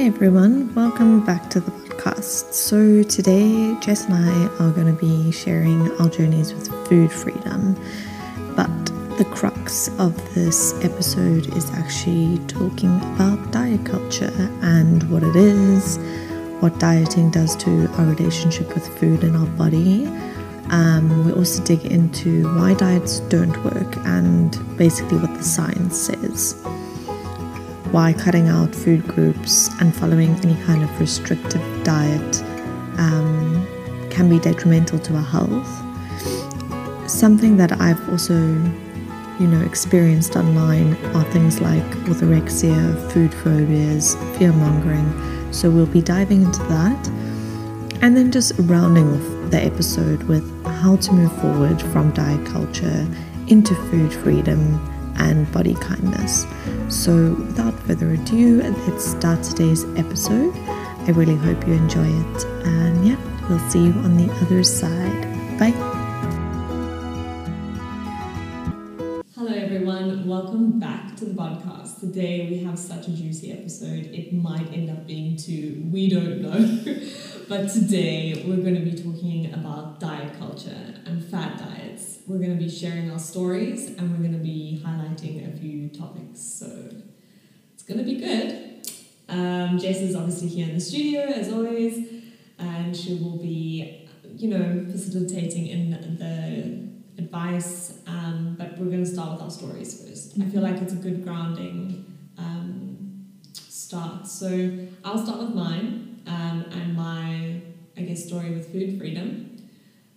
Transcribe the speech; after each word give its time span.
Hey 0.00 0.06
everyone, 0.06 0.74
welcome 0.74 1.22
back 1.26 1.50
to 1.50 1.60
the 1.60 1.70
podcast. 1.72 2.54
So, 2.54 3.02
today 3.02 3.76
Jess 3.82 4.06
and 4.06 4.14
I 4.14 4.46
are 4.58 4.70
going 4.70 4.86
to 4.86 4.98
be 4.98 5.30
sharing 5.30 5.90
our 6.00 6.08
journeys 6.08 6.54
with 6.54 6.68
food 6.88 7.12
freedom, 7.12 7.74
but 8.56 8.86
the 9.18 9.26
crux 9.30 9.88
of 9.98 10.16
this 10.34 10.72
episode 10.82 11.54
is 11.54 11.70
actually 11.72 12.38
talking 12.46 12.96
about 13.12 13.52
diet 13.52 13.84
culture 13.84 14.32
and 14.62 15.02
what 15.10 15.22
it 15.22 15.36
is, 15.36 15.98
what 16.60 16.78
dieting 16.78 17.30
does 17.30 17.54
to 17.56 17.86
our 17.98 18.06
relationship 18.06 18.72
with 18.72 18.88
food 18.98 19.22
and 19.22 19.36
our 19.36 19.48
body. 19.58 20.06
Um, 20.70 21.26
we 21.26 21.32
also 21.32 21.62
dig 21.62 21.84
into 21.84 22.46
why 22.56 22.72
diets 22.72 23.20
don't 23.28 23.54
work 23.66 23.98
and 24.06 24.58
basically 24.78 25.18
what 25.18 25.34
the 25.34 25.44
science 25.44 26.00
says 26.00 26.54
why 27.92 28.12
cutting 28.12 28.48
out 28.48 28.74
food 28.74 29.06
groups 29.08 29.68
and 29.80 29.94
following 29.94 30.34
any 30.44 30.54
kind 30.64 30.82
of 30.82 31.00
restrictive 31.00 31.62
diet 31.82 32.42
um, 32.98 33.66
can 34.10 34.28
be 34.28 34.38
detrimental 34.38 34.98
to 35.00 35.14
our 35.16 35.22
health. 35.22 37.10
Something 37.10 37.56
that 37.56 37.80
I've 37.80 38.08
also, 38.08 38.34
you 38.34 39.46
know, 39.48 39.60
experienced 39.62 40.36
online 40.36 40.94
are 41.16 41.24
things 41.32 41.60
like 41.60 41.82
orthorexia, 42.06 43.12
food 43.12 43.34
phobias, 43.34 44.14
fear 44.38 44.52
mongering. 44.52 45.52
So 45.52 45.68
we'll 45.68 45.86
be 45.86 46.02
diving 46.02 46.42
into 46.42 46.62
that, 46.64 47.08
and 48.02 48.16
then 48.16 48.30
just 48.30 48.52
rounding 48.58 49.08
off 49.08 49.50
the 49.50 49.60
episode 49.60 50.22
with 50.24 50.44
how 50.64 50.94
to 50.96 51.12
move 51.12 51.32
forward 51.40 51.82
from 51.90 52.12
diet 52.12 52.46
culture 52.46 53.06
into 53.48 53.74
food 53.90 54.12
freedom 54.12 54.78
and 55.20 55.50
body 55.52 55.74
kindness. 55.74 56.46
So, 56.88 57.34
without 57.34 57.69
further 57.90 58.12
ado, 58.12 58.62
let's 58.62 59.04
start 59.04 59.42
today's 59.42 59.84
episode. 59.96 60.54
I 61.08 61.10
really 61.10 61.34
hope 61.34 61.66
you 61.66 61.72
enjoy 61.72 62.06
it, 62.06 62.44
and 62.64 63.04
yeah, 63.04 63.16
we'll 63.48 63.58
see 63.68 63.82
you 63.86 63.90
on 63.90 64.16
the 64.16 64.32
other 64.34 64.62
side. 64.62 65.58
Bye. 65.58 65.74
Hello, 69.34 69.52
everyone. 69.52 70.24
Welcome 70.24 70.78
back 70.78 71.16
to 71.16 71.24
the 71.24 71.34
podcast. 71.34 71.98
Today 71.98 72.46
we 72.48 72.62
have 72.62 72.78
such 72.78 73.08
a 73.08 73.10
juicy 73.10 73.50
episode. 73.50 74.06
It 74.12 74.32
might 74.34 74.72
end 74.72 74.88
up 74.88 75.04
being 75.08 75.36
two, 75.36 75.82
we 75.90 76.08
don't 76.08 76.42
know. 76.42 76.60
but 77.48 77.72
today 77.72 78.44
we're 78.46 78.62
going 78.62 78.76
to 78.76 78.88
be 78.88 79.02
talking 79.02 79.52
about 79.52 79.98
diet 79.98 80.38
culture 80.38 80.94
and 81.06 81.24
fat 81.24 81.58
diets 81.58 82.20
we're 82.30 82.38
going 82.38 82.56
to 82.56 82.64
be 82.64 82.70
sharing 82.70 83.10
our 83.10 83.18
stories 83.18 83.88
and 83.88 84.12
we're 84.12 84.18
going 84.18 84.32
to 84.32 84.38
be 84.38 84.80
highlighting 84.86 85.52
a 85.52 85.58
few 85.58 85.88
topics. 85.88 86.40
So 86.40 87.02
going 87.90 88.04
to 88.04 88.14
be 88.14 88.20
good. 88.20 88.86
Um, 89.28 89.78
Jess 89.78 90.00
is 90.00 90.14
obviously 90.14 90.48
here 90.48 90.68
in 90.68 90.74
the 90.74 90.80
studio 90.80 91.22
as 91.22 91.52
always, 91.52 92.22
and 92.58 92.96
she 92.96 93.14
will 93.14 93.36
be, 93.36 94.08
you 94.36 94.48
know, 94.48 94.86
facilitating 94.90 95.66
in 95.66 95.90
the 96.18 97.22
advice. 97.22 97.98
Um, 98.06 98.54
but 98.56 98.78
we're 98.78 98.86
going 98.86 99.04
to 99.04 99.10
start 99.10 99.32
with 99.32 99.42
our 99.42 99.50
stories 99.50 100.02
first. 100.02 100.38
I 100.40 100.44
feel 100.46 100.62
like 100.62 100.80
it's 100.80 100.92
a 100.92 100.96
good 100.96 101.24
grounding 101.24 102.06
um, 102.38 103.26
start. 103.52 104.26
So 104.28 104.48
I'll 105.04 105.18
start 105.18 105.40
with 105.40 105.54
mine 105.54 106.22
um, 106.28 106.64
and 106.70 106.96
my, 106.96 107.60
I 107.96 108.02
guess, 108.02 108.24
story 108.24 108.50
with 108.50 108.70
food 108.72 108.98
freedom. 108.98 109.56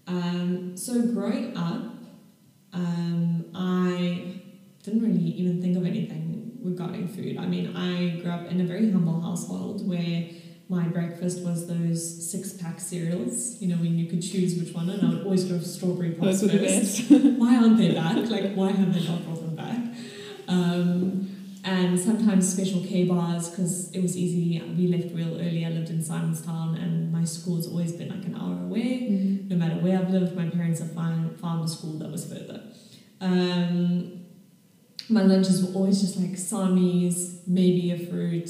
Um, 0.05 0.77
so 0.77 1.01
growing 1.07 1.57
up, 1.57 1.93
I 3.55 4.41
didn't 4.83 5.01
really 5.01 5.19
even 5.19 5.61
think 5.61 5.77
of 5.77 5.85
anything 5.85 6.22
regarding 6.63 7.07
food. 7.07 7.37
I 7.37 7.45
mean, 7.45 7.75
I 7.75 8.21
grew 8.21 8.31
up 8.31 8.47
in 8.49 8.61
a 8.61 8.63
very 8.63 8.91
humble 8.91 9.21
household 9.21 9.87
where 9.87 10.29
my 10.69 10.87
breakfast 10.87 11.43
was 11.43 11.67
those 11.67 12.31
six 12.31 12.53
pack 12.53 12.79
cereals, 12.79 13.61
you 13.61 13.67
know, 13.67 13.75
when 13.75 13.97
you 13.97 14.07
could 14.07 14.21
choose 14.21 14.55
which 14.55 14.73
one, 14.73 14.89
and 14.89 15.05
I 15.05 15.09
would 15.09 15.23
always 15.23 15.43
go 15.43 15.59
for 15.59 15.65
strawberry 15.65 16.11
pops 16.11 16.41
Those 16.41 16.51
first. 16.51 17.11
why 17.37 17.57
aren't 17.57 17.77
they 17.77 17.93
back? 17.93 18.15
Like, 18.29 18.53
why 18.53 18.71
have 18.71 18.93
they 18.93 19.05
not 19.07 19.23
brought 19.25 19.41
them 19.41 19.55
back? 19.55 19.79
Um, 20.47 21.29
and 21.65 21.99
sometimes 21.99 22.51
special 22.51 22.81
K 22.81 23.05
bars 23.05 23.49
because 23.49 23.91
it 23.91 24.01
was 24.01 24.17
easy. 24.17 24.61
We 24.77 24.87
left 24.87 25.13
real 25.13 25.35
early. 25.35 25.65
I 25.65 25.69
lived 25.69 25.89
in 25.89 25.99
Simonstown, 25.99 26.81
and 26.81 27.11
my 27.11 27.23
school's 27.23 27.67
always 27.67 27.93
been 27.93 28.09
like 28.09 28.25
an 28.25 28.35
hour 28.35 28.63
away. 28.63 29.09
Mm-hmm. 29.11 29.47
No 29.49 29.55
matter 29.55 29.75
where 29.75 29.99
I've 29.99 30.09
lived, 30.09 30.35
my 30.35 30.49
parents 30.49 30.79
have 30.79 30.93
found, 30.93 31.39
found 31.39 31.63
a 31.63 31.67
school 31.67 31.99
that 31.99 32.11
was 32.11 32.25
further. 32.25 32.63
Um, 33.21 34.22
my 35.09 35.21
lunches 35.21 35.63
were 35.65 35.73
always 35.73 36.01
just 36.01 36.17
like 36.17 36.31
samis, 36.31 37.39
maybe 37.47 37.91
a 37.91 37.97
fruit. 37.97 38.49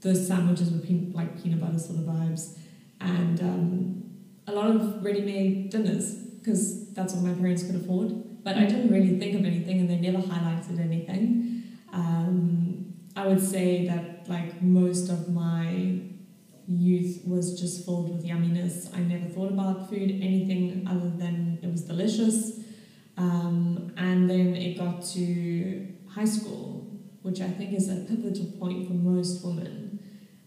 Those 0.00 0.26
sandwiches 0.26 0.70
were 0.70 0.80
like 1.12 1.42
peanut 1.42 1.60
butter 1.60 1.78
sort 1.78 1.98
of 1.98 2.04
vibes, 2.04 2.56
and 3.00 3.40
um, 3.40 4.04
a 4.46 4.52
lot 4.52 4.70
of 4.70 5.04
ready-made 5.04 5.70
dinners 5.70 6.14
because 6.14 6.92
that's 6.92 7.14
what 7.14 7.24
my 7.24 7.34
parents 7.34 7.64
could 7.64 7.74
afford. 7.76 8.44
But 8.44 8.56
I 8.56 8.64
didn't 8.64 8.90
really 8.90 9.18
think 9.18 9.38
of 9.38 9.44
anything, 9.44 9.80
and 9.80 9.90
they 9.90 9.98
never 9.98 10.18
highlighted 10.18 10.80
anything. 10.80 11.64
Um, 11.92 12.94
I 13.16 13.26
would 13.26 13.40
say 13.40 13.86
that 13.88 14.28
like 14.28 14.62
most 14.62 15.10
of 15.10 15.28
my 15.28 16.00
youth 16.68 17.22
was 17.26 17.58
just 17.58 17.84
filled 17.84 18.10
with 18.14 18.24
yumminess. 18.24 18.94
I 18.94 19.00
never 19.00 19.26
thought 19.26 19.50
about 19.50 19.88
food 19.88 20.10
anything 20.10 20.86
other 20.88 21.10
than 21.10 21.58
it 21.62 21.70
was 21.70 21.82
delicious. 21.82 22.60
Um, 23.18 23.92
and 23.96 24.30
then 24.30 24.54
it 24.54 24.78
got 24.78 25.04
to 25.06 25.88
high 26.08 26.24
school, 26.24 26.86
which 27.22 27.40
I 27.40 27.48
think 27.48 27.74
is 27.74 27.88
a 27.88 27.96
pivotal 27.96 28.46
point 28.58 28.86
for 28.86 28.94
most 28.94 29.44
women. 29.44 29.98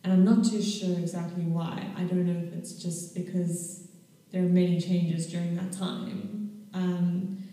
And 0.03 0.13
I'm 0.13 0.23
not 0.23 0.45
too 0.45 0.61
sure 0.61 0.97
exactly 0.97 1.43
why. 1.43 1.85
I 1.97 2.03
don't 2.03 2.25
know 2.25 2.47
if 2.47 2.53
it's 2.53 2.73
just 2.73 3.13
because 3.13 3.89
there 4.31 4.41
are 4.41 4.49
many 4.49 4.79
changes 4.79 5.27
during 5.27 5.55
that 5.57 5.73
time. 5.73 6.65
Um, 6.73 7.43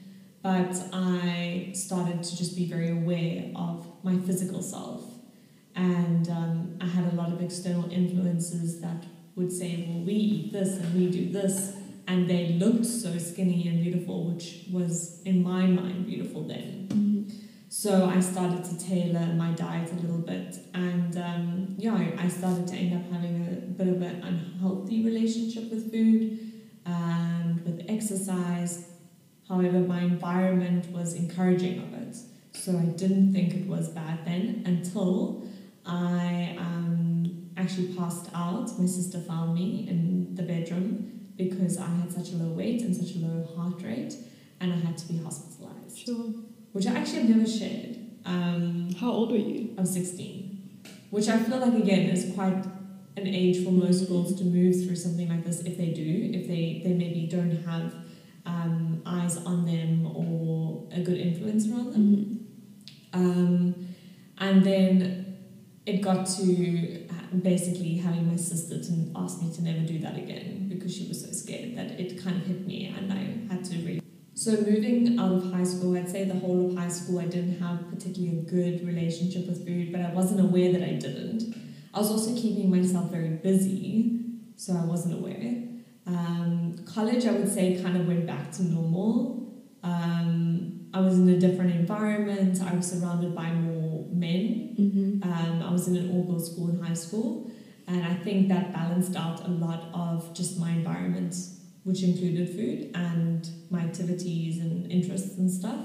but 0.40 0.80
I 0.92 1.72
started 1.74 2.22
to 2.22 2.36
just 2.36 2.56
be 2.56 2.66
very 2.66 2.90
aware 2.90 3.50
of 3.56 3.86
my 4.04 4.16
physical 4.18 4.62
self. 4.62 5.02
And 5.74 6.28
um, 6.28 6.78
I 6.80 6.86
had 6.86 7.12
a 7.12 7.16
lot 7.16 7.32
of 7.32 7.42
external 7.42 7.90
influences 7.90 8.80
that 8.80 9.04
would 9.34 9.52
say, 9.52 9.84
well, 9.88 10.04
we 10.04 10.12
eat 10.12 10.52
this 10.52 10.76
and 10.76 10.94
we 10.94 11.10
do 11.10 11.32
this. 11.32 11.77
And 12.08 12.28
they 12.28 12.54
looked 12.54 12.86
so 12.86 13.18
skinny 13.18 13.68
and 13.68 13.82
beautiful, 13.82 14.32
which 14.32 14.64
was 14.72 15.20
in 15.24 15.42
my 15.42 15.66
mind 15.66 16.06
beautiful 16.06 16.42
then. 16.42 16.88
Mm-hmm. 16.88 17.36
So 17.68 18.06
I 18.06 18.18
started 18.20 18.64
to 18.64 18.78
tailor 18.78 19.26
my 19.34 19.50
diet 19.52 19.92
a 19.92 19.94
little 19.96 20.22
bit. 20.22 20.56
And 20.72 21.18
um, 21.18 21.74
yeah, 21.76 21.92
I, 21.92 22.24
I 22.24 22.28
started 22.28 22.66
to 22.68 22.74
end 22.74 22.94
up 22.96 23.12
having 23.12 23.46
a 23.46 23.60
bit 23.78 23.88
of 23.88 24.00
an 24.00 24.22
unhealthy 24.22 25.04
relationship 25.04 25.70
with 25.70 25.92
food 25.92 26.40
and 26.86 27.62
with 27.66 27.84
exercise. 27.90 28.88
However, 29.46 29.80
my 29.80 30.00
environment 30.00 30.90
was 30.90 31.14
encouraging 31.14 31.82
of 31.82 31.92
it. 31.92 32.16
So 32.54 32.72
I 32.72 32.86
didn't 32.86 33.34
think 33.34 33.52
it 33.52 33.66
was 33.66 33.88
bad 33.90 34.24
then 34.24 34.62
until 34.64 35.46
I 35.84 36.56
um, 36.58 37.50
actually 37.58 37.94
passed 37.94 38.30
out. 38.34 38.78
My 38.78 38.86
sister 38.86 39.20
found 39.20 39.54
me 39.54 39.86
in 39.90 40.34
the 40.34 40.42
bedroom 40.42 41.17
because 41.38 41.78
I 41.78 41.86
had 41.86 42.12
such 42.12 42.32
a 42.32 42.36
low 42.36 42.52
weight 42.52 42.82
and 42.82 42.94
such 42.94 43.14
a 43.16 43.18
low 43.20 43.48
heart 43.56 43.80
rate, 43.82 44.14
and 44.60 44.72
I 44.72 44.76
had 44.76 44.98
to 44.98 45.08
be 45.08 45.18
hospitalized, 45.18 45.96
Sure. 45.96 46.34
which 46.72 46.86
I 46.86 46.92
actually 46.92 47.20
have 47.20 47.30
never 47.30 47.48
shared. 47.48 47.96
Um, 48.26 48.92
How 49.00 49.10
old 49.10 49.30
were 49.30 49.38
you? 49.38 49.74
I 49.78 49.82
was 49.82 49.92
16, 49.92 50.80
which 51.10 51.28
I 51.28 51.38
feel 51.38 51.58
like 51.58 51.74
again 51.74 52.10
is 52.10 52.34
quite 52.34 52.64
an 53.16 53.26
age 53.26 53.64
for 53.64 53.70
most 53.70 54.08
girls 54.08 54.36
to 54.38 54.44
move 54.44 54.84
through 54.84 54.96
something 54.96 55.28
like 55.28 55.44
this 55.44 55.60
if 55.60 55.78
they 55.78 55.90
do, 55.90 56.30
if 56.34 56.46
they, 56.46 56.82
they 56.84 56.92
maybe 56.92 57.26
don't 57.30 57.64
have 57.64 57.94
um, 58.44 59.02
eyes 59.06 59.36
on 59.38 59.64
them 59.64 60.06
or 60.06 60.88
a 60.92 61.00
good 61.00 61.18
influence 61.18 61.68
around 61.68 61.92
them. 61.92 62.48
Mm-hmm. 63.12 63.20
Um, 63.20 63.88
and 64.38 64.64
then 64.64 65.36
it 65.86 66.00
got 66.02 66.26
to 66.26 67.07
basically 67.42 67.96
having 67.96 68.28
my 68.28 68.36
sister 68.36 68.82
to 68.82 69.12
ask 69.16 69.42
me 69.42 69.52
to 69.54 69.62
never 69.62 69.80
do 69.80 69.98
that 70.00 70.16
again 70.16 70.68
because 70.68 70.94
she 70.94 71.06
was 71.08 71.24
so 71.24 71.30
scared 71.32 71.76
that 71.76 71.98
it 71.98 72.22
kind 72.22 72.36
of 72.36 72.46
hit 72.46 72.66
me 72.66 72.94
and 72.96 73.12
I 73.12 73.52
had 73.54 73.64
to 73.66 73.76
really. 73.78 74.02
So 74.34 74.52
moving 74.52 75.18
out 75.18 75.32
of 75.32 75.52
high 75.52 75.64
school, 75.64 75.96
I'd 75.96 76.08
say 76.08 76.24
the 76.24 76.38
whole 76.38 76.70
of 76.70 76.76
high 76.76 76.88
school 76.88 77.18
I 77.18 77.26
didn't 77.26 77.58
have 77.60 77.88
particularly 77.90 78.38
a 78.38 78.42
good 78.42 78.86
relationship 78.86 79.48
with 79.48 79.66
food, 79.66 79.90
but 79.92 80.00
I 80.00 80.12
wasn't 80.12 80.40
aware 80.40 80.72
that 80.72 80.82
I 80.82 80.92
didn't. 80.92 81.54
I 81.92 81.98
was 81.98 82.10
also 82.10 82.34
keeping 82.34 82.70
myself 82.70 83.10
very 83.10 83.30
busy, 83.30 84.20
so 84.56 84.74
I 84.74 84.84
wasn't 84.84 85.14
aware. 85.14 85.64
Um, 86.06 86.76
college, 86.86 87.26
I 87.26 87.32
would 87.32 87.52
say, 87.52 87.82
kind 87.82 87.96
of 87.96 88.06
went 88.06 88.26
back 88.26 88.52
to 88.52 88.62
normal. 88.62 89.52
Um, 89.82 90.77
I 90.94 91.00
was 91.00 91.18
in 91.18 91.28
a 91.28 91.38
different 91.38 91.74
environment. 91.74 92.60
I 92.62 92.74
was 92.74 92.90
surrounded 92.90 93.34
by 93.34 93.50
more 93.52 94.06
men. 94.10 94.74
Mm-hmm. 94.78 95.30
Um, 95.30 95.62
I 95.62 95.70
was 95.70 95.86
in 95.88 95.96
an 95.96 96.10
all 96.10 96.24
girls 96.24 96.52
school 96.52 96.70
in 96.70 96.82
high 96.82 96.94
school, 96.94 97.50
and 97.86 98.04
I 98.04 98.14
think 98.14 98.48
that 98.48 98.72
balanced 98.72 99.16
out 99.16 99.46
a 99.46 99.50
lot 99.50 99.90
of 99.92 100.34
just 100.34 100.58
my 100.58 100.70
environment, 100.70 101.36
which 101.84 102.02
included 102.02 102.48
food 102.48 102.90
and 102.94 103.48
my 103.70 103.80
activities 103.80 104.58
and 104.58 104.90
interests 104.90 105.36
and 105.36 105.50
stuff. 105.50 105.80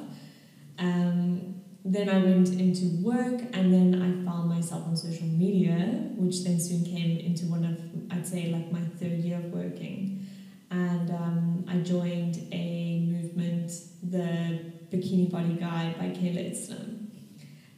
Um, 0.79 1.61
then 1.85 2.07
I 2.07 2.19
went 2.19 2.49
into 2.49 3.03
work, 3.03 3.41
and 3.53 3.73
then 3.73 4.01
I 4.01 4.25
found 4.25 4.49
myself 4.49 4.87
on 4.87 4.95
social 4.95 5.27
media, 5.27 5.75
which 6.15 6.43
then 6.45 6.59
soon 6.59 6.85
came 6.85 7.17
into 7.17 7.45
one 7.45 7.65
of, 7.65 7.77
I'd 8.17 8.25
say, 8.25 8.53
like 8.53 8.71
my 8.71 8.79
third 8.99 9.19
year 9.19 9.37
of 9.37 9.45
working. 9.51 10.25
And 10.71 11.11
um, 11.11 11.65
I 11.67 11.77
joined 11.77 12.47
a 12.51 13.05
movement, 13.11 13.71
the 14.01 14.72
Bikini 14.93 15.31
Body 15.31 15.55
Guide 15.55 15.97
by 15.97 16.05
Kayla 16.05 16.51
Itsines. 16.51 17.03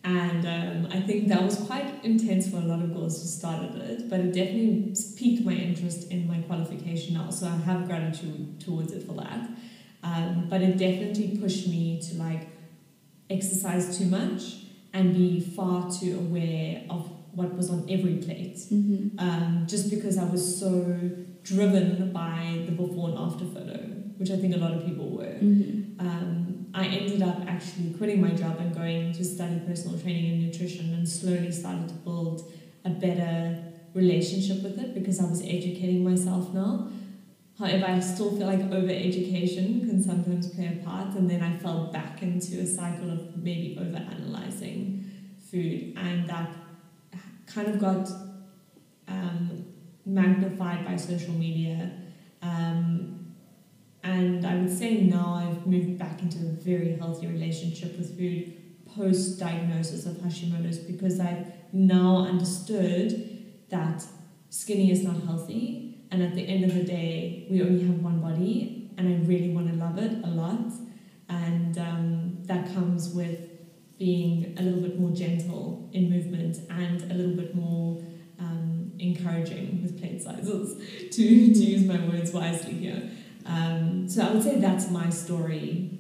And 0.04 0.46
um, 0.46 0.92
I 0.92 1.00
think 1.02 1.30
that 1.30 1.42
was 1.42 1.56
quite 1.56 2.04
intense 2.06 2.48
for 2.48 2.58
a 2.58 2.62
lot 2.62 2.80
of 2.84 2.94
girls 2.94 3.20
who 3.20 3.28
started 3.28 3.76
it, 3.82 4.08
but 4.08 4.20
it 4.20 4.34
definitely 4.34 4.94
piqued 5.18 5.44
my 5.44 5.54
interest 5.54 6.12
in 6.12 6.28
my 6.28 6.38
qualification 6.42 7.16
now. 7.16 7.32
So 7.32 7.48
I 7.48 7.56
have 7.56 7.88
gratitude 7.88 8.62
towards 8.62 8.92
it 8.92 9.08
for 9.08 9.14
that. 9.14 9.50
Um, 10.04 10.46
but 10.48 10.62
it 10.62 10.78
definitely 10.78 11.40
pushed 11.40 11.68
me 11.68 12.00
to 12.04 12.18
like 12.18 12.48
exercise 13.32 13.98
too 13.98 14.06
much 14.06 14.58
and 14.94 15.16
be 15.16 15.40
far 15.40 15.92
too 15.92 16.18
aware 16.20 16.84
of 16.92 17.10
what 17.32 17.56
was 17.56 17.72
on 17.72 17.88
every 17.90 18.18
plate. 18.18 18.58
Mm-hmm. 18.58 19.20
Um, 19.20 19.66
just 19.68 19.90
because 19.90 20.20
I 20.20 20.26
was 20.26 20.60
so 20.60 21.00
driven 21.42 22.12
by 22.14 22.64
the 22.68 22.72
before 22.72 23.10
and 23.10 23.18
after 23.18 23.46
photo, 23.46 23.78
which 24.18 24.30
I 24.30 24.38
think 24.38 24.56
a 24.56 24.60
lot 24.60 24.74
of 24.74 24.86
people 24.86 25.10
were. 25.10 25.24
Mm-hmm. 25.24 26.00
I 26.76 26.88
ended 26.88 27.22
up 27.22 27.38
actually 27.48 27.94
quitting 27.94 28.20
my 28.20 28.32
job 28.32 28.58
and 28.60 28.76
going 28.76 29.14
to 29.14 29.24
study 29.24 29.62
personal 29.66 29.98
training 29.98 30.32
and 30.34 30.46
nutrition 30.46 30.94
and 30.94 31.08
slowly 31.08 31.50
started 31.50 31.88
to 31.88 31.94
build 31.96 32.52
a 32.84 32.90
better 32.90 33.64
relationship 33.94 34.62
with 34.62 34.78
it 34.78 34.94
because 34.94 35.22
I 35.22 35.30
was 35.30 35.42
educating 35.42 36.04
myself 36.04 36.54
now. 36.54 36.90
However, 37.58 37.86
I 37.86 38.02
still 38.02 38.36
feel 38.36 38.48
like 38.48 38.60
over 38.60 38.90
education 38.90 39.88
can 39.88 40.04
sometimes 40.04 40.54
play 40.54 40.78
a 40.78 40.86
part, 40.86 41.16
and 41.16 41.30
then 41.30 41.42
I 41.42 41.56
fell 41.58 41.86
back 41.94 42.22
into 42.22 42.60
a 42.60 42.66
cycle 42.66 43.10
of 43.10 43.38
maybe 43.38 43.78
over 43.80 43.96
analyzing 43.96 45.10
food, 45.50 45.94
and 45.96 46.30
that 46.30 46.50
kind 47.48 47.70
of 47.70 47.80
got 47.80 48.10
um, 49.08 49.66
magnified 50.06 50.86
by 50.86 50.98
social 50.98 51.34
media. 51.34 51.90
Um, 52.42 53.15
and 54.06 54.46
I 54.46 54.56
would 54.56 54.72
say 54.72 55.02
now 55.02 55.34
I've 55.34 55.66
moved 55.66 55.98
back 55.98 56.22
into 56.22 56.38
a 56.38 56.52
very 56.52 56.96
healthy 56.96 57.26
relationship 57.26 57.98
with 57.98 58.16
food 58.18 58.54
post 58.96 59.40
diagnosis 59.40 60.06
of 60.06 60.18
Hashimoto's 60.18 60.78
because 60.78 61.20
I've 61.20 61.48
now 61.74 62.20
understood 62.20 63.68
that 63.70 64.06
skinny 64.52 64.92
is 64.92 65.04
not 65.04 65.24
healthy. 65.24 65.98
And 66.12 66.22
at 66.22 66.36
the 66.36 66.48
end 66.48 66.64
of 66.66 66.76
the 66.76 66.84
day, 66.84 67.48
we 67.50 67.64
only 67.64 67.84
have 67.84 68.00
one 68.02 68.22
body, 68.22 68.92
and 68.96 69.10
I 69.10 69.28
really 69.28 69.50
want 69.50 69.70
to 69.70 69.76
love 69.76 69.98
it 69.98 70.24
a 70.24 70.30
lot. 70.30 70.72
And 71.28 71.78
um, 71.80 72.38
that 72.44 72.74
comes 72.76 73.10
with 73.10 73.40
being 73.98 74.56
a 74.60 74.62
little 74.62 74.82
bit 74.82 75.00
more 75.00 75.10
gentle 75.10 75.90
in 75.94 76.12
movement 76.12 76.58
and 76.70 77.02
a 77.12 77.16
little 77.16 77.36
bit 77.36 77.56
more 77.56 78.04
um, 78.40 78.92
encouraging 79.00 79.82
with 79.82 80.00
plate 80.00 80.22
sizes, 80.22 80.78
to, 81.12 81.54
to 81.54 81.64
use 81.64 81.84
my 81.86 82.00
words 82.08 82.32
wisely 82.32 82.74
here. 82.74 83.10
Um, 83.46 84.10
so 84.10 84.24
I 84.24 84.32
would 84.32 84.44
say 84.44 84.60
that's 84.60 84.90
my 84.90 85.10
story 85.10 86.00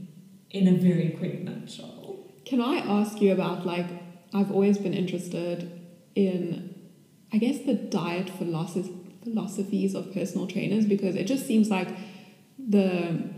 in 0.49 0.67
a 0.67 0.77
very 0.77 1.09
quick 1.17 1.43
nutshell. 1.43 2.17
Can 2.45 2.61
I 2.61 2.77
ask 2.77 3.21
you 3.21 3.31
about 3.31 3.65
like 3.65 3.87
I've 4.33 4.51
always 4.51 4.77
been 4.77 4.93
interested 4.93 5.71
in 6.15 6.73
I 7.33 7.37
guess 7.37 7.59
the 7.59 7.73
diet 7.73 8.29
philosophies 8.29 9.95
of 9.95 10.13
personal 10.13 10.47
trainers 10.47 10.85
because 10.85 11.15
it 11.15 11.25
just 11.25 11.45
seems 11.45 11.69
like 11.69 11.89
the 12.57 13.29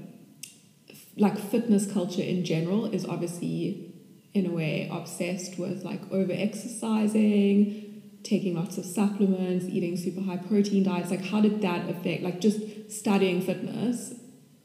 like 1.16 1.38
fitness 1.38 1.92
culture 1.92 2.22
in 2.22 2.46
general 2.46 2.86
is 2.86 3.06
obviously 3.06 3.94
in 4.34 4.46
a 4.46 4.52
way 4.52 4.88
obsessed 4.92 5.58
with 5.58 5.84
like 5.84 6.02
over 6.12 6.32
exercising 6.32 7.87
taking 8.24 8.56
lots 8.56 8.78
of 8.78 8.86
supplements 8.86 9.66
eating 9.66 9.96
super 9.96 10.22
high 10.22 10.38
protein 10.38 10.84
diets 10.84 11.12
like 11.12 11.24
how 11.26 11.40
did 11.42 11.62
that 11.62 11.90
affect 11.90 12.24
like 12.24 12.42
just 12.42 12.60
studying 12.92 13.42
fitness 13.42 14.14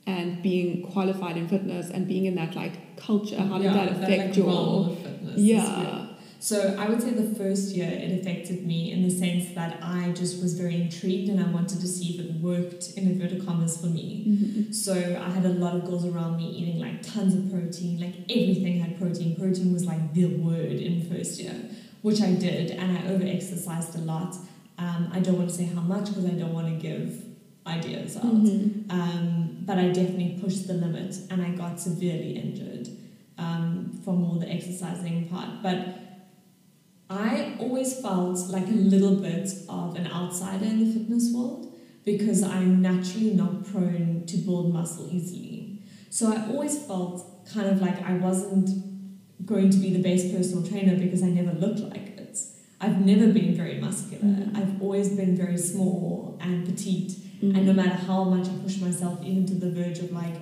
and 0.07 0.43
being 0.43 0.83
qualified 0.91 1.37
in 1.37 1.49
fitness 1.49 1.91
and 1.91 2.09
being 2.09 2.25
in 2.25 2.35
that 2.35 2.55
like 2.57 2.97
culture 2.97 3.41
how 3.41 3.59
did 3.59 3.65
Yeah, 3.65 3.75
that 3.75 3.93
affect 3.93 4.29
like, 4.29 4.37
your 4.37 4.97
fitness 4.97 5.39
yeah. 5.39 6.07
So 6.43 6.75
I 6.77 6.89
would 6.89 7.01
say 7.01 7.11
the 7.11 7.37
first 7.37 7.73
year 7.77 7.89
it 7.89 8.21
affected 8.21 8.67
me 8.67 8.91
in 8.91 9.05
the 9.05 9.11
sense 9.11 9.55
that 9.55 9.79
I 9.81 10.11
just 10.11 10.43
was 10.43 10.55
very 10.55 10.75
intrigued 10.75 11.29
and 11.29 11.39
I 11.39 11.49
wanted 11.49 11.81
to 11.81 11.87
see 11.87 12.19
if 12.19 12.25
it 12.25 12.33
worked 12.41 12.95
in 12.97 13.07
inverted 13.07 13.47
commas 13.47 13.77
for 13.81 13.87
me. 13.87 14.25
Mhm. 14.27 14.75
So 14.75 14.93
I 14.93 15.31
had 15.31 15.47
a 15.47 15.51
lot 15.51 15.77
of 15.77 15.85
girls 15.85 16.05
around 16.05 16.39
me 16.39 16.51
eating 16.51 16.81
like 16.81 17.01
tons 17.01 17.35
of 17.37 17.49
protein, 17.49 18.01
like 18.01 18.15
everything 18.29 18.81
had 18.81 18.99
protein. 18.99 19.37
Protein 19.37 19.73
was 19.73 19.85
like 19.85 20.15
the 20.15 20.27
word 20.27 20.73
in 20.73 21.03
first 21.03 21.41
year, 21.41 21.55
which 22.03 22.21
I 22.21 22.33
did, 22.33 22.73
and 22.73 22.99
I 22.99 23.13
over 23.13 23.25
exercised 23.25 23.95
a 23.97 24.01
lot. 24.03 24.37
Um, 24.79 25.11
I 25.13 25.21
don't 25.21 25.37
want 25.39 25.51
to 25.51 25.55
say 25.55 25.65
how 25.65 25.81
much 25.81 26.07
because 26.07 26.27
I 26.27 26.31
don't 26.31 26.53
want 26.53 26.67
to 26.69 26.75
give 26.75 27.25
ideas 27.67 28.17
out. 28.17 28.25
Mhm. 28.25 28.91
Um, 28.91 29.57
but 29.65 29.79
I 29.79 29.89
definitely 29.89 30.39
pushed 30.43 30.67
the 30.67 30.75
limit 30.75 31.17
and 31.31 31.41
I 31.41 31.51
got 31.51 31.81
severely 31.81 32.33
injured 32.33 32.89
um, 33.39 34.01
from 34.05 34.25
all 34.25 34.35
the 34.35 34.49
exercising 34.51 35.29
part. 35.29 35.63
But 35.63 35.99
I 37.09 37.55
always 37.61 38.01
felt 38.01 38.39
like 38.49 38.67
a 38.67 38.73
little 38.73 39.17
bit 39.17 39.53
of 39.69 39.97
an 39.97 40.07
outsider 40.09 40.65
in 40.65 40.79
the 40.81 40.93
fitness 40.93 41.33
world 41.33 41.73
because 42.05 42.43
I'm 42.43 42.83
naturally 42.83 43.35
not 43.35 43.65
prone 43.65 44.25
to 44.27 44.37
build 44.39 44.73
muscle 44.73 45.09
easily. 45.13 45.83
So 46.11 46.33
I 46.33 46.47
always 46.49 46.85
felt 46.85 47.47
kind 47.47 47.69
of 47.69 47.81
like 47.81 48.03
I 48.03 48.15
wasn't 48.15 48.71
going 49.47 49.71
to 49.71 49.79
be 49.79 49.91
the 49.97 50.03
best 50.03 50.35
personal 50.35 50.63
trainer 50.67 50.97
because 50.97 51.23
I 51.23 51.29
never 51.29 51.53
looked 51.53 51.81
like 51.81 52.19
it. 52.19 52.39
I've 52.81 53.05
never 53.05 53.27
been 53.33 53.55
very 53.55 53.81
muscular. 53.81 54.25
Mhm. 54.25 54.57
I've 54.57 54.83
always 54.83 55.09
been 55.11 55.37
very 55.37 55.59
small 55.59 56.37
and 56.41 56.67
petite 56.67 57.13
Mhm. 57.43 57.57
and 57.57 57.67
no 57.67 57.73
matter 57.73 57.95
how 58.11 58.25
much 58.25 58.47
I 58.49 58.53
pushed 58.65 58.81
myself, 58.81 59.25
even 59.25 59.47
to 59.47 59.55
the 59.55 59.71
verge 59.71 59.99
of 60.01 60.13
like 60.13 60.37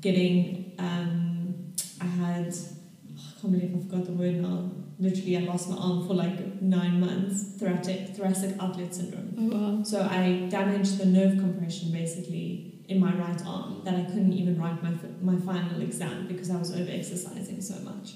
getting, 0.00 0.72
um, 0.78 1.54
I 2.00 2.04
had, 2.06 2.46
I 2.48 3.40
can't 3.40 3.52
believe 3.52 3.74
I 3.74 3.78
forgot 3.88 4.04
the 4.06 4.12
word 4.12 4.36
now. 4.42 4.70
Literally, 4.98 5.36
I 5.36 5.40
lost 5.40 5.68
my 5.68 5.76
arm 5.76 6.06
for 6.06 6.14
like 6.14 6.62
nine 6.62 7.00
months. 7.00 7.36
Thoracic 7.58 8.16
thoracic 8.16 8.56
outlet 8.60 8.94
syndrome. 8.94 9.28
oh 9.38 9.48
wow 9.76 9.82
So 9.82 10.00
I 10.02 10.46
damaged 10.50 10.98
the 10.98 11.06
nerve 11.06 11.34
compression 11.38 11.90
basically 11.92 12.72
in 12.88 12.98
my 13.00 13.12
right 13.14 13.42
arm 13.46 13.82
that 13.84 13.94
I 13.94 14.04
couldn't 14.04 14.32
even 14.32 14.58
write 14.58 14.82
my 14.82 14.92
my 15.22 15.36
final 15.50 15.80
exam 15.82 16.26
because 16.28 16.48
I 16.50 16.56
was 16.56 16.70
over 16.72 16.90
exercising 16.90 17.60
so 17.60 17.74
much. 17.90 18.14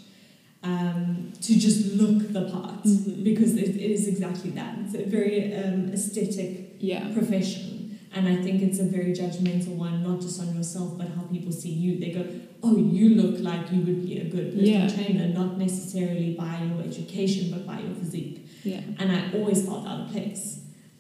Um, 0.62 1.33
to 1.40 1.59
just 1.59 1.95
look 1.95 2.33
the 2.35 2.43
part 2.50 2.85
Mhm. 2.85 3.25
because 3.25 3.55
it, 3.57 3.71
it 3.76 3.90
is 3.90 4.07
exactly 4.09 4.50
that. 4.50 4.76
It's 4.85 4.95
a 4.95 5.05
very 5.05 5.55
um, 5.55 5.88
aesthetic 5.93 6.76
yeah 6.79 7.09
profession. 7.14 7.99
And 8.14 8.29
I 8.29 8.37
think 8.45 8.61
it's 8.61 8.79
a 8.81 8.85
very 8.85 9.12
judgmental 9.12 9.76
one, 9.76 10.02
not 10.02 10.21
just 10.21 10.38
on 10.40 10.55
yourself, 10.55 10.99
but 10.99 11.09
how 11.17 11.23
people 11.23 11.52
see 11.52 11.71
you. 11.71 11.99
They 12.00 12.11
go, 12.11 12.26
oh, 12.62 12.76
you 12.76 13.11
look 13.21 13.40
like 13.40 13.71
you 13.73 13.81
would 13.83 14.02
be 14.05 14.19
a 14.19 14.25
good 14.25 14.52
personal 14.52 14.67
Yeah. 14.83 14.88
trainer, 14.88 15.29
not 15.33 15.57
necessarily 15.59 16.35
by 16.35 16.55
your 16.69 16.83
education, 16.90 17.50
but 17.52 17.67
by 17.67 17.81
your 17.81 17.95
physique. 17.95 18.37
yeah 18.64 18.81
And 18.99 19.11
I 19.12 19.19
always 19.38 19.64
felt 19.64 19.87
out 19.87 20.00
of 20.07 20.11
place. 20.12 20.45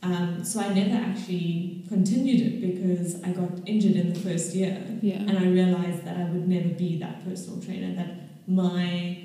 Um, 0.02 0.42
so 0.44 0.60
I 0.60 0.72
never 0.72 0.94
actually 0.94 1.82
continued 1.88 2.40
it 2.48 2.54
because 2.68 3.22
I 3.22 3.30
got 3.32 3.50
injured 3.66 3.96
in 3.96 4.08
the 4.14 4.18
first 4.26 4.54
year. 4.54 4.78
yeah 5.02 5.16
And 5.28 5.36
I 5.36 5.46
realized 5.60 6.04
that 6.06 6.16
I 6.16 6.24
would 6.32 6.46
never 6.48 6.70
be 6.84 6.90
that 7.04 7.14
personal 7.28 7.60
trainer, 7.60 7.90
that 8.00 8.10
my 8.48 9.24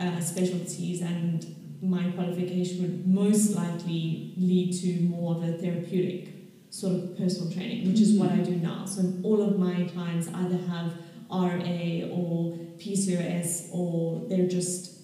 uh, 0.00 0.20
specialties 0.20 1.02
and 1.02 1.56
my 1.82 2.10
qualification 2.10 2.82
would 2.82 3.06
most 3.06 3.54
likely 3.54 4.34
lead 4.36 4.72
to 4.80 5.00
more 5.02 5.36
of 5.36 5.42
a 5.42 5.52
therapeutic 5.52 6.28
sort 6.70 6.94
of 6.94 7.18
personal 7.18 7.52
training, 7.52 7.86
which 7.90 8.00
is 8.00 8.18
what 8.18 8.30
I 8.30 8.36
do 8.36 8.56
now. 8.56 8.84
So 8.84 9.02
all 9.22 9.42
of 9.42 9.58
my 9.58 9.84
clients 9.92 10.28
either 10.28 10.58
have 10.68 10.92
RA 11.30 12.08
or 12.10 12.56
PCOS 12.78 13.70
or 13.72 14.28
they're 14.28 14.48
just, 14.48 15.00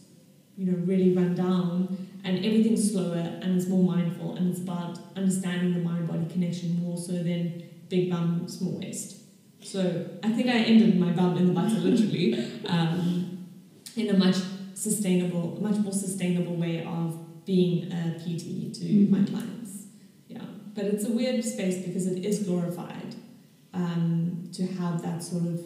you 0.56 0.70
know, 0.70 0.78
really 0.84 1.12
run 1.12 1.34
down 1.34 2.08
and 2.24 2.38
everything's 2.38 2.92
slower 2.92 3.38
and 3.42 3.56
it's 3.56 3.68
more 3.68 3.82
mindful 3.82 4.36
and 4.36 4.50
it's 4.50 4.60
about 4.60 4.98
understanding 5.16 5.72
the 5.72 5.80
mind 5.80 6.08
body 6.08 6.26
connection 6.30 6.82
more 6.82 6.96
so 6.96 7.12
than 7.12 7.62
big 7.88 8.10
bum, 8.10 8.48
small 8.48 8.78
waist. 8.78 9.16
So 9.62 10.06
I 10.22 10.30
think 10.30 10.48
I 10.48 10.58
ended 10.58 10.98
my 10.98 11.12
bum 11.12 11.36
in 11.36 11.48
the 11.48 11.52
butter 11.52 11.76
literally 11.76 12.62
um, 12.66 13.46
in 13.96 14.08
a 14.10 14.16
much 14.16 14.36
sustainable, 14.90 15.46
much 15.68 15.78
more 15.84 15.92
sustainable 16.06 16.56
way 16.64 16.76
of 16.84 17.44
being 17.50 17.74
a 17.92 18.02
PT 18.22 18.44
to 18.78 18.84
Mhm. 18.84 19.10
my 19.14 19.22
clients. 19.32 19.72
Yeah, 20.34 20.46
but 20.74 20.84
it's 20.92 21.04
a 21.10 21.12
weird 21.20 21.42
space 21.54 21.78
because 21.86 22.06
it 22.14 22.18
is 22.30 22.36
glorified 22.48 23.10
um, 23.82 24.48
to 24.56 24.62
have 24.80 24.96
that 25.06 25.18
sort 25.30 25.46
of 25.52 25.56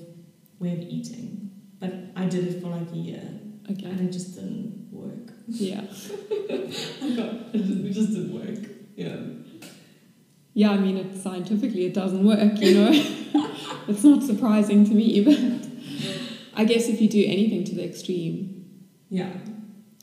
way 0.63 0.73
of 0.79 0.81
eating. 0.97 1.51
But 1.83 1.93
I 2.17 2.25
did 2.33 2.43
it 2.49 2.57
for 2.63 2.69
like 2.79 2.91
a 2.93 2.97
year 3.11 3.23
okay 3.71 3.87
and 3.91 4.01
it 4.07 4.13
just 4.19 4.31
didn't 4.37 4.89
work. 5.03 5.27
yeah 5.49 5.81
I 7.07 7.09
got, 7.19 7.31
it, 7.55 7.63
just, 7.69 7.81
it 7.89 7.93
just 7.99 8.11
didn't 8.15 8.33
work. 8.41 8.63
Yeah. 8.97 9.17
yeah 10.61 10.71
i 10.77 10.79
mean 10.85 10.97
it 11.03 11.11
scientifically 11.25 11.85
it 11.91 11.95
doesn't 11.95 12.25
work 12.33 12.55
you 12.67 12.73
know 12.79 12.91
it's 13.91 14.05
not 14.11 14.23
surprising 14.31 14.81
to 14.89 14.93
me 15.01 15.09
but 15.29 15.39
i 16.61 16.65
guess 16.71 16.85
if 16.93 17.01
you 17.03 17.09
do 17.09 17.23
anything 17.37 17.63
to 17.71 17.75
the 17.79 17.85
extreme 17.91 18.37
Yeah. 19.11 19.33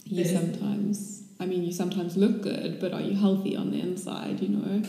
You 0.06 0.24
There's- 0.24 0.32
sometimes, 0.34 1.24
I 1.40 1.46
mean, 1.46 1.64
you 1.64 1.72
sometimes 1.72 2.16
look 2.18 2.42
good, 2.42 2.80
but 2.80 2.94
are 2.94 3.02
you 3.02 3.16
healthy 3.16 3.56
on 3.56 3.72
the 3.72 3.80
inside? 3.82 4.40
You 4.42 4.50
know. 4.50 4.84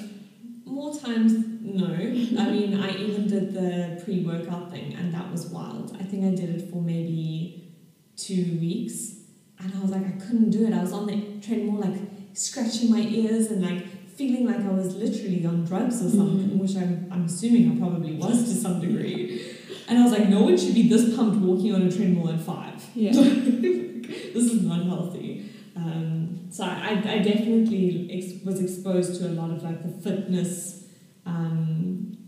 More 0.67 0.95
times, 0.95 1.33
no. 1.63 1.87
I 1.87 2.51
mean, 2.51 2.75
I 2.79 2.91
even 2.97 3.27
did 3.27 3.55
the 3.55 4.01
pre 4.05 4.21
workout 4.25 4.71
thing, 4.71 4.95
and 4.95 5.13
that 5.15 5.31
was 5.33 5.47
wild. 5.47 5.97
I 5.99 6.05
think 6.05 6.25
I 6.25 6.35
did 6.35 6.51
it 6.51 6.71
for 6.71 6.81
maybe 6.83 7.73
two 8.17 8.59
weeks, 8.61 9.15
and 9.59 9.73
I 9.75 9.81
was 9.81 9.91
like, 9.91 10.07
I 10.07 10.11
couldn't 10.13 10.51
do 10.51 10.67
it. 10.67 10.73
I 10.75 10.83
was 10.83 10.93
on 10.93 11.07
the 11.07 11.41
treadmill, 11.41 11.81
like 11.81 11.99
scratching 12.35 12.91
my 12.91 13.01
ears 13.01 13.47
and 13.51 13.63
like 13.63 13.87
feeling 14.19 14.47
like 14.47 14.61
I 14.61 14.71
was 14.71 14.95
literally 14.95 15.45
on 15.47 15.65
drugs 15.65 15.97
or 16.05 16.11
something, 16.11 16.51
Mhm. 16.51 16.59
which 16.59 16.77
I'm, 16.77 17.07
I'm 17.11 17.25
assuming 17.25 17.73
I 17.73 17.79
probably 17.79 18.15
was 18.15 18.45
to 18.49 18.55
some 18.61 18.81
degree. 18.81 19.41
And 19.89 19.99
I 19.99 20.03
was 20.03 20.13
like, 20.13 20.29
no 20.29 20.43
one 20.43 20.57
should 20.57 20.75
be 20.75 20.89
this 20.89 21.17
pumped 21.17 21.39
walking 21.39 21.75
on 21.75 21.83
a 21.83 21.91
treadmill 21.91 22.31
at 22.31 22.41
five. 22.41 22.85
Yeah. 22.95 23.13
this 23.13 24.35
is 24.53 24.63
not 24.63 24.85
healthy. 24.85 25.51
Um, 25.77 26.49
so 26.51 26.65
I, 26.65 26.91
I 26.91 27.19
definitely 27.19 28.09
ex- 28.11 28.45
was 28.45 28.61
exposed 28.61 29.21
to 29.21 29.29
a 29.29 29.31
lot 29.33 29.51
of 29.51 29.63
like 29.63 29.83
the 29.83 30.03
fitness, 30.03 30.85
um, 31.25 32.19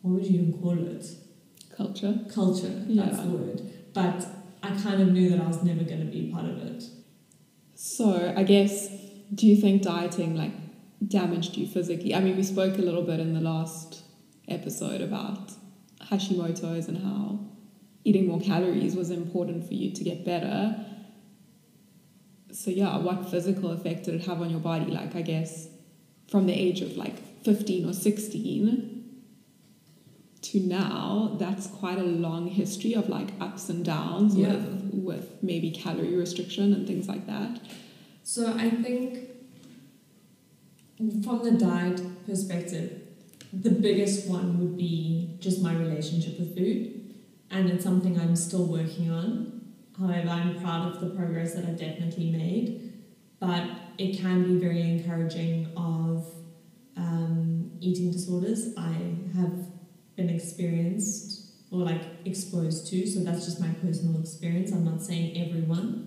what 0.00 0.14
would 0.14 0.26
you 0.26 0.40
even 0.40 0.60
call 0.60 0.78
it? 0.78 1.06
Culture. 1.76 2.20
Culture, 2.32 2.84
yeah. 2.86 3.06
that's 3.06 3.18
the 3.22 3.28
word. 3.28 3.62
But 3.92 4.26
I 4.62 4.70
kind 4.70 5.02
of 5.02 5.12
knew 5.12 5.30
that 5.30 5.40
I 5.40 5.46
was 5.46 5.62
never 5.62 5.84
going 5.84 6.00
to 6.00 6.06
be 6.06 6.30
part 6.32 6.46
of 6.46 6.58
it. 6.58 6.84
So 7.74 8.32
I 8.36 8.44
guess, 8.44 8.88
do 9.34 9.46
you 9.46 9.56
think 9.56 9.82
dieting 9.82 10.36
like 10.36 10.52
damaged 11.06 11.56
you 11.56 11.66
physically? 11.66 12.14
I 12.14 12.20
mean, 12.20 12.36
we 12.36 12.42
spoke 12.42 12.78
a 12.78 12.82
little 12.82 13.02
bit 13.02 13.20
in 13.20 13.34
the 13.34 13.40
last 13.40 14.02
episode 14.48 15.00
about 15.00 15.52
Hashimoto's 16.10 16.88
and 16.88 16.98
how 16.98 17.38
eating 18.04 18.26
more 18.26 18.40
calories 18.40 18.94
was 18.94 19.10
important 19.10 19.66
for 19.66 19.74
you 19.74 19.90
to 19.92 20.04
get 20.04 20.24
better. 20.24 20.76
So 22.52 22.70
yeah, 22.70 22.96
what 22.98 23.30
physical 23.30 23.70
effect 23.70 24.04
did 24.04 24.14
it 24.14 24.26
have 24.26 24.40
on 24.40 24.50
your 24.50 24.60
body? 24.60 24.86
Like 24.86 25.16
I 25.16 25.22
guess 25.22 25.68
from 26.30 26.46
the 26.46 26.52
age 26.54 26.80
of 26.82 26.96
like 26.96 27.16
15 27.44 27.88
or 27.88 27.92
16 27.92 28.90
to 30.42 30.60
now, 30.60 31.36
that's 31.38 31.66
quite 31.66 31.98
a 31.98 32.02
long 32.04 32.48
history 32.48 32.94
of 32.94 33.08
like 33.08 33.28
ups 33.40 33.68
and 33.70 33.84
downs 33.84 34.36
Yeah. 34.36 34.54
with 34.54 34.80
with 34.94 35.42
maybe 35.42 35.70
calorie 35.70 36.14
restriction 36.14 36.72
and 36.72 36.86
things 36.86 37.08
like 37.08 37.26
that. 37.26 37.60
So 38.22 38.54
I 38.56 38.70
think 38.70 39.28
from 41.24 41.42
the 41.44 41.50
diet 41.52 42.00
perspective, 42.26 43.02
the 43.62 43.70
biggest 43.70 44.28
one 44.28 44.58
would 44.58 44.76
be 44.76 45.36
just 45.40 45.62
my 45.62 45.74
relationship 45.74 46.38
with 46.38 46.56
food. 46.56 47.14
And 47.50 47.70
it's 47.70 47.84
something 47.84 48.18
I'm 48.18 48.36
still 48.36 48.66
working 48.66 49.10
on. 49.10 49.62
However, 49.98 50.28
I'm 50.28 50.60
proud 50.60 50.92
of 50.92 51.00
the 51.00 51.10
progress 51.10 51.54
that 51.54 51.64
I've 51.64 51.78
definitely 51.78 52.30
made. 52.30 52.92
But 53.38 53.68
it 53.98 54.18
can 54.18 54.44
be 54.44 54.58
very 54.58 54.80
encouraging 54.80 55.68
of 55.76 56.26
um, 56.96 57.70
eating 57.80 58.10
disorders. 58.10 58.74
I 58.76 58.94
have 59.36 59.54
been 60.16 60.30
experienced 60.30 61.42
or 61.70 61.80
like 61.80 62.02
exposed 62.24 62.88
to, 62.90 63.06
so 63.06 63.20
that's 63.20 63.44
just 63.44 63.60
my 63.60 63.68
personal 63.82 64.20
experience. 64.20 64.72
I'm 64.72 64.84
not 64.84 65.02
saying 65.02 65.36
everyone 65.36 66.04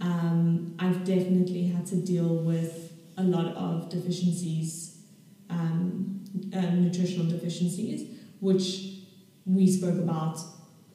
um, 0.00 0.74
I've 0.78 1.04
definitely 1.04 1.64
had 1.64 1.86
to 1.86 1.96
deal 1.96 2.36
with 2.36 2.92
a 3.16 3.22
lot 3.22 3.46
of 3.56 3.88
deficiencies, 3.88 4.98
um, 5.50 6.17
uh, 6.54 6.60
nutritional 6.70 7.26
deficiencies, 7.26 8.08
which 8.40 8.94
we 9.44 9.66
spoke 9.66 9.98
about, 9.98 10.38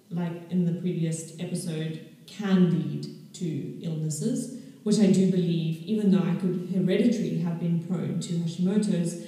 like 0.10 0.52
in 0.52 0.66
the 0.66 0.80
previous 0.80 1.34
episode, 1.40 2.08
can 2.26 2.72
lead 2.72 3.34
to 3.34 3.80
illnesses. 3.84 4.60
Which 4.84 5.00
I 5.00 5.12
do 5.12 5.32
believe, 5.32 5.82
even 5.86 6.12
though 6.12 6.20
I 6.20 6.36
could 6.36 6.70
hereditary 6.74 7.38
have 7.40 7.58
been 7.58 7.86
prone 7.88 8.20
to 8.20 8.34
Hashimoto's, 8.34 9.26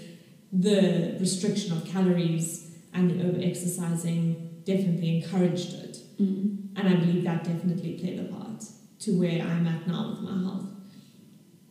the 0.51 1.15
restriction 1.17 1.71
of 1.71 1.85
calories 1.85 2.75
and 2.93 3.09
the 3.09 3.25
over 3.25 3.39
exercising 3.41 4.61
definitely 4.65 5.17
encouraged 5.17 5.73
it. 5.73 5.97
Mm. 6.19 6.69
And 6.75 6.89
I 6.89 6.95
believe 6.95 7.23
that 7.23 7.45
definitely 7.45 7.93
played 7.93 8.19
a 8.19 8.23
part 8.25 8.63
to 8.99 9.11
where 9.19 9.41
I'm 9.41 9.65
at 9.67 9.87
now 9.87 10.09
with 10.11 10.21
my 10.21 10.43
health. 10.43 10.74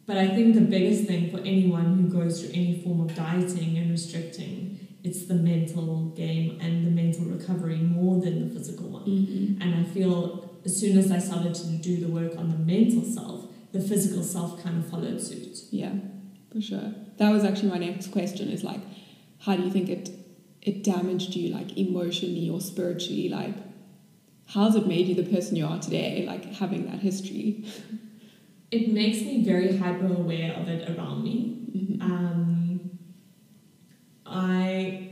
But 0.06 0.18
I 0.18 0.28
think 0.28 0.54
the 0.54 0.60
biggest 0.60 1.04
thing 1.04 1.30
for 1.30 1.38
anyone 1.38 1.96
who 1.96 2.08
goes 2.08 2.40
through 2.40 2.50
any 2.54 2.80
form 2.82 3.00
of 3.00 3.14
dieting 3.14 3.78
and 3.78 3.90
restricting, 3.90 4.78
it's 5.02 5.26
the 5.26 5.34
mental 5.34 6.12
game 6.16 6.58
and 6.60 6.86
the 6.86 6.90
mental 6.90 7.24
recovery 7.26 7.78
more 7.78 8.20
than 8.20 8.48
the 8.48 8.54
physical 8.54 8.88
one. 8.88 9.04
Mhm. 9.04 9.62
And 9.62 9.74
I 9.74 9.84
feel 9.84 10.50
as 10.64 10.76
soon 10.76 10.98
as 10.98 11.10
I 11.10 11.18
started 11.18 11.54
to 11.54 11.66
do 11.88 11.96
the 11.96 12.08
work 12.08 12.38
on 12.38 12.50
the 12.50 12.58
mental 12.58 13.02
self, 13.02 13.46
the 13.72 13.80
physical 13.80 14.22
self 14.22 14.62
kind 14.62 14.78
of 14.78 14.86
followed 14.86 15.20
suit. 15.20 15.64
Yeah, 15.70 15.92
for 16.50 16.60
sure. 16.60 16.94
That 17.18 17.30
was 17.32 17.44
actually 17.44 17.70
my 17.70 17.78
next 17.78 18.08
question 18.08 18.48
is 18.50 18.62
like, 18.64 18.80
how 19.40 19.56
do 19.56 19.62
you 19.62 19.70
think 19.70 19.88
it 19.88 20.10
it 20.62 20.82
damaged 20.82 21.34
you 21.36 21.48
like 21.52 21.76
emotionally 21.76 22.48
or 22.48 22.60
spiritually? 22.60 23.28
Like, 23.28 23.54
how's 24.46 24.74
it 24.76 24.86
made 24.86 25.06
you 25.08 25.14
the 25.14 25.24
person 25.24 25.56
you 25.56 25.66
are 25.66 25.78
today? 25.78 26.24
Like 26.26 26.44
having 26.54 26.86
that 26.86 27.00
history. 27.00 27.64
It 28.74 28.92
makes 28.92 29.20
me 29.20 29.44
very 29.44 29.76
hyper 29.76 30.06
aware 30.06 30.52
of 30.54 30.68
it 30.68 30.88
around 30.90 31.22
me. 31.22 31.36
Mhm. 31.76 32.02
Um, 32.02 32.80
I 34.26 35.10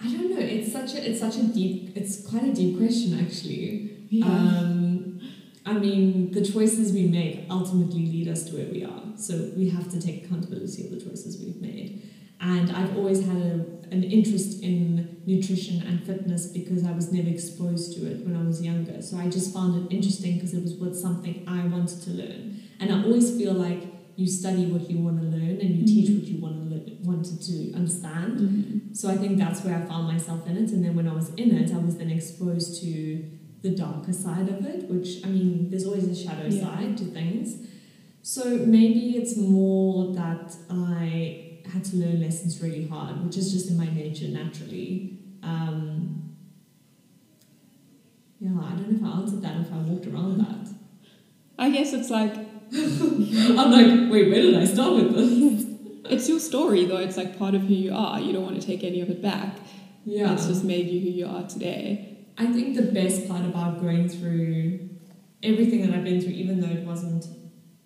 I 0.00 0.12
don't 0.12 0.30
know. 0.30 0.38
It's 0.56 0.70
such 0.72 0.94
a 0.94 1.08
it's 1.10 1.20
such 1.20 1.36
a 1.36 1.44
deep. 1.44 1.96
It's 1.96 2.26
quite 2.28 2.44
a 2.44 2.52
deep 2.52 2.76
question 2.76 3.18
actually. 3.24 3.68
Yeah. 4.10 4.26
Um, 4.26 5.20
I 5.66 5.72
mean, 5.72 6.30
the 6.32 6.44
choices 6.44 6.92
we 6.92 7.06
make 7.06 7.46
ultimately 7.48 8.04
lead 8.14 8.28
us 8.28 8.44
to 8.46 8.56
where 8.56 8.66
we 8.70 8.84
are. 8.84 9.02
So 9.16 9.50
we 9.56 9.70
have 9.70 9.90
to 9.92 9.98
take 10.00 10.24
accountability 10.24 10.84
of 10.84 10.90
the 10.90 11.00
choices 11.00 11.38
we've 11.42 11.60
made. 11.62 12.02
And 12.44 12.70
I've 12.72 12.94
always 12.96 13.24
had 13.26 13.36
a, 13.38 13.54
an 13.90 14.02
interest 14.04 14.62
in 14.62 15.22
nutrition 15.26 15.80
and 15.86 16.04
fitness 16.04 16.46
because 16.46 16.84
I 16.84 16.92
was 16.92 17.10
never 17.10 17.28
exposed 17.30 17.96
to 17.96 18.00
it 18.10 18.18
when 18.24 18.36
I 18.36 18.44
was 18.44 18.62
younger. 18.62 19.00
So 19.00 19.16
I 19.16 19.28
just 19.28 19.54
found 19.54 19.70
it 19.90 19.94
interesting 19.94 20.34
because 20.34 20.52
it 20.52 20.62
was 20.62 20.74
what 20.74 20.94
something 20.94 21.42
I 21.48 21.64
wanted 21.66 22.02
to 22.02 22.10
learn. 22.10 22.60
And 22.80 22.92
I 22.92 23.02
always 23.02 23.34
feel 23.38 23.54
like 23.54 23.82
you 24.16 24.26
study 24.28 24.66
what 24.66 24.90
you 24.90 24.98
want 24.98 25.18
to 25.22 25.26
learn 25.26 25.58
and 25.62 25.70
you 25.76 25.86
teach 25.86 26.10
what 26.10 26.24
you 26.28 26.38
want 26.40 26.56
to 26.62 26.74
learn, 26.74 26.98
wanted 27.02 27.40
to 27.50 27.72
understand. 27.74 28.38
Mhm. 28.38 28.96
So 28.96 29.08
I 29.08 29.16
think 29.16 29.38
that's 29.38 29.64
where 29.64 29.74
I 29.76 29.86
found 29.86 30.06
myself 30.06 30.46
in 30.46 30.56
it. 30.58 30.70
And 30.70 30.84
then 30.84 30.94
when 30.94 31.08
I 31.08 31.14
was 31.14 31.30
in 31.34 31.56
it, 31.56 31.72
I 31.72 31.78
was 31.78 31.96
then 31.96 32.10
exposed 32.10 32.80
to 32.82 33.24
the 33.62 33.70
darker 33.70 34.12
side 34.12 34.48
of 34.50 34.64
it, 34.66 34.90
which 34.90 35.24
I 35.24 35.28
mean, 35.30 35.68
there's 35.70 35.86
always 35.86 36.06
a 36.06 36.14
shadow 36.14 36.46
Yeah. 36.46 36.60
side 36.60 36.98
to 36.98 37.04
things. 37.06 37.56
So 38.22 38.42
maybe 38.66 39.16
it's 39.16 39.36
more 39.36 40.14
that 40.14 40.54
I 40.70 41.43
had 41.72 41.84
to 41.84 41.96
learn 41.96 42.20
lessons 42.20 42.62
really 42.62 42.86
hard, 42.86 43.24
which 43.24 43.36
is 43.36 43.52
just 43.52 43.70
in 43.70 43.76
my 43.76 43.88
nature 43.92 44.28
naturally. 44.28 45.18
Um, 45.42 46.36
yeah, 48.40 48.50
I 48.50 48.70
don't 48.70 48.90
know 48.92 49.08
if 49.08 49.14
I 49.14 49.20
answered 49.20 49.42
that, 49.42 49.60
if 49.60 49.72
I 49.72 49.76
walked 49.76 50.06
around 50.06 50.38
that. 50.44 50.74
I 51.58 51.70
guess 51.70 51.92
it's 51.92 52.10
like 52.10 52.34
I'm 52.72 53.70
like, 53.70 54.12
wait, 54.12 54.30
where 54.30 54.42
did 54.42 54.56
I 54.56 54.64
start 54.64 54.94
with 54.94 55.14
this? 55.14 55.74
it's 56.10 56.28
your 56.28 56.40
story 56.40 56.84
though. 56.84 56.98
It's 56.98 57.16
like 57.16 57.38
part 57.38 57.54
of 57.54 57.62
who 57.62 57.74
you 57.74 57.94
are. 57.94 58.20
You 58.20 58.32
don't 58.32 58.44
want 58.44 58.60
to 58.60 58.66
take 58.66 58.84
any 58.84 59.00
of 59.00 59.10
it 59.10 59.22
back. 59.22 59.56
Yeah. 60.04 60.32
It's 60.32 60.46
just 60.46 60.64
made 60.64 60.88
you 60.88 61.00
who 61.00 61.08
you 61.08 61.26
are 61.26 61.46
today. 61.46 62.18
I 62.36 62.46
think 62.46 62.76
the 62.76 62.82
best 62.82 63.28
part 63.28 63.44
about 63.44 63.80
going 63.80 64.08
through 64.08 64.88
everything 65.42 65.86
that 65.86 65.94
I've 65.94 66.04
been 66.04 66.20
through, 66.20 66.32
even 66.32 66.60
though 66.60 66.68
it 66.68 66.84
wasn't 66.84 67.26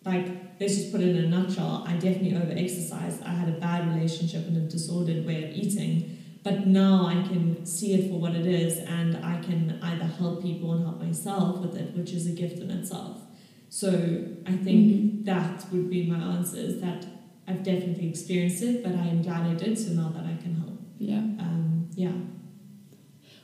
like, 0.04 0.26
let's 0.60 0.76
just 0.76 0.92
put 0.92 1.00
it 1.00 1.16
in 1.16 1.24
a 1.24 1.28
nutshell, 1.28 1.84
I 1.86 1.94
definitely 1.94 2.36
over 2.36 2.52
exercised. 2.52 3.22
I 3.22 3.30
had 3.30 3.48
a 3.48 3.52
bad 3.52 3.94
relationship 3.94 4.46
and 4.46 4.56
a 4.56 4.60
disordered 4.60 5.26
way 5.26 5.44
of 5.44 5.50
eating. 5.56 6.16
But 6.42 6.66
now 6.66 7.06
I 7.06 7.26
can 7.28 7.66
see 7.66 7.94
it 7.94 8.10
for 8.10 8.18
what 8.18 8.34
it 8.34 8.46
is 8.46 8.78
and 8.78 9.16
I 9.24 9.40
can 9.40 9.78
either 9.82 10.04
help 10.04 10.42
people 10.42 10.72
and 10.72 10.84
help 10.84 11.00
myself 11.00 11.60
with 11.60 11.76
it, 11.76 11.94
which 11.96 12.12
is 12.12 12.26
a 12.26 12.30
gift 12.30 12.58
in 12.58 12.70
itself. 12.70 13.20
So 13.68 14.24
I 14.46 14.52
think 14.52 15.24
that 15.26 15.66
would 15.72 15.90
be 15.90 16.06
my 16.06 16.16
answer 16.16 16.56
is 16.56 16.80
that 16.80 17.04
I've 17.46 17.62
definitely 17.62 18.08
experienced 18.08 18.62
it, 18.62 18.82
but 18.82 18.94
I 18.94 19.06
am 19.06 19.22
glad 19.22 19.46
I 19.46 19.54
did, 19.54 19.78
so 19.78 19.92
now 19.92 20.08
that 20.10 20.24
I 20.24 20.36
can 20.42 20.54
help. 20.54 20.78
Yeah. 20.98 21.18
Um, 21.18 21.88
yeah. 21.94 22.12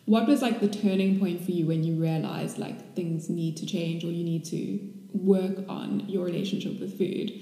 What 0.06 0.26
was 0.26 0.42
like 0.42 0.60
the 0.60 0.68
turning 0.68 1.18
point 1.18 1.44
for 1.44 1.50
you 1.50 1.66
when 1.66 1.82
you 1.82 1.94
realized 1.94 2.58
like 2.58 2.94
things 2.94 3.30
need 3.30 3.56
to 3.58 3.66
change 3.66 4.04
or 4.04 4.08
you 4.08 4.24
need 4.24 4.44
to 4.46 4.78
work 5.14 5.64
on 5.68 6.08
your 6.08 6.24
relationship 6.24 6.80
with 6.80 6.98
food? 6.98 7.32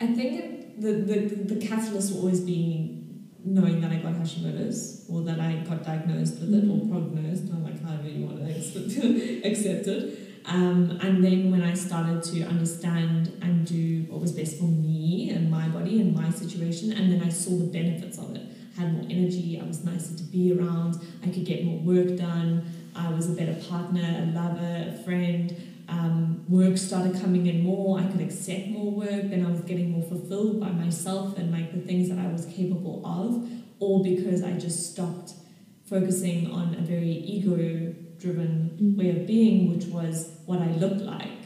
I 0.00 0.06
think 0.06 0.32
it, 0.32 0.80
the, 0.80 0.92
the, 0.92 1.54
the 1.54 1.66
catalyst 1.66 2.12
will 2.12 2.20
always 2.20 2.40
be 2.40 2.98
knowing 3.44 3.80
that 3.80 3.90
I 3.90 3.96
got 3.96 4.14
Hashimoto's 4.14 5.06
or 5.08 5.22
that 5.22 5.40
I 5.40 5.64
got 5.68 5.84
diagnosed 5.84 6.40
with 6.40 6.54
it 6.54 6.68
or 6.68 6.86
prognosed, 6.88 7.52
or 7.52 7.56
like 7.56 7.82
however 7.84 8.08
you 8.08 8.26
want 8.26 8.38
to 8.38 8.52
accept, 8.52 9.44
accept 9.44 9.86
it. 9.88 10.18
Um, 10.44 10.98
and 11.02 11.22
then 11.22 11.50
when 11.50 11.62
I 11.62 11.74
started 11.74 12.22
to 12.24 12.42
understand 12.44 13.32
and 13.42 13.64
do 13.64 14.04
what 14.08 14.20
was 14.20 14.32
best 14.32 14.58
for 14.58 14.64
me 14.64 15.30
and 15.30 15.50
my 15.50 15.68
body 15.68 16.00
and 16.00 16.14
my 16.14 16.30
situation, 16.30 16.92
and 16.92 17.12
then 17.12 17.22
I 17.22 17.28
saw 17.28 17.50
the 17.50 17.66
benefits 17.66 18.18
of 18.18 18.34
it. 18.34 18.42
I 18.76 18.80
had 18.80 18.92
more 18.94 19.04
energy, 19.04 19.60
I 19.62 19.66
was 19.66 19.84
nicer 19.84 20.16
to 20.16 20.22
be 20.24 20.52
around, 20.52 21.00
I 21.22 21.28
could 21.28 21.44
get 21.44 21.64
more 21.64 21.78
work 21.78 22.16
done, 22.16 22.64
I 22.94 23.10
was 23.10 23.30
a 23.30 23.34
better 23.34 23.54
partner, 23.68 24.02
a 24.02 24.26
lover, 24.32 24.88
a 24.88 25.02
friend. 25.04 25.71
Um, 25.92 26.44
work 26.48 26.76
started 26.78 27.14
coming 27.22 27.44
in 27.52 27.58
more. 27.70 27.90
I 28.02 28.04
could 28.10 28.22
accept 28.28 28.68
more 28.68 28.90
work. 28.90 29.24
Then 29.32 29.44
I 29.46 29.50
was 29.50 29.60
getting 29.70 29.88
more 29.94 30.06
fulfilled 30.12 30.58
by 30.64 30.70
myself 30.84 31.36
and 31.38 31.46
like 31.56 31.68
the 31.76 31.80
things 31.88 32.08
that 32.10 32.18
I 32.18 32.28
was 32.36 32.44
capable 32.46 32.96
of, 33.04 33.28
all 33.82 34.02
because 34.02 34.42
I 34.42 34.52
just 34.66 34.78
stopped 34.92 35.28
focusing 35.84 36.50
on 36.50 36.66
a 36.80 36.82
very 36.94 37.12
ego 37.34 37.56
driven 38.22 38.52
Mhm. 38.80 38.96
way 38.98 39.08
of 39.16 39.26
being, 39.26 39.58
which 39.72 39.86
was 39.86 40.14
what 40.46 40.60
I 40.68 40.70
looked 40.82 41.02
like, 41.02 41.40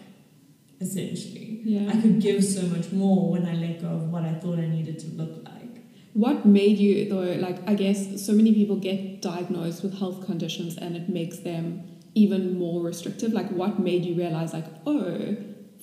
essentially. 0.80 1.60
Yeah. 1.64 1.90
I 1.92 2.00
could 2.00 2.20
give 2.20 2.44
so 2.44 2.62
much 2.68 2.92
more 2.92 3.30
when 3.32 3.44
I 3.46 3.54
let 3.56 3.82
go 3.82 3.88
of 3.88 4.12
what 4.12 4.22
I 4.22 4.34
thought 4.34 4.58
I 4.58 4.68
needed 4.68 4.98
to 5.00 5.08
look 5.20 5.34
like. 5.44 5.82
What 6.12 6.46
made 6.46 6.78
you 6.78 7.08
though? 7.08 7.32
Like 7.46 7.58
I 7.68 7.74
guess 7.74 8.24
so 8.24 8.32
many 8.32 8.52
people 8.54 8.76
get 8.76 9.20
diagnosed 9.22 9.82
with 9.82 9.98
health 9.98 10.24
conditions, 10.24 10.76
and 10.76 10.96
it 10.96 11.08
makes 11.08 11.38
them 11.38 11.82
even 12.16 12.58
more 12.58 12.82
restrictive. 12.82 13.32
Like 13.32 13.50
what 13.50 13.78
made 13.78 14.04
you 14.04 14.14
realize, 14.16 14.52
like, 14.52 14.66
oh, 14.87 15.37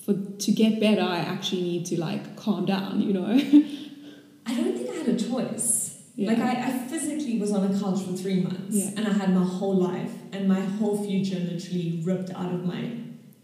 for 0.04 0.14
to 0.14 0.52
get 0.52 0.80
better, 0.80 1.00
I 1.02 1.18
actually 1.18 1.62
need 1.62 1.86
to 1.86 2.00
like 2.00 2.36
calm 2.36 2.66
down. 2.66 3.00
You 3.00 3.12
know? 3.14 3.26
I 4.46 4.54
don't 4.54 4.76
think 4.76 4.90
I 4.90 4.94
had 4.96 5.08
a 5.08 5.16
choice. 5.16 5.92
Yeah. 6.16 6.28
Like 6.30 6.38
I, 6.38 6.68
I 6.68 6.70
physically 6.88 7.38
was 7.40 7.50
on 7.52 7.64
a 7.74 7.80
couch 7.80 8.02
for 8.04 8.12
three 8.12 8.40
months 8.40 8.76
Yeah. 8.76 8.90
and 8.96 9.08
I 9.08 9.12
had 9.12 9.34
my 9.34 9.42
whole 9.44 9.74
life 9.76 10.12
and 10.32 10.46
my 10.46 10.60
whole 10.60 11.04
future 11.04 11.40
literally 11.40 12.02
ripped 12.04 12.30
out 12.30 12.52
of 12.54 12.64
my 12.64 12.82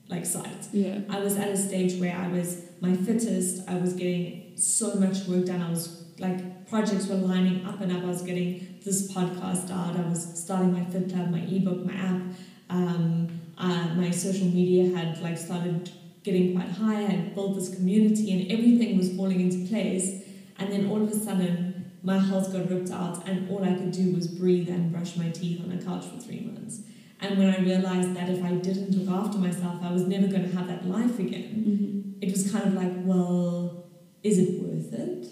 like 0.08 0.24
sight. 0.24 0.68
yeah. 0.72 1.00
I 1.08 1.18
was 1.20 1.36
at 1.36 1.48
a 1.48 1.56
stage 1.56 2.00
where 2.00 2.14
I 2.16 2.28
was 2.28 2.62
my 2.80 2.94
fittest, 2.94 3.68
I 3.68 3.74
was 3.76 3.94
getting 3.94 4.52
so 4.56 4.94
much 4.94 5.24
work 5.26 5.46
done, 5.46 5.62
I 5.62 5.70
was 5.70 6.04
like 6.18 6.68
projects 6.68 7.06
were 7.08 7.16
lining 7.16 7.64
up 7.66 7.80
and 7.80 7.90
up, 7.90 8.04
I 8.04 8.06
was 8.06 8.22
getting 8.22 8.78
this 8.84 9.12
podcast 9.12 9.70
out, 9.72 9.96
I 9.96 10.08
was 10.08 10.40
starting 10.40 10.72
my 10.72 10.84
Fit 10.84 11.12
Club, 11.12 11.30
my 11.30 11.40
ebook, 11.40 11.84
my 11.84 11.94
app, 11.94 12.22
um, 12.70 13.40
uh, 13.58 13.88
my 13.94 14.10
social 14.10 14.46
media 14.46 14.96
had 14.96 15.20
like 15.20 15.36
started 15.36 15.90
getting 16.22 16.54
quite 16.54 16.70
high, 16.70 16.98
I 16.98 17.02
had 17.02 17.34
built 17.34 17.54
this 17.56 17.74
community 17.74 18.32
and 18.32 18.52
everything 18.52 18.96
was 18.96 19.14
falling 19.16 19.40
into 19.40 19.68
place 19.68 20.22
and 20.58 20.72
then 20.72 20.88
all 20.90 21.02
of 21.02 21.10
a 21.10 21.14
sudden 21.14 21.92
my 22.02 22.18
health 22.18 22.52
got 22.52 22.70
ripped 22.70 22.90
out 22.90 23.26
and 23.28 23.50
all 23.50 23.64
I 23.64 23.74
could 23.74 23.92
do 23.92 24.14
was 24.14 24.26
breathe 24.28 24.68
and 24.68 24.92
brush 24.92 25.16
my 25.16 25.30
teeth 25.30 25.62
on 25.62 25.72
a 25.72 25.82
couch 25.82 26.06
for 26.06 26.18
three 26.18 26.40
months. 26.40 26.80
And 27.20 27.38
when 27.38 27.54
I 27.54 27.58
realized 27.58 28.14
that 28.16 28.30
if 28.30 28.42
I 28.42 28.52
didn't 28.52 28.92
look 28.92 29.14
after 29.14 29.38
myself, 29.38 29.82
I 29.82 29.92
was 29.92 30.02
never 30.02 30.26
going 30.26 30.48
to 30.48 30.56
have 30.56 30.68
that 30.68 30.86
life 30.86 31.18
again, 31.18 31.42
hmm 31.42 31.90
it 32.20 32.30
was 32.32 32.52
kind 32.52 32.66
of 32.66 32.74
like, 32.74 32.92
well, 32.98 33.86
is 34.22 34.38
it 34.38 34.60
worth 34.60 34.92
it? 34.92 35.26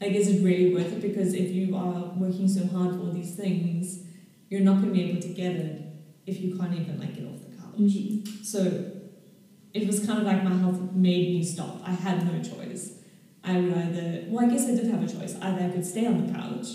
Like, 0.00 0.12
is 0.12 0.28
it 0.28 0.44
really 0.44 0.74
worth 0.74 0.92
it? 0.92 1.00
Because 1.00 1.32
if 1.32 1.50
you 1.50 1.74
are 1.74 2.12
working 2.16 2.46
so 2.48 2.66
hard 2.66 2.94
for 2.94 3.00
all 3.00 3.12
these 3.12 3.34
things, 3.34 4.00
you're 4.50 4.60
not 4.60 4.74
going 4.82 4.88
to 4.88 4.92
be 4.92 5.10
able 5.10 5.22
to 5.22 5.28
get 5.28 5.52
it 5.52 5.87
if 6.28 6.40
you 6.40 6.56
can't 6.56 6.74
even 6.74 6.98
like 6.98 7.14
get 7.14 7.24
off 7.26 7.40
the 7.48 7.56
couch. 7.56 7.76
hmm 7.76 8.42
So 8.42 8.92
it 9.74 9.86
was 9.86 10.04
kind 10.06 10.18
of 10.20 10.24
like 10.24 10.42
my 10.44 10.56
health 10.56 10.80
made 10.92 11.28
me 11.34 11.44
stop. 11.44 11.80
I 11.84 11.92
had 11.92 12.24
no 12.30 12.42
choice. 12.42 12.92
I 13.44 13.58
would 13.60 13.72
either, 13.72 14.24
well, 14.28 14.44
I 14.44 14.48
guess 14.50 14.66
I 14.66 14.74
did 14.74 14.86
have 14.86 15.02
a 15.02 15.06
choice. 15.08 15.36
Either 15.40 15.64
I 15.66 15.70
could 15.70 15.86
stay 15.86 16.06
on 16.06 16.26
the 16.26 16.32
couch 16.32 16.66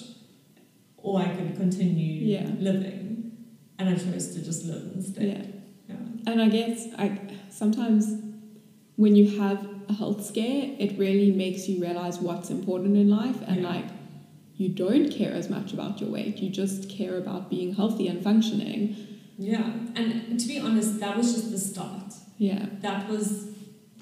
or 0.97 1.19
I 1.21 1.29
could 1.35 1.55
continue 1.55 2.25
Yeah. 2.35 2.49
living. 2.59 3.31
And 3.77 3.89
I 3.89 3.95
chose 3.95 4.33
to 4.35 4.41
just 4.43 4.65
live 4.65 4.91
instead. 4.95 5.23
Yeah. 5.27 5.95
Yeah. 5.95 6.31
And 6.31 6.41
I 6.41 6.49
guess 6.49 6.87
I 6.97 7.19
sometimes 7.49 8.05
when 8.95 9.15
you 9.15 9.39
have 9.39 9.67
a 9.89 9.93
health 9.93 10.23
scare, 10.25 10.71
it 10.79 10.97
really 10.97 11.31
makes 11.31 11.67
you 11.67 11.81
realize 11.81 12.19
what's 12.19 12.49
important 12.49 12.95
in 12.95 13.09
life 13.09 13.39
and 13.47 13.61
Yeah. 13.61 13.69
like 13.69 13.85
you 14.55 14.69
don't 14.69 15.09
care 15.09 15.31
as 15.31 15.49
much 15.49 15.73
about 15.73 15.99
your 15.99 16.09
weight. 16.11 16.37
You 16.37 16.49
just 16.49 16.87
care 16.89 17.17
about 17.17 17.49
being 17.49 17.73
healthy 17.75 18.07
and 18.07 18.23
functioning. 18.23 18.95
Yeah. 19.37 19.63
And 19.95 20.39
to 20.39 20.47
be 20.47 20.59
honest, 20.59 20.99
that 20.99 21.17
was 21.17 21.33
just 21.33 21.51
the 21.51 21.57
start. 21.57 22.13
Yeah. 22.37 22.65
That 22.81 23.09
was 23.09 23.47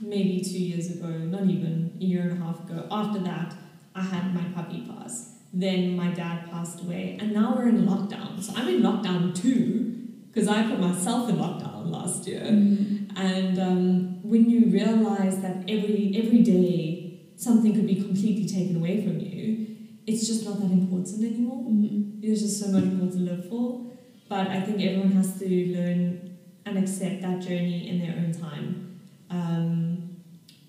maybe 0.01 0.41
two 0.43 0.59
years 0.59 0.91
ago, 0.91 1.07
not 1.07 1.43
even 1.49 1.97
a 1.99 2.03
year 2.03 2.23
and 2.23 2.41
a 2.41 2.45
half 2.45 2.59
ago. 2.69 2.87
After 2.91 3.19
that, 3.19 3.53
I 3.95 4.01
had 4.01 4.33
my 4.33 4.43
puppy 4.55 4.87
pass. 4.89 5.37
Then 5.53 5.95
my 5.97 6.11
dad 6.11 6.49
passed 6.49 6.81
away, 6.81 7.17
and 7.19 7.33
now 7.33 7.53
we're 7.55 7.67
in 7.67 7.85
lockdown. 7.85 8.41
So 8.41 8.53
I'm 8.55 8.69
in 8.69 8.81
lockdown 8.81 9.35
too, 9.35 10.07
because 10.31 10.47
I 10.47 10.63
put 10.63 10.79
myself 10.79 11.29
in 11.29 11.35
lockdown 11.35 11.91
last 11.91 12.25
year. 12.25 12.43
And 12.43 13.59
um, 13.59 14.21
when 14.23 14.49
you 14.49 14.67
realize 14.67 15.41
that 15.41 15.57
every 15.67 16.13
every 16.15 16.41
day 16.41 17.19
something 17.35 17.73
could 17.73 17.85
be 17.87 17.95
completely 17.95 18.47
taken 18.47 18.77
away 18.77 19.03
from 19.03 19.19
you, 19.19 19.67
it's 20.07 20.25
just 20.25 20.45
not 20.45 20.59
that 20.61 20.71
important 20.71 21.21
anymore. 21.21 21.63
Mhm. 21.69 22.21
There's 22.21 22.41
just 22.41 22.59
so 22.61 22.71
much 22.71 22.85
more 22.85 23.11
to 23.11 23.17
live 23.17 23.49
for. 23.49 23.90
But 24.31 24.47
I 24.47 24.61
think 24.61 24.81
everyone 24.81 25.11
has 25.11 25.37
to 25.39 25.45
learn 25.45 26.37
and 26.65 26.77
accept 26.77 27.21
that 27.21 27.41
journey 27.41 27.89
in 27.89 27.99
their 27.99 28.15
own 28.15 28.31
time. 28.31 29.01
Um, 29.29 30.21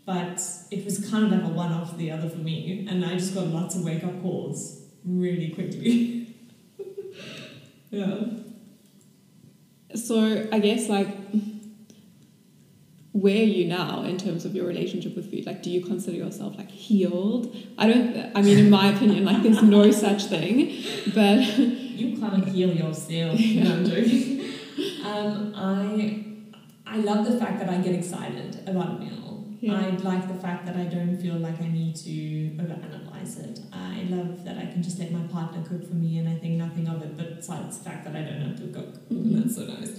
but 0.05 0.43
it 0.73 0.85
was 0.85 1.09
kind 1.09 1.27
of 1.27 1.31
like 1.31 1.45
a 1.45 1.55
one 1.55 1.71
after 1.71 1.97
the 1.97 2.11
other 2.11 2.29
for 2.29 2.39
me, 2.39 2.85
and 2.91 3.05
I 3.05 3.15
just 3.15 3.37
got 3.37 3.47
lots 3.47 3.77
of 3.77 3.85
wake 3.85 4.03
up 4.03 4.21
calls 4.21 4.83
really 5.05 5.51
quickly. 5.51 6.35
yeah. 7.91 8.25
So 9.95 10.49
I 10.51 10.59
guess 10.59 10.89
like 10.89 11.17
where 13.13 13.43
are 13.43 13.45
you 13.59 13.67
now 13.67 14.03
in 14.03 14.19
terms 14.19 14.45
of 14.45 14.57
your 14.57 14.67
relationship 14.67 15.15
with 15.15 15.31
food? 15.31 15.47
Like 15.47 15.63
do 15.63 15.71
you 15.71 15.85
consider 15.85 16.17
yourself 16.17 16.57
like 16.59 16.73
healed? 16.73 17.57
I 17.79 17.87
don't 17.87 18.33
I 18.35 18.43
mean 18.43 18.59
in 18.59 18.71
my 18.71 18.89
opinion 18.93 19.25
like 19.25 19.45
there's 19.45 19.63
no 19.63 19.93
such 19.93 20.25
thing. 20.25 20.83
But 21.15 21.47
You 21.95 22.17
can't 22.19 22.47
heal 22.49 22.73
yourself. 22.73 23.39
No, 23.63 23.73
I'm 23.75 23.85
joking. 23.85 24.41
Um, 25.05 25.53
I 25.57 26.25
I 26.87 26.97
love 26.99 27.25
the 27.31 27.39
fact 27.39 27.59
that 27.61 27.69
I 27.69 27.79
get 27.79 27.95
excited 27.95 28.67
about 28.69 28.97
a 28.97 28.99
meal. 28.99 29.47
Yeah. 29.61 29.75
I 29.79 29.91
like 29.91 30.27
the 30.29 30.35
fact 30.47 30.67
that 30.67 30.77
I 30.77 30.85
don't 30.85 31.17
feel 31.21 31.37
like 31.37 31.61
I 31.61 31.69
need 31.69 31.95
to 31.97 32.11
overanalyze 32.63 33.39
it. 33.49 33.61
I 33.73 34.07
love 34.11 34.45
that 34.45 34.59
I 34.59 34.67
can 34.67 34.83
just 34.83 34.99
let 34.99 35.13
my 35.13 35.23
partner 35.29 35.63
cook 35.69 35.87
for 35.89 35.95
me 35.95 36.19
and 36.19 36.29
I 36.29 36.35
think 36.35 36.55
nothing 36.55 36.89
of 36.89 37.01
it, 37.03 37.17
but 37.17 37.37
besides 37.37 37.79
the 37.79 37.85
fact 37.85 38.05
that 38.05 38.17
I 38.17 38.23
don't 38.23 38.41
have 38.41 38.57
to 38.57 38.69
cook. 38.77 39.09
Mhm. 39.09 39.35
That's 39.43 39.55
so 39.55 39.65
nice. 39.67 39.93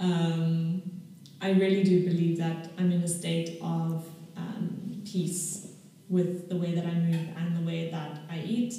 Um, 0.00 0.82
I 1.40 1.50
really 1.52 1.82
do 1.82 2.04
believe 2.04 2.36
that 2.38 2.70
I'm 2.78 2.92
in 2.92 3.02
a 3.02 3.08
state 3.08 3.58
of 3.62 4.06
um, 4.36 5.02
peace 5.10 5.68
with 6.08 6.48
the 6.50 6.56
way 6.56 6.74
that 6.74 6.84
I 6.84 6.94
move 6.94 7.28
and 7.38 7.56
the 7.56 7.62
way 7.66 7.90
that 7.90 8.20
I 8.30 8.38
eat. 8.40 8.74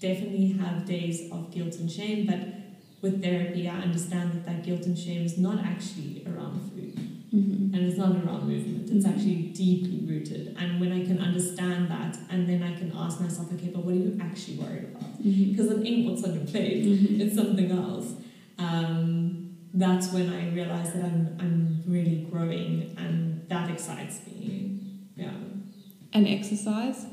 Definitely 0.00 0.52
have 0.52 0.84
days 0.86 1.30
of 1.32 1.50
guilt 1.52 1.74
and 1.76 1.90
shame, 1.90 2.26
but 2.26 2.38
with 3.02 3.22
therapy, 3.22 3.68
I 3.68 3.78
understand 3.80 4.32
that 4.32 4.46
that 4.46 4.62
guilt 4.64 4.82
and 4.86 4.96
shame 4.98 5.24
is 5.24 5.38
not 5.38 5.58
actually 5.64 6.24
around 6.26 6.60
food 6.70 6.94
Mhm. 7.34 7.74
and 7.74 7.76
it's 7.76 7.98
not 7.98 8.10
around 8.16 8.48
movement. 8.48 8.90
It's 8.90 9.04
Mhm. 9.04 9.10
actually 9.12 9.42
deeply 9.54 9.98
rooted. 10.06 10.54
And 10.58 10.80
when 10.80 10.92
I 10.92 11.04
can 11.04 11.18
understand 11.18 11.88
that, 11.90 12.16
and 12.30 12.48
then 12.48 12.62
I 12.62 12.74
can 12.74 12.92
ask 12.94 13.20
myself, 13.20 13.52
okay, 13.54 13.70
but 13.74 13.84
what 13.84 13.94
are 13.94 13.98
you 13.98 14.16
actually 14.20 14.56
worried 14.58 14.84
about? 14.94 15.22
Mhm. 15.22 15.50
Because 15.50 15.70
it 15.72 15.84
ain't 15.86 16.06
what's 16.08 16.22
on 16.24 16.34
your 16.34 16.44
plate 16.44 16.84
Mhm. 16.86 17.20
it's 17.20 17.34
something 17.34 17.70
else. 17.70 18.14
Um, 18.58 19.48
that's 19.74 20.12
when 20.12 20.28
I 20.30 20.50
realize 20.54 20.92
that 20.92 21.04
I'm 21.04 21.28
I'm 21.40 21.82
really 21.86 22.26
growing, 22.30 22.94
and 22.96 23.42
that 23.48 23.68
excites 23.70 24.20
me. 24.26 24.70
Yeah. 25.16 25.32
And 26.12 26.26
exercise? 26.26 27.04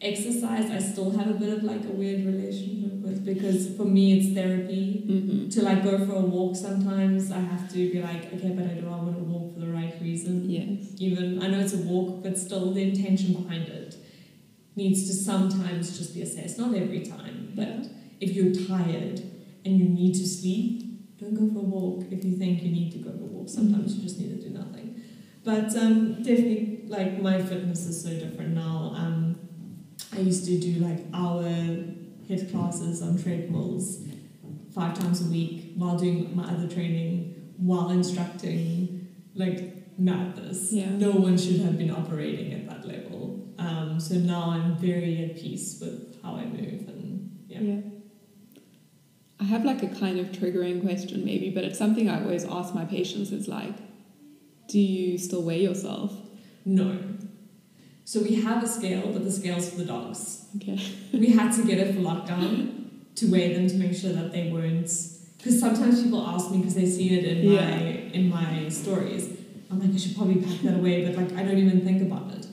Exercise, 0.00 0.70
I 0.70 0.78
still 0.78 1.10
have 1.16 1.28
a 1.28 1.34
bit 1.34 1.52
of 1.52 1.64
like 1.64 1.84
a 1.84 1.92
weird 1.92 2.26
relationship 2.26 2.92
with 3.00 3.24
because 3.24 3.74
for 3.76 3.84
me 3.84 4.18
it's 4.18 4.34
therapy. 4.34 5.04
Mm-hmm. 5.08 5.48
To 5.48 5.62
like 5.62 5.82
go 5.82 6.04
for 6.04 6.16
a 6.16 6.20
walk, 6.20 6.54
sometimes 6.56 7.32
I 7.32 7.40
have 7.40 7.68
to 7.70 7.74
be 7.74 8.02
like, 8.02 8.32
okay, 8.34 8.50
but 8.50 8.66
I 8.66 8.74
do 8.74 8.86
I 8.86 8.96
want 8.96 9.16
to 9.16 9.24
walk 9.24 9.54
for 9.54 9.60
the 9.60 9.72
right 9.72 9.94
reason? 10.02 10.50
Yes. 10.50 11.00
Even 11.00 11.42
I 11.42 11.46
know 11.46 11.60
it's 11.60 11.72
a 11.72 11.78
walk, 11.78 12.22
but 12.22 12.36
still 12.36 12.72
the 12.72 12.82
intention 12.82 13.32
behind 13.32 13.68
it 13.68 13.96
needs 14.74 15.06
to 15.08 15.14
sometimes 15.14 15.96
just 15.98 16.14
be 16.14 16.20
assessed. 16.20 16.58
Not 16.58 16.74
every 16.74 17.04
time, 17.06 17.52
but 17.54 17.90
if 18.20 18.34
you're 18.34 18.52
tired 18.66 19.20
and 19.64 19.78
you 19.78 19.88
need 19.88 20.14
to 20.14 20.26
sleep, 20.26 21.18
don't 21.18 21.34
go 21.34 21.52
for 21.52 21.60
a 21.60 21.68
walk. 21.68 22.04
If 22.10 22.22
you 22.22 22.36
think 22.36 22.62
you 22.62 22.70
need 22.70 22.92
to 22.92 22.98
go 22.98 23.10
for 23.12 23.24
a 23.24 23.28
walk, 23.28 23.48
sometimes 23.48 23.96
you 23.96 24.02
just 24.02 24.20
need 24.20 24.42
to 24.42 24.48
do 24.48 24.54
nothing. 24.54 25.02
But 25.42 25.74
um, 25.76 26.22
definitely, 26.22 26.82
like 26.86 27.20
my 27.22 27.40
fitness 27.40 27.86
is 27.86 28.02
so 28.02 28.10
different 28.10 28.54
now. 28.54 28.92
Um, 28.94 29.35
I 30.14 30.20
used 30.20 30.44
to 30.46 30.58
do 30.58 30.80
like 30.80 30.98
hour 31.12 31.42
HIIT 31.42 32.50
classes 32.50 33.02
on 33.02 33.22
treadmills 33.22 34.04
five 34.74 34.98
times 34.98 35.26
a 35.26 35.30
week 35.30 35.72
while 35.76 35.98
doing 35.98 36.36
my 36.36 36.44
other 36.44 36.68
training, 36.68 37.54
while 37.56 37.90
instructing, 37.90 39.08
like 39.34 39.98
madness. 39.98 40.72
Yeah. 40.72 40.90
No 40.90 41.12
one 41.12 41.38
should 41.38 41.60
have 41.60 41.78
been 41.78 41.90
operating 41.90 42.52
at 42.52 42.68
that 42.68 42.86
level. 42.86 43.54
Um, 43.58 43.98
so 43.98 44.16
now 44.16 44.50
I'm 44.50 44.76
very 44.76 45.24
at 45.24 45.36
peace 45.36 45.78
with 45.80 46.22
how 46.22 46.36
I 46.36 46.44
move 46.44 46.88
and 46.88 47.46
yeah. 47.48 47.80
I 49.40 49.44
have 49.44 49.64
like 49.64 49.82
a 49.82 49.88
kind 49.88 50.18
of 50.18 50.26
triggering 50.28 50.82
question 50.82 51.24
maybe, 51.24 51.50
but 51.50 51.64
it's 51.64 51.78
something 51.78 52.08
I 52.08 52.22
always 52.22 52.44
ask 52.44 52.74
my 52.74 52.84
patients 52.84 53.32
is 53.32 53.48
like, 53.48 53.74
do 54.68 54.78
you 54.78 55.18
still 55.18 55.42
weigh 55.42 55.62
yourself? 55.62 56.12
No. 56.64 56.98
So 58.10 58.22
we 58.22 58.36
have 58.46 58.62
a 58.62 58.68
scale, 58.68 59.10
but 59.12 59.24
the 59.24 59.32
scale's 59.32 59.68
for 59.70 59.78
the 59.82 59.84
dogs. 59.84 60.46
Okay. 60.56 60.78
We 61.12 61.28
had 61.38 61.50
to 61.56 61.62
get 61.70 61.78
it 61.78 61.88
for 61.94 62.00
lockdown 62.00 62.50
to 63.16 63.24
weigh 63.32 63.52
them 63.54 63.66
to 63.72 63.74
make 63.84 63.94
sure 64.00 64.12
that 64.12 64.28
they 64.32 64.44
weren't. 64.54 64.90
because 65.38 65.58
sometimes 65.64 66.02
people 66.04 66.22
ask 66.34 66.44
me 66.52 66.58
because 66.58 66.76
they 66.80 66.86
see 66.86 67.08
it 67.18 67.24
in 67.32 67.38
Yeah. 67.52 67.70
my 67.70 67.82
in 68.18 68.24
my 68.38 68.68
stories. 68.82 69.24
I'm 69.70 69.78
like, 69.82 69.92
I 69.96 69.98
should 70.02 70.14
probably 70.18 70.38
pack 70.46 70.58
that 70.66 70.74
away, 70.80 70.96
but 71.04 71.12
like 71.20 71.32
I 71.38 71.42
don't 71.46 71.58
even 71.66 71.80
think 71.88 72.00
about 72.08 72.26
it. 72.36 72.44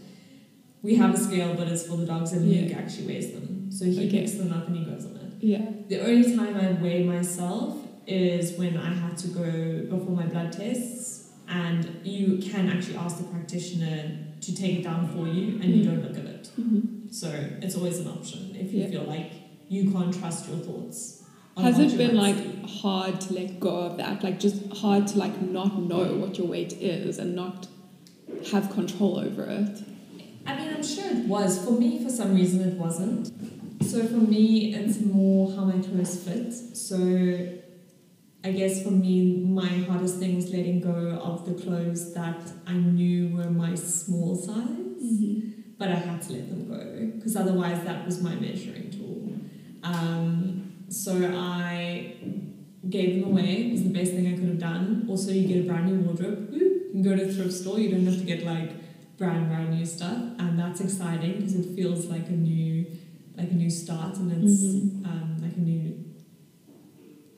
We 0.88 0.96
have 1.02 1.12
a 1.13 1.22
scale, 1.28 1.52
but 1.60 1.68
it's 1.74 1.86
for 1.89 1.98
the 2.02 2.08
dogs, 2.13 2.30
and 2.36 2.42
Luke 2.50 2.70
Yeah. 2.72 2.80
actually 2.82 3.08
weighs 3.12 3.30
them. 3.36 3.46
So 3.78 3.82
he 3.86 3.92
Okay. 4.08 4.10
picks 4.18 4.34
them 4.42 4.52
up 4.58 4.63
and 4.68 4.76
he 4.80 4.84
goes 4.92 5.06
on 5.10 5.16
it. 5.26 5.32
Yeah. 5.54 5.66
The 5.92 6.00
only 6.08 6.28
time 6.39 6.54
I 6.66 6.68
weigh 6.86 7.04
myself 7.16 7.70
is 8.08 8.46
when 8.62 8.76
I 8.89 8.92
had 9.04 9.16
to 9.24 9.28
go 9.42 9.48
before 9.94 10.16
my 10.22 10.26
blood 10.34 10.52
tests, 10.62 11.04
and 11.48 11.82
you 12.16 12.26
can 12.50 12.63
actually 12.74 12.98
ask 13.06 13.13
the 13.22 13.28
practitioner 13.36 14.00
to 14.45 14.56
take 14.56 14.79
it 14.79 14.84
down 14.84 15.08
for 15.13 15.27
you, 15.27 15.60
and 15.62 15.65
you 15.75 15.82
Mm. 15.84 15.86
don't 15.89 16.03
look 16.08 16.17
at 16.17 16.25
it. 16.25 16.47
hmm 16.56 16.79
So 17.10 17.29
it's 17.62 17.75
always 17.75 17.99
an 17.99 18.08
option 18.08 18.56
if 18.60 18.73
you 18.73 18.79
Yeah. 18.82 18.89
feel 18.93 19.03
like 19.15 19.32
you 19.69 19.91
can't 19.91 20.13
trust 20.19 20.47
your 20.49 20.58
thoughts. 20.58 21.23
Has 21.58 21.77
it 21.77 21.95
been 21.97 22.15
like 22.15 22.36
see. 22.36 22.79
hard 22.82 23.21
to 23.21 23.34
let 23.39 23.60
go 23.60 23.75
of 23.88 23.97
that? 23.97 24.23
Like 24.23 24.39
just 24.39 24.60
hard 24.84 25.06
to 25.10 25.19
like 25.19 25.39
not 25.41 25.71
know 25.91 26.06
what 26.21 26.38
your 26.39 26.47
weight 26.47 26.73
is 26.73 27.19
and 27.19 27.36
not 27.36 27.67
have 28.51 28.71
control 28.71 29.19
over 29.19 29.43
it? 29.43 29.75
I 30.45 30.58
mean, 30.58 30.69
I'm 30.75 30.84
sure 30.84 31.06
it 31.06 31.25
was. 31.27 31.63
For 31.63 31.71
me, 31.71 32.03
for 32.03 32.10
some 32.10 32.36
reason, 32.36 32.60
it 32.62 32.77
wasn't. 32.77 33.32
So 33.82 34.06
for 34.08 34.17
me, 34.17 34.73
it's 34.73 34.99
more 35.01 35.51
how 35.56 35.65
my 35.65 35.79
clothes 35.88 36.15
fit. 36.25 36.51
So 36.53 36.97
I 38.43 38.51
guess 38.51 38.84
for 38.84 38.91
me, 38.91 39.38
my 39.45 39.67
hardest 39.67 40.19
thing 40.19 40.36
was 40.36 40.49
letting 40.51 40.82
go 40.82 41.17
of 41.23 41.45
the 41.45 41.53
clothes 41.53 42.13
that 42.13 42.41
I 42.67 42.73
knew 42.73 43.36
were 43.36 43.49
my 43.49 43.73
small 43.75 44.36
size, 44.36 45.01
but 45.77 45.88
I 45.89 45.95
had 45.95 46.21
to 46.23 46.34
let 46.34 46.49
them 46.49 46.67
go 46.67 47.12
because 47.15 47.36
otherwise, 47.38 47.84
that 47.86 48.06
was 48.06 48.21
my 48.21 48.36
measuring 48.36 48.91
tool. 48.91 49.34
Um, 49.84 50.73
so 50.89 51.13
I 51.34 52.15
gave 52.89 53.21
them 53.21 53.32
away. 53.32 53.67
It 53.67 53.71
was 53.71 53.84
the 53.84 53.89
best 53.89 54.12
thing 54.12 54.27
I 54.27 54.38
could 54.38 54.49
have 54.49 54.60
done. 54.60 55.06
Also, 55.10 55.32
you 55.32 55.47
get 55.47 55.63
a 55.63 55.67
brand 55.67 55.86
new 55.88 56.01
wardrobe. 56.01 56.49
You 56.51 56.89
can 56.91 57.01
go 57.01 57.15
to 57.15 57.23
a 57.29 57.32
thrift 57.32 57.53
store. 57.53 57.79
You 57.79 57.91
don't 57.91 58.06
have 58.06 58.17
to 58.19 58.25
get 58.25 58.45
like 58.45 58.71
brand 59.17 59.47
brand 59.47 59.71
new 59.71 59.86
stuff, 59.86 60.17
and 60.39 60.60
that's 60.60 60.82
exciting 60.82 61.38
because 61.38 61.56
it 61.56 61.75
feels 61.77 62.08
like 62.08 62.27
a 62.27 62.32
new 62.34 62.86
like 63.38 63.51
a 63.51 63.53
new 63.56 63.69
start, 63.69 64.17
and 64.17 64.32
it's 64.43 64.62
Mhm. 64.63 65.06
um, 65.06 65.38
like 65.41 65.56
a 65.56 65.60
new. 65.62 66.03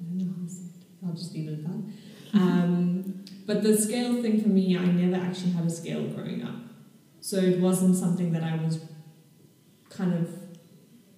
I 0.02 0.04
don't 0.04 0.18
know 0.18 0.34
how 0.36 0.44
to 0.44 0.50
say 0.50 0.66
it. 0.66 0.72
I'll 1.06 1.14
just 1.14 1.34
leave 1.34 1.48
it 1.50 1.54
at 1.54 1.64
that. 1.64 1.82
Um, 2.34 3.24
but 3.46 3.64
the 3.64 3.78
scale 3.78 4.22
thing 4.22 4.42
for 4.42 4.50
me, 4.50 4.78
I 4.78 4.86
never 4.86 5.24
actually 5.24 5.52
had 5.52 5.66
a 5.66 5.70
scale 5.70 6.04
growing 6.08 6.44
up, 6.44 6.56
so 7.22 7.38
it 7.38 7.60
wasn't 7.60 7.96
something 7.96 8.32
that 8.34 8.44
I 8.44 8.56
was 8.56 8.80
kind 9.90 10.14
of. 10.14 10.30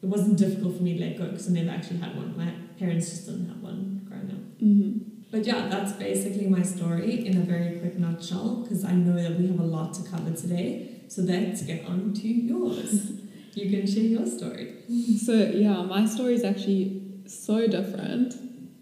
It 0.03 0.05
wasn't 0.05 0.37
difficult 0.37 0.77
for 0.77 0.83
me 0.83 0.97
to 0.97 1.05
let 1.05 1.17
go 1.17 1.25
because 1.25 1.49
I 1.49 1.53
never 1.53 1.71
actually 1.71 1.97
had 1.97 2.15
one. 2.15 2.37
My 2.37 2.51
parents 2.77 3.09
just 3.09 3.25
didn't 3.25 3.47
have 3.49 3.61
one 3.63 4.05
growing 4.07 4.29
up. 4.29 4.59
hmm 4.59 4.99
But 5.31 5.45
yeah, 5.45 5.67
that's 5.69 5.93
basically 5.93 6.47
my 6.47 6.61
story 6.61 7.25
in 7.25 7.37
a 7.37 7.41
very 7.41 7.79
quick 7.79 7.97
nutshell 7.97 8.61
because 8.61 8.85
I 8.85 8.91
know 8.91 9.15
that 9.21 9.39
we 9.39 9.47
have 9.47 9.59
a 9.59 9.63
lot 9.63 9.93
to 9.95 10.03
cover 10.03 10.31
today. 10.31 11.01
So 11.07 11.23
let's 11.23 11.63
get 11.63 11.85
on 11.85 12.13
to 12.13 12.27
yours. 12.27 13.11
you 13.55 13.69
can 13.71 13.87
share 13.87 14.03
your 14.03 14.25
story. 14.27 14.75
So 15.17 15.33
yeah, 15.33 15.81
my 15.81 16.05
story 16.05 16.35
is 16.35 16.43
actually 16.43 17.01
so 17.25 17.67
different, 17.67 18.35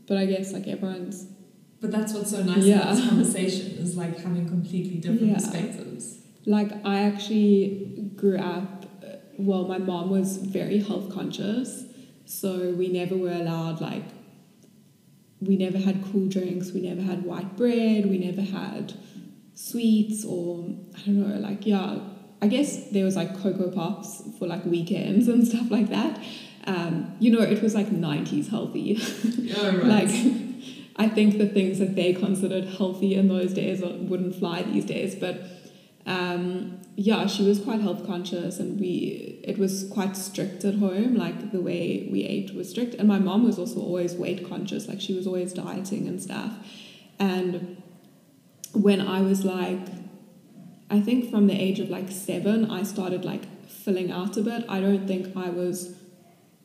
but 0.07 0.17
I 0.17 0.25
guess 0.25 0.51
like 0.53 0.67
everyone's 0.67 1.27
But 1.81 1.91
that's 1.91 2.13
what's 2.13 2.31
so 2.31 2.41
nice 2.43 2.63
Yeah. 2.65 2.81
about 2.81 2.95
this 2.95 3.09
conversation 3.09 3.67
is 3.83 3.95
like 3.97 4.17
having 4.19 4.47
completely 4.47 4.95
different 4.97 5.27
Yeah. 5.27 5.33
perspectives. 5.35 6.17
like 6.45 6.71
I 6.85 6.99
actually 7.01 8.11
grew 8.15 8.37
up. 8.37 8.85
Well, 9.37 9.67
my 9.67 9.79
mom 9.79 10.09
was 10.11 10.37
very 10.37 10.77
health 10.79 11.09
conscious, 11.11 11.83
so 12.25 12.71
we 12.71 12.87
never 12.87 13.15
were 13.17 13.31
allowed 13.33 13.81
like. 13.81 14.03
We 15.41 15.57
never 15.57 15.77
had 15.77 16.03
cool 16.11 16.27
drinks. 16.27 16.71
We 16.71 16.81
never 16.81 17.01
had 17.01 17.23
white 17.25 17.57
bread. 17.57 18.09
We 18.09 18.17
never 18.17 18.41
had 18.41 18.93
sweets 19.53 20.23
or 20.25 20.69
I 20.97 21.01
don't 21.05 21.29
know, 21.29 21.39
like 21.39 21.65
yeah. 21.65 21.99
I 22.41 22.47
guess 22.47 22.89
there 22.91 23.03
was 23.05 23.15
like 23.15 23.37
cocoa 23.41 23.69
pops 23.71 24.21
for 24.37 24.47
like 24.47 24.63
weekends 24.65 25.27
and 25.27 25.47
stuff 25.51 25.69
like 25.71 25.89
that. 25.89 26.19
Um, 26.65 27.15
you 27.19 27.31
know, 27.31 27.41
it 27.41 27.61
was 27.61 27.75
like 27.75 27.87
'90s 27.87 28.49
healthy. 28.49 28.99
Oh, 29.57 29.77
right. 29.77 29.85
Like, 29.85 30.09
I 30.97 31.07
think 31.07 31.37
the 31.37 31.47
things 31.47 31.79
that 31.79 31.95
they 31.95 32.13
considered 32.13 32.65
healthy 32.65 33.15
in 33.15 33.27
those 33.27 33.53
days 33.53 33.81
wouldn't 33.81 34.35
fly 34.35 34.63
these 34.63 34.85
days. 34.85 35.13
But 35.15 35.41
um, 36.05 36.79
yeah, 36.95 37.27
she 37.27 37.43
was 37.43 37.59
quite 37.59 37.81
health 37.81 38.05
conscious, 38.05 38.59
and 38.59 38.79
we 38.79 39.39
it 39.43 39.57
was 39.57 39.89
quite 39.91 40.15
strict 40.15 40.63
at 40.63 40.75
home. 40.75 41.15
Like 41.15 41.51
the 41.51 41.61
way 41.61 42.07
we 42.11 42.23
ate 42.23 42.55
was 42.55 42.69
strict, 42.69 42.95
and 42.95 43.07
my 43.07 43.19
mom 43.19 43.43
was 43.43 43.59
also 43.59 43.79
always 43.79 44.13
weight 44.15 44.47
conscious. 44.47 44.87
Like 44.87 45.01
she 45.01 45.13
was 45.13 45.27
always 45.27 45.53
dieting 45.53 46.07
and 46.07 46.21
stuff. 46.21 46.53
And 47.19 47.81
when 48.73 49.01
I 49.01 49.21
was 49.21 49.45
like, 49.45 49.87
I 50.89 50.99
think 51.01 51.29
from 51.29 51.47
the 51.47 51.59
age 51.59 51.79
of 51.79 51.89
like 51.89 52.11
seven, 52.11 52.69
I 52.69 52.83
started 52.83 53.25
like 53.25 53.43
filling 53.67 54.11
out 54.11 54.37
a 54.37 54.41
bit. 54.41 54.65
I 54.69 54.79
don't 54.79 55.07
think 55.07 55.35
I 55.35 55.49
was 55.49 55.94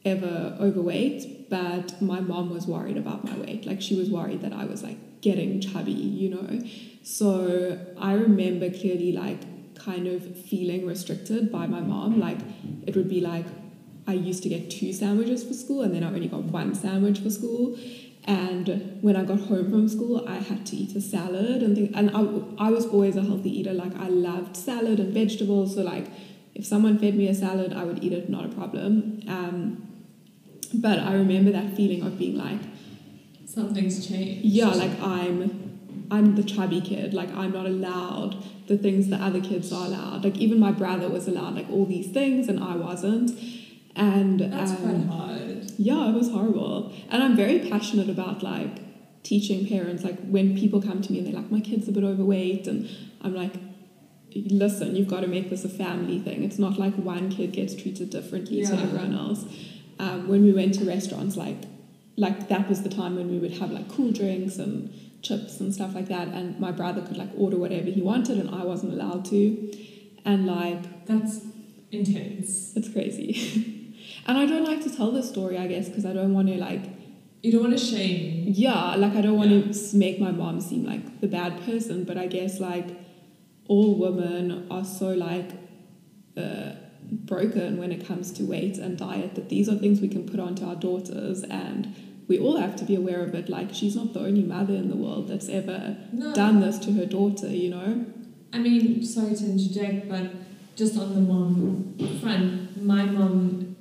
ever 0.04 0.56
overweight, 0.60 1.50
but 1.50 2.00
my 2.00 2.20
mom 2.20 2.50
was 2.50 2.66
worried 2.66 2.96
about 2.96 3.24
my 3.24 3.36
weight. 3.38 3.66
Like 3.66 3.82
she 3.82 3.94
was 3.94 4.08
worried 4.10 4.40
that 4.42 4.52
I 4.52 4.64
was 4.64 4.82
like 4.82 5.20
getting 5.20 5.60
chubby, 5.60 5.92
you 5.92 6.30
know. 6.30 6.60
So 7.02 7.78
I 7.98 8.14
remember 8.14 8.70
clearly 8.70 9.12
like 9.12 9.74
kind 9.74 10.06
of 10.06 10.36
feeling 10.46 10.86
restricted 10.86 11.50
by 11.52 11.66
my 11.66 11.80
mom. 11.80 12.18
Like 12.18 12.38
it 12.86 12.96
would 12.96 13.08
be 13.08 13.20
like 13.20 13.46
I 14.06 14.14
used 14.14 14.42
to 14.44 14.48
get 14.48 14.70
two 14.70 14.92
sandwiches 14.92 15.44
for 15.44 15.54
school 15.54 15.82
and 15.82 15.94
then 15.94 16.02
I 16.02 16.08
only 16.08 16.28
got 16.28 16.44
one 16.44 16.74
sandwich 16.74 17.20
for 17.20 17.30
school. 17.30 17.76
And 18.24 18.98
when 19.00 19.16
I 19.16 19.24
got 19.24 19.40
home 19.40 19.70
from 19.70 19.88
school, 19.88 20.26
I 20.28 20.36
had 20.36 20.66
to 20.66 20.76
eat 20.76 20.94
a 20.94 21.00
salad 21.00 21.62
and 21.62 21.74
things. 21.74 21.90
And 21.94 22.10
I, 22.10 22.66
I 22.66 22.70
was 22.70 22.86
always 22.86 23.16
a 23.16 23.22
healthy 23.22 23.60
eater. 23.60 23.72
Like 23.72 23.96
I 23.96 24.08
loved 24.08 24.56
salad 24.56 25.00
and 25.00 25.12
vegetables. 25.12 25.74
So 25.74 25.82
like 25.82 26.06
if 26.54 26.66
someone 26.66 26.98
fed 26.98 27.14
me 27.14 27.28
a 27.28 27.34
salad, 27.34 27.72
I 27.72 27.84
would 27.84 28.04
eat 28.04 28.12
it, 28.12 28.28
not 28.28 28.44
a 28.44 28.48
problem. 28.48 29.22
Um, 29.26 29.89
but 30.74 30.98
I 30.98 31.14
remember 31.14 31.50
that 31.52 31.74
feeling 31.76 32.02
of 32.02 32.18
being 32.18 32.36
like, 32.36 32.60
Something's 33.46 34.06
changed. 34.06 34.44
yeah, 34.44 34.68
like 34.68 35.00
I'm, 35.02 36.06
I'm 36.10 36.36
the 36.36 36.44
chubby 36.44 36.80
kid. 36.80 37.12
Like 37.14 37.34
I'm 37.34 37.52
not 37.52 37.66
allowed 37.66 38.36
the 38.68 38.78
things 38.78 39.08
that 39.08 39.20
other 39.20 39.40
kids 39.40 39.72
are 39.72 39.86
allowed. 39.86 40.22
Like 40.24 40.36
even 40.36 40.60
my 40.60 40.70
brother 40.70 41.08
was 41.08 41.26
allowed 41.26 41.54
like 41.56 41.68
all 41.70 41.84
these 41.86 42.10
things, 42.12 42.48
and 42.48 42.62
I 42.62 42.76
wasn't. 42.76 43.32
And 43.96 44.38
That's 44.40 44.70
um, 44.70 44.76
quite 45.08 45.16
hard. 45.16 45.72
yeah, 45.76 46.08
it 46.10 46.14
was 46.14 46.30
horrible. 46.30 46.92
And 47.10 47.22
I'm 47.24 47.34
very 47.36 47.68
passionate 47.68 48.08
about 48.08 48.42
like 48.42 49.22
teaching 49.24 49.66
parents. 49.66 50.04
Like 50.04 50.18
when 50.28 50.56
people 50.56 50.80
come 50.80 51.02
to 51.02 51.12
me 51.12 51.18
and 51.18 51.26
they're 51.26 51.34
like, 51.34 51.50
my 51.50 51.60
kid's 51.60 51.88
a 51.88 51.92
bit 51.92 52.04
overweight, 52.04 52.68
and 52.68 52.88
I'm 53.20 53.34
like, 53.34 53.54
listen, 54.34 54.94
you've 54.94 55.08
got 55.08 55.20
to 55.22 55.26
make 55.26 55.50
this 55.50 55.64
a 55.64 55.68
family 55.68 56.20
thing. 56.20 56.44
It's 56.44 56.58
not 56.58 56.78
like 56.78 56.94
one 56.94 57.30
kid 57.30 57.52
gets 57.52 57.74
treated 57.74 58.10
differently 58.10 58.64
to 58.64 58.72
everyone 58.74 59.14
else. 59.14 59.44
Um, 60.04 60.28
when 60.28 60.42
we 60.42 60.52
went 60.60 60.72
to 60.78 60.84
restaurants, 60.84 61.36
like 61.36 61.60
like 62.16 62.48
that 62.48 62.68
was 62.68 62.82
the 62.82 62.88
time 63.00 63.12
when 63.16 63.28
we 63.30 63.38
would 63.38 63.54
have 63.60 63.70
like 63.70 63.88
cool 63.94 64.10
drinks 64.20 64.56
and 64.56 64.74
chips 65.22 65.60
and 65.60 65.74
stuff 65.78 65.94
like 65.94 66.08
that, 66.08 66.28
and 66.28 66.58
my 66.58 66.72
brother 66.80 67.02
could 67.06 67.16
like 67.22 67.30
order 67.36 67.58
whatever 67.64 67.88
he 67.98 68.02
wanted, 68.12 68.38
and 68.38 68.48
I 68.60 68.64
wasn't 68.64 68.92
allowed 68.96 69.24
to. 69.26 69.40
And 70.24 70.46
like 70.46 71.06
That's 71.06 71.40
intense. 71.92 72.72
it's 72.76 72.90
crazy. 72.92 73.94
and 74.26 74.38
I 74.38 74.46
don't 74.46 74.64
like 74.64 74.82
to 74.84 74.90
tell 74.96 75.10
this 75.10 75.28
story, 75.28 75.58
I 75.58 75.66
guess, 75.66 75.88
because 75.88 76.06
I 76.06 76.12
don't 76.12 76.32
want 76.34 76.48
to 76.48 76.56
like 76.56 76.82
You 77.42 77.52
don't 77.52 77.64
want 77.66 77.78
to 77.78 77.84
shame. 77.84 78.44
yeah, 78.64 78.94
like 78.96 79.14
I 79.14 79.20
don't 79.20 79.36
want 79.36 79.50
to 79.74 79.96
make 79.96 80.20
my 80.20 80.30
mom 80.30 80.60
seem 80.60 80.84
like 80.92 81.20
the 81.20 81.26
bad 81.28 81.52
person, 81.66 82.04
but 82.04 82.16
I 82.16 82.26
guess 82.26 82.60
like 82.60 82.88
all 83.68 83.98
women 83.98 84.66
are 84.70 84.84
so 84.84 85.08
like 85.12 85.50
broken 87.30 87.78
when 87.78 87.92
it 87.92 88.06
comes 88.06 88.30
to 88.32 88.42
weight 88.44 88.76
and 88.76 88.98
diet 88.98 89.34
that 89.36 89.48
these 89.48 89.68
are 89.68 89.76
things 89.76 90.00
we 90.02 90.08
can 90.08 90.28
put 90.28 90.38
onto 90.40 90.66
our 90.66 90.74
daughters 90.74 91.42
and 91.44 91.94
we 92.28 92.38
all 92.38 92.58
have 92.58 92.76
to 92.76 92.84
be 92.84 92.94
aware 92.94 93.22
of 93.22 93.34
it. 93.34 93.48
Like 93.48 93.72
she's 93.72 93.96
not 93.96 94.12
the 94.12 94.20
only 94.20 94.42
mother 94.42 94.74
in 94.74 94.90
the 94.90 94.96
world 94.96 95.28
that's 95.28 95.48
ever 95.48 95.96
No. 96.12 96.34
done 96.34 96.60
this 96.60 96.78
to 96.80 96.92
her 96.92 97.06
daughter, 97.06 97.48
you 97.48 97.70
know? 97.70 98.04
I 98.52 98.58
mean, 98.58 99.02
sorry 99.04 99.34
to 99.36 99.44
interject, 99.46 100.08
but 100.08 100.26
just 100.76 100.98
on 100.98 101.14
the 101.14 101.20
mom 101.20 101.96
front, 102.20 102.82
my 102.82 103.04
mom 103.04 103.76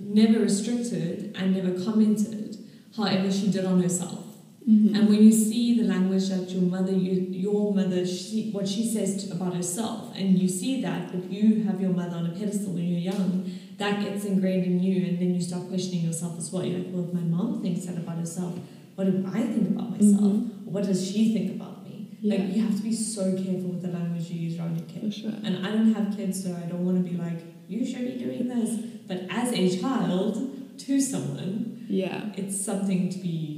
never 0.00 0.38
restricted 0.40 1.34
and 1.38 1.54
never 1.54 1.72
commented. 1.84 2.56
However, 2.96 3.30
she 3.30 3.50
did 3.50 3.64
on 3.66 3.82
herself. 3.82 4.23
Mm-hmm. 4.68 4.94
And 4.94 5.08
when 5.08 5.22
you 5.22 5.30
see 5.32 5.76
the 5.80 5.86
language 5.86 6.28
that 6.30 6.48
your 6.50 6.62
mother, 6.62 6.92
you, 6.92 7.12
your 7.30 7.74
mother, 7.74 8.06
she, 8.06 8.50
what 8.50 8.66
she 8.66 8.88
says 8.88 9.24
to, 9.26 9.34
about 9.34 9.54
herself, 9.54 10.16
and 10.16 10.38
you 10.38 10.48
see 10.48 10.80
that, 10.82 11.12
but 11.12 11.30
you 11.30 11.64
have 11.64 11.80
your 11.80 11.90
mother 11.90 12.16
on 12.16 12.26
a 12.26 12.30
pedestal 12.30 12.72
when 12.72 12.84
you're 12.84 13.12
young, 13.12 13.50
that 13.76 14.00
gets 14.02 14.24
ingrained 14.24 14.64
in 14.64 14.80
you, 14.82 15.06
and 15.06 15.18
then 15.18 15.34
you 15.34 15.42
start 15.42 15.68
questioning 15.68 16.04
yourself 16.06 16.38
as 16.38 16.50
well. 16.50 16.64
You're 16.64 16.78
like, 16.78 16.88
well, 16.92 17.04
if 17.04 17.12
my 17.12 17.20
mom 17.20 17.60
thinks 17.60 17.84
that 17.86 17.98
about 17.98 18.16
herself, 18.16 18.54
what 18.94 19.04
do 19.04 19.24
I 19.34 19.42
think 19.42 19.68
about 19.68 19.90
myself? 19.90 20.22
Mhm. 20.22 20.64
What 20.64 20.84
does 20.84 21.10
she 21.10 21.34
think 21.34 21.56
about 21.60 21.84
me? 21.84 22.08
Yeah. 22.22 22.36
Like, 22.36 22.54
you 22.56 22.62
have 22.62 22.76
to 22.76 22.82
be 22.82 22.92
so 22.94 23.32
careful 23.34 23.70
with 23.74 23.82
the 23.82 23.88
language 23.88 24.30
you 24.30 24.40
use 24.48 24.58
around 24.58 24.78
your 24.78 24.86
kids. 24.88 25.16
For 25.16 25.22
sure. 25.22 25.32
And 25.44 25.66
I 25.66 25.72
don't 25.72 25.92
have 25.92 26.16
kids, 26.16 26.42
so 26.42 26.54
I 26.54 26.66
don't 26.70 26.84
want 26.86 27.04
to 27.04 27.10
be 27.10 27.16
like, 27.18 27.40
you 27.68 27.84
should 27.84 28.06
be 28.06 28.24
doing 28.24 28.48
this. 28.48 28.80
But 29.06 29.26
as 29.28 29.52
a 29.52 29.78
child 29.78 30.78
to 30.78 31.00
someone, 31.00 31.86
Yeah. 31.88 32.32
it's 32.36 32.58
something 32.64 33.08
to 33.10 33.18
be 33.18 33.53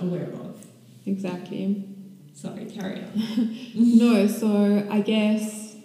aware 0.00 0.30
of. 0.32 0.64
Exactly. 1.06 1.84
Sorry, 2.34 2.66
carry 2.66 3.02
on. 3.02 3.56
no, 3.74 4.26
so 4.26 4.86
I 4.90 5.00
guess 5.00 5.76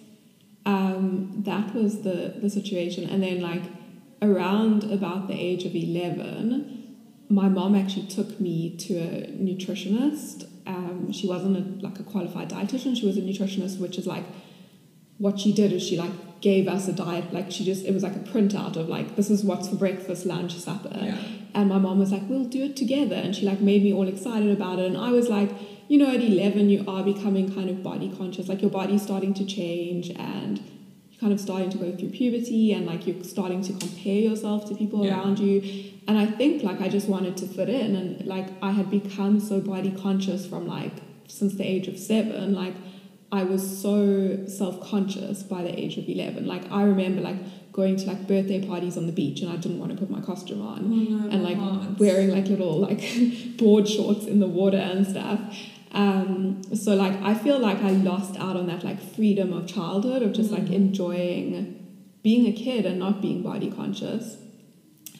um, 0.65 1.43
that 1.45 1.73
was 1.73 2.01
the, 2.01 2.35
the 2.41 2.49
situation. 2.49 3.09
And 3.09 3.23
then, 3.23 3.39
like, 3.41 3.63
around 4.21 4.83
about 4.91 5.27
the 5.27 5.33
age 5.33 5.63
of 5.65 5.75
11, 5.75 6.95
my 7.29 7.47
mom 7.47 7.75
actually 7.75 8.07
took 8.07 8.39
me 8.39 8.75
to 8.77 8.93
a 8.97 9.27
nutritionist. 9.31 10.47
Um, 10.67 11.11
she 11.11 11.27
wasn't 11.27 11.57
a, 11.57 11.85
like 11.85 11.99
a 11.99 12.03
qualified 12.03 12.49
dietitian, 12.49 12.97
she 12.97 13.05
was 13.05 13.17
a 13.17 13.21
nutritionist, 13.21 13.79
which 13.79 13.97
is 13.97 14.05
like 14.05 14.25
what 15.17 15.39
she 15.39 15.53
did 15.53 15.71
is 15.71 15.83
she 15.83 15.97
like 15.97 16.41
gave 16.41 16.67
us 16.67 16.87
a 16.87 16.93
diet 16.93 17.31
like 17.31 17.51
she 17.51 17.63
just 17.63 17.85
it 17.85 17.93
was 17.93 18.01
like 18.01 18.15
a 18.15 18.19
printout 18.19 18.75
of 18.75 18.89
like 18.89 19.15
this 19.15 19.29
is 19.29 19.43
what's 19.43 19.69
for 19.69 19.75
breakfast 19.75 20.25
lunch 20.25 20.57
supper 20.57 20.89
Yeah. 20.99 21.21
And 21.53 21.69
my 21.69 21.77
mom 21.77 21.99
was 21.99 22.11
like 22.11 22.21
we'll 22.29 22.45
do 22.45 22.63
it 22.65 22.75
together 22.75 23.15
and 23.15 23.35
she 23.35 23.45
like 23.45 23.59
made 23.61 23.83
me 23.83 23.93
all 23.93 24.07
excited 24.07 24.49
about 24.51 24.79
it 24.79 24.85
and 24.85 24.97
i 24.97 25.11
was 25.11 25.27
like 25.29 25.49
you 25.87 25.97
know 25.97 26.07
at 26.07 26.21
11 26.21 26.69
you 26.69 26.83
are 26.87 27.03
becoming 27.03 27.53
kind 27.53 27.69
of 27.69 27.81
body 27.83 28.09
conscious 28.17 28.47
like 28.47 28.61
your 28.61 28.71
body's 28.71 29.01
starting 29.01 29.33
to 29.33 29.45
change 29.45 30.09
and 30.11 30.59
you're 31.09 31.19
kind 31.19 31.33
of 31.33 31.39
starting 31.39 31.69
to 31.69 31.77
go 31.77 31.95
through 31.95 32.09
puberty 32.09 32.71
and 32.73 32.85
like 32.85 33.05
you're 33.05 33.23
starting 33.23 33.61
to 33.61 33.73
compare 33.73 34.15
yourself 34.29 34.67
to 34.69 34.75
people 34.75 35.05
Yeah. 35.05 35.17
around 35.19 35.39
you 35.39 35.61
and 36.07 36.17
i 36.17 36.25
think 36.25 36.63
like 36.63 36.79
i 36.81 36.87
just 36.89 37.07
wanted 37.09 37.35
to 37.37 37.47
fit 37.47 37.69
in 37.69 37.95
and 37.95 38.25
like 38.25 38.47
i 38.61 38.71
had 38.71 38.89
become 38.89 39.39
so 39.39 39.59
body 39.59 39.91
conscious 39.91 40.45
from 40.45 40.67
like 40.67 40.93
since 41.27 41.55
the 41.55 41.63
age 41.65 41.87
of 41.87 41.97
seven 41.99 42.53
like 42.53 42.75
I 43.33 43.43
was 43.45 43.63
so 43.81 44.45
self-conscious 44.45 45.43
by 45.43 45.63
the 45.63 45.79
age 45.79 45.97
of 45.97 46.09
11. 46.09 46.45
Like 46.45 46.69
I 46.69 46.83
remember 46.83 47.21
like 47.21 47.37
going 47.71 47.95
to 47.95 48.05
like 48.05 48.27
birthday 48.27 48.65
parties 48.65 48.97
on 48.97 49.05
the 49.05 49.13
beach 49.13 49.41
and 49.41 49.49
I 49.51 49.55
didn't 49.55 49.79
want 49.79 49.91
to 49.91 49.97
put 49.97 50.09
my 50.09 50.19
costume 50.19 50.61
on 50.61 50.79
and 51.31 51.43
like 51.43 51.57
wearing 51.99 52.29
like 52.29 52.47
little 52.47 52.79
like 52.79 53.01
board 53.57 53.87
shorts 53.87 54.25
in 54.25 54.39
the 54.39 54.47
water 54.47 54.77
and 54.77 55.07
stuff. 55.07 55.39
Um, 55.93 56.61
so 56.75 56.95
like 56.95 57.13
I 57.21 57.33
feel 57.33 57.59
like 57.59 57.79
I 57.79 57.91
lost 57.91 58.37
out 58.37 58.55
on 58.55 58.67
that 58.67 58.83
like 58.83 59.01
freedom 59.01 59.53
of 59.53 59.67
childhood 59.67 60.21
of 60.21 60.33
just 60.33 60.51
like 60.51 60.69
enjoying 60.69 61.77
being 62.23 62.45
a 62.47 62.51
kid 62.51 62.85
and 62.85 62.99
not 62.99 63.21
being 63.21 63.41
body 63.41 63.71
conscious. 63.71 64.37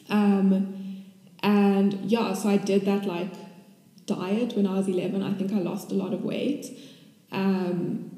Um, 0.08 1.04
and 1.42 1.94
yeah, 2.10 2.34
so 2.34 2.48
I 2.48 2.56
did 2.56 2.84
that 2.84 3.04
like 3.06 3.32
diet 4.06 4.56
when 4.56 4.66
I 4.66 4.74
was 4.74 4.88
11. 4.88 5.22
I 5.22 5.32
think 5.34 5.52
I 5.52 5.58
lost 5.58 5.90
a 5.90 5.94
lot 5.94 6.12
of 6.12 6.22
weight. 6.22 6.66
Um, 7.30 8.10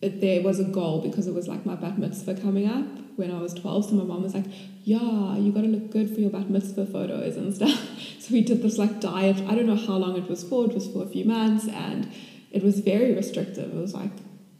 but 0.00 0.20
there 0.20 0.42
was 0.42 0.58
a 0.58 0.64
goal 0.64 1.02
because 1.02 1.26
it 1.26 1.34
was 1.34 1.46
like 1.46 1.66
my 1.66 1.74
bat 1.74 1.98
mitzvah 1.98 2.34
coming 2.34 2.68
up 2.68 3.09
when 3.20 3.30
I 3.30 3.40
was 3.40 3.54
12. 3.54 3.84
So 3.86 3.92
my 3.92 4.04
mom 4.04 4.22
was 4.22 4.34
like, 4.34 4.46
Yeah, 4.84 5.36
you 5.36 5.52
got 5.52 5.60
to 5.62 5.68
look 5.68 5.90
good 5.90 6.12
for 6.12 6.20
your 6.20 6.30
bat 6.30 6.50
mitzvah 6.50 6.86
photos 6.86 7.36
and 7.36 7.54
stuff. 7.54 7.78
So 8.20 8.34
we 8.34 8.42
did 8.42 8.62
this 8.62 8.76
like 8.78 9.00
diet. 9.00 9.38
I 9.48 9.54
don't 9.54 9.66
know 9.66 9.76
how 9.88 9.94
long 9.94 10.16
it 10.16 10.28
was 10.28 10.44
for, 10.44 10.64
it 10.66 10.74
was 10.74 10.86
for 10.88 11.02
a 11.04 11.06
few 11.06 11.24
months 11.24 11.66
and 11.68 12.12
it 12.50 12.62
was 12.62 12.80
very 12.80 13.14
restrictive. 13.14 13.72
It 13.74 13.80
was 13.80 13.94
like 13.94 14.12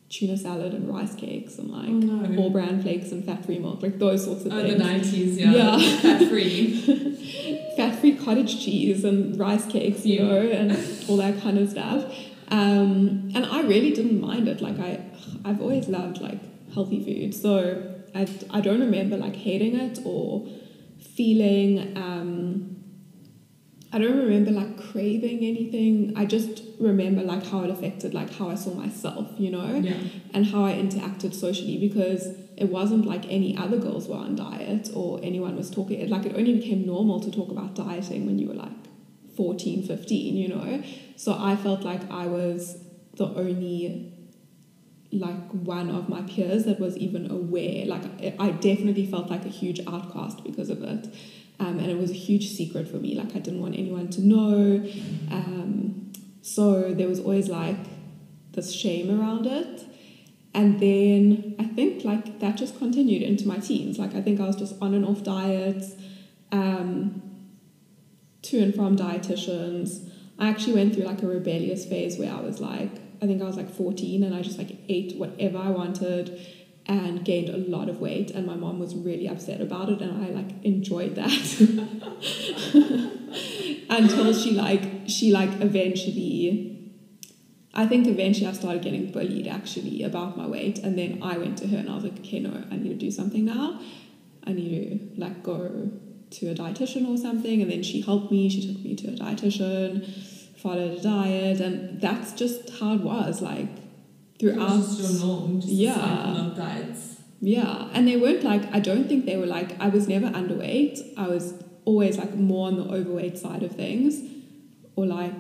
tuna 0.08 0.36
salad 0.36 0.72
and 0.74 0.88
rice 0.92 1.14
cakes 1.14 1.58
and 1.58 1.68
like 1.70 1.88
Oh, 1.88 2.26
no. 2.26 2.42
all 2.42 2.50
bran 2.50 2.80
flakes 2.82 3.12
and 3.12 3.24
fat 3.24 3.44
free 3.44 3.58
milk, 3.58 3.82
like 3.82 3.98
those 3.98 4.24
sorts 4.24 4.44
of 4.46 4.52
things. 4.52 4.74
Oh, 4.74 4.78
the 4.78 4.84
90s, 4.84 5.38
yeah. 5.38 5.52
Yeah. 5.52 5.96
Fat 6.00 6.28
free. 6.28 7.72
fat 7.76 7.98
free 8.00 8.16
cottage 8.16 8.64
cheese 8.64 9.04
and 9.04 9.38
rice 9.38 9.66
cakes, 9.66 10.04
you 10.06 10.24
know, 10.24 10.40
and 10.40 10.72
all 11.08 11.18
that 11.18 11.40
kind 11.42 11.58
of 11.58 11.68
stuff. 11.70 12.02
Um, 12.48 13.30
and 13.34 13.44
I 13.46 13.60
really 13.62 13.92
didn't 13.92 14.20
mind 14.20 14.48
it. 14.48 14.60
Like 14.60 14.78
I, 14.80 15.00
I've 15.44 15.60
always 15.60 15.86
loved 15.88 16.20
like 16.20 16.40
healthy 16.74 17.04
food, 17.04 17.34
so 17.34 17.99
I, 18.14 18.26
I 18.50 18.60
don't 18.60 18.80
remember 18.80 19.16
like 19.16 19.36
hating 19.36 19.76
it 19.76 20.00
or 20.04 20.46
feeling. 21.16 21.96
Um, 21.96 22.76
I 23.92 23.98
don't 23.98 24.16
remember 24.18 24.52
like 24.52 24.80
craving 24.92 25.38
anything. 25.38 26.12
I 26.16 26.24
just 26.24 26.62
remember 26.78 27.22
like 27.22 27.44
how 27.44 27.62
it 27.64 27.70
affected 27.70 28.14
like 28.14 28.32
how 28.32 28.48
I 28.48 28.54
saw 28.54 28.72
myself, 28.74 29.28
you 29.38 29.50
know 29.50 29.74
Yeah. 29.74 29.94
and 30.32 30.46
how 30.46 30.64
I 30.64 30.72
interacted 30.74 31.34
socially 31.34 31.76
because 31.78 32.28
it 32.56 32.68
wasn't 32.68 33.04
like 33.06 33.24
any 33.28 33.56
other 33.56 33.78
girls 33.78 34.06
were 34.06 34.16
on 34.16 34.36
diet 34.36 34.90
or 34.94 35.18
anyone 35.22 35.56
was 35.56 35.70
talking 35.70 36.08
like 36.08 36.26
it 36.26 36.36
only 36.36 36.54
became 36.54 36.86
normal 36.86 37.18
to 37.20 37.30
talk 37.30 37.50
about 37.50 37.74
dieting 37.74 38.26
when 38.26 38.38
you 38.38 38.48
were 38.48 38.54
like 38.54 38.72
14 39.34 39.82
15 39.86 40.36
you 40.36 40.48
know 40.48 40.82
so 41.16 41.34
I 41.38 41.56
felt 41.56 41.82
like 41.82 42.10
I 42.10 42.26
was 42.26 42.76
the 43.16 43.24
only 43.26 44.12
like 45.12 45.50
one 45.50 45.90
of 45.90 46.08
my 46.08 46.22
peers 46.22 46.64
that 46.64 46.78
was 46.78 46.96
even 46.96 47.30
aware 47.30 47.84
like 47.86 48.04
I 48.38 48.50
definitely 48.50 49.06
felt 49.06 49.28
like 49.28 49.44
a 49.44 49.48
huge 49.48 49.80
outcast 49.86 50.44
because 50.44 50.70
of 50.70 50.82
it 50.82 51.12
um, 51.58 51.78
and 51.78 51.90
it 51.90 51.98
was 51.98 52.10
a 52.10 52.14
huge 52.14 52.50
secret 52.50 52.88
for 52.88 52.96
me 52.96 53.16
like 53.16 53.34
I 53.34 53.40
didn't 53.40 53.60
want 53.60 53.74
anyone 53.74 54.08
to 54.10 54.20
know 54.20 54.88
um, 55.30 56.12
so 56.42 56.94
there 56.94 57.08
was 57.08 57.18
always 57.18 57.48
like 57.48 57.76
this 58.52 58.72
shame 58.72 59.10
around 59.20 59.46
it 59.46 59.84
and 60.54 60.80
then 60.80 61.54
I 61.58 61.64
think 61.64 62.04
like 62.04 62.40
that 62.40 62.56
just 62.56 62.78
continued 62.78 63.22
into 63.22 63.46
my 63.46 63.58
teens. 63.58 63.98
Like 63.98 64.14
I 64.14 64.22
think 64.22 64.40
I 64.40 64.46
was 64.46 64.56
just 64.56 64.80
on 64.82 64.94
and 64.94 65.04
off 65.04 65.22
diets, 65.22 65.94
um, 66.50 67.22
to 68.42 68.58
and 68.58 68.74
from 68.74 68.96
dietitians. 68.96 70.08
I 70.38 70.48
actually 70.48 70.74
went 70.74 70.94
through 70.94 71.04
like 71.04 71.22
a 71.22 71.26
rebellious 71.26 71.84
phase 71.84 72.18
where 72.18 72.32
I 72.32 72.40
was 72.40 72.60
like, 72.60 72.90
I 73.22 73.26
think 73.26 73.42
I 73.42 73.44
was 73.44 73.56
like 73.56 73.70
14 73.70 74.22
and 74.22 74.34
I 74.34 74.42
just 74.42 74.58
like 74.58 74.76
ate 74.88 75.16
whatever 75.16 75.58
I 75.58 75.70
wanted 75.70 76.40
and 76.86 77.24
gained 77.24 77.50
a 77.50 77.58
lot 77.58 77.88
of 77.88 78.00
weight 78.00 78.30
and 78.30 78.46
my 78.46 78.56
mom 78.56 78.78
was 78.78 78.94
really 78.94 79.28
upset 79.28 79.60
about 79.60 79.90
it 79.90 80.00
and 80.00 80.24
I 80.24 80.30
like 80.30 80.64
enjoyed 80.64 81.16
that 81.16 81.30
until 83.90 84.32
she 84.32 84.52
like 84.52 84.82
she 85.06 85.32
like 85.32 85.60
eventually 85.60 86.70
I 87.72 87.86
think 87.86 88.06
eventually 88.06 88.48
I 88.48 88.52
started 88.52 88.82
getting 88.82 89.12
bullied 89.12 89.46
actually 89.46 90.02
about 90.02 90.36
my 90.36 90.46
weight, 90.46 90.80
and 90.80 90.98
then 90.98 91.22
I 91.22 91.38
went 91.38 91.58
to 91.58 91.68
her 91.68 91.78
and 91.78 91.88
I 91.88 91.94
was 91.94 92.04
like, 92.04 92.18
okay, 92.18 92.40
no, 92.40 92.64
I 92.70 92.76
need 92.76 92.88
to 92.88 92.94
do 92.94 93.10
something 93.10 93.44
now. 93.44 93.80
I 94.44 94.52
need 94.52 95.14
to 95.14 95.20
like 95.20 95.42
go 95.42 95.90
to 96.30 96.48
a 96.48 96.54
dietitian 96.54 97.08
or 97.08 97.16
something, 97.16 97.62
and 97.62 97.70
then 97.70 97.82
she 97.82 98.00
helped 98.00 98.32
me. 98.32 98.48
She 98.48 98.66
took 98.66 98.82
me 98.82 98.96
to 98.96 99.08
a 99.08 99.12
dietitian, 99.12 100.08
followed 100.62 100.98
a 100.98 101.00
diet, 101.00 101.60
and 101.60 102.00
that's 102.00 102.32
just 102.32 102.70
how 102.78 102.94
it 102.94 103.00
was. 103.00 103.40
Like 103.42 103.68
throughout, 104.38 104.76
just 104.76 105.00
your 105.00 105.26
norm, 105.26 105.60
just 105.60 105.72
Yeah. 105.72 105.96
yeah. 105.96 106.50
diets. 106.56 107.16
yeah, 107.40 107.88
and 107.94 108.06
they 108.08 108.16
weren't 108.16 108.42
like 108.44 108.64
I 108.74 108.80
don't 108.80 109.06
think 109.08 109.24
they 109.26 109.36
were 109.36 109.46
like 109.46 109.78
I 109.80 109.88
was 109.88 110.06
never 110.08 110.28
underweight. 110.28 110.98
I 111.16 111.26
was 111.28 111.54
always 111.84 112.16
like 112.18 112.34
more 112.34 112.66
on 112.68 112.76
the 112.76 112.84
overweight 112.98 113.38
side 113.38 113.62
of 113.62 113.72
things, 113.72 114.20
or 114.96 115.06
like 115.06 115.34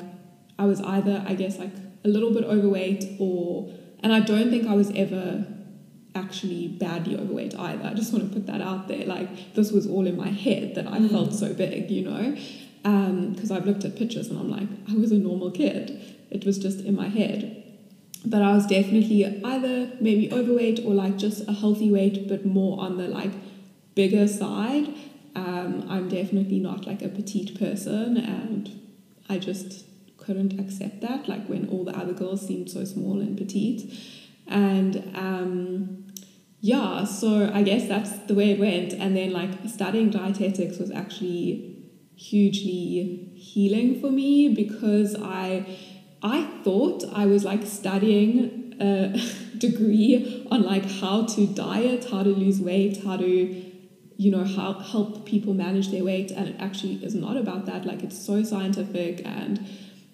I 0.58 0.64
was 0.66 0.80
either 0.82 1.22
I 1.26 1.34
guess 1.34 1.58
like 1.58 1.72
a 2.04 2.08
little 2.08 2.32
bit 2.32 2.44
overweight 2.44 3.04
or 3.18 3.72
and 4.02 4.12
I 4.12 4.20
don't 4.20 4.48
think 4.50 4.66
I 4.66 4.74
was 4.74 4.90
ever 4.94 5.46
actually 6.14 6.66
badly 6.68 7.16
overweight 7.16 7.54
either. 7.54 7.84
I 7.86 7.94
just 7.94 8.12
want 8.12 8.26
to 8.28 8.34
put 8.34 8.46
that 8.46 8.60
out 8.60 8.88
there. 8.88 9.04
Like 9.06 9.54
this 9.54 9.70
was 9.70 9.86
all 9.86 10.06
in 10.06 10.16
my 10.16 10.28
head 10.30 10.74
that 10.74 10.86
I 10.86 10.98
Mm. 10.98 11.10
felt 11.10 11.34
so 11.34 11.52
big, 11.54 11.90
you 11.90 12.04
know, 12.04 12.34
because 12.82 13.50
I've 13.50 13.66
looked 13.66 13.84
at 13.84 13.96
pictures 13.96 14.28
and 14.28 14.38
I'm 14.38 14.50
like 14.50 14.68
I 14.88 14.94
was 14.94 15.12
a 15.12 15.16
normal 15.16 15.50
kid. 15.50 16.16
It 16.30 16.44
was 16.44 16.58
just 16.58 16.80
in 16.80 16.94
my 16.94 17.08
head. 17.08 17.56
But 18.24 18.42
I 18.42 18.52
was 18.54 18.66
definitely 18.66 19.24
either 19.42 19.92
maybe 20.00 20.30
overweight 20.32 20.80
or 20.84 20.94
like 20.94 21.16
just 21.16 21.48
a 21.48 21.52
healthy 21.52 21.90
weight, 21.90 22.28
but 22.28 22.44
more 22.44 22.80
on 22.80 22.98
the 22.98 23.08
like 23.08 23.32
bigger 23.94 24.28
side. 24.28 24.88
Um, 25.34 25.86
I'm 25.88 26.08
definitely 26.08 26.58
not 26.58 26.86
like 26.86 27.02
a 27.02 27.08
petite 27.08 27.58
person, 27.58 28.16
and 28.16 28.80
I 29.28 29.38
just 29.38 29.84
couldn't 30.18 30.60
accept 30.60 31.00
that. 31.00 31.28
Like 31.28 31.46
when 31.46 31.68
all 31.68 31.84
the 31.84 31.96
other 31.96 32.12
girls 32.12 32.46
seemed 32.46 32.70
so 32.70 32.84
small 32.84 33.20
and 33.20 33.38
petite, 33.38 33.90
and 34.46 35.10
um, 35.14 36.04
yeah, 36.60 37.04
so 37.04 37.50
I 37.54 37.62
guess 37.62 37.88
that's 37.88 38.18
the 38.26 38.34
way 38.34 38.50
it 38.50 38.60
went. 38.60 38.92
And 38.92 39.16
then 39.16 39.32
like 39.32 39.50
studying 39.66 40.10
dietetics 40.10 40.78
was 40.78 40.90
actually 40.90 41.79
hugely 42.20 43.32
healing 43.34 43.98
for 43.98 44.10
me 44.10 44.54
because 44.54 45.16
I 45.16 45.66
I 46.22 46.44
thought 46.62 47.02
I 47.14 47.24
was 47.24 47.44
like 47.44 47.64
studying 47.64 48.74
a 48.78 49.18
degree 49.58 50.46
on 50.50 50.62
like 50.62 50.84
how 50.84 51.24
to 51.24 51.46
diet, 51.46 52.08
how 52.10 52.22
to 52.22 52.28
lose 52.28 52.60
weight, 52.60 53.02
how 53.04 53.16
to 53.16 53.26
you 54.24 54.30
know 54.30 54.44
how 54.44 54.74
help 54.74 55.24
people 55.24 55.54
manage 55.54 55.90
their 55.90 56.04
weight 56.04 56.30
and 56.30 56.48
it 56.48 56.56
actually 56.58 56.96
is 57.02 57.14
not 57.14 57.38
about 57.38 57.64
that. 57.66 57.86
Like 57.86 58.02
it's 58.02 58.18
so 58.18 58.42
scientific 58.42 59.22
and 59.24 59.66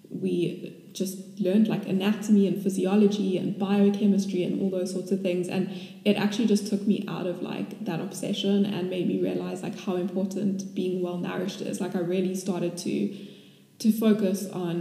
we 0.09 0.86
just 0.97 1.15
learned 1.39 1.67
like 1.67 1.85
anatomy 1.87 2.47
and 2.47 2.61
physiology 2.63 3.37
and 3.37 3.57
biochemistry 3.59 4.41
and 4.43 4.53
all 4.61 4.69
those 4.77 4.91
sorts 4.95 5.11
of 5.11 5.21
things 5.21 5.47
and 5.47 5.69
it 6.09 6.15
actually 6.17 6.47
just 6.47 6.67
took 6.67 6.83
me 6.91 7.05
out 7.07 7.27
of 7.27 7.41
like 7.41 7.69
that 7.85 7.99
obsession 7.99 8.65
and 8.65 8.89
made 8.89 9.07
me 9.07 9.21
realize 9.21 9.61
like 9.61 9.77
how 9.85 9.95
important 9.95 10.73
being 10.73 11.01
well 11.03 11.17
nourished 11.17 11.61
is 11.61 11.79
like 11.79 11.95
i 11.95 11.99
really 11.99 12.35
started 12.35 12.75
to 12.77 12.93
to 13.79 13.91
focus 13.91 14.49
on 14.49 14.75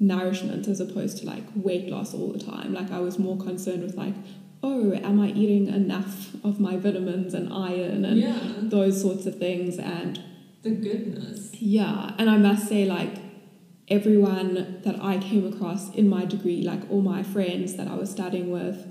nourishment 0.00 0.66
as 0.66 0.80
opposed 0.80 1.18
to 1.18 1.26
like 1.26 1.44
weight 1.54 1.86
loss 1.88 2.14
all 2.14 2.32
the 2.32 2.44
time 2.52 2.72
like 2.74 2.90
i 2.90 2.98
was 2.98 3.18
more 3.18 3.36
concerned 3.36 3.82
with 3.82 3.94
like 3.94 4.14
oh 4.62 4.92
am 4.94 5.20
i 5.20 5.28
eating 5.28 5.68
enough 5.68 6.34
of 6.42 6.58
my 6.58 6.76
vitamins 6.76 7.34
and 7.34 7.52
iron 7.52 8.04
and 8.04 8.18
yeah. 8.18 8.38
those 8.62 9.00
sorts 9.00 9.26
of 9.26 9.38
things 9.38 9.78
and 9.78 10.20
The 10.62 10.70
goodness. 10.88 11.54
yeah, 11.54 12.12
and 12.18 12.28
I 12.28 12.36
must 12.36 12.68
say, 12.68 12.84
like, 12.84 13.14
everyone 13.90 14.80
that 14.84 15.02
I 15.02 15.18
came 15.18 15.46
across 15.52 15.90
in 15.94 16.08
my 16.08 16.24
degree, 16.24 16.62
like 16.62 16.88
all 16.90 17.02
my 17.02 17.22
friends 17.22 17.76
that 17.76 17.88
I 17.88 17.94
was 17.96 18.10
studying 18.10 18.50
with, 18.50 18.86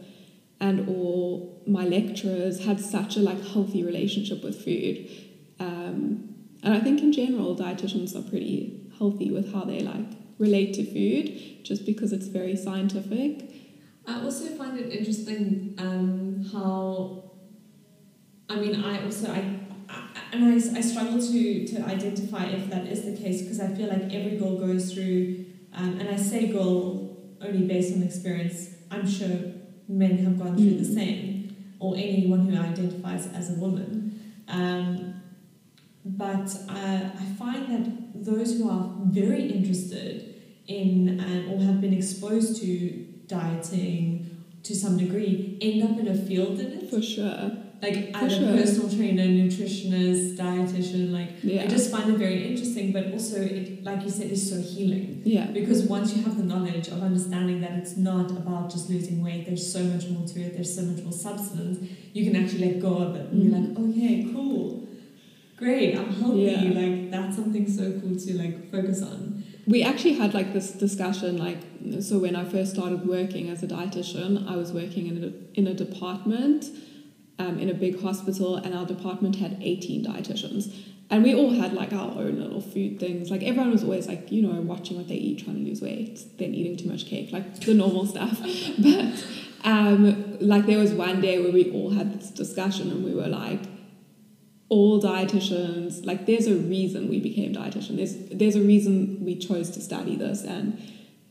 and 0.60 0.90
all 0.90 1.64
my 1.66 1.86
lecturers 1.86 2.66
had 2.66 2.80
such 2.80 3.16
a 3.16 3.22
like 3.22 3.42
healthy 3.48 3.84
relationship 3.84 4.44
with 4.44 4.64
food. 4.64 5.10
Um, 5.60 6.36
and 6.64 6.74
I 6.74 6.82
think 6.82 7.00
in 7.00 7.14
general, 7.14 7.56
dietitians 7.56 8.16
are 8.16 8.30
pretty 8.30 8.92
healthy 8.98 9.32
with 9.32 9.54
how 9.54 9.64
they 9.64 9.80
like 9.80 10.08
relate 10.38 10.74
to 10.74 10.84
food, 10.86 11.64
just 11.64 11.86
because 11.86 12.12
it's 12.12 12.28
very 12.28 12.56
scientific. 12.56 13.50
I 14.08 14.22
also 14.22 14.48
find 14.58 14.78
it 14.78 14.92
interesting 14.92 15.76
um, 15.78 16.50
how, 16.52 17.32
I 18.50 18.56
mean, 18.56 18.84
I 18.84 19.04
also 19.04 19.32
I, 19.32 19.60
and 20.32 20.46
I, 20.46 20.56
I 20.78 20.82
struggle 20.82 21.20
to 21.20 21.68
to 21.68 21.82
identify 21.86 22.46
if 22.46 22.70
that 22.70 22.86
is 22.88 23.04
the 23.06 23.16
case 23.16 23.42
because 23.42 23.60
I 23.60 23.68
feel 23.70 23.88
like 23.88 24.14
every 24.14 24.38
girl 24.38 24.58
goes 24.58 24.94
through, 24.94 25.46
um, 25.74 26.00
and 26.00 26.10
I 26.10 26.16
say 26.18 26.48
girl 26.48 27.18
only 27.42 27.68
based 27.68 27.96
on 27.96 28.04
experience. 28.04 28.70
I'm 28.92 29.08
sure 29.08 29.38
men 29.88 30.18
have 30.20 30.38
gone 30.38 30.56
through 30.58 30.78
the 30.78 30.90
Mm. 30.90 30.94
same, 30.94 31.56
or 31.80 31.96
anyone 31.96 32.42
who 32.48 32.58
identifies 32.60 33.28
as 33.28 33.50
a 33.52 33.60
woman. 33.60 34.20
Um, 34.48 35.14
but 36.06 36.50
uh, 36.70 37.10
I 37.24 37.26
find 37.38 37.68
that 37.72 38.26
those 38.26 38.58
who 38.58 38.70
are 38.70 38.96
very 39.06 39.52
interested 39.52 40.36
in 40.68 41.20
um, 41.20 41.52
or 41.52 41.62
have 41.64 41.82
been 41.82 41.94
exposed 41.94 42.62
to 42.62 43.06
dieting 43.28 44.44
to 44.64 44.76
some 44.76 44.98
degree 44.98 45.58
end 45.62 45.84
up 45.84 45.98
in 46.00 46.08
a 46.08 46.16
field 46.16 46.60
in 46.60 46.68
it. 46.74 46.90
For 46.90 47.02
sure. 47.02 47.52
Like 47.82 48.12
For 48.12 48.26
either 48.26 48.30
sure. 48.36 48.52
personal 48.58 48.90
trainer, 48.90 49.24
nutritionist, 49.24 50.36
dietitian. 50.36 51.12
Like 51.12 51.30
Yeah. 51.44 51.64
I 51.64 51.68
just 51.68 51.90
find 51.92 52.10
it 52.14 52.18
very 52.18 52.40
interesting, 52.50 52.92
but 52.92 53.12
also 53.14 53.38
it, 53.42 53.84
like 53.84 54.04
you 54.04 54.10
said, 54.10 54.30
is 54.32 54.50
so 54.52 54.58
healing 54.62 55.22
yeah. 55.24 55.48
because 55.48 55.84
once 55.84 56.14
you 56.16 56.22
have 56.24 56.36
the 56.38 56.44
knowledge 56.44 56.88
of 56.90 57.02
understanding 57.02 57.62
that 57.62 57.72
it's 57.80 57.96
not 57.96 58.32
about 58.32 58.70
just 58.70 58.90
losing 58.90 59.24
weight, 59.24 59.46
there's 59.46 59.72
so 59.72 59.82
much 59.84 60.08
more 60.10 60.26
to 60.28 60.42
it. 60.42 60.54
There's 60.56 60.76
so 60.76 60.82
much 60.84 61.02
more 61.04 61.14
substance. 61.14 61.80
You 62.14 62.30
can 62.30 62.36
actually 62.42 62.66
let 62.66 62.80
go 62.82 62.94
of 62.98 63.16
it 63.16 63.28
and 63.32 63.42
be 63.44 63.48
Mhm. 63.50 63.58
like, 63.58 63.90
okay, 63.90 64.28
cool, 64.34 64.88
great, 65.58 65.98
I'm 65.98 66.12
healthy. 66.14 66.40
Yeah. 66.42 66.64
Like 66.82 67.12
that's 67.12 67.36
something 67.36 67.66
so 67.70 67.86
cool 68.00 68.16
to 68.16 68.38
like 68.38 68.72
focus 68.72 69.02
on. 69.02 69.44
we 69.68 69.84
actually 69.84 70.14
had 70.14 70.34
like 70.34 70.52
this 70.52 70.72
discussion 70.86 71.38
like 71.38 71.60
so 72.08 72.14
when 72.24 72.36
i 72.36 72.44
first 72.54 72.70
started 72.76 73.02
working 73.16 73.46
as 73.54 73.60
a 73.62 73.68
dietitian 73.68 74.32
i 74.54 74.56
was 74.62 74.70
working 74.82 75.06
in 75.12 75.16
a, 75.28 75.32
in 75.60 75.66
a 75.68 75.76
department 75.86 76.62
um, 77.40 77.58
in 77.58 77.70
a 77.70 77.74
big 77.74 78.02
hospital 78.02 78.58
and 78.58 78.76
our 78.76 78.86
department 78.86 79.38
had 79.38 79.58
18 79.62 80.06
dietitians. 80.06 80.76
And 81.10 81.24
we 81.24 81.34
all 81.34 81.54
had 81.54 81.74
like 81.74 81.92
our 81.92 82.12
own 82.12 82.40
little 82.40 82.62
food 82.62 83.00
things. 83.00 83.32
Like 83.32 83.42
everyone 83.42 83.72
was 83.72 83.84
always 83.84 84.08
like 84.08 84.32
you 84.32 84.44
know 84.44 84.62
watching 84.62 84.98
what 84.98 85.08
they 85.08 85.16
eat 85.16 85.44
trying 85.44 85.56
to 85.56 85.64
lose 85.64 85.82
weight 85.82 86.20
then 86.38 86.54
eating 86.54 86.78
too 86.78 86.88
much 86.88 87.08
cake 87.08 87.32
like 87.32 87.62
the 87.62 87.74
normal 87.74 88.06
stuff. 88.06 88.40
But 88.80 89.26
um, 89.64 90.38
like 90.40 90.68
there 90.68 90.78
was 90.78 90.92
one 90.92 91.20
day 91.20 91.42
where 91.42 91.52
we 91.52 91.72
all 91.72 91.90
had 91.90 92.20
this 92.20 92.30
discussion 92.30 92.92
and 92.92 93.04
we 93.04 93.14
were 93.14 93.28
like 93.28 93.62
all 94.70 95.02
dietitians. 95.02 96.06
Like 96.06 96.28
there's 96.28 96.48
a 96.48 96.56
reason 96.56 97.10
we 97.10 97.20
became 97.20 97.54
dietitian. 97.54 97.96
There's 97.98 98.16
there's 98.30 98.56
a 98.56 98.62
reason 98.62 99.26
we 99.26 99.36
chose 99.36 99.72
to 99.72 99.82
study 99.82 100.16
this 100.16 100.44
and 100.44 100.80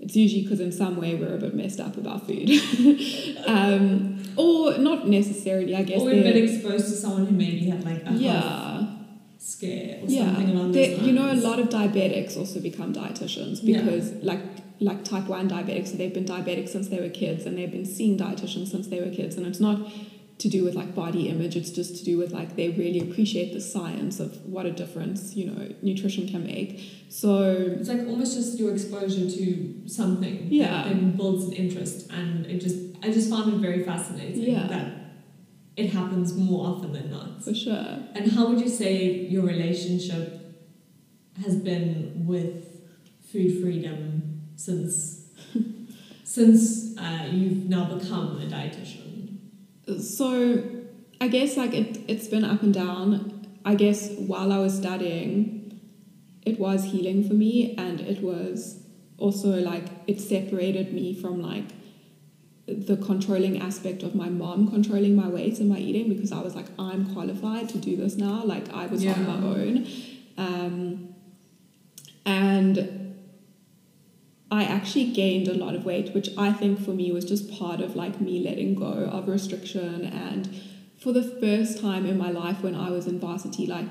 it's 0.00 0.14
usually 0.16 0.42
because 0.42 0.60
in 0.60 0.72
some 0.72 0.96
way 0.96 1.14
we're 1.14 1.34
a 1.34 1.38
bit 1.38 1.54
messed 1.54 1.80
up 1.80 1.96
about 1.96 2.26
food. 2.26 2.48
Um, 3.46 4.18
or 4.36 4.78
not 4.78 5.08
necessarily 5.08 5.74
i 5.74 5.82
guess 5.82 6.00
or 6.00 6.06
we've 6.06 6.22
been 6.22 6.36
exposed 6.36 6.86
to 6.86 6.92
someone 6.92 7.26
who 7.26 7.32
maybe 7.32 7.68
had 7.68 7.84
like 7.84 8.02
a 8.06 8.12
yeah. 8.12 8.86
scare 9.38 9.98
or 10.02 10.06
yeah. 10.06 10.26
something 10.26 10.50
along 10.50 10.72
those 10.72 10.98
you 11.00 11.12
know 11.12 11.32
a 11.32 11.34
lot 11.34 11.58
of 11.58 11.68
diabetics 11.68 12.36
also 12.36 12.60
become 12.60 12.92
dietitians 12.92 13.60
Yeah. 13.62 13.82
because 13.82 14.12
like 14.22 14.40
like 14.80 15.04
type 15.04 15.26
1 15.26 15.48
diabetics 15.48 15.88
so 15.88 15.96
they've 15.96 16.14
been 16.14 16.24
diabetic 16.24 16.68
since 16.68 16.88
they 16.88 17.00
were 17.00 17.08
kids 17.08 17.46
and 17.46 17.58
they've 17.58 17.70
been 17.70 17.86
seeing 17.86 18.16
dietitians 18.16 18.68
since 18.68 18.86
they 18.88 19.00
were 19.00 19.10
kids 19.10 19.36
and 19.36 19.46
it's 19.46 19.60
not 19.60 19.80
to 20.38 20.48
do 20.48 20.62
with 20.64 20.74
like 20.74 20.94
body 20.94 21.28
image 21.28 21.56
it's 21.56 21.70
just 21.70 21.96
to 21.98 22.04
do 22.04 22.16
with 22.16 22.30
like 22.32 22.54
they 22.56 22.68
really 22.70 23.00
appreciate 23.00 23.52
the 23.52 23.60
science 23.60 24.20
of 24.20 24.30
what 24.46 24.64
a 24.66 24.70
difference 24.70 25.34
you 25.34 25.44
know 25.50 25.68
nutrition 25.82 26.28
can 26.28 26.42
make 26.44 26.70
so 27.08 27.30
It's 27.80 27.88
like 27.88 28.06
almost 28.06 28.36
just 28.36 28.58
your 28.58 28.72
exposure 28.72 29.28
to 29.38 29.44
something 29.86 30.36
Yeah. 30.48 30.68
that 30.70 30.84
then 30.88 31.16
builds 31.16 31.42
an 31.48 31.52
interest, 31.54 32.10
and 32.18 32.46
it 32.46 32.58
just 32.66 32.76
I 33.02 33.10
just 33.18 33.28
found 33.30 33.52
it 33.54 33.58
very 33.68 33.82
fascinating 33.84 34.42
Yeah. 34.54 34.66
that 34.74 34.86
it 35.76 35.88
happens 35.98 36.34
more 36.36 36.62
often 36.70 36.92
than 36.92 37.10
not. 37.10 37.42
for 37.44 37.54
sure 37.54 37.86
And 38.16 38.24
how 38.34 38.42
would 38.48 38.60
you 38.60 38.68
say 38.82 38.92
your 39.34 39.44
relationship 39.54 40.26
has 41.44 41.54
been 41.56 42.24
with 42.32 42.54
food 43.30 43.50
freedom 43.62 44.00
since 44.56 44.92
since 46.24 46.96
uh, 46.98 47.28
you've 47.32 47.64
now 47.76 47.84
become 47.96 48.26
a 48.44 48.46
dietitian? 48.56 49.07
So 49.96 50.62
I 51.20 51.28
guess 51.28 51.56
like 51.56 51.74
it 51.74 51.98
it's 52.08 52.28
been 52.28 52.44
up 52.44 52.62
and 52.62 52.74
down. 52.74 53.46
I 53.64 53.74
guess 53.74 54.10
while 54.12 54.52
I 54.52 54.58
was 54.58 54.76
studying, 54.76 55.80
it 56.44 56.58
was 56.58 56.84
healing 56.84 57.26
for 57.26 57.34
me 57.34 57.74
and 57.76 58.00
it 58.00 58.22
was 58.22 58.82
also 59.18 59.48
like 59.60 59.84
it 60.06 60.20
separated 60.20 60.92
me 60.92 61.14
from 61.14 61.42
like 61.42 61.64
the 62.66 62.96
controlling 62.98 63.60
aspect 63.60 64.02
of 64.02 64.14
my 64.14 64.28
mom 64.28 64.68
controlling 64.70 65.16
my 65.16 65.26
weight 65.26 65.58
and 65.58 65.68
my 65.68 65.78
eating 65.78 66.08
because 66.08 66.32
I 66.32 66.40
was 66.40 66.54
like 66.54 66.66
I'm 66.78 67.12
qualified 67.14 67.68
to 67.70 67.78
do 67.78 67.96
this 67.96 68.16
now. 68.16 68.44
Like 68.44 68.72
I 68.72 68.86
was 68.86 69.04
on 69.06 69.26
my 69.26 69.36
own. 69.36 69.86
Um, 70.36 71.14
and 72.24 73.07
I 74.50 74.64
actually 74.64 75.12
gained 75.12 75.48
a 75.48 75.54
lot 75.54 75.74
of 75.74 75.84
weight, 75.84 76.14
which 76.14 76.30
I 76.38 76.52
think 76.52 76.80
for 76.80 76.92
me 76.92 77.12
was 77.12 77.24
just 77.24 77.50
part 77.50 77.80
of 77.80 77.96
like 77.96 78.20
me 78.20 78.42
letting 78.42 78.74
go 78.74 78.86
of 78.86 79.28
restriction. 79.28 80.04
And 80.04 80.48
for 80.98 81.12
the 81.12 81.22
first 81.22 81.80
time 81.80 82.06
in 82.06 82.16
my 82.16 82.30
life 82.30 82.62
when 82.62 82.74
I 82.74 82.90
was 82.90 83.06
in 83.06 83.20
varsity, 83.20 83.66
like 83.66 83.88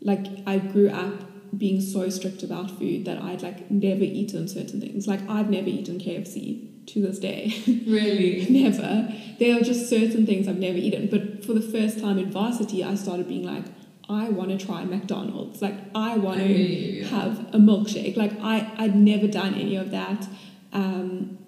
like 0.00 0.26
I 0.46 0.58
grew 0.58 0.90
up 0.90 1.14
being 1.56 1.80
so 1.80 2.08
strict 2.08 2.42
about 2.42 2.70
food 2.70 3.04
that 3.04 3.22
I'd 3.22 3.42
like 3.42 3.70
never 3.70 4.02
eaten 4.02 4.48
certain 4.48 4.80
things. 4.80 5.06
Like 5.06 5.20
I've 5.28 5.50
never 5.50 5.68
eaten 5.68 5.98
KFC 5.98 6.86
to 6.86 7.02
this 7.02 7.18
day. 7.18 7.52
Really? 7.86 8.46
never. 8.48 9.12
There 9.38 9.56
are 9.56 9.60
just 9.60 9.88
certain 9.88 10.26
things 10.26 10.48
I've 10.48 10.58
never 10.58 10.78
eaten. 10.78 11.08
But 11.08 11.44
for 11.44 11.52
the 11.52 11.60
first 11.60 12.00
time 12.00 12.18
in 12.18 12.30
varsity, 12.30 12.82
I 12.82 12.94
started 12.94 13.28
being 13.28 13.44
like, 13.44 13.64
I 14.12 14.28
want 14.28 14.50
to 14.50 14.58
try 14.66 14.84
McDonald's. 14.84 15.62
Like 15.62 15.74
I 15.94 16.16
want 16.16 16.40
to 16.40 17.04
have 17.04 17.38
a 17.54 17.58
milkshake. 17.58 18.16
Like 18.16 18.32
I, 18.40 18.70
I'd 18.78 18.96
never 18.96 19.26
done 19.26 19.54
any 19.54 19.76
of 19.76 19.90
that. 19.90 20.26
Um, 20.72 21.38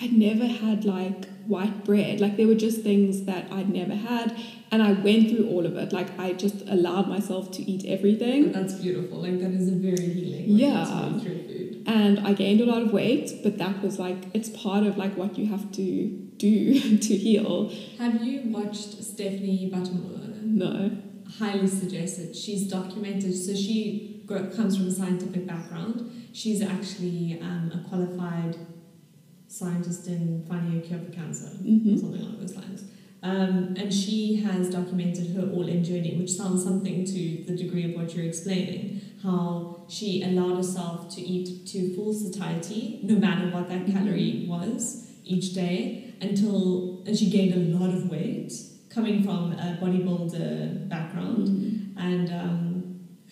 I'd 0.00 0.12
never 0.12 0.46
had 0.46 0.84
like 0.84 1.26
white 1.46 1.84
bread. 1.84 2.20
Like 2.20 2.36
there 2.36 2.46
were 2.46 2.54
just 2.54 2.82
things 2.82 3.24
that 3.24 3.50
I'd 3.52 3.68
never 3.70 3.94
had, 3.94 4.36
and 4.70 4.82
I 4.82 4.92
went 4.92 5.30
through 5.30 5.48
all 5.48 5.66
of 5.66 5.76
it. 5.76 5.92
Like 5.92 6.18
I 6.18 6.32
just 6.34 6.62
allowed 6.68 7.08
myself 7.08 7.50
to 7.52 7.62
eat 7.62 7.84
everything, 7.86 8.52
That's 8.52 8.74
beautiful. 8.74 9.18
Like 9.22 9.40
that 9.40 9.50
is 9.50 9.68
a 9.68 9.72
very 9.72 10.06
healing 10.12 10.44
way 10.48 10.54
Yeah. 10.64 10.84
to 10.84 11.10
go 11.14 11.18
through 11.18 11.42
food. 11.48 11.82
and 11.86 12.20
I 12.20 12.32
gained 12.34 12.60
a 12.60 12.66
lot 12.66 12.82
of 12.82 12.92
weight. 12.92 13.32
But 13.42 13.58
that 13.58 13.82
was 13.82 13.98
like 13.98 14.18
it's 14.34 14.50
part 14.50 14.84
of 14.86 14.96
like 14.98 15.16
what 15.16 15.36
you 15.38 15.46
have 15.46 15.72
to 15.72 16.08
do 16.46 16.98
to 17.08 17.16
heal. 17.16 17.72
Have 17.98 18.22
you 18.22 18.42
watched 18.56 19.02
Stephanie 19.02 19.68
Buttermore? 19.74 20.42
No. 20.44 20.96
Highly 21.38 21.66
suggest 21.66 22.18
it. 22.18 22.34
She's 22.34 22.68
documented, 22.68 23.34
so 23.36 23.54
she 23.54 24.22
comes 24.26 24.76
from 24.76 24.86
a 24.88 24.90
scientific 24.90 25.46
background. 25.46 26.10
She's 26.32 26.62
actually 26.62 27.38
um, 27.40 27.70
a 27.74 27.88
qualified 27.88 28.56
scientist 29.48 30.06
in 30.08 30.44
finding 30.48 30.78
a 30.78 30.82
cure 30.82 30.98
for 30.98 31.10
cancer, 31.10 31.46
or 31.46 31.64
Mhm. 31.64 32.00
something 32.00 32.20
along 32.20 32.38
those 32.40 32.54
lines. 32.56 32.84
Um, 33.22 33.74
and 33.76 33.92
she 33.92 34.36
has 34.36 34.70
documented 34.70 35.28
her 35.34 35.50
all 35.52 35.66
in 35.66 35.82
journey, 35.82 36.16
which 36.16 36.30
sounds 36.32 36.62
something 36.62 37.04
to 37.04 37.44
the 37.46 37.56
degree 37.56 37.84
of 37.84 37.94
what 37.96 38.14
you're 38.14 38.26
explaining. 38.26 39.00
How 39.22 39.82
she 39.88 40.22
allowed 40.22 40.56
herself 40.56 41.08
to 41.16 41.20
eat 41.20 41.66
to 41.66 41.94
full 41.94 42.12
satiety, 42.14 43.00
no 43.02 43.16
matter 43.16 43.50
what 43.50 43.68
that 43.70 43.86
calorie 43.86 44.46
was 44.48 45.06
each 45.24 45.52
day, 45.54 46.14
until 46.20 47.02
and 47.06 47.16
she 47.18 47.28
gained 47.30 47.54
a 47.54 47.78
lot 47.78 47.92
of 47.92 48.08
weight 48.10 48.52
coming 48.98 49.22
from 49.22 49.52
a 49.52 49.78
bodybuilder 49.82 50.88
background 50.88 51.46
Mhm. 51.48 52.06
and 52.08 52.26
um, 52.42 52.60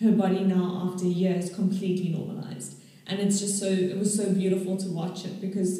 her 0.03 0.13
body 0.23 0.41
now 0.57 0.65
after 0.85 1.05
years 1.23 1.45
completely 1.61 2.09
normalized 2.17 2.71
and 3.07 3.15
it's 3.23 3.37
just 3.43 3.55
so 3.63 3.67
it 3.93 3.97
was 4.03 4.11
so 4.21 4.25
beautiful 4.41 4.73
to 4.83 4.87
watch 5.01 5.19
it 5.29 5.35
because 5.45 5.71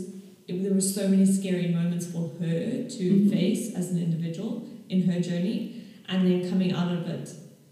it, 0.48 0.56
there 0.64 0.74
were 0.80 0.88
so 1.00 1.04
many 1.14 1.26
scary 1.40 1.68
moments 1.80 2.06
for 2.14 2.24
her 2.42 2.60
to 2.98 3.04
Mhm. 3.14 3.30
face 3.36 3.64
as 3.80 3.86
an 3.94 3.98
individual 4.08 4.52
in 4.94 5.00
her 5.10 5.20
journey 5.30 5.60
and 6.10 6.20
then 6.28 6.40
coming 6.52 6.72
out 6.80 6.92
of 6.98 7.04
it 7.16 7.26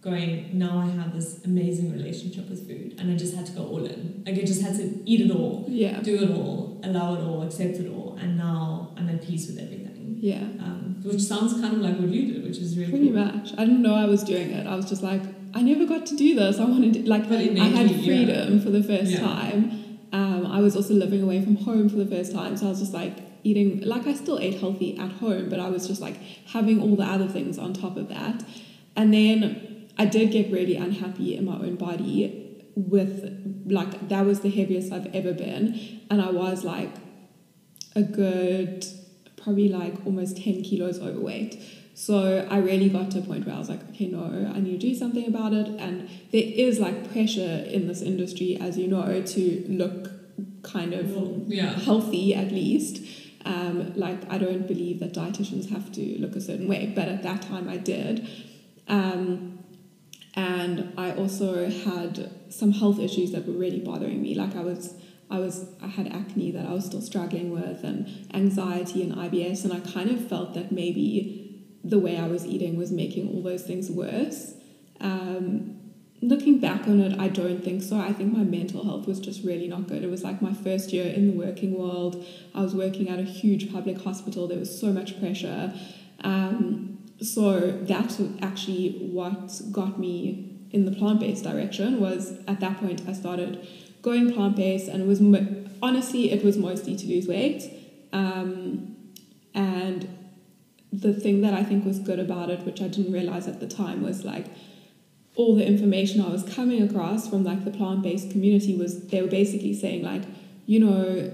going 0.08 0.32
now 0.66 0.74
i 0.86 0.90
have 1.00 1.10
this 1.18 1.30
amazing 1.52 1.88
relationship 1.98 2.46
with 2.52 2.62
food 2.70 2.90
and 3.00 3.06
i 3.12 3.16
just 3.24 3.34
had 3.38 3.46
to 3.50 3.54
go 3.60 3.64
all 3.74 3.84
in 3.94 4.02
like 4.26 4.38
i 4.42 4.44
just 4.54 4.62
had 4.68 4.76
to 4.82 4.86
eat 5.12 5.22
it 5.26 5.32
all 5.40 5.56
Yeah. 5.84 5.96
do 6.10 6.14
it 6.26 6.30
all 6.40 6.58
allow 6.90 7.08
it 7.18 7.22
all 7.28 7.40
accept 7.48 7.76
it 7.84 7.90
all 7.96 8.10
and 8.22 8.32
now 8.48 8.60
i'm 8.98 9.08
at 9.16 9.20
peace 9.30 9.46
with 9.50 9.58
everything 9.66 9.85
Yeah. 10.32 10.46
um, 10.68 10.82
which 11.04 11.22
sounds 11.32 11.52
kind 11.62 11.74
of 11.78 11.82
like 11.88 11.98
what 12.02 12.10
you 12.10 12.24
did 12.34 12.40
which 12.48 12.58
is 12.66 12.70
really 12.78 12.90
Pretty 12.96 13.12
cool. 13.12 13.26
much. 13.26 13.48
I 13.60 13.62
didn't 13.68 13.84
know 13.88 13.96
I 14.06 14.08
was 14.16 14.22
doing 14.24 14.50
it. 14.60 14.66
I 14.74 14.76
was 14.80 14.86
just 14.94 15.04
like, 15.12 15.22
I 15.54 15.62
never 15.72 15.86
got 15.94 16.04
to 16.12 16.16
do 16.26 16.30
this. 16.42 16.58
I 16.60 16.66
wanted 16.74 16.94
to, 16.96 17.02
like, 17.14 17.24
I 17.26 17.36
had 17.36 17.42
innately, 17.50 17.96
yeah. 17.98 18.06
freedom 18.10 18.60
for 18.64 18.72
the 18.78 18.84
first 18.92 19.12
Yeah. 19.12 19.20
time. 19.20 19.60
Um, 20.20 20.42
I 20.58 20.60
was 20.66 20.74
also 20.80 20.94
living 21.04 21.22
away 21.28 21.40
from 21.46 21.56
home 21.68 21.86
for 21.90 21.98
the 22.04 22.10
first 22.16 22.32
time, 22.40 22.52
so 22.58 22.66
I 22.68 22.70
was 22.70 22.80
just 22.86 22.94
like 23.02 23.16
eating 23.50 23.70
like 23.94 24.06
I 24.08 24.14
still 24.24 24.40
ate 24.40 24.58
healthy 24.64 24.90
at 25.06 25.12
home, 25.24 25.46
but 25.52 25.60
I 25.60 25.70
was 25.76 25.84
just 25.92 26.02
like 26.08 26.18
having 26.56 26.78
all 26.84 26.96
the 27.04 27.04
other 27.16 27.28
things 27.28 27.58
on 27.66 27.70
top 27.74 27.96
of 28.02 28.08
that. 28.18 28.38
And 29.00 29.14
then 29.14 29.40
I 30.04 30.06
did 30.06 30.32
get 30.38 30.46
really 30.58 30.76
unhappy 30.88 31.30
in 31.38 31.44
my 31.52 31.58
own 31.66 31.76
body 31.88 32.20
with 32.76 33.14
like 33.80 33.94
that 34.14 34.24
was 34.26 34.38
the 34.46 34.50
heaviest 34.60 34.88
I've 34.96 35.10
ever 35.20 35.34
been, 35.34 35.66
and 36.10 36.18
I 36.22 36.32
was 36.32 36.64
like 36.64 36.94
a 37.96 38.04
good 38.22 38.86
probably 39.46 39.70
like 39.70 39.94
almost 40.06 40.44
10 40.44 40.64
kilos 40.64 41.00
overweight. 41.00 41.62
So 41.94 42.46
I 42.50 42.58
really 42.58 42.90
got 42.90 43.12
to 43.12 43.20
a 43.20 43.22
point 43.22 43.46
where 43.46 43.56
I 43.56 43.60
was 43.60 43.70
like, 43.70 43.88
okay, 43.92 44.08
no, 44.08 44.26
I 44.54 44.60
need 44.60 44.82
to 44.82 44.88
do 44.88 44.94
something 44.94 45.26
about 45.28 45.54
it. 45.54 45.68
And 45.80 46.10
there 46.34 46.44
is 46.44 46.80
like 46.80 47.10
pressure 47.14 47.64
in 47.70 47.88
this 47.88 48.02
industry, 48.02 48.58
as 48.60 48.78
you 48.78 48.88
know, 48.88 49.22
to 49.22 49.66
look 49.70 50.10
kind 50.64 50.94
of 50.94 51.08
yeah. 51.48 51.80
healthy 51.80 52.36
at 52.36 52.52
least. 52.52 53.02
Um, 53.46 53.94
like 53.96 54.20
I 54.32 54.40
don't 54.40 54.68
believe 54.68 55.00
that 55.00 55.14
dietitians 55.14 55.70
have 55.70 55.92
to 55.94 56.20
look 56.20 56.36
a 56.36 56.42
certain 56.42 56.68
way, 56.68 56.92
but 56.94 57.08
at 57.08 57.24
that 57.24 57.44
time 57.44 57.70
I 57.70 57.78
did. 57.78 58.28
Um, 58.88 59.60
and 60.34 60.92
I 60.98 61.14
also 61.14 61.70
had 61.70 62.32
some 62.50 62.72
health 62.74 63.00
issues 63.00 63.32
that 63.32 63.48
were 63.48 63.54
really 63.54 63.80
bothering 63.80 64.22
me. 64.22 64.34
Like 64.34 64.56
I 64.56 64.62
was 64.62 64.96
I 65.30 65.40
was 65.40 65.70
I 65.82 65.88
had 65.88 66.08
acne 66.08 66.52
that 66.52 66.66
I 66.66 66.74
was 66.74 66.86
still 66.86 67.02
struggling 67.02 67.52
with 67.52 67.84
and 67.84 68.28
anxiety 68.34 69.02
and 69.02 69.14
IBS 69.14 69.64
and 69.64 69.74
I 69.74 69.80
kind 69.80 70.12
of 70.12 70.28
felt 70.28 70.54
that 70.54 70.72
maybe 70.72 71.66
the 71.84 72.00
way 72.00 72.18
I 72.18 72.28
was 72.28 72.46
eating 72.46 72.78
was 72.78 72.92
making 72.92 73.30
all 73.30 73.42
those 73.42 73.64
things 73.64 73.90
worse. 73.90 74.54
Um, 75.00 75.76
looking 76.22 76.60
back 76.60 76.88
on 76.88 77.00
it, 77.00 77.20
I 77.20 77.28
don't 77.28 77.64
think 77.64 77.84
so. 77.84 77.98
I 78.00 78.12
think 78.12 78.36
my 78.36 78.44
mental 78.44 78.84
health 78.84 79.08
was 79.08 79.20
just 79.20 79.44
really 79.44 79.68
not 79.68 79.88
good. 79.88 80.04
It 80.04 80.10
was 80.10 80.24
like 80.24 80.42
my 80.42 80.54
first 80.54 80.92
year 80.94 81.06
in 81.06 81.28
the 81.28 81.34
working 81.34 81.78
world. 81.78 82.26
I 82.54 82.62
was 82.62 82.74
working 82.74 83.10
at 83.10 83.20
a 83.20 83.24
huge 83.24 83.72
public 83.72 84.02
hospital. 84.02 84.48
There 84.48 84.60
was 84.60 84.80
so 84.80 84.88
much 84.88 85.20
pressure. 85.20 85.74
Um, 86.24 86.98
so 87.22 87.72
that's 87.84 88.20
actually 88.42 89.10
what 89.12 89.62
got 89.72 90.00
me 90.00 90.55
in 90.76 90.84
the 90.84 90.92
plant-based 90.92 91.44
direction 91.44 92.02
was 92.02 92.34
at 92.50 92.60
that 92.60 92.78
point 92.82 93.02
I 93.08 93.14
started 93.14 93.66
going 94.02 94.32
plant 94.34 94.58
based, 94.58 94.90
and 94.90 95.08
was 95.08 95.22
mo- 95.22 95.66
honestly 95.82 96.32
it 96.32 96.44
was 96.44 96.58
mostly 96.58 96.98
to 96.98 97.08
lose 97.08 97.28
weight. 97.28 97.64
Um, 98.12 98.98
and 99.54 100.08
the 100.92 101.14
thing 101.14 101.42
that 101.42 101.54
I 101.54 101.64
think 101.64 101.86
was 101.86 102.00
good 102.00 102.20
about 102.20 102.50
it, 102.50 102.66
which 102.66 102.82
I 102.82 102.90
didn't 102.90 103.14
realize 103.14 103.48
at 103.48 103.62
the 103.62 103.68
time, 103.68 104.04
was 104.04 104.26
like 104.26 104.48
all 105.36 105.56
the 105.56 105.66
information 105.66 106.20
I 106.20 106.28
was 106.28 106.44
coming 106.44 106.84
across 106.84 107.30
from 107.30 107.46
like 107.46 107.64
the 107.64 107.72
plant 107.72 108.02
based 108.02 108.32
community 108.32 108.76
was 108.76 109.08
they 109.08 109.22
were 109.22 109.30
basically 109.30 109.74
saying 109.74 110.04
like 110.04 110.24
you 110.66 110.80
know 110.82 111.32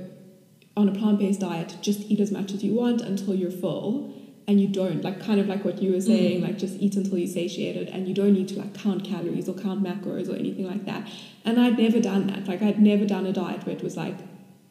on 0.78 0.88
a 0.88 0.92
plant 0.92 1.18
based 1.18 1.40
diet 1.40 1.78
just 1.82 2.02
eat 2.12 2.20
as 2.20 2.32
much 2.32 2.52
as 2.52 2.64
you 2.64 2.74
want 2.74 3.02
until 3.02 3.34
you're 3.36 3.52
full 3.52 4.14
and 4.52 4.60
you 4.60 4.68
don't 4.68 5.02
like 5.02 5.24
kind 5.24 5.40
of 5.40 5.48
like 5.48 5.64
what 5.64 5.82
you 5.82 5.94
were 5.94 6.02
saying 6.02 6.42
mm. 6.42 6.44
like 6.44 6.58
just 6.58 6.76
eat 6.78 6.96
until 6.98 7.18
you're 7.18 7.26
satiated 7.26 7.88
and 7.88 8.06
you 8.06 8.14
don't 8.14 8.34
need 8.34 8.50
to 8.50 8.60
like 8.60 8.74
count 8.74 9.06
calories 9.06 9.48
or 9.48 9.54
count 9.54 9.82
macros 9.82 10.30
or 10.30 10.36
anything 10.36 10.68
like 10.68 10.86
that. 10.86 11.08
And 11.46 11.58
i'd 11.58 11.78
never 11.78 12.02
done 12.02 12.28
that. 12.28 12.48
Like 12.50 12.62
i'd 12.62 12.80
never 12.80 13.06
done 13.06 13.26
a 13.26 13.32
diet 13.32 13.66
where 13.66 13.76
it 13.78 13.82
was 13.82 13.96
like 13.96 14.18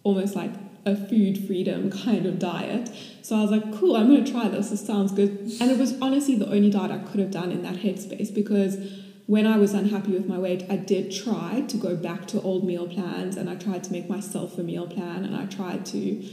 almost 0.02 0.36
like 0.36 0.52
a 0.84 0.94
food 0.94 1.46
freedom 1.46 1.90
kind 2.04 2.26
of 2.26 2.38
diet. 2.38 2.90
So 3.22 3.36
i 3.36 3.40
was 3.40 3.50
like 3.50 3.74
cool 3.74 3.96
i'm 3.96 4.08
going 4.08 4.22
to 4.22 4.30
try 4.30 4.48
this. 4.48 4.68
This 4.68 4.86
sounds 4.86 5.12
good. 5.12 5.30
And 5.60 5.70
it 5.70 5.78
was 5.78 5.98
honestly 6.02 6.36
the 6.36 6.46
only 6.46 6.70
diet 6.70 6.90
i 6.90 6.98
could 6.98 7.20
have 7.20 7.30
done 7.30 7.50
in 7.50 7.62
that 7.62 7.76
headspace 7.76 8.32
because 8.34 8.76
when 9.26 9.46
I 9.46 9.58
was 9.58 9.74
unhappy 9.74 10.10
with 10.10 10.26
my 10.26 10.38
weight, 10.38 10.64
I 10.68 10.74
did 10.74 11.12
try 11.12 11.60
to 11.68 11.76
go 11.76 11.94
back 11.94 12.26
to 12.28 12.42
old 12.42 12.64
meal 12.64 12.88
plans 12.88 13.36
and 13.36 13.48
I 13.48 13.54
tried 13.54 13.84
to 13.84 13.92
make 13.92 14.08
myself 14.10 14.58
a 14.58 14.62
meal 14.64 14.88
plan 14.88 15.24
and 15.24 15.36
I 15.36 15.46
tried 15.46 15.86
to 15.86 16.24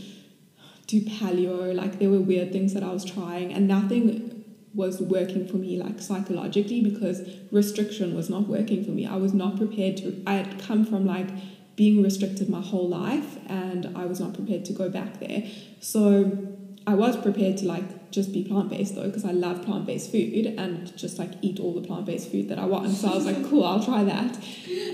do 0.87 1.01
paleo. 1.01 1.75
Like 1.75 1.99
there 1.99 2.09
were 2.09 2.19
weird 2.19 2.51
things 2.51 2.73
that 2.73 2.83
I 2.83 2.91
was 2.91 3.05
trying, 3.05 3.53
and 3.53 3.67
nothing 3.67 4.45
was 4.73 5.01
working 5.01 5.47
for 5.47 5.57
me 5.57 5.81
like 5.81 5.99
psychologically 5.99 6.81
because 6.81 7.27
restriction 7.51 8.15
was 8.15 8.29
not 8.29 8.47
working 8.47 8.83
for 8.85 8.91
me. 8.91 9.05
I 9.05 9.15
was 9.15 9.33
not 9.33 9.57
prepared 9.57 9.97
to. 9.97 10.23
I 10.25 10.35
had 10.35 10.59
come 10.59 10.85
from 10.85 11.05
like 11.05 11.27
being 11.75 12.01
restricted 12.01 12.49
my 12.49 12.61
whole 12.61 12.87
life, 12.87 13.37
and 13.47 13.91
I 13.95 14.05
was 14.05 14.19
not 14.19 14.33
prepared 14.33 14.65
to 14.65 14.73
go 14.73 14.89
back 14.89 15.19
there. 15.19 15.43
So 15.79 16.55
I 16.87 16.93
was 16.93 17.17
prepared 17.17 17.57
to 17.57 17.65
like 17.65 18.11
just 18.11 18.31
be 18.31 18.43
plant 18.43 18.69
based 18.69 18.95
though 18.95 19.07
because 19.07 19.25
I 19.25 19.31
love 19.31 19.65
plant 19.65 19.85
based 19.85 20.11
food 20.11 20.45
and 20.45 20.95
just 20.97 21.19
like 21.19 21.31
eat 21.41 21.59
all 21.59 21.73
the 21.73 21.85
plant 21.85 22.05
based 22.05 22.31
food 22.31 22.47
that 22.49 22.57
I 22.57 22.65
want. 22.65 22.91
So 22.91 23.09
I 23.09 23.15
was 23.15 23.25
like, 23.25 23.43
cool, 23.49 23.65
I'll 23.65 23.83
try 23.83 24.03
that. 24.05 24.33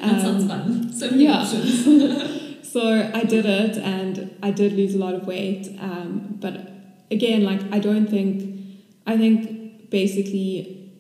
That 0.02 0.14
um, 0.14 0.20
sounds 0.20 0.48
fun. 0.48 0.94
So 0.94 1.12
many 1.12 1.26
yeah. 1.26 2.40
So 2.74 3.12
I 3.14 3.24
did 3.24 3.46
it 3.46 3.78
and 3.78 4.36
I 4.42 4.50
did 4.50 4.74
lose 4.74 4.96
a 4.96 4.98
lot 4.98 5.14
of 5.14 5.28
weight. 5.28 5.68
Um, 5.80 6.40
but 6.42 6.72
again, 7.12 7.44
like, 7.44 7.62
I 7.72 7.78
don't 7.78 8.08
think, 8.08 8.82
I 9.06 9.16
think 9.16 9.92
basically, 9.92 10.92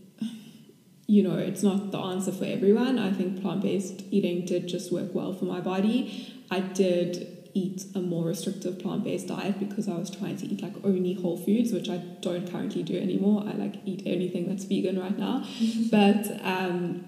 you 1.07 1.23
know, 1.23 1.35
it's 1.35 1.63
not 1.63 1.91
the 1.91 1.97
answer 1.97 2.31
for 2.31 2.45
everyone. 2.45 2.99
I 2.99 3.11
think 3.11 3.41
plant 3.41 3.63
based 3.63 4.03
eating 4.11 4.45
did 4.45 4.67
just 4.67 4.93
work 4.93 5.15
well 5.15 5.33
for 5.33 5.45
my 5.45 5.61
body. 5.61 6.45
I 6.51 6.59
did 6.59 7.49
eat 7.55 7.85
a 7.95 8.01
more 8.01 8.25
restrictive 8.25 8.77
plant-based 8.77 9.27
diet 9.27 9.59
because 9.59 9.87
I 9.89 9.95
was 9.95 10.11
trying 10.11 10.37
to 10.37 10.45
eat 10.45 10.61
like 10.61 10.73
only 10.83 11.15
whole 11.15 11.37
foods, 11.37 11.71
which 11.71 11.89
I 11.89 11.97
don't 12.21 12.51
currently 12.51 12.83
do 12.83 12.99
anymore. 12.99 13.45
I 13.47 13.53
like 13.53 13.77
eat 13.83 14.03
anything 14.05 14.47
that's 14.47 14.65
vegan 14.65 14.99
right 14.99 15.17
now. 15.17 15.43
but 15.89 16.39
um, 16.43 17.05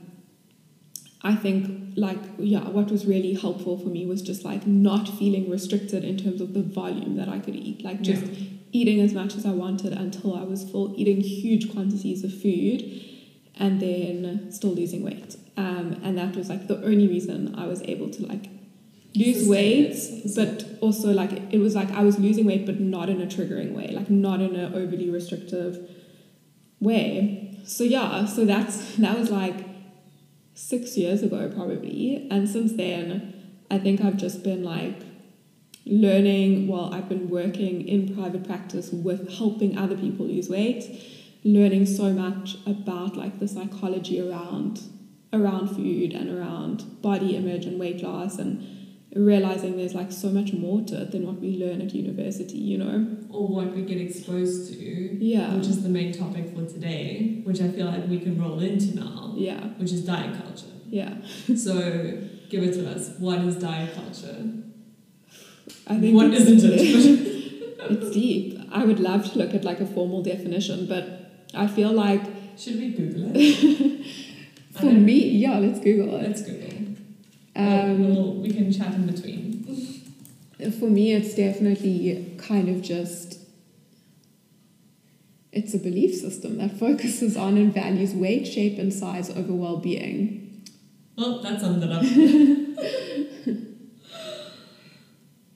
I 1.26 1.36
think 1.36 1.93
like 1.97 2.19
yeah, 2.38 2.69
what 2.69 2.91
was 2.91 3.07
really 3.07 3.34
helpful 3.34 3.80
for 3.80 3.89
me 3.89 4.05
was 4.05 4.21
just 4.21 4.45
like 4.45 4.67
not 4.67 5.09
feeling 5.09 5.49
restricted 5.49 6.03
in 6.03 6.17
terms 6.17 6.39
of 6.39 6.53
the 6.53 6.61
volume 6.61 7.15
that 7.17 7.28
I 7.28 7.39
could 7.39 7.55
eat. 7.55 7.84
Like 7.84 8.01
just 8.01 8.23
yeah. 8.26 8.49
eating 8.71 9.01
as 9.01 9.11
much 9.13 9.36
as 9.36 9.43
I 9.43 9.49
wanted 9.49 9.91
until 9.93 10.38
I 10.38 10.43
was 10.43 10.69
full, 10.69 10.93
eating 10.95 11.21
huge 11.21 11.73
quantities 11.73 12.23
of 12.23 12.32
food 12.32 12.84
and 13.55 13.82
then 13.82 14.51
still 14.51 14.69
losing 14.76 15.03
weight. 15.03 15.36
Um, 15.57 15.99
and 16.03 16.15
that 16.19 16.36
was 16.36 16.47
like 16.47 16.67
the 16.67 16.78
only 16.84 17.07
reason 17.07 17.55
I 17.57 17.65
was 17.65 17.82
able 17.82 18.11
to 18.11 18.26
like 18.28 18.47
lose 19.15 19.47
weight, 19.47 19.97
but 20.36 20.78
also 20.80 21.11
like 21.11 21.32
it 21.51 21.57
was 21.57 21.73
like 21.73 21.89
I 21.89 22.03
was 22.03 22.19
losing 22.19 22.45
weight, 22.45 22.67
but 22.67 22.80
not 22.80 23.09
in 23.09 23.19
a 23.19 23.26
triggering 23.26 23.73
way, 23.73 23.88
like 23.88 24.11
not 24.11 24.41
in 24.41 24.55
an 24.55 24.76
overly 24.76 25.09
restrictive 25.09 25.89
way. 26.80 27.57
So 27.65 27.84
yeah, 27.84 28.26
so 28.26 28.45
that's 28.45 28.95
that 28.97 29.17
was 29.17 29.32
like 29.32 29.74
six 30.56 30.97
years 30.97 31.22
ago, 31.22 31.51
probably. 31.53 32.28
And 32.32 32.49
since 32.49 32.74
then, 32.74 33.34
I 33.70 33.78
think 33.78 34.01
I've 34.01 34.18
just 34.18 34.43
been 34.43 34.64
like 34.64 35.01
learning 35.86 36.68
while 36.68 36.91
I've 36.93 37.08
been 37.08 37.30
working 37.30 37.88
in 37.88 38.16
private 38.16 38.45
practice 38.45 38.89
with 38.91 39.38
helping 39.38 39.78
other 39.78 39.95
people 39.95 40.26
lose 40.26 40.49
weight, 40.49 40.84
learning 41.43 41.86
so 41.86 42.12
much 42.12 42.58
about 42.66 43.16
like 43.16 43.39
the 43.39 43.47
psychology 43.47 44.20
around 44.20 44.82
around 45.34 45.68
food 45.68 46.14
and 46.14 46.30
around 46.30 47.01
body 47.01 47.36
image 47.36 47.66
and 47.66 47.78
weight 47.78 48.01
loss 48.01 48.39
and 48.39 48.85
realizing 49.16 49.78
there's 49.78 49.95
like 49.95 50.11
so 50.11 50.30
much 50.30 50.51
more 50.51 50.82
to 50.82 51.01
it 51.01 51.11
than 51.11 51.26
what 51.26 51.39
we 51.39 51.57
learn 51.57 51.82
at 51.82 51.95
university, 51.95 52.57
you 52.57 52.78
know? 52.78 53.18
Or 53.30 53.47
what 53.47 53.74
we 53.74 53.82
get 53.84 53.99
exposed 53.99 54.74
to. 54.74 54.76
Yeah. 54.78 55.55
Which 55.55 55.68
is 55.68 55.84
the 55.84 55.89
main 55.89 56.11
topic 56.11 56.53
for 56.53 56.66
today, 56.66 57.41
which 57.45 57.61
I 57.61 57.70
feel 57.70 57.86
like 57.86 58.07
we 58.07 58.20
can 58.20 58.39
roll 58.39 58.59
into 58.59 58.95
now. 58.95 59.34
Yeah. 59.36 59.63
Which 59.78 59.93
is 59.93 60.05
diet 60.05 60.36
culture. 60.43 60.68
Yeah. 60.88 61.16
so 61.55 62.20
give 62.49 62.63
it 62.63 62.74
to 62.74 62.91
us. 62.91 63.11
What 63.18 63.39
is 63.39 63.55
diet 63.55 63.95
culture? 63.95 64.51
I 65.88 65.99
think 65.99 66.16
what 66.16 66.34
isn't 66.34 66.70
it? 66.70 66.80
it's 67.89 68.11
deep. 68.11 68.59
I 68.72 68.84
would 68.84 68.99
love 68.99 69.32
to 69.32 69.39
look 69.39 69.53
at 69.53 69.63
like 69.63 69.80
a 69.80 69.86
formal 69.86 70.24
definition, 70.24 70.88
but 70.88 71.47
I 71.53 71.68
feel 71.68 71.91
like 71.91 72.22
should 72.57 72.76
we 72.76 72.89
Google 72.89 73.32
it? 73.34 74.05
For 74.72 74.88
me, 74.88 75.30
yeah, 75.30 75.57
let's 75.57 75.80
Google 75.80 76.16
it. 76.16 76.24
Let's 76.24 76.41
Google. 76.41 76.95
Um, 77.56 78.14
we'll, 78.14 78.34
we 78.34 78.51
can 78.51 78.72
chat 78.72 78.93
in 78.93 79.06
between. 79.06 79.64
For 80.80 80.86
me, 80.86 81.14
it's 81.14 81.36
definitely 81.36 82.38
kind 82.38 82.70
of 82.70 82.82
just 82.82 83.39
it's 85.56 85.74
a 85.74 85.80
belief 85.80 86.14
system 86.14 86.58
that 86.58 86.78
focuses 86.78 87.38
on 87.38 87.58
and 87.58 87.74
values 87.74 88.14
weight, 88.14 88.45
shape, 88.45 88.78
and 88.78 88.93
size 88.93 89.30
over 89.30 89.53
well-being. 89.53 90.66
Well, 91.18 91.41
that 91.41 91.62
sums 91.62 91.82
it 91.82 91.91
up. 91.91 92.03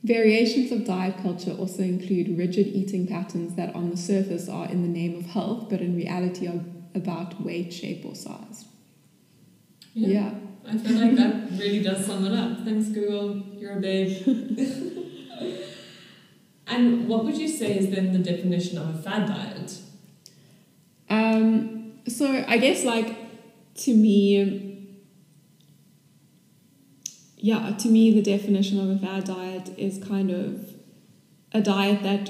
Variations 0.03 0.71
of 0.71 0.85
diet 0.85 1.17
culture 1.21 1.51
also 1.51 1.83
include 1.83 2.37
rigid 2.37 2.67
eating 2.67 3.05
patterns 3.05 3.55
that 3.55 3.75
on 3.75 3.89
the 3.89 3.97
surface 3.97 4.47
are 4.47 4.69
in 4.69 4.81
the 4.81 4.87
name 4.87 5.17
of 5.17 5.25
health, 5.25 5.69
but 5.69 5.81
in 5.81 5.97
reality 5.97 6.47
are 6.47 6.63
about 6.95 7.41
weight, 7.41 7.73
shape, 7.73 8.05
or 8.05 8.15
size. 8.15 8.63
Yeah. 9.93 10.07
yeah. 10.07 10.33
I 10.67 10.77
feel 10.77 10.97
like 10.97 11.15
that 11.15 11.51
really 11.51 11.81
does 11.81 12.05
sum 12.05 12.25
it 12.25 12.33
up. 12.33 12.63
Thanks, 12.63 12.89
Google. 12.89 13.37
You're 13.57 13.77
a 13.77 13.79
babe. 13.79 14.25
and 16.67 17.07
what 17.07 17.25
would 17.25 17.37
you 17.37 17.47
say 17.47 17.77
is 17.77 17.89
then 17.89 18.13
the 18.13 18.19
definition 18.19 18.77
of 18.77 18.95
a 18.95 19.01
fad 19.01 19.27
diet? 19.27 19.79
Um, 21.09 21.99
so 22.07 22.45
I 22.47 22.57
guess 22.57 22.83
like 22.83 23.15
to 23.75 23.93
me, 23.93 24.97
yeah, 27.37 27.75
to 27.77 27.87
me, 27.87 28.13
the 28.13 28.21
definition 28.21 28.79
of 28.79 28.89
a 28.89 28.99
fad 28.99 29.23
diet 29.23 29.69
is 29.77 30.03
kind 30.03 30.29
of 30.29 30.73
a 31.51 31.61
diet 31.61 32.03
that 32.03 32.29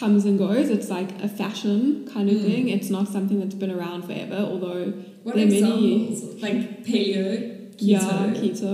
comes 0.00 0.24
and 0.24 0.38
goes. 0.38 0.68
It's 0.76 0.88
like 0.98 1.10
a 1.22 1.28
fashion 1.28 2.08
kind 2.12 2.28
of 2.32 2.36
Mm. 2.36 2.44
thing. 2.48 2.68
It's 2.76 2.90
not 2.96 3.06
something 3.08 3.38
that's 3.40 3.54
been 3.54 3.70
around 3.78 4.00
forever, 4.08 4.36
although 4.50 4.92
What 5.24 5.36
There 5.36 5.46
are 5.46 5.50
many- 5.50 6.16
Like 6.46 6.84
paleo, 6.84 7.28
keto. 7.76 7.78
yeah, 7.78 8.34
keto, 8.40 8.72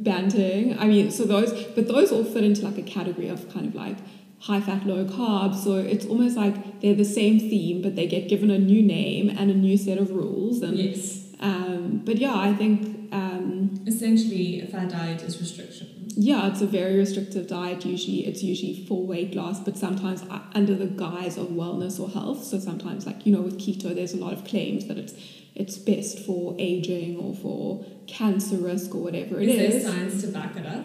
banting. 0.00 0.64
I 0.78 0.86
mean, 0.92 1.10
so 1.10 1.24
those, 1.24 1.52
but 1.74 1.84
those 1.86 2.10
all 2.12 2.24
fit 2.24 2.44
into 2.44 2.62
like 2.68 2.78
a 2.78 2.82
category 2.96 3.28
of 3.28 3.40
kind 3.52 3.66
of 3.66 3.74
like 3.74 3.98
high 4.38 4.60
fat, 4.60 4.86
low 4.86 5.04
carb. 5.04 5.54
So 5.54 5.76
it's 5.76 6.06
almost 6.06 6.34
like 6.44 6.56
they're 6.80 6.94
the 6.94 7.04
same 7.20 7.38
theme, 7.50 7.82
but 7.82 7.92
they 7.94 8.06
get 8.06 8.22
given 8.32 8.50
a 8.50 8.58
new 8.58 8.82
name 8.82 9.28
and 9.38 9.50
a 9.50 9.54
new 9.66 9.76
set 9.76 9.98
of 9.98 10.10
rules. 10.12 10.62
And 10.62 10.78
yes. 10.78 11.26
um, 11.40 12.00
but 12.06 12.16
yeah, 12.24 12.34
I 12.48 12.54
think 12.54 12.78
um, 13.12 13.48
Essentially, 13.86 14.60
a 14.62 14.66
fad 14.66 14.88
diet 14.88 15.22
is 15.28 15.38
restriction. 15.44 15.86
Yeah, 16.14 16.48
it's 16.48 16.60
a 16.60 16.66
very 16.66 16.96
restrictive 16.96 17.46
diet. 17.46 17.84
Usually, 17.84 18.26
it's 18.26 18.42
usually 18.42 18.84
for 18.86 19.06
weight 19.06 19.34
loss, 19.34 19.60
but 19.60 19.76
sometimes 19.76 20.22
uh, 20.30 20.40
under 20.54 20.74
the 20.74 20.86
guise 20.86 21.36
of 21.36 21.48
wellness 21.48 21.98
or 21.98 22.08
health. 22.10 22.44
So 22.44 22.58
sometimes, 22.58 23.06
like 23.06 23.26
you 23.26 23.32
know, 23.34 23.40
with 23.40 23.58
keto, 23.58 23.94
there's 23.94 24.12
a 24.12 24.18
lot 24.18 24.32
of 24.32 24.44
claims 24.44 24.86
that 24.86 24.98
it's 24.98 25.14
it's 25.54 25.78
best 25.78 26.18
for 26.20 26.54
aging 26.58 27.18
or 27.18 27.34
for 27.34 27.84
cancer 28.06 28.56
risk 28.56 28.94
or 28.94 29.02
whatever 29.02 29.40
it 29.40 29.48
is 29.48 29.74
is. 29.74 29.84
there 29.84 29.92
science 29.92 30.22
to 30.22 30.28
back 30.28 30.56
it 30.56 30.66
up? 30.66 30.84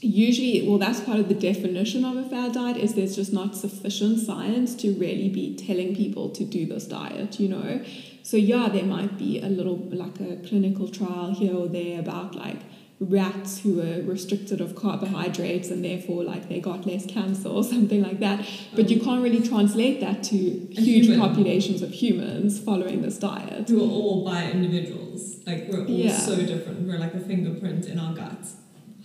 Usually, 0.00 0.68
well, 0.68 0.78
that's 0.78 1.00
part 1.00 1.18
of 1.18 1.28
the 1.28 1.34
definition 1.34 2.04
of 2.04 2.16
a 2.16 2.28
fad 2.28 2.52
diet 2.52 2.76
is 2.76 2.94
there's 2.94 3.16
just 3.16 3.32
not 3.32 3.56
sufficient 3.56 4.18
science 4.20 4.74
to 4.76 4.92
really 4.94 5.30
be 5.30 5.56
telling 5.56 5.96
people 5.96 6.28
to 6.30 6.44
do 6.44 6.66
this 6.66 6.84
diet, 6.84 7.40
you 7.40 7.48
know. 7.48 7.82
So 8.22 8.36
yeah, 8.36 8.68
there 8.68 8.84
might 8.84 9.16
be 9.16 9.40
a 9.40 9.48
little 9.48 9.76
like 9.76 10.20
a 10.20 10.36
clinical 10.46 10.88
trial 10.88 11.34
here 11.34 11.54
or 11.54 11.68
there 11.68 12.00
about 12.00 12.34
like 12.34 12.60
rats 13.08 13.58
who 13.60 13.74
were 13.76 14.02
restricted 14.02 14.60
of 14.60 14.74
carbohydrates 14.74 15.68
and 15.70 15.84
therefore 15.84 16.24
like 16.24 16.48
they 16.48 16.60
got 16.60 16.86
less 16.86 17.04
cancer 17.06 17.48
or 17.48 17.62
something 17.74 18.02
like 18.02 18.20
that. 18.20 18.46
But 18.74 18.88
you 18.90 19.00
can't 19.00 19.22
really 19.22 19.46
translate 19.46 20.00
that 20.00 20.22
to 20.24 20.36
huge 20.36 21.06
human. 21.06 21.20
populations 21.20 21.82
of 21.82 21.90
humans 21.92 22.58
following 22.60 23.02
this 23.02 23.18
diet. 23.18 23.68
Who 23.68 23.80
are 23.80 23.90
all 23.90 24.24
by 24.24 24.50
individuals. 24.50 25.36
Like 25.46 25.68
we're 25.68 25.82
all 25.84 25.90
Yeah. 25.90 26.16
so 26.16 26.36
different. 26.44 26.86
We're 26.86 26.98
like 26.98 27.14
a 27.14 27.20
fingerprint 27.20 27.86
in 27.86 27.98
our 27.98 28.14
guts. 28.14 28.54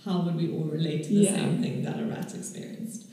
How 0.04 0.20
would 0.22 0.36
we 0.36 0.50
all 0.50 0.64
relate 0.64 1.02
to 1.04 1.08
the 1.10 1.20
Yeah. 1.24 1.34
same 1.36 1.60
thing 1.62 1.82
that 1.82 1.98
a 2.00 2.04
rat 2.04 2.34
experienced? 2.34 3.06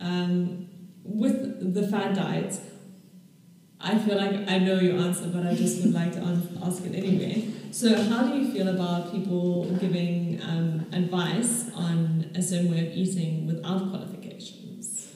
Um, 0.00 0.66
with 1.04 1.74
the 1.74 1.86
fad 1.88 2.14
diets, 2.14 2.60
I 3.80 3.98
feel 3.98 4.16
like 4.16 4.48
I 4.48 4.58
know 4.58 4.78
your 4.78 4.98
answer, 4.98 5.28
but 5.28 5.46
I 5.46 5.54
just 5.54 5.82
would 5.84 5.94
like 5.94 6.12
to 6.12 6.20
ask 6.64 6.84
it 6.84 6.94
anyway. 6.94 7.48
So, 7.78 7.94
how 7.94 8.26
do 8.26 8.36
you 8.36 8.50
feel 8.52 8.66
about 8.66 9.12
people 9.12 9.66
giving 9.78 10.42
um, 10.42 10.84
advice 10.92 11.70
on 11.76 12.28
a 12.34 12.42
certain 12.42 12.72
way 12.72 12.88
of 12.88 12.92
eating 12.92 13.46
without 13.46 13.90
qualifications 13.90 15.12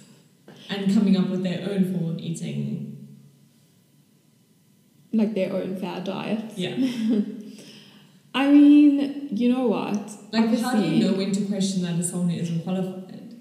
and 0.70 0.94
coming 0.94 1.16
up 1.16 1.28
with 1.28 1.42
their 1.42 1.68
own 1.68 1.92
form 1.92 2.10
of 2.10 2.18
eating? 2.20 3.18
Like 5.12 5.34
their 5.34 5.52
own 5.52 5.74
fad 5.74 6.04
diets. 6.04 6.56
Yeah. 6.56 6.76
I 8.32 8.48
mean, 8.52 9.26
you 9.32 9.52
know 9.52 9.66
what? 9.66 10.12
Like, 10.30 10.56
how 10.60 10.76
do 10.76 10.86
you 10.86 11.04
know 11.04 11.14
when 11.18 11.32
to 11.32 11.44
question 11.46 11.82
that 11.82 11.98
as 11.98 12.10
someone 12.10 12.30
isn't 12.30 12.62
qualified? 12.62 13.34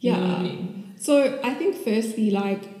You 0.00 0.12
know 0.12 0.16
I 0.16 0.20
Yeah. 0.22 0.42
mean? 0.44 0.94
So 0.96 1.40
I 1.44 1.52
think 1.52 1.76
firstly, 1.76 2.30
like 2.30 2.71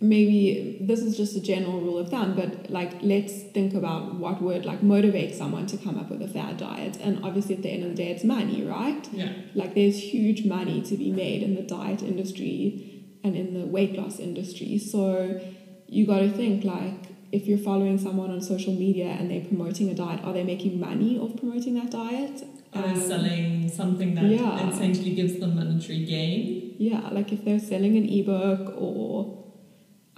maybe 0.00 0.78
this 0.80 1.00
is 1.00 1.16
just 1.16 1.36
a 1.36 1.40
general 1.40 1.80
rule 1.80 1.98
of 1.98 2.08
thumb, 2.10 2.34
but 2.36 2.70
like 2.70 2.92
let's 3.02 3.42
think 3.54 3.74
about 3.74 4.14
what 4.14 4.40
would 4.40 4.64
like 4.64 4.82
motivate 4.82 5.34
someone 5.34 5.66
to 5.66 5.76
come 5.76 5.98
up 5.98 6.10
with 6.10 6.22
a 6.22 6.28
fad 6.28 6.56
diet. 6.56 6.96
And 7.00 7.24
obviously 7.24 7.56
at 7.56 7.62
the 7.62 7.70
end 7.70 7.82
of 7.84 7.90
the 7.90 7.96
day 7.96 8.10
it's 8.12 8.24
money, 8.24 8.62
right? 8.64 9.08
Yeah. 9.12 9.32
Like 9.54 9.74
there's 9.74 9.98
huge 9.98 10.44
money 10.44 10.82
to 10.82 10.96
be 10.96 11.10
made 11.10 11.42
in 11.42 11.54
the 11.56 11.62
diet 11.62 12.02
industry 12.02 13.04
and 13.24 13.36
in 13.36 13.54
the 13.54 13.66
weight 13.66 13.94
loss 13.98 14.18
industry. 14.20 14.78
So 14.78 15.40
you 15.88 16.06
gotta 16.06 16.30
think 16.30 16.64
like 16.64 17.08
if 17.32 17.46
you're 17.46 17.58
following 17.58 17.98
someone 17.98 18.30
on 18.30 18.40
social 18.40 18.72
media 18.72 19.06
and 19.06 19.30
they're 19.30 19.44
promoting 19.44 19.90
a 19.90 19.94
diet, 19.94 20.20
are 20.24 20.32
they 20.32 20.44
making 20.44 20.78
money 20.78 21.18
off 21.18 21.36
promoting 21.36 21.74
that 21.74 21.90
diet? 21.90 22.44
Are 22.74 22.84
Um, 22.84 22.96
selling 23.00 23.68
something 23.68 24.14
that 24.14 24.24
yeah. 24.24 24.68
essentially 24.70 25.14
gives 25.14 25.38
them 25.40 25.56
monetary 25.56 26.04
gain. 26.04 26.74
Yeah, 26.78 27.08
like 27.10 27.32
if 27.32 27.44
they're 27.44 27.58
selling 27.58 27.96
an 27.96 28.08
ebook 28.08 28.74
or 28.78 29.44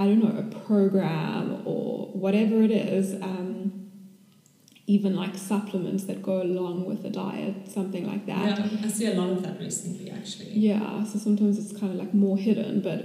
I 0.00 0.04
don't 0.06 0.22
know, 0.24 0.36
a 0.44 0.64
program 0.66 1.60
or 1.66 2.06
whatever 2.24 2.56
it 2.62 2.70
is, 2.70 3.06
um, 3.30 3.90
even 4.86 5.14
like 5.14 5.34
supplements 5.36 6.04
that 6.04 6.22
go 6.22 6.40
along 6.42 6.86
with 6.86 7.02
the 7.02 7.10
diet, 7.10 7.54
something 7.70 8.06
like 8.12 8.24
that. 8.26 8.58
Yeah, 8.58 8.78
I 8.86 8.88
see 8.88 9.06
a 9.06 9.14
lot 9.14 9.30
of 9.30 9.42
that 9.42 9.60
recently, 9.60 10.10
actually. 10.10 10.52
Yeah, 10.52 11.04
so 11.04 11.18
sometimes 11.18 11.58
it's 11.58 11.78
kind 11.78 11.92
of 11.92 11.98
like 11.98 12.14
more 12.14 12.38
hidden, 12.38 12.80
but 12.80 13.00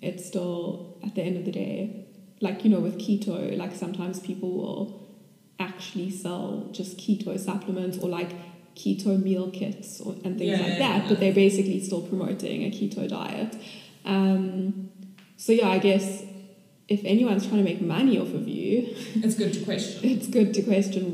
it's 0.00 0.24
still 0.26 0.96
at 1.06 1.14
the 1.14 1.22
end 1.22 1.36
of 1.36 1.44
the 1.44 1.52
day, 1.52 2.06
like 2.40 2.64
you 2.64 2.70
know, 2.70 2.80
with 2.80 2.96
keto, 2.98 3.56
like 3.56 3.74
sometimes 3.74 4.18
people 4.18 4.50
will 4.60 5.00
actually 5.60 6.10
sell 6.10 6.68
just 6.72 6.96
keto 6.96 7.38
supplements 7.38 7.98
or 7.98 8.08
like 8.08 8.30
keto 8.74 9.22
meal 9.22 9.50
kits 9.50 10.00
or, 10.00 10.14
and 10.24 10.38
things 10.38 10.50
Yeah, 10.52 10.56
like 10.66 10.66
yeah, 10.72 10.78
that, 10.78 11.02
yeah. 11.02 11.08
but 11.10 11.20
they're 11.20 11.34
basically 11.34 11.78
still 11.84 12.00
promoting 12.00 12.62
a 12.64 12.70
keto 12.70 13.06
diet. 13.06 13.54
Um, 14.06 14.88
so 15.44 15.50
yeah, 15.60 15.68
I 15.76 15.78
guess 15.88 16.06
if 16.94 17.00
anyone's 17.04 17.44
trying 17.48 17.60
to 17.64 17.68
make 17.72 17.80
money 17.80 18.14
off 18.22 18.32
of 18.40 18.46
you, 18.58 18.74
It's 19.24 19.36
good 19.42 19.52
to 19.54 19.60
question. 19.64 19.98
it's 20.10 20.28
good 20.36 20.50
to 20.56 20.62
question 20.62 21.04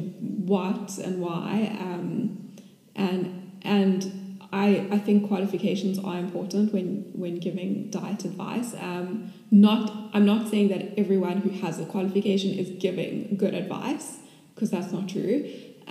what 0.53 0.99
and 1.07 1.15
why 1.27 1.53
um, 1.87 2.11
and 3.07 3.23
and 3.63 3.99
I, 4.51 4.69
I 4.97 4.99
think 5.07 5.29
qualifications 5.29 5.97
are 6.09 6.19
important 6.27 6.73
when 6.75 6.89
when 7.23 7.35
giving 7.47 7.91
diet 7.99 8.25
advice 8.31 8.71
um, 8.89 9.09
not 9.51 9.83
I'm 10.15 10.27
not 10.33 10.43
saying 10.53 10.69
that 10.75 10.83
everyone 11.03 11.39
who 11.45 11.51
has 11.65 11.75
a 11.79 11.87
qualification 11.95 12.51
is 12.63 12.69
giving 12.87 13.15
good 13.43 13.55
advice 13.63 14.07
because 14.55 14.71
that's 14.75 14.91
not 14.97 15.05
true 15.15 15.37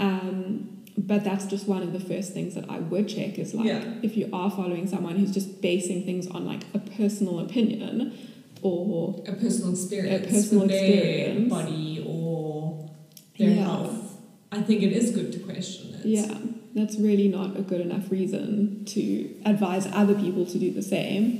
um, 0.08 0.70
but 1.12 1.24
that's 1.24 1.46
just 1.54 1.68
one 1.68 1.84
of 1.88 1.92
the 1.94 2.00
first 2.12 2.34
things 2.34 2.56
that 2.56 2.66
I 2.76 2.80
would 2.92 3.08
check 3.08 3.38
is 3.38 3.54
like 3.54 3.68
Yeah. 3.68 3.84
if 4.08 4.18
you 4.18 4.26
are 4.34 4.50
following 4.50 4.88
someone 4.88 5.16
who's 5.20 5.34
just 5.40 5.62
basing 5.62 6.00
things 6.10 6.26
on 6.36 6.42
like 6.54 6.64
a 6.74 6.80
personal 6.80 7.40
opinion 7.40 8.18
or 8.62 9.24
A 9.28 9.34
personal 9.34 9.72
experience. 9.72 10.28
personal 10.32 10.62
with 10.64 10.72
their 10.72 10.94
experience. 10.94 11.50
body 11.50 12.06
or 12.08 12.90
their 13.38 13.50
Yeah. 13.52 13.56
health. 13.64 14.18
I 14.52 14.62
think 14.62 14.82
it 14.84 14.94
is 14.94 15.12
good 15.12 15.32
to 15.34 15.40
question 15.40 15.94
it. 15.96 16.06
Yeah, 16.06 16.38
that's 16.74 16.98
really 16.98 17.28
not 17.28 17.58
a 17.58 17.62
good 17.62 17.82
enough 17.82 18.10
reason 18.12 18.84
to 18.86 19.30
advise 19.46 19.88
other 19.92 20.16
people 20.16 20.46
to 20.46 20.58
do 20.58 20.72
the 20.72 20.82
same. 20.82 21.40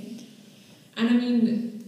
And 0.98 1.10
I 1.10 1.14
mean, 1.14 1.84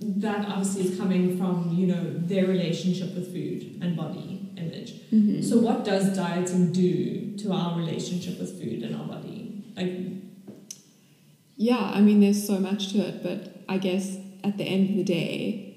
that 0.00 0.46
obviously 0.46 0.82
is 0.92 0.98
coming 0.98 1.36
from, 1.38 1.74
you 1.76 1.86
know, 1.86 2.04
their 2.18 2.46
relationship 2.46 3.14
with 3.14 3.32
food 3.32 3.78
and 3.82 3.96
body 3.96 4.40
image. 4.56 4.92
Mm-hmm. 5.12 5.42
So, 5.42 5.58
what 5.58 5.84
does 5.84 6.14
dieting 6.16 6.72
do 6.72 7.36
to 7.38 7.52
our 7.52 7.78
relationship 7.78 8.38
with 8.38 8.60
food 8.60 8.82
and 8.82 8.94
our 8.96 9.06
body? 9.06 9.64
Like, 9.76 9.92
Yeah, 11.56 11.90
I 11.94 12.00
mean, 12.02 12.20
there's 12.20 12.46
so 12.46 12.58
much 12.58 12.92
to 12.92 12.98
it, 12.98 13.22
but 13.22 13.64
I 13.68 13.78
guess 13.78 14.18
at 14.46 14.58
the 14.58 14.64
end 14.64 14.90
of 14.90 14.96
the 14.96 15.04
day, 15.04 15.72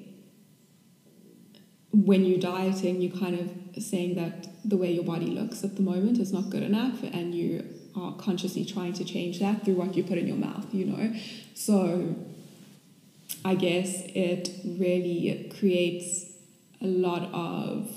when 1.92 2.24
you're 2.24 2.40
dieting, 2.40 3.02
you're 3.02 3.18
kind 3.18 3.40
of 3.40 3.84
saying 3.84 4.16
that 4.16 4.48
the 4.64 4.78
way 4.78 4.92
your 4.92 5.04
body 5.04 5.28
looks 5.28 5.64
at 5.64 5.76
the 5.76 5.82
moment 5.82 6.20
is 6.20 6.32
not 6.32 6.50
good 6.50 6.62
enough, 6.62 7.02
and 7.02 7.34
you 7.34 7.66
are 7.96 8.14
consciously 8.14 8.64
trying 8.64 8.94
to 8.94 9.04
change 9.04 9.40
that 9.40 9.66
through 9.66 9.74
what 9.74 9.96
you 9.96 10.04
put 10.04 10.18
in 10.18 10.28
your 10.28 10.38
mouth, 10.38 10.72
you 10.74 10.86
know? 10.86 11.14
So 11.56 12.16
I 13.44 13.56
guess 13.56 14.04
it 14.06 14.52
really 14.64 15.52
creates 15.58 16.26
a 16.82 16.88
lot 16.88 17.24
of 17.34 17.90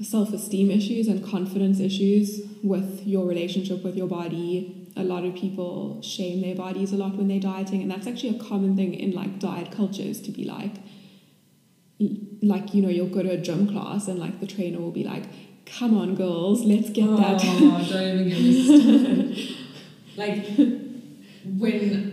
self 0.00 0.32
esteem 0.32 0.70
issues 0.70 1.06
and 1.06 1.24
confidence 1.24 1.78
issues 1.78 2.40
with 2.64 3.06
your 3.06 3.24
relationship 3.26 3.84
with 3.84 3.96
your 3.96 4.08
body. 4.08 4.81
A 4.96 5.02
lot 5.02 5.24
of 5.24 5.34
people 5.34 6.02
shame 6.02 6.42
their 6.42 6.54
bodies 6.54 6.92
a 6.92 6.96
lot 6.96 7.16
when 7.16 7.28
they're 7.28 7.40
dieting, 7.40 7.82
and 7.82 7.90
that's 7.90 8.06
actually 8.06 8.36
a 8.36 8.42
common 8.42 8.76
thing 8.76 8.94
in 8.94 9.12
like 9.12 9.38
diet 9.38 9.70
cultures 9.70 10.20
to 10.22 10.30
be 10.30 10.44
like, 10.44 10.74
like 12.42 12.74
you 12.74 12.82
know, 12.82 12.88
you'll 12.88 13.06
go 13.06 13.22
to 13.22 13.30
a 13.30 13.36
gym 13.36 13.68
class 13.68 14.08
and 14.08 14.18
like 14.18 14.40
the 14.40 14.46
trainer 14.46 14.78
will 14.78 14.90
be 14.90 15.04
like, 15.04 15.24
"Come 15.64 15.96
on, 15.96 16.14
girls, 16.14 16.64
let's 16.64 16.90
get 16.90 17.08
oh, 17.08 17.16
that." 17.16 17.40
don't 17.40 18.20
even 18.20 18.28
get 18.28 18.38
me 18.38 19.36
started. 19.36 19.56
like, 20.16 20.46
when 21.58 22.11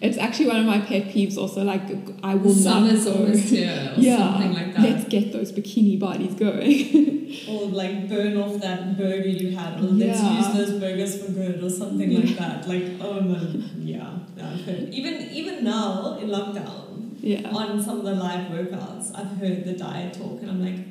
It's 0.00 0.16
actually 0.16 0.46
one 0.46 0.56
of 0.60 0.66
my 0.66 0.78
pet 0.80 1.04
peeves. 1.12 1.36
Also, 1.36 1.64
like 1.64 1.82
I 2.22 2.34
will 2.36 2.54
summer's 2.54 3.04
not 3.04 3.14
go. 3.14 3.20
almost 3.22 3.48
here 3.48 3.92
or 3.96 4.00
yeah, 4.00 4.16
something 4.18 4.52
like 4.54 4.74
that. 4.74 4.82
let's 4.82 5.08
get 5.08 5.32
those 5.32 5.50
bikini 5.52 5.98
bodies 5.98 6.34
going. 6.34 7.16
Or 7.48 7.66
like 7.66 8.08
burn 8.08 8.38
off 8.38 8.58
that 8.62 8.96
burger 8.96 9.28
you 9.28 9.54
had, 9.54 9.78
or 9.80 9.82
let's 9.82 10.22
use 10.22 10.48
those 10.54 10.80
burgers 10.80 11.22
for 11.22 11.30
good, 11.32 11.62
or 11.62 11.68
something 11.68 12.10
like 12.14 12.36
that. 12.38 12.66
Like, 12.66 12.84
oh 13.02 13.20
my, 13.20 13.38
yeah, 13.76 14.18
I've 14.42 14.64
heard. 14.64 14.88
Even 14.94 15.14
even 15.30 15.62
now 15.62 16.16
in 16.18 16.28
lockdown, 16.28 17.16
yeah. 17.20 17.50
on 17.50 17.82
some 17.82 17.98
of 17.98 18.04
the 18.06 18.14
live 18.14 18.50
workouts, 18.50 19.14
I've 19.14 19.36
heard 19.36 19.64
the 19.66 19.74
diet 19.74 20.14
talk, 20.14 20.40
and 20.40 20.50
I'm 20.50 20.64
like, 20.64 20.86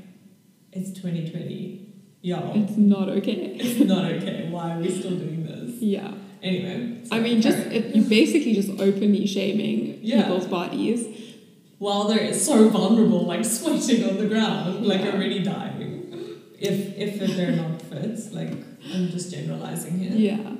it's 0.71 0.91
2020. 0.91 1.85
Yeah, 2.21 2.51
It's 2.53 2.77
not 2.77 3.09
okay. 3.09 3.57
it's 3.59 3.79
not 3.87 4.05
okay. 4.13 4.49
Why 4.51 4.75
are 4.75 4.79
we 4.79 4.89
still 4.91 5.17
doing 5.17 5.43
this? 5.43 5.81
Yeah. 5.81 6.13
Anyway, 6.43 7.01
I 7.11 7.19
mean, 7.19 7.41
just 7.41 7.57
it, 7.57 7.95
you 7.95 8.03
basically 8.03 8.53
just 8.53 8.69
openly 8.79 9.25
shaming 9.27 9.99
Yeah. 10.03 10.23
people's 10.23 10.45
bodies. 10.47 11.05
while 11.79 12.07
they're 12.07 12.33
so 12.33 12.69
vulnerable, 12.69 13.23
like 13.27 13.45
sweating 13.45 14.03
on 14.09 14.17
the 14.17 14.25
ground, 14.25 14.85
like 14.85 15.01
Yeah. 15.01 15.11
already 15.13 15.39
dying. 15.43 16.03
If 16.59 16.97
if 16.97 17.35
they're 17.38 17.51
not 17.55 17.81
fit, 17.83 18.19
like 18.33 18.51
I'm 18.93 19.09
just 19.09 19.31
generalizing 19.31 19.99
here. 19.99 20.13
Yeah. 20.15 20.55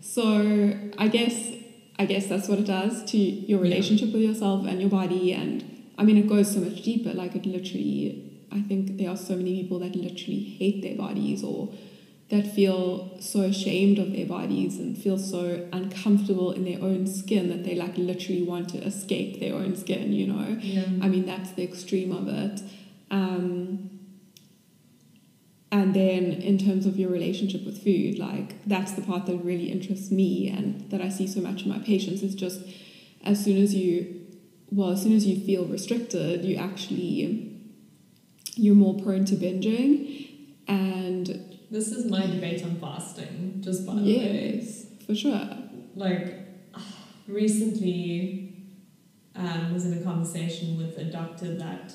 So 0.00 0.22
I 0.96 1.08
guess 1.08 1.34
I 1.98 2.04
guess 2.06 2.26
that's 2.26 2.48
what 2.48 2.58
it 2.60 2.66
does 2.66 3.04
to 3.12 3.18
your 3.18 3.58
Yeah. 3.58 3.68
relationship 3.68 4.12
with 4.12 4.22
yourself 4.22 4.66
and 4.66 4.80
your 4.80 4.90
body 4.90 5.32
and 5.32 5.64
I 5.98 6.04
mean 6.04 6.16
it 6.16 6.28
goes 6.28 6.50
so 6.54 6.60
much 6.60 6.82
deeper. 6.82 7.12
Like 7.14 7.34
it 7.34 7.46
literally 7.46 8.22
I 8.52 8.60
think 8.60 8.96
there 8.98 9.10
are 9.10 9.16
so 9.16 9.34
many 9.36 9.52
people 9.62 9.78
that 9.80 9.94
literally 9.96 10.40
hate 10.60 10.82
their 10.82 10.94
bodies 10.96 11.42
or 11.44 11.68
that 12.30 12.46
feel 12.46 13.20
so 13.20 13.40
ashamed 13.40 13.98
of 13.98 14.12
their 14.12 14.26
bodies 14.26 14.78
and 14.78 14.96
feel 14.96 15.18
so 15.18 15.68
uncomfortable 15.72 16.52
in 16.52 16.64
their 16.64 16.80
own 16.80 17.06
skin 17.06 17.48
that 17.48 17.64
they 17.64 17.74
like 17.74 17.98
literally 17.98 18.42
want 18.42 18.68
to 18.68 18.78
escape 18.78 19.40
their 19.40 19.54
own 19.54 19.76
skin, 19.76 20.12
you 20.12 20.28
know? 20.28 20.56
Yeah. 20.60 20.84
I 21.02 21.08
mean, 21.08 21.26
that's 21.26 21.50
the 21.50 21.64
extreme 21.64 22.12
of 22.12 22.28
it. 22.28 22.62
Um, 23.10 23.90
and 25.72 25.94
then, 25.94 26.32
in 26.32 26.58
terms 26.58 26.86
of 26.86 26.98
your 26.98 27.10
relationship 27.10 27.64
with 27.64 27.82
food, 27.82 28.18
like 28.18 28.64
that's 28.64 28.92
the 28.92 29.02
part 29.02 29.26
that 29.26 29.36
really 29.38 29.70
interests 29.70 30.10
me 30.10 30.48
and 30.48 30.88
that 30.90 31.00
I 31.00 31.08
see 31.08 31.26
so 31.26 31.40
much 31.40 31.62
in 31.62 31.68
my 31.68 31.78
patients 31.78 32.22
is 32.22 32.34
just 32.34 32.60
as 33.22 33.44
soon 33.44 33.62
as 33.62 33.74
you, 33.74 34.26
well, 34.70 34.90
as 34.90 35.02
soon 35.02 35.12
as 35.12 35.26
you 35.26 35.44
feel 35.44 35.66
restricted, 35.66 36.44
you 36.44 36.56
actually, 36.56 37.56
you're 38.54 38.74
more 38.74 38.94
prone 38.94 39.24
to 39.26 39.34
binging. 39.34 40.28
And 40.66 41.49
This 41.70 41.92
is 41.92 42.10
my 42.10 42.26
debate 42.26 42.64
on 42.64 42.76
fasting, 42.80 43.58
just 43.60 43.86
by 43.86 43.94
the 43.94 44.02
way. 44.02 44.60
yes, 44.60 44.86
for 45.06 45.14
sure. 45.14 45.48
Like 45.94 46.34
recently 47.28 48.66
um, 49.36 49.72
was 49.72 49.86
in 49.86 49.96
a 49.96 50.02
conversation 50.02 50.76
with 50.76 50.98
a 50.98 51.04
doctor 51.04 51.54
that 51.54 51.94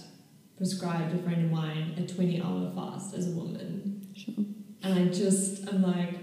prescribed 0.57 1.13
a 1.13 1.21
friend 1.21 1.45
of 1.45 1.51
mine 1.51 1.93
a 1.97 2.07
20 2.07 2.41
hour 2.41 2.71
fast 2.73 3.13
as 3.15 3.27
a 3.27 3.31
woman. 3.31 4.07
Sure. 4.15 4.35
And 4.83 4.93
I 5.09 5.11
just, 5.11 5.67
I'm 5.67 5.81
like, 5.81 6.19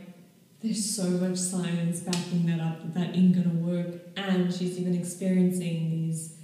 there's 0.62 0.96
so 0.96 1.05
much 1.05 1.36
science 1.36 2.00
backing 2.00 2.46
that 2.46 2.61
up 2.61 2.80
that 2.82 2.94
that 2.94 3.16
ain't 3.16 3.34
gonna 3.34 3.55
work. 3.57 4.00
And 4.16 4.53
she's 4.53 4.78
even 4.78 4.94
experiencing 4.94 5.90
these 5.90 6.38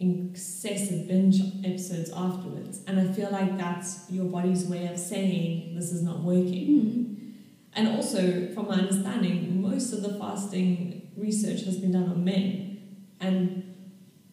excessive 0.00 1.08
binge 1.08 1.40
episodes 1.64 2.10
afterwards. 2.10 2.82
And 2.86 3.00
I 3.00 3.12
feel 3.12 3.30
like 3.30 3.58
that's 3.58 4.10
your 4.10 4.26
body's 4.26 4.64
way 4.66 4.86
of 4.86 4.98
saying 4.98 5.74
this 5.74 5.92
is 5.92 6.02
not 6.02 6.20
working. 6.20 6.68
Mm. 6.68 7.32
And 7.74 7.88
also, 7.88 8.52
from 8.54 8.68
my 8.68 8.74
understanding, 8.74 9.60
most 9.60 9.92
of 9.92 10.02
the 10.02 10.14
fasting 10.18 11.10
research 11.16 11.64
has 11.64 11.78
been 11.78 11.92
done 11.92 12.08
on 12.08 12.24
men 12.24 12.80
and 13.20 13.74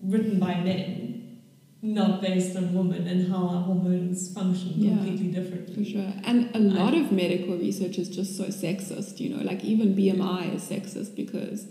written 0.01 0.39
by 0.39 0.55
men, 0.55 1.41
not 1.82 2.22
based 2.22 2.55
on 2.55 2.74
women 2.74 3.07
and 3.07 3.32
how 3.32 3.47
our 3.47 3.61
hormones 3.63 4.34
function 4.34 4.74
Yeah. 4.76 4.97
completely 4.97 5.28
differently. 5.28 5.76
For 5.76 5.89
sure. 5.89 6.13
And 6.24 6.49
a 6.55 6.59
lot 6.59 6.93
of 6.93 7.11
medical 7.11 7.57
research 7.57 7.97
is 7.97 8.09
just 8.09 8.38
so 8.38 8.45
sexist, 8.45 9.20
you 9.20 9.30
know, 9.30 9.43
like 9.43 9.63
even 9.63 9.95
BMI 9.95 10.55
is 10.55 10.63
sexist 10.63 11.16
because 11.16 11.68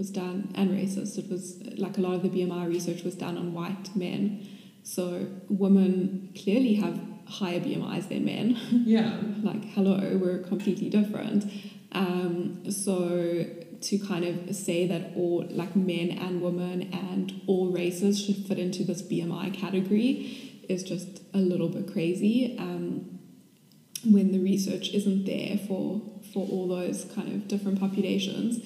was 0.00 0.10
done, 0.10 0.50
and 0.54 0.70
racist. 0.70 1.18
It 1.18 1.30
was 1.30 1.62
like 1.76 1.98
a 1.98 2.00
lot 2.00 2.14
of 2.14 2.22
the 2.22 2.30
BMI 2.30 2.66
research 2.66 3.02
was 3.04 3.14
done 3.14 3.36
on 3.36 3.52
white 3.52 3.94
men. 3.94 4.48
So 4.82 5.26
women 5.50 6.32
clearly 6.42 6.74
have 6.76 6.98
higher 7.26 7.60
BMIs 7.60 8.08
than 8.08 8.24
men. 8.24 8.56
Yeah. 8.70 9.20
like, 9.42 9.62
hello, 9.74 10.18
we're 10.20 10.38
completely 10.38 10.88
different. 10.88 11.44
Um, 11.92 12.70
so 12.70 13.44
to 13.82 13.98
kind 13.98 14.24
of 14.24 14.56
say 14.56 14.86
that 14.86 15.12
all 15.16 15.46
like 15.50 15.76
men 15.76 16.10
and 16.10 16.40
women 16.40 16.90
and 16.94 17.42
all 17.46 17.70
races 17.70 18.24
should 18.24 18.36
fit 18.46 18.58
into 18.58 18.84
this 18.84 19.02
BMI 19.02 19.52
category 19.52 20.62
is 20.66 20.82
just 20.82 21.20
a 21.34 21.38
little 21.38 21.68
bit 21.68 21.92
crazy. 21.92 22.56
Um, 22.58 23.18
when 24.04 24.32
the 24.32 24.38
research 24.38 24.94
isn't 24.94 25.26
there 25.26 25.58
for 25.68 26.00
for 26.32 26.46
all 26.48 26.68
those 26.68 27.04
kind 27.14 27.28
of 27.28 27.48
different 27.48 27.78
populations. 27.78 28.64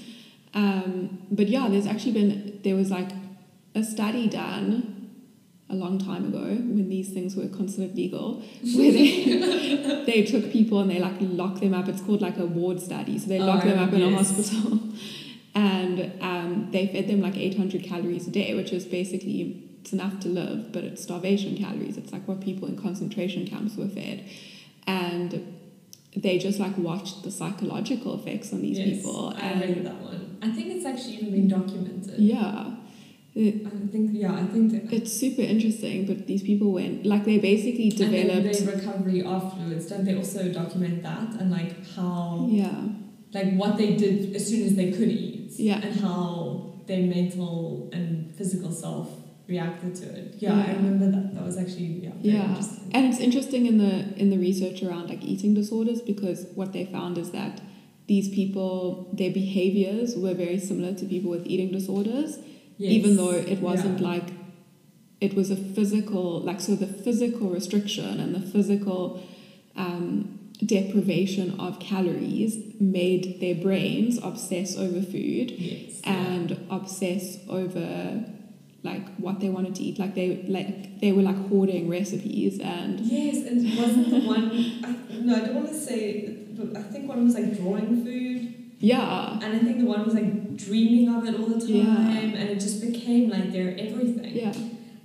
Um, 0.54 1.18
but 1.30 1.48
yeah, 1.48 1.68
there's 1.68 1.86
actually 1.86 2.12
been 2.12 2.60
there 2.62 2.76
was 2.76 2.90
like 2.90 3.10
a 3.74 3.82
study 3.82 4.28
done 4.28 4.90
a 5.68 5.74
long 5.74 5.98
time 5.98 6.24
ago 6.26 6.44
when 6.44 6.88
these 6.88 7.10
things 7.12 7.34
were 7.34 7.48
considered 7.48 7.96
legal, 7.96 8.34
where 8.76 8.92
they 8.92 10.04
they 10.06 10.22
took 10.22 10.52
people 10.52 10.78
and 10.80 10.90
they 10.90 11.00
like 11.00 11.16
locked 11.20 11.60
them 11.60 11.74
up. 11.74 11.88
It's 11.88 12.00
called 12.02 12.22
like 12.22 12.38
a 12.38 12.46
ward 12.46 12.80
study, 12.80 13.18
so 13.18 13.26
they 13.28 13.40
Oh, 13.40 13.46
locked 13.46 13.64
them 13.64 13.78
up 13.78 13.92
in 13.92 14.02
a 14.02 14.10
hospital, 14.16 14.80
and 15.54 16.12
um, 16.20 16.68
they 16.70 16.86
fed 16.86 17.08
them 17.08 17.20
like 17.20 17.36
800 17.36 17.82
calories 17.82 18.28
a 18.28 18.30
day, 18.30 18.54
which 18.54 18.72
is 18.72 18.84
basically 18.84 19.60
it's 19.80 19.92
enough 19.92 20.20
to 20.20 20.28
live, 20.28 20.72
but 20.72 20.84
it's 20.84 21.02
starvation 21.02 21.56
calories. 21.56 21.96
It's 21.98 22.12
like 22.12 22.26
what 22.28 22.40
people 22.40 22.68
in 22.68 22.76
concentration 22.80 23.46
camps 23.46 23.76
were 23.76 23.88
fed, 23.88 24.24
and 24.86 25.58
they 26.16 26.38
just 26.38 26.58
like 26.60 26.76
watched 26.78 27.22
the 27.22 27.30
psychological 27.30 28.14
effects 28.18 28.52
on 28.52 28.62
these 28.62 28.78
Yes, 28.78 28.98
people, 28.98 29.34
I 29.36 29.40
and 29.40 29.60
read 29.60 29.86
that 29.86 30.00
one. 30.00 30.38
I 30.42 30.50
think 30.50 30.68
it's 30.68 30.84
actually 30.86 31.14
even 31.16 31.30
been 31.32 31.48
documented. 31.48 32.18
yeah. 32.18 32.70
It, 33.34 33.66
I 33.66 33.70
think, 33.90 34.10
yeah, 34.12 34.32
I 34.32 34.44
think 34.46 34.70
that. 34.72 34.92
it's 34.92 35.12
super 35.12 35.42
interesting, 35.42 36.06
but 36.06 36.28
these 36.28 36.44
people 36.44 36.70
went 36.72 37.04
like 37.04 37.24
they 37.24 37.38
basically 37.38 37.88
developed 37.90 38.46
And 38.46 38.54
their 38.68 38.76
recovery 38.76 39.24
afterwards, 39.26 39.86
don't 39.86 40.04
they 40.04 40.14
also 40.16 40.52
document 40.52 41.02
that 41.02 41.30
and 41.40 41.50
like 41.50 41.84
how, 41.96 42.46
Yeah, 42.48 42.70
like 43.32 43.54
what 43.56 43.76
they 43.76 43.96
did 43.96 44.36
as 44.36 44.46
soon 44.48 44.62
as 44.62 44.76
they 44.76 44.92
could 44.92 45.08
eat, 45.08 45.50
Yeah. 45.58 45.80
and 45.82 45.98
how 46.00 46.74
their 46.86 47.02
mental 47.02 47.90
and 47.92 48.32
physical 48.36 48.70
self 48.70 49.08
reacted 49.48 49.94
to 49.96 50.06
it. 50.06 50.34
Yeah, 50.38 50.54
I 50.54 50.72
remember 50.72 51.10
that. 51.10 51.34
That 51.34 51.44
was 51.44 51.56
actually 51.58 51.86
yeah, 52.04 52.10
Yeah. 52.22 52.48
interesting. 52.48 52.90
and 52.94 53.06
it's 53.06 53.20
interesting 53.20 53.66
in 53.66 53.78
the 53.78 54.14
in 54.16 54.30
the 54.30 54.38
research 54.38 54.82
around 54.82 55.08
like 55.10 55.22
eating 55.22 55.54
disorders 55.54 56.00
because 56.00 56.46
what 56.54 56.72
they 56.72 56.84
found 56.86 57.18
is 57.18 57.30
that 57.32 57.60
these 58.06 58.28
people 58.28 59.08
their 59.12 59.30
behaviors 59.30 60.16
were 60.16 60.34
very 60.34 60.58
similar 60.58 60.94
to 60.94 61.04
people 61.06 61.30
with 61.30 61.46
eating 61.46 61.70
disorders, 61.72 62.38
Yes. 62.78 62.92
even 62.92 63.16
though 63.16 63.30
it 63.32 63.60
wasn't 63.60 64.00
Yeah. 64.00 64.08
like 64.08 64.28
it 65.20 65.34
was 65.34 65.50
a 65.50 65.56
physical 65.56 66.40
like 66.40 66.60
so 66.60 66.74
the 66.74 66.86
physical 66.86 67.48
restriction 67.50 68.20
and 68.20 68.34
the 68.34 68.40
physical 68.40 69.20
um, 69.76 70.38
deprivation 70.64 71.58
of 71.60 71.78
calories 71.80 72.58
made 72.80 73.40
their 73.40 73.54
brains 73.54 74.18
obsess 74.22 74.76
over 74.76 75.02
food 75.02 75.50
yes. 75.50 76.00
and 76.04 76.58
obsess 76.70 77.38
over 77.48 78.24
like 78.84 79.04
what 79.16 79.40
they 79.40 79.48
wanted 79.48 79.74
to 79.74 79.82
eat 79.82 79.98
like 79.98 80.14
they 80.14 80.28
like 80.56 81.00
they 81.00 81.10
were 81.12 81.22
like 81.22 81.40
hoarding 81.48 81.88
recipes 81.88 82.60
and 82.60 83.00
Yes, 83.00 83.36
and 83.48 83.58
wasn't 83.78 84.10
the 84.10 84.20
one? 84.20 84.44
I, 84.84 84.96
no, 85.26 85.36
I 85.36 85.40
don't 85.46 85.54
want 85.56 85.68
to 85.68 85.74
say, 85.74 86.38
but 86.56 86.76
I 86.76 86.82
think 86.82 87.08
one 87.08 87.24
was 87.24 87.34
like 87.34 87.56
drawing 87.58 88.04
food, 88.04 88.54
yeah 88.78 89.38
and 89.42 89.50
I 89.56 89.58
think 89.58 89.78
the 89.78 89.86
one 89.86 90.04
was 90.04 90.14
like 90.14 90.56
dreaming 90.56 91.08
of 91.14 91.24
it 91.28 91.34
all 91.40 91.46
the 91.46 91.60
time, 91.60 91.68
Yeah. 91.68 92.38
and 92.40 92.48
it 92.54 92.60
just 92.60 92.80
became 92.80 93.30
like 93.30 93.50
their 93.52 93.70
everything. 93.86 94.32
yeah 94.44 94.52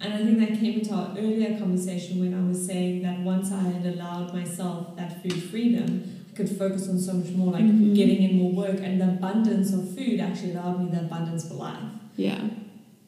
And 0.01 0.13
I 0.13 0.17
think 0.25 0.37
that 0.43 0.53
came 0.61 0.75
into 0.79 0.93
our 0.93 1.09
earlier 1.17 1.51
conversation 1.63 2.19
when 2.23 2.33
I 2.33 2.43
was 2.51 2.59
saying 2.65 3.01
that 3.05 3.17
once 3.33 3.47
I 3.51 3.63
had 3.75 3.85
allowed 3.93 4.33
myself 4.33 4.95
that 4.97 5.21
food 5.21 5.39
freedom, 5.51 5.87
I 6.31 6.35
could 6.37 6.49
focus 6.63 6.87
on 6.91 6.97
so 7.07 7.13
much 7.19 7.31
more, 7.39 7.51
like 7.57 7.65
Mhm. 7.65 7.95
getting 7.99 8.21
in 8.27 8.33
more 8.41 8.51
work, 8.63 8.79
and 8.85 8.93
the 9.01 9.09
abundance 9.17 9.69
of 9.77 9.81
food 9.95 10.17
actually 10.27 10.51
allowed 10.55 10.77
me 10.83 10.85
the 10.95 11.01
abundance 11.07 11.43
for 11.47 11.55
life. 11.67 11.87
yeah 12.27 12.41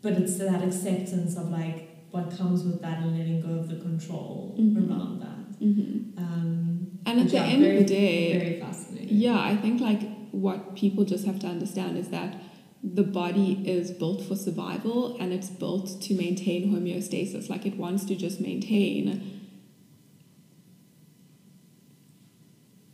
But 0.02 0.14
it's 0.14 0.38
that 0.38 0.64
acceptance 0.64 1.36
of 1.38 1.49
like 1.49 1.89
what 2.12 2.36
comes 2.38 2.64
with 2.64 2.82
that 2.82 2.99
and 2.99 3.18
letting 3.18 3.41
go 3.41 3.54
of 3.60 3.70
the 3.70 3.76
control 3.78 4.56
Mhm. 4.60 4.89
around 4.89 5.20
that. 5.22 5.45
hmm 5.60 6.18
Um, 6.18 6.88
and 7.06 7.20
at 7.22 7.28
the 7.30 7.36
yeah, 7.38 7.43
end 7.54 7.62
very, 7.64 7.78
of 7.78 7.88
the 7.88 7.93
day 7.93 8.38
very 8.39 8.60
fascinating. 8.60 9.18
yeah 9.26 9.39
i 9.52 9.56
think 9.64 9.80
like 9.89 10.02
what 10.32 10.76
people 10.76 11.04
just 11.14 11.26
have 11.26 11.39
to 11.39 11.47
understand 11.47 11.97
is 11.97 12.08
that 12.10 12.36
the 12.84 13.04
body 13.04 13.49
is 13.76 13.91
built 13.91 14.22
for 14.28 14.36
survival 14.36 15.18
and 15.20 15.32
it's 15.34 15.49
built 15.64 15.88
to 16.02 16.14
maintain 16.16 16.72
homeostasis 16.74 17.49
like 17.49 17.66
it 17.66 17.78
wants 17.78 18.06
to 18.06 18.16
just 18.16 18.39
maintain 18.41 19.04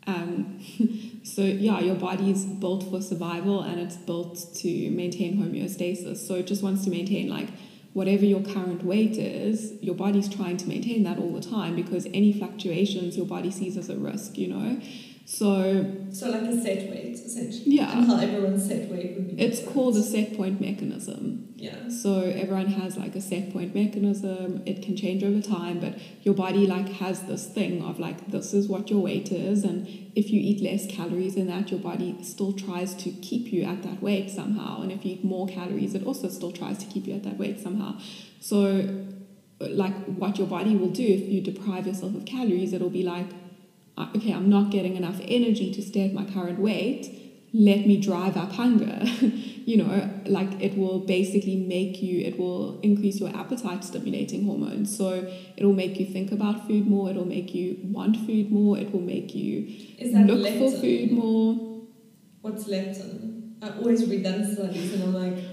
um, 0.05 0.59
so 1.23 1.41
yeah 1.41 1.79
your 1.79 1.95
body 1.95 2.31
is 2.31 2.45
built 2.45 2.89
for 2.89 3.01
survival 3.01 3.61
and 3.61 3.79
it's 3.79 3.95
built 3.95 4.53
to 4.55 4.89
maintain 4.91 5.37
homeostasis. 5.37 6.17
So 6.17 6.35
it 6.35 6.47
just 6.47 6.63
wants 6.63 6.83
to 6.85 6.89
maintain 6.89 7.29
like 7.29 7.49
whatever 7.93 8.25
your 8.25 8.41
current 8.41 8.83
weight 8.83 9.17
is 9.17 9.73
your 9.81 9.95
body's 9.95 10.29
trying 10.29 10.57
to 10.57 10.67
maintain 10.67 11.03
that 11.03 11.17
all 11.17 11.33
the 11.33 11.41
time 11.41 11.75
because 11.75 12.05
any 12.13 12.31
fluctuations 12.31 13.17
your 13.17 13.25
body 13.25 13.49
sees 13.49 13.75
as 13.75 13.89
a 13.89 13.97
risk 13.97 14.37
you 14.37 14.47
know 14.47 14.79
So 15.27 16.07
So 16.09 16.29
like 16.29 16.43
a 16.43 16.61
set 16.61 16.89
weight, 16.89 17.15
essentially. 17.15 17.63
Yeah. 17.65 17.97
And 17.97 18.07
how 18.07 18.17
everyone's 18.17 18.65
set 18.65 18.89
weight 18.89 19.17
would 19.17 19.35
be. 19.35 19.43
it's 19.43 19.57
different. 19.57 19.75
called 19.75 19.97
a 19.97 20.01
set 20.01 20.37
point 20.37 20.61
mechanism. 20.61 21.49
Yeah. 21.57 21.89
So 21.89 22.21
everyone 22.21 22.67
has 22.67 22.95
like 22.95 23.13
a 23.13 23.19
set 23.19 23.51
point 23.51 23.75
mechanism. 23.75 24.63
It 24.65 24.81
can 24.81 24.95
change 24.95 25.25
over 25.25 25.41
time, 25.41 25.81
but 25.81 25.95
your 26.21 26.33
body 26.33 26.65
like 26.65 26.87
has 27.03 27.23
this 27.23 27.45
thing 27.45 27.83
of 27.83 27.99
like 27.99 28.31
this 28.31 28.53
is 28.53 28.69
what 28.69 28.89
your 28.89 29.01
weight 29.01 29.33
is, 29.33 29.65
and 29.65 29.85
if 30.15 30.29
you 30.29 30.39
eat 30.39 30.61
less 30.61 30.87
calories 30.87 31.35
than 31.35 31.47
that, 31.47 31.71
your 31.71 31.81
body 31.81 32.23
still 32.23 32.53
tries 32.53 32.95
to 32.95 33.11
keep 33.11 33.51
you 33.51 33.63
at 33.63 33.83
that 33.83 34.01
weight 34.01 34.29
somehow. 34.29 34.81
And 34.81 34.93
if 34.93 35.03
you 35.03 35.15
eat 35.15 35.25
more 35.25 35.45
calories, 35.49 35.93
it 35.93 36.05
also 36.05 36.29
still 36.29 36.53
tries 36.53 36.77
to 36.77 36.85
keep 36.85 37.05
you 37.05 37.15
at 37.15 37.23
that 37.23 37.37
weight 37.37 37.59
somehow. 37.59 37.99
So 38.39 39.05
like 39.59 39.95
what 40.05 40.37
your 40.37 40.47
body 40.47 40.77
will 40.77 40.91
do 40.91 41.03
if 41.03 41.27
you 41.27 41.41
deprive 41.41 41.85
yourself 41.85 42.15
of 42.15 42.25
calories, 42.25 42.71
it'll 42.71 42.89
be 42.89 43.03
like, 43.03 43.27
okay, 44.15 44.31
I'm 44.31 44.49
not 44.49 44.69
getting 44.71 44.95
enough 44.95 45.19
energy 45.23 45.73
to 45.73 45.81
stay 45.81 46.05
at 46.05 46.13
my 46.13 46.25
current 46.25 46.59
weight. 46.59 47.09
Let 47.53 47.87
me 47.87 47.99
drive 47.99 48.37
up 48.37 48.51
hunger. 48.51 48.99
you 49.65 49.77
know, 49.77 50.09
like 50.25 50.61
it 50.61 50.77
will 50.77 50.99
basically 50.99 51.55
make 51.55 52.01
you, 52.01 52.25
it 52.25 52.37
will 52.37 52.79
increase 52.81 53.19
your 53.19 53.29
appetite 53.35 53.83
stimulating 53.83 54.45
hormones. 54.45 54.95
So 54.95 55.29
it 55.55 55.65
will 55.65 55.73
make 55.73 55.99
you 55.99 56.05
think 56.05 56.31
about 56.31 56.67
food 56.67 56.87
more. 56.87 57.09
It 57.09 57.15
will 57.15 57.25
make 57.25 57.55
you 57.55 57.77
want 57.83 58.17
food 58.25 58.51
more. 58.51 58.77
It 58.77 58.93
will 58.93 59.01
make 59.01 59.33
you 59.33 59.65
Is 59.97 60.13
that 60.13 60.25
look 60.25 60.39
leptin? 60.39 60.59
for 60.59 60.79
food 60.81 61.11
more. 61.11 61.81
What's 62.41 62.65
leptin? 62.65 63.55
I 63.61 63.69
always 63.77 64.05
read 64.07 64.23
that 64.23 64.35
in 64.35 64.53
studies 64.55 64.93
and 64.93 65.03
I'm 65.03 65.13
like, 65.13 65.43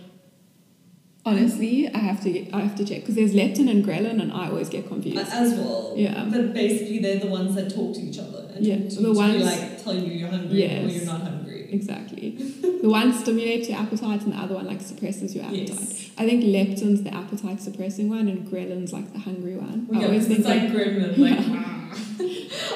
Honestly, 1.27 1.89
I 1.95 1.99
have 1.99 2.23
to 2.25 2.51
I 2.53 2.61
have 2.61 2.75
to 2.77 2.85
check 2.85 3.01
because 3.01 3.15
there's 3.15 3.33
leptin 3.33 3.71
and 3.71 3.83
ghrelin, 3.85 4.21
and 4.21 4.31
I 4.33 4.49
always 4.49 4.69
get 4.69 4.87
confused. 4.89 5.17
as 5.33 5.55
well. 5.55 5.95
Yeah. 5.97 6.29
But 6.31 6.53
basically, 6.53 6.99
they're 6.99 7.19
the 7.21 7.29
ones 7.29 7.55
that 7.55 7.75
talk 7.75 7.95
to 7.95 8.01
each 8.01 8.19
other 8.19 8.51
and 8.55 8.65
Yeah, 8.65 8.77
the 8.77 9.13
ones- 9.13 9.43
like 9.43 9.83
tell 9.83 9.95
you 9.95 10.13
you're 10.13 10.29
hungry 10.29 10.65
or 10.65 10.87
you're 10.89 11.05
not 11.07 11.23
hungry. 11.23 11.69
Exactly. 11.73 12.31
the 12.83 12.89
one 12.89 13.13
stimulates 13.15 13.69
your 13.71 13.79
appetite, 13.79 14.23
and 14.23 14.33
the 14.35 14.37
other 14.37 14.55
one 14.55 14.67
like 14.67 14.83
suppresses 14.83 15.35
your 15.35 15.45
appetite. 15.45 15.69
Yes. 15.71 16.11
I 16.19 16.27
think 16.29 16.45
leptin's 16.45 17.03
the 17.03 17.13
appetite 17.15 17.61
suppressing 17.61 18.11
one, 18.11 18.29
and 18.29 18.47
ghrelin's 18.47 18.93
like 18.93 19.13
the 19.15 19.19
hungry 19.21 19.57
one. 19.57 19.87
Well, 19.89 19.99
I 19.99 20.03
yeah, 20.03 20.07
always 20.09 20.27
it's 20.29 20.35
think 20.45 20.47
like 20.47 20.63
like, 20.65 20.73
gremlin, 20.73 21.19
like 21.19 21.39
ah. 21.41 21.81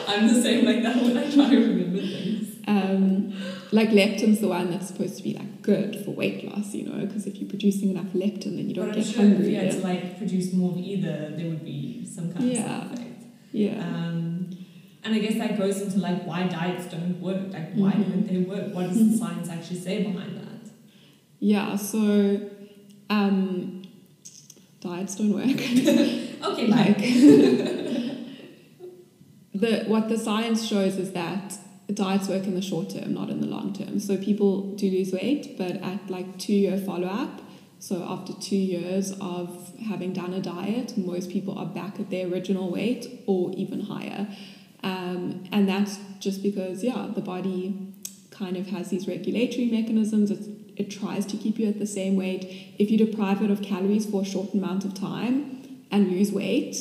I'm 0.09 0.26
the 0.26 0.40
same 0.42 0.64
like 0.64 0.82
that 0.82 0.96
when 0.96 1.16
I 1.18 1.30
try 1.30 1.51
to 1.51 1.57
remember 1.59 1.99
things. 2.01 2.57
um, 2.66 3.32
like 3.72 3.90
leptin's 3.90 4.40
the 4.40 4.48
one 4.48 4.70
that's 4.70 4.88
supposed 4.88 5.16
to 5.18 5.22
be 5.22 5.34
like 5.34 5.62
good 5.62 6.02
for 6.04 6.10
weight 6.12 6.44
loss, 6.44 6.74
you 6.74 6.84
know, 6.88 7.04
because 7.06 7.26
if 7.26 7.36
you're 7.36 7.48
producing 7.48 7.90
enough 7.90 8.12
leptin, 8.14 8.56
then 8.56 8.68
you 8.68 8.74
don't 8.74 8.88
but 8.88 8.96
I'm 8.96 9.02
get 9.02 9.12
sure 9.12 9.22
hungry. 9.22 9.44
if 9.46 9.50
you 9.50 9.56
had 9.58 9.70
to 9.72 9.78
like 9.80 10.18
produce 10.18 10.52
more 10.52 10.74
either, 10.78 11.30
there 11.36 11.48
would 11.48 11.64
be 11.64 12.06
some 12.06 12.32
kind 12.32 12.44
Yeah. 12.52 12.84
of 12.86 12.92
effect. 12.92 13.24
yeah. 13.52 13.82
Um, 13.84 14.50
and 15.04 15.14
I 15.14 15.18
guess 15.20 15.34
that 15.38 15.56
goes 15.58 15.80
into 15.80 15.98
like 15.98 16.24
why 16.26 16.46
diets 16.48 16.86
don't 16.86 17.20
work. 17.20 17.52
Like 17.52 17.72
why 17.74 17.92
Mhm. 17.92 18.08
don't 18.10 18.26
they 18.26 18.38
work? 18.38 18.74
What 18.74 18.88
does 18.88 19.10
the 19.12 19.16
science 19.16 19.48
actually 19.48 19.78
say 19.80 20.02
behind 20.02 20.36
that? 20.36 20.70
Yeah, 21.40 21.76
so 21.76 22.40
um, 23.10 23.82
diets 24.80 25.14
don't 25.16 25.32
work. 25.32 25.46
Okay, 26.40 26.66
like 26.68 26.98
the 29.54 29.84
what 29.86 30.08
the 30.08 30.18
science 30.18 30.66
shows 30.66 30.96
is 30.96 31.12
that 31.12 31.56
diets 31.93 32.28
work 32.28 32.45
in 32.45 32.55
the 32.55 32.62
short 32.62 32.91
term, 32.91 33.14
not 33.14 33.30
in 33.30 33.41
the 33.41 33.47
long 33.47 33.72
term. 33.72 33.99
So 34.01 34.16
people 34.16 34.74
do 34.74 34.91
lose 34.91 35.12
weight, 35.12 35.57
but 35.57 35.76
at 35.82 36.11
like 36.11 36.39
two 36.39 36.55
year 36.55 36.78
follow 36.78 37.09
up, 37.09 37.41
so 37.80 38.03
after 38.09 38.32
two 38.32 38.57
years 38.57 39.12
of 39.20 39.72
having 39.78 40.12
done 40.12 40.32
a 40.34 40.41
diet, 40.41 40.99
most 40.99 41.30
people 41.30 41.57
are 41.57 41.66
back 41.66 42.01
at 42.01 42.11
their 42.11 42.26
original 42.26 42.70
weight 42.70 43.22
or 43.26 43.53
even 43.53 43.82
higher. 43.82 44.26
Um, 44.82 45.45
and 45.53 45.68
that's 45.68 45.99
just 46.18 46.43
because, 46.43 46.82
yeah, 46.82 47.09
the 47.14 47.20
body 47.20 47.95
kind 48.30 48.57
of 48.57 48.66
has 48.68 48.91
these 48.91 49.07
regulatory 49.07 49.66
mechanisms. 49.66 50.30
It, 50.30 50.41
it 50.76 50.91
tries 50.91 51.24
to 51.26 51.36
keep 51.36 51.59
you 51.59 51.68
at 51.68 51.78
the 51.78 51.86
same 51.86 52.16
weight. 52.16 52.74
If 52.78 52.91
you 52.91 52.99
deprive 52.99 53.43
it 53.43 53.51
of 53.51 53.62
calories 53.62 54.07
for 54.07 54.22
a 54.22 54.24
short 54.24 54.55
amount 54.55 54.84
of 54.84 54.95
time 54.95 55.84
and 55.91 56.11
lose 56.11 56.32
weight, 56.32 56.76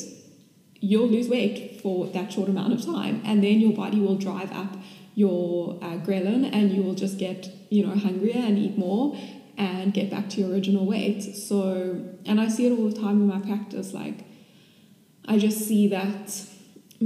you'll 0.80 1.08
lose 1.08 1.28
weight 1.28 1.80
for 1.80 2.06
that 2.08 2.32
short 2.32 2.48
amount 2.48 2.72
of 2.72 2.84
time. 2.84 3.22
And 3.24 3.42
then 3.42 3.60
your 3.60 3.72
body 3.72 4.00
will 4.00 4.16
drive 4.16 4.52
up 4.52 4.76
your 5.18 5.76
uh, 5.82 5.96
ghrelin 6.06 6.48
and 6.52 6.70
you 6.70 6.80
will 6.80 6.94
just 6.94 7.18
get, 7.18 7.50
you 7.70 7.84
know, 7.84 7.94
hungrier 7.94 8.38
and 8.38 8.56
eat 8.56 8.78
more 8.78 9.18
and 9.56 9.92
get 9.92 10.08
back 10.08 10.28
to 10.30 10.40
your 10.40 10.50
original 10.52 10.86
weight. 10.86 11.22
So, 11.22 12.00
and 12.24 12.40
I 12.40 12.46
see 12.46 12.66
it 12.68 12.70
all 12.70 12.88
the 12.88 12.96
time 12.96 13.16
in 13.22 13.26
my 13.26 13.40
practice. 13.40 13.92
Like, 13.92 14.24
I 15.26 15.38
just 15.38 15.58
see 15.66 15.88
that 15.88 16.46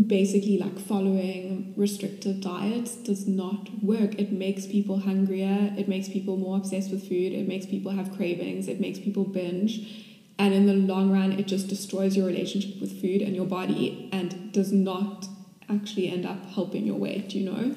basically 0.06 0.58
like 0.58 0.78
following 0.78 1.72
restrictive 1.76 2.42
diets 2.42 2.96
does 2.96 3.26
not 3.26 3.82
work. 3.82 4.18
It 4.18 4.30
makes 4.30 4.66
people 4.66 5.00
hungrier, 5.00 5.72
it 5.78 5.88
makes 5.88 6.08
people 6.08 6.36
more 6.36 6.58
obsessed 6.58 6.90
with 6.90 7.08
food, 7.08 7.32
it 7.32 7.48
makes 7.48 7.64
people 7.64 7.92
have 7.92 8.14
cravings, 8.14 8.68
it 8.68 8.78
makes 8.78 8.98
people 8.98 9.24
binge. 9.24 10.08
And 10.38 10.52
in 10.52 10.66
the 10.66 10.74
long 10.74 11.10
run, 11.10 11.32
it 11.32 11.46
just 11.46 11.68
destroys 11.68 12.16
your 12.16 12.26
relationship 12.26 12.78
with 12.80 13.00
food 13.00 13.22
and 13.22 13.34
your 13.34 13.46
body 13.46 14.10
and 14.12 14.52
does 14.52 14.72
not 14.72 15.26
actually 15.70 16.08
end 16.10 16.26
up 16.26 16.44
helping 16.50 16.84
your 16.84 16.96
weight, 16.96 17.34
you 17.34 17.44
know? 17.50 17.74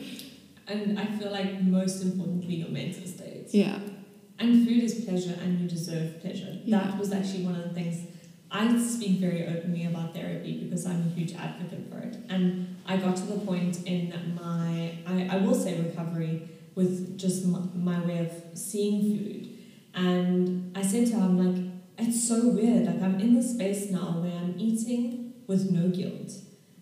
And 0.68 1.00
I 1.00 1.06
feel 1.06 1.32
like 1.32 1.62
most 1.62 2.02
importantly 2.04 2.56
your 2.56 2.70
mental 2.70 3.06
state. 3.08 3.48
Yeah. 3.52 3.80
And 4.40 4.68
food 4.68 4.84
is 4.84 5.06
pleasure 5.06 5.38
and 5.42 5.60
you 5.60 5.68
deserve 5.68 6.22
pleasure. 6.22 6.58
Yeah. 6.66 6.80
That 6.80 6.98
was 7.00 7.12
actually 7.14 7.46
one 7.46 7.56
of 7.56 7.64
the 7.64 7.74
things 7.74 8.08
I 8.52 8.78
speak 8.80 9.20
very 9.20 9.46
openly 9.48 9.86
about 9.86 10.14
therapy 10.14 10.64
because 10.64 10.86
I'm 10.86 11.02
a 11.02 11.10
huge 11.10 11.34
advocate 11.36 11.92
for 11.92 12.00
it. 12.00 12.18
And 12.30 12.78
I 12.86 12.98
got 12.98 13.16
to 13.18 13.24
the 13.24 13.40
point 13.40 13.86
in 13.86 14.14
my, 14.36 14.98
I, 15.08 15.28
I 15.32 15.38
will 15.38 15.56
say 15.56 15.82
recovery, 15.82 16.50
with 16.76 17.18
just 17.18 17.46
my, 17.46 17.60
my 17.74 18.06
way 18.06 18.20
of 18.20 18.58
seeing 18.58 19.02
food. 19.02 19.50
And 19.94 20.78
I 20.78 20.82
said 20.82 21.08
to 21.08 21.14
her, 21.14 21.22
I'm 21.22 21.38
like, 21.38 21.72
it's 21.98 22.28
so 22.28 22.50
weird. 22.50 22.86
Like, 22.86 23.02
I'm 23.02 23.20
in 23.20 23.34
this 23.34 23.54
space 23.54 23.90
now 23.90 24.20
where 24.22 24.34
I'm 24.36 24.56
eating 24.58 25.34
with 25.48 25.72
no 25.72 25.88
guilt. 25.90 26.34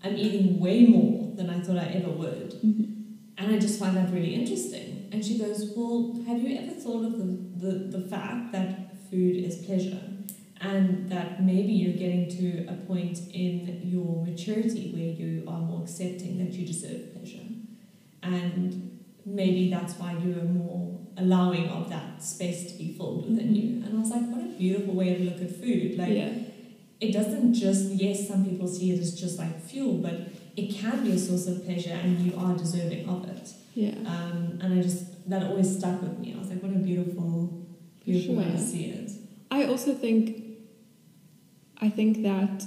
I'm 0.03 0.17
eating 0.17 0.59
way 0.59 0.85
more 0.87 1.35
than 1.35 1.49
I 1.49 1.59
thought 1.59 1.77
I 1.77 1.85
ever 1.85 2.09
would. 2.09 2.53
Mhm. 2.63 3.02
And 3.37 3.55
I 3.55 3.59
just 3.59 3.79
find 3.79 3.97
that 3.97 4.11
really 4.11 4.35
interesting. 4.35 5.09
And 5.11 5.23
she 5.23 5.37
goes, 5.37 5.73
Well, 5.75 6.19
have 6.27 6.41
you 6.41 6.57
ever 6.57 6.71
thought 6.71 7.05
of 7.05 7.17
the, 7.17 7.67
the, 7.67 7.97
the 7.97 8.07
fact 8.07 8.51
that 8.51 8.95
food 9.09 9.37
is 9.37 9.65
pleasure? 9.65 9.99
And 10.61 11.11
that 11.11 11.43
maybe 11.43 11.73
you're 11.73 11.97
getting 11.97 12.29
to 12.37 12.65
a 12.71 12.75
point 12.87 13.19
in 13.33 13.81
your 13.83 14.25
maturity 14.25 14.91
where 14.91 15.11
you 15.11 15.43
are 15.47 15.59
more 15.59 15.81
accepting 15.83 16.37
that 16.37 16.53
you 16.53 16.65
deserve 16.65 17.13
pleasure. 17.13 17.43
And 18.21 19.03
maybe 19.25 19.69
that's 19.69 19.95
why 19.95 20.13
you 20.13 20.39
are 20.39 20.45
more 20.45 20.99
allowing 21.17 21.69
of 21.69 21.89
that 21.89 22.23
space 22.23 22.71
to 22.71 22.77
be 22.77 22.93
filled 22.93 23.29
within 23.29 23.53
you. 23.53 23.63
Mm-hmm. 23.63 23.85
And 23.85 23.97
I 23.97 23.99
was 23.99 24.09
like, 24.09 24.29
What 24.29 24.45
a 24.45 24.57
beautiful 24.57 24.93
way 24.93 25.15
to 25.15 25.23
look 25.23 25.41
at 25.41 25.55
food. 25.59 25.97
Like, 25.97 26.13
yeah. 26.13 26.33
it 27.01 27.11
doesn't 27.11 27.53
just 27.53 27.91
yes 27.91 28.27
some 28.27 28.45
people 28.45 28.67
see 28.67 28.91
it 28.91 28.99
as 28.99 29.19
just 29.19 29.37
like 29.37 29.61
fuel 29.61 29.95
but 29.97 30.32
it 30.55 30.73
can 30.75 31.03
be 31.03 31.11
a 31.13 31.19
source 31.19 31.47
of 31.47 31.65
pleasure 31.65 31.93
and 31.93 32.19
you 32.19 32.37
are 32.37 32.55
deserving 32.55 33.07
of 33.09 33.27
it. 33.27 33.49
Yeah. 33.75 33.95
um, 34.05 34.59
and 34.61 34.79
i 34.79 34.81
just 34.83 35.27
that 35.29 35.43
always 35.43 35.77
stuck 35.77 36.01
with 36.01 36.19
me. 36.19 36.35
I 36.35 36.39
was 36.39 36.49
like 36.49 36.61
what 36.61 36.71
a 36.71 36.75
beautiful 36.75 37.65
beautiful 38.05 38.35
way 38.35 38.51
to 38.51 38.59
see 38.59 38.85
it. 38.85 39.11
I 39.49 39.65
also 39.65 39.95
think 39.95 40.43
I 41.81 41.89
think 41.89 42.23
that 42.23 42.65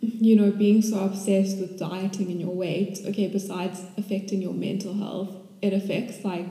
you 0.00 0.36
know 0.36 0.50
being 0.50 0.82
so 0.82 1.04
obsessed 1.04 1.58
with 1.58 1.78
dieting 1.78 2.30
and 2.30 2.40
your 2.40 2.54
weight 2.54 2.98
okay 3.06 3.28
besides 3.28 3.82
affecting 3.96 4.42
your 4.42 4.52
mental 4.52 4.94
health 4.94 5.34
it 5.62 5.72
affects 5.72 6.24
like 6.24 6.50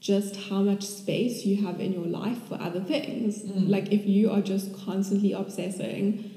just 0.00 0.34
how 0.48 0.60
much 0.60 0.82
space 0.82 1.44
you 1.44 1.64
have 1.64 1.78
in 1.78 1.92
your 1.92 2.06
life 2.06 2.38
for 2.48 2.60
other 2.60 2.80
things. 2.80 3.42
Mm. 3.42 3.68
like 3.68 3.92
if 3.92 4.06
you 4.06 4.30
are 4.30 4.40
just 4.40 4.74
constantly 4.84 5.32
obsessing 5.32 6.29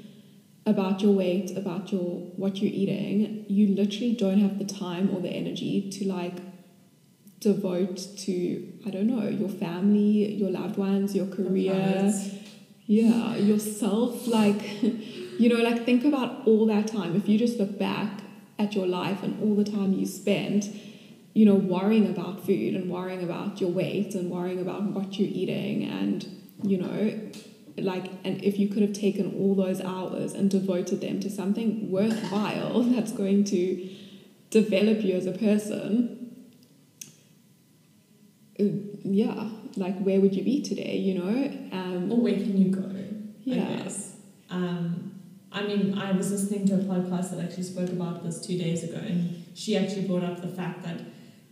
about 0.66 1.02
your 1.02 1.12
weight 1.12 1.56
about 1.58 1.92
your 1.92 2.02
what 2.38 2.58
you're 2.58 2.72
eating 2.72 3.46
you 3.50 3.76
literally 3.76 4.14
don't 4.14 4.40
have 4.40 4.58
the 4.60 4.66
time 4.66 5.14
or 5.14 5.20
the 5.22 5.30
energy 5.30 5.90
to 5.90 6.08
like 6.08 6.38
devote 7.40 7.98
to 8.18 8.72
i 8.86 8.90
don't 8.90 9.08
know 9.08 9.28
your 9.28 9.50
family 9.50 10.34
your 10.36 10.50
loved 10.50 10.78
ones 10.78 11.14
your 11.14 11.28
career 11.28 12.12
yeah, 12.86 13.36
yourself, 13.36 14.28
like, 14.28 14.84
you 14.84 15.50
know, 15.50 15.64
like 15.64 15.86
think 15.86 16.04
about 16.04 16.46
all 16.46 16.66
that 16.68 16.88
time. 16.88 17.16
If 17.16 17.30
you 17.30 17.38
just 17.38 17.58
look 17.58 17.80
back 17.80 18.22
at 18.60 18.76
your 18.76 18.88
life 18.88 19.24
and 19.24 19.42
all 19.42 19.56
the 19.56 19.70
time 19.70 19.94
you 19.94 20.06
spent, 20.06 20.66
you 21.34 21.46
know, 21.46 21.56
worrying 21.56 22.10
about 22.10 22.46
food 22.46 22.76
and 22.76 22.92
worrying 22.92 23.24
about 23.24 23.62
your 23.62 23.70
weight 23.70 24.14
and 24.16 24.30
worrying 24.30 24.60
about 24.60 24.84
what 24.84 25.18
you're 25.18 25.30
eating, 25.30 25.84
and, 25.84 26.28
you 26.62 26.78
know, 26.78 27.20
like, 27.78 28.12
and 28.24 28.44
if 28.44 28.60
you 28.60 28.68
could 28.68 28.82
have 28.82 28.94
taken 28.94 29.36
all 29.38 29.56
those 29.56 29.82
hours 29.82 30.34
and 30.34 30.50
devoted 30.50 31.02
them 31.02 31.20
to 31.22 31.30
something 31.30 31.90
worthwhile 31.92 32.84
that's 32.94 33.12
going 33.12 33.44
to 33.46 33.90
develop 34.50 35.02
you 35.04 35.16
as 35.16 35.26
a 35.26 35.32
person, 35.32 36.36
uh, 38.60 38.64
yeah, 39.04 39.50
like, 39.76 40.00
where 40.00 40.20
would 40.22 40.36
you 40.36 40.44
be 40.44 40.62
today, 40.62 40.98
you 40.98 41.16
know? 41.20 41.78
Um, 41.78 42.12
or 42.12 42.22
where 42.22 42.34
can 42.34 42.58
you 42.58 42.70
go 42.70 42.90
Yeah. 43.44 43.88
i 44.50 44.56
um, 44.56 45.12
i 45.52 45.64
mean 45.64 45.98
i 45.98 46.12
was 46.12 46.32
listening 46.32 46.66
to 46.68 46.76
a 46.76 46.84
podcast 46.92 47.32
that 47.32 47.40
actually 47.44 47.64
spoke 47.64 47.90
about 47.90 48.24
this 48.24 48.46
two 48.46 48.58
days 48.58 48.84
ago 48.84 48.98
and 48.98 49.44
she 49.54 49.76
actually 49.76 50.08
brought 50.08 50.24
up 50.24 50.42
the 50.42 50.48
fact 50.48 50.84
that 50.84 51.02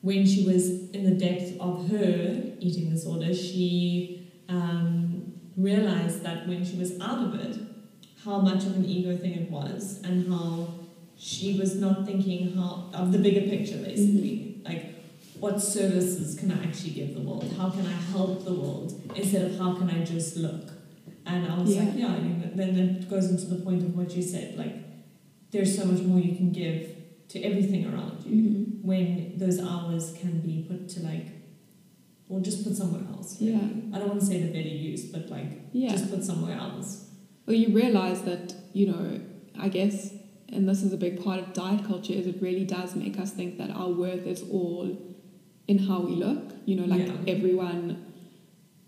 when 0.02 0.26
she 0.26 0.46
was 0.46 0.90
in 0.92 1.04
the 1.04 1.12
depth 1.12 1.60
of 1.60 1.90
her 1.90 2.42
eating 2.60 2.90
disorder, 2.90 3.34
she 3.34 4.28
um, 4.50 5.11
realized 5.58 6.24
that 6.24 6.48
when 6.48 6.64
she 6.66 6.78
was 6.78 7.00
out 7.00 7.20
of 7.28 7.36
it, 7.36 7.58
how 8.24 8.40
much 8.40 8.64
of 8.66 8.76
an 8.76 8.86
ego 8.86 9.16
thing 9.18 9.34
it 9.34 9.50
was, 9.50 10.02
and 10.04 10.28
how 10.32 10.68
she 11.18 11.58
was 11.60 11.76
not 11.76 12.06
thinking 12.06 12.54
how 12.56 12.90
of 12.94 13.12
the 13.12 13.18
bigger 13.18 13.42
picture, 13.50 13.78
basically, 13.78 14.62
like 14.64 14.96
what 15.40 15.60
services 15.62 16.40
can 16.40 16.52
I 16.52 16.64
actually 16.64 16.92
give 16.92 17.16
the 17.16 17.22
world? 17.22 17.52
How 17.58 17.70
can 17.70 17.86
I 17.86 17.92
help 18.14 18.46
the 18.46 18.54
world 18.54 19.02
instead 19.16 19.44
of 19.52 19.58
how 19.58 19.74
can 19.76 19.90
I 19.90 20.04
just 20.06 20.38
look? 20.38 20.72
And 21.26 21.48
I 21.48 21.60
was 21.60 21.74
Yeah. 21.76 21.84
like, 21.86 21.98
yeah, 21.98 22.08
I 22.08 22.20
mean, 22.20 22.52
then 22.56 22.78
it 22.78 23.10
goes 23.10 23.30
into 23.30 23.46
the 23.48 23.56
point 23.64 23.82
of 23.84 23.96
what 23.98 24.16
you 24.16 24.22
said, 24.22 24.58
like 24.58 24.76
there's 25.52 25.76
so 25.78 25.86
much 25.86 26.02
more 26.04 26.20
you 26.20 26.36
can 26.36 26.52
give 26.52 26.96
to 27.30 27.42
everything 27.42 27.86
around 27.86 28.24
you 28.26 28.36
Mhm. 28.36 28.82
when 28.84 29.34
those 29.38 29.60
hours 29.60 30.14
can 30.20 30.40
be 30.42 30.66
put 30.68 30.88
to 30.90 31.02
like, 31.02 31.28
well, 32.32 32.42
just 32.42 32.64
put 32.64 32.76
somewhere 32.76 33.04
else. 33.14 33.38
really. 33.42 33.54
Yeah. 33.54 33.96
I 33.96 34.00
don't 34.00 34.08
want 34.08 34.22
to 34.22 34.26
say 34.26 34.42
the 34.42 34.48
better 34.48 34.70
use, 34.92 35.04
but 35.06 35.30
like 35.30 35.50
Yeah. 35.74 35.92
just 35.92 36.10
put 36.10 36.24
somewhere 36.24 36.58
else. 36.58 36.90
Well, 37.46 37.56
you 37.56 37.70
realize 37.76 38.22
that, 38.22 38.56
you 38.74 38.88
know, 38.88 39.20
I 39.60 39.68
guess, 39.70 40.14
and 40.50 40.68
this 40.70 40.82
is 40.82 40.94
a 40.94 40.98
big 40.98 41.22
part 41.24 41.40
of 41.40 41.54
diet 41.54 41.84
culture, 41.86 42.14
is 42.14 42.26
it 42.28 42.42
really 42.42 42.66
does 42.66 42.96
make 42.96 43.20
us 43.20 43.32
think 43.32 43.58
that 43.58 43.70
our 43.72 43.90
worth 43.92 44.26
is 44.26 44.44
all 44.50 44.98
in 45.68 45.78
how 45.80 46.00
we 46.02 46.14
look. 46.26 46.54
You 46.66 46.76
know, 46.78 46.86
like 46.86 47.08
Yeah. 47.08 47.18
everyone, 47.36 47.84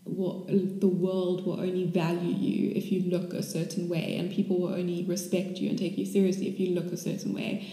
will, 0.06 0.46
the 0.86 0.88
world 0.88 1.46
will 1.46 1.60
only 1.60 1.86
value 1.86 2.36
you 2.36 2.72
if 2.76 2.92
you 2.92 3.00
look 3.10 3.34
a 3.34 3.44
certain 3.44 3.90
way, 3.90 4.18
and 4.18 4.32
people 4.32 4.58
will 4.62 4.74
only 4.74 5.04
respect 5.04 5.58
you 5.60 5.70
and 5.70 5.78
take 5.78 5.98
you 5.98 6.06
seriously 6.06 6.48
if 6.48 6.60
you 6.60 6.70
look 6.76 6.92
a 6.94 6.98
certain 6.98 7.34
way. 7.34 7.66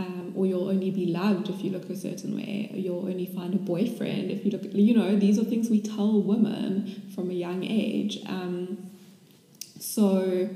Um, 0.00 0.32
or 0.36 0.46
you'll 0.46 0.68
only 0.68 0.90
be 0.90 1.06
loved 1.06 1.50
if 1.50 1.62
you 1.62 1.70
look 1.70 1.90
a 1.90 1.96
certain 1.96 2.34
way. 2.36 2.70
Or 2.72 2.78
you'll 2.78 3.06
only 3.12 3.26
find 3.26 3.52
a 3.54 3.58
boyfriend 3.58 4.30
if 4.30 4.44
you 4.44 4.50
look. 4.52 4.62
You 4.72 4.94
know, 4.96 5.16
these 5.16 5.38
are 5.38 5.44
things 5.44 5.68
we 5.68 5.80
tell 5.82 6.22
women 6.22 7.10
from 7.14 7.30
a 7.30 7.34
young 7.34 7.62
age. 7.64 8.14
Um, 8.26 8.90
so, 9.78 10.48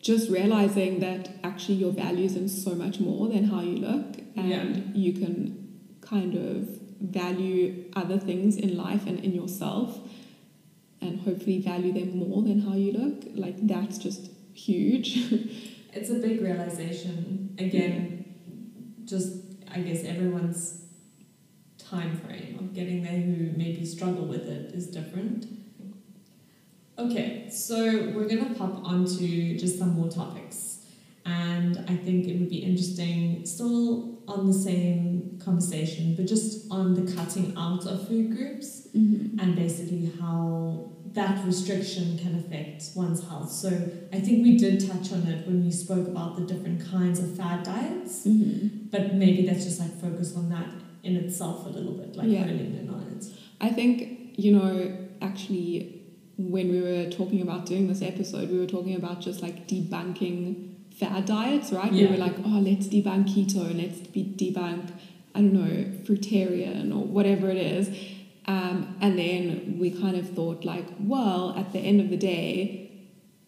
just 0.00 0.30
realizing 0.30 1.00
that 1.00 1.30
actually 1.42 1.76
your 1.76 1.92
value 1.92 2.26
is 2.26 2.36
in 2.36 2.48
so 2.48 2.74
much 2.74 3.00
more 3.00 3.28
than 3.28 3.44
how 3.44 3.60
you 3.60 3.76
look, 3.76 4.06
and 4.36 4.48
Yeah. 4.48 4.80
you 4.94 5.12
can 5.12 5.34
kind 6.00 6.34
of 6.36 6.68
value 7.00 7.84
other 7.94 8.18
things 8.18 8.56
in 8.56 8.76
life 8.76 9.04
and 9.06 9.18
in 9.20 9.32
yourself, 9.34 9.98
and 11.00 11.20
hopefully 11.20 11.58
value 11.60 11.92
them 11.92 12.18
more 12.18 12.42
than 12.42 12.60
how 12.60 12.74
you 12.74 12.92
look. 12.92 13.24
Like, 13.34 13.66
that's 13.66 13.98
just 13.98 14.30
huge. 14.54 15.08
It's 15.98 16.10
a 16.10 16.18
big 16.28 16.42
realization. 16.42 17.54
Again, 17.58 18.15
just 19.06 19.38
I 19.72 19.80
guess 19.80 20.04
everyone's 20.04 20.84
time 21.78 22.16
frame 22.18 22.58
of 22.58 22.74
getting 22.74 23.02
there 23.02 23.12
who 23.12 23.56
maybe 23.56 23.84
struggle 23.84 24.26
with 24.26 24.48
it 24.48 24.74
is 24.74 24.88
different. 24.88 25.46
Okay, 26.98 27.48
so 27.50 28.10
we're 28.14 28.28
gonna 28.28 28.54
pop 28.54 28.84
onto 28.84 29.58
just 29.58 29.78
some 29.78 29.94
more 29.94 30.08
topics. 30.08 30.86
And 31.24 31.78
I 31.88 31.96
think 31.96 32.26
it 32.26 32.38
would 32.38 32.48
be 32.48 32.58
interesting, 32.58 33.44
still 33.44 34.20
on 34.28 34.46
the 34.46 34.52
same 34.52 35.38
conversation, 35.44 36.14
but 36.16 36.26
just 36.26 36.70
on 36.70 36.94
the 36.94 37.12
cutting 37.12 37.54
out 37.56 37.86
of 37.86 38.06
food 38.08 38.36
groups 38.36 38.88
mm-hmm. 38.96 39.38
and 39.38 39.56
basically 39.56 40.10
how 40.20 40.95
that 41.16 41.44
restriction 41.46 42.18
can 42.18 42.32
affect 42.38 42.84
one's 42.94 43.22
health. 43.28 43.50
So 43.50 43.68
I 44.12 44.20
think 44.20 44.36
we 44.44 44.56
did 44.56 44.74
touch 44.86 45.12
on 45.12 45.22
it 45.26 45.46
when 45.46 45.64
we 45.64 45.70
spoke 45.72 46.06
about 46.06 46.36
the 46.38 46.42
different 46.50 46.80
kinds 46.90 47.18
of 47.24 47.36
fad 47.36 47.64
diets, 47.64 48.26
Mm-hmm. 48.26 48.88
but 48.92 49.14
maybe 49.14 49.40
let's 49.48 49.64
just 49.64 49.80
like 49.80 49.94
focus 50.00 50.36
on 50.36 50.48
that 50.50 50.68
in 51.02 51.16
itself 51.16 51.66
a 51.66 51.70
little 51.70 51.92
bit, 52.00 52.16
like 52.16 52.28
Yeah. 52.28 52.40
honing 52.44 52.74
in 52.80 52.88
on 52.96 53.02
it. 53.16 53.24
I 53.60 53.70
think, 53.70 54.34
you 54.44 54.52
know, 54.56 54.96
actually, 55.22 56.02
when 56.38 56.70
we 56.70 56.80
were 56.82 57.08
talking 57.10 57.40
about 57.40 57.64
doing 57.66 57.88
this 57.88 58.02
episode, 58.02 58.50
we 58.50 58.58
were 58.58 58.66
talking 58.76 58.94
about 58.94 59.20
just 59.22 59.40
like 59.40 59.66
debunking 59.66 60.74
fad 61.00 61.24
diets, 61.24 61.72
right? 61.72 61.92
Yeah. 61.92 62.06
We 62.06 62.12
were 62.12 62.24
like, 62.26 62.36
oh, 62.44 62.58
let's 62.68 62.86
debunk 62.88 63.24
keto 63.34 63.62
and 63.70 63.78
let's 63.82 64.00
be 64.16 64.22
debunk, 64.36 64.90
I 65.34 65.40
don't 65.40 65.54
know, 65.54 65.76
fruitarian 66.04 66.90
or 66.94 67.04
whatever 67.04 67.48
it 67.50 67.56
is. 67.58 67.88
Um, 68.46 68.96
and 69.00 69.18
then 69.18 69.76
we 69.78 69.90
kind 69.90 70.16
of 70.16 70.30
thought, 70.30 70.64
like, 70.64 70.86
well, 71.00 71.54
at 71.56 71.72
the 71.72 71.80
end 71.80 72.00
of 72.00 72.10
the 72.10 72.16
day, 72.16 72.90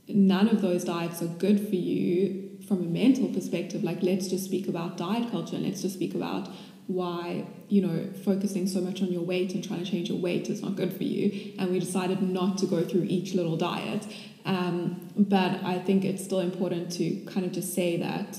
none 0.09 0.49
of 0.49 0.61
those 0.61 0.85
diets 0.85 1.23
are 1.23 1.27
good 1.27 1.69
for 1.69 1.77
you 1.77 2.59
from 2.67 2.81
a 2.81 2.89
mental 2.89 3.29
perspective. 3.29 3.85
Like, 3.85 4.03
let's 4.03 4.29
just 4.29 4.45
speak 4.45 4.69
about 4.69 4.97
diet 4.97 5.31
culture 5.31 5.57
and 5.57 5.65
let's 5.65 5.83
just 5.83 5.95
speak 5.95 6.15
about 6.15 6.49
why 6.89 7.45
you 7.69 7.83
know 7.83 8.11
focusing 8.25 8.67
so 8.67 8.81
much 8.81 9.03
on 9.03 9.13
your 9.13 9.21
weight 9.21 9.55
and 9.55 9.63
trying 9.63 9.85
to 9.85 9.89
change 9.89 10.09
your 10.09 10.19
weight 10.19 10.49
is 10.49 10.63
not 10.63 10.75
good 10.75 10.93
for 10.93 11.05
you 11.05 11.53
and 11.59 11.71
we 11.71 11.79
decided 11.79 12.23
not 12.23 12.57
to 12.57 12.65
go 12.67 12.83
through 12.83 13.05
each 13.05 13.35
little 13.35 13.59
diet 13.59 14.07
um, 14.47 14.99
but 15.15 15.63
i 15.65 15.79
think 15.79 16.03
it's 16.03 16.25
still 16.25 16.41
important 16.41 16.91
to 16.91 17.17
kind 17.27 17.45
of 17.45 17.53
just 17.53 17.75
say 17.75 17.99
that 17.99 18.39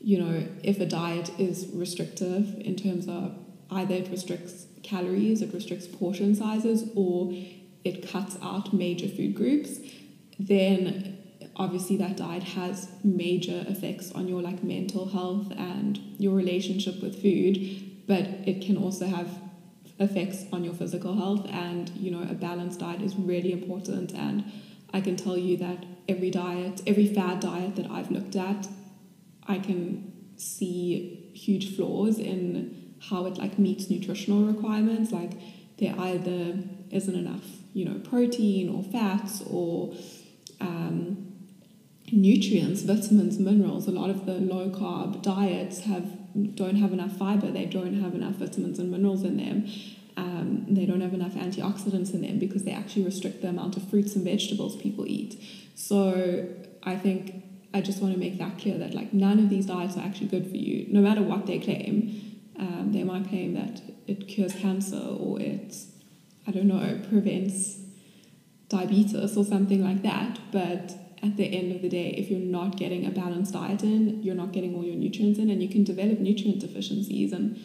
you 0.00 0.18
know 0.18 0.44
if 0.64 0.80
a 0.80 0.86
diet 0.86 1.30
is 1.38 1.68
restrictive 1.72 2.58
in 2.58 2.74
terms 2.74 3.06
of 3.06 3.38
either 3.70 3.94
it 3.94 4.10
restricts 4.10 4.66
calories 4.86 5.42
it 5.42 5.52
restricts 5.52 5.86
portion 5.86 6.34
sizes 6.34 6.90
or 6.94 7.32
it 7.84 8.08
cuts 8.08 8.36
out 8.42 8.72
major 8.72 9.08
food 9.08 9.34
groups 9.34 9.78
then 10.38 11.18
obviously 11.56 11.96
that 11.96 12.16
diet 12.16 12.42
has 12.42 12.88
major 13.02 13.64
effects 13.68 14.12
on 14.12 14.28
your 14.28 14.42
like 14.42 14.62
mental 14.62 15.06
health 15.08 15.50
and 15.56 15.98
your 16.18 16.34
relationship 16.34 17.02
with 17.02 17.20
food 17.20 18.06
but 18.06 18.24
it 18.46 18.64
can 18.64 18.76
also 18.76 19.06
have 19.06 19.28
effects 19.98 20.44
on 20.52 20.62
your 20.62 20.74
physical 20.74 21.14
health 21.16 21.46
and 21.50 21.90
you 21.90 22.10
know 22.10 22.22
a 22.30 22.34
balanced 22.34 22.80
diet 22.80 23.00
is 23.00 23.16
really 23.16 23.52
important. 23.52 24.12
And 24.12 24.44
i 24.92 25.00
can 25.00 25.16
tell 25.16 25.36
you 25.36 25.56
that 25.56 25.84
every 26.08 26.30
diet 26.30 26.82
every 26.86 27.06
fad 27.12 27.40
diet 27.40 27.76
that 27.76 27.90
i've 27.90 28.10
looked 28.10 28.36
at 28.36 28.68
i 29.48 29.58
can 29.58 30.12
see 30.36 31.30
huge 31.34 31.74
flaws 31.74 32.18
in 32.18 32.85
how 33.10 33.26
it 33.26 33.38
like 33.38 33.58
meets 33.58 33.88
nutritional 33.90 34.44
requirements 34.44 35.12
like 35.12 35.32
there 35.78 35.94
either 35.98 36.58
isn't 36.90 37.14
enough 37.14 37.44
you 37.72 37.84
know 37.84 37.98
protein 38.00 38.68
or 38.68 38.82
fats 38.82 39.42
or 39.50 39.94
um, 40.60 41.26
nutrients, 42.12 42.82
vitamins, 42.82 43.38
minerals. 43.38 43.86
A 43.86 43.90
lot 43.90 44.10
of 44.10 44.26
the 44.26 44.34
low 44.34 44.70
carb 44.70 45.22
diets 45.22 45.80
have 45.80 46.04
don't 46.54 46.76
have 46.76 46.92
enough 46.92 47.16
fiber. 47.16 47.50
They 47.50 47.64
don't 47.64 48.00
have 48.00 48.14
enough 48.14 48.36
vitamins 48.36 48.78
and 48.78 48.90
minerals 48.90 49.24
in 49.24 49.36
them. 49.36 49.70
Um, 50.16 50.66
they 50.68 50.86
don't 50.86 51.00
have 51.00 51.14
enough 51.14 51.32
antioxidants 51.32 52.14
in 52.14 52.22
them 52.22 52.38
because 52.38 52.64
they 52.64 52.72
actually 52.72 53.04
restrict 53.04 53.42
the 53.42 53.48
amount 53.48 53.76
of 53.76 53.88
fruits 53.88 54.14
and 54.14 54.24
vegetables 54.24 54.76
people 54.76 55.06
eat. 55.06 55.42
So 55.74 56.46
I 56.82 56.96
think 56.96 57.42
I 57.74 57.80
just 57.80 58.00
want 58.00 58.14
to 58.14 58.20
make 58.20 58.38
that 58.38 58.58
clear 58.58 58.78
that 58.78 58.94
like 58.94 59.12
none 59.12 59.38
of 59.38 59.50
these 59.50 59.66
diets 59.66 59.96
are 59.96 60.00
actually 60.00 60.28
good 60.28 60.48
for 60.48 60.56
you, 60.56 60.86
no 60.90 61.00
matter 61.00 61.22
what 61.22 61.46
they 61.46 61.58
claim. 61.58 62.25
Um, 62.58 62.92
they 62.92 63.02
might 63.04 63.28
claim 63.28 63.54
that 63.54 63.82
it 64.06 64.28
cures 64.28 64.54
cancer 64.54 64.96
or 65.18 65.40
it, 65.40 65.76
I 66.46 66.50
don't 66.52 66.66
know, 66.68 67.00
prevents 67.08 67.78
diabetes 68.68 69.14
or 69.36 69.44
something 69.44 69.82
like 69.84 70.02
that. 70.02 70.38
But 70.52 70.96
at 71.22 71.36
the 71.36 71.44
end 71.44 71.72
of 71.72 71.82
the 71.82 71.88
day, 71.88 72.10
if 72.10 72.30
you're 72.30 72.38
not 72.40 72.76
getting 72.76 73.04
a 73.06 73.10
balanced 73.10 73.52
diet 73.52 73.82
in, 73.82 74.22
you're 74.22 74.34
not 74.34 74.52
getting 74.52 74.74
all 74.74 74.84
your 74.84 74.96
nutrients 74.96 75.38
in, 75.38 75.50
and 75.50 75.62
you 75.62 75.68
can 75.68 75.84
develop 75.84 76.18
nutrient 76.18 76.60
deficiencies, 76.60 77.32
and 77.32 77.58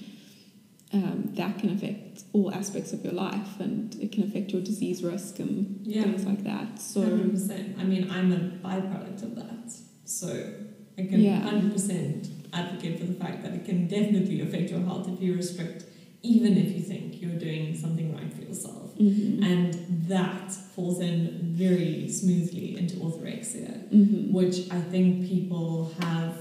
um, 0.94 1.30
that 1.36 1.58
can 1.60 1.70
affect 1.70 2.24
all 2.34 2.54
aspects 2.54 2.92
of 2.92 3.04
your 3.04 3.14
life, 3.14 3.60
and 3.60 3.96
it 4.02 4.12
can 4.12 4.24
affect 4.24 4.52
your 4.52 4.62
disease 4.62 5.04
risk 5.04 5.40
and 5.40 5.80
Yeah. 5.86 6.04
things 6.04 6.26
like 6.26 6.44
that. 6.44 6.80
So, 6.82 7.02
Hundred 7.02 7.32
percent. 7.32 7.76
I 7.80 7.84
mean, 7.84 8.10
I'm 8.12 8.32
a 8.34 8.38
byproduct 8.68 9.24
of 9.24 9.36
that, 9.36 9.72
so 10.06 10.54
I 10.98 11.04
can 11.06 11.22
Yeah. 11.22 11.40
hundred 11.42 11.72
percent 11.72 12.30
advocate 12.54 13.00
for 13.00 13.06
the 13.06 13.14
fact 13.14 13.44
that 13.44 13.54
it 13.54 13.66
can 13.66 13.88
definitely 13.88 14.42
affect 14.42 14.70
your 14.70 14.82
health 14.82 15.08
if 15.08 15.22
you 15.22 15.36
restrict, 15.36 15.86
even 16.22 16.58
if 16.58 16.72
you 16.76 16.82
think 16.82 17.22
you're 17.22 17.40
doing 17.40 17.76
something 17.76 18.14
right 18.16 18.32
for 18.34 18.42
yourself. 18.42 18.78
mhm. 19.00 19.42
And 19.44 19.78
that 20.08 20.52
falls 20.52 21.00
in 21.00 21.40
very 21.42 22.08
smoothly 22.10 22.78
into 22.78 22.98
orthorexia, 22.98 23.88
Mhm. 23.92 24.32
which 24.32 24.70
I 24.70 24.80
think 24.82 25.28
people 25.28 25.92
have. 26.00 26.36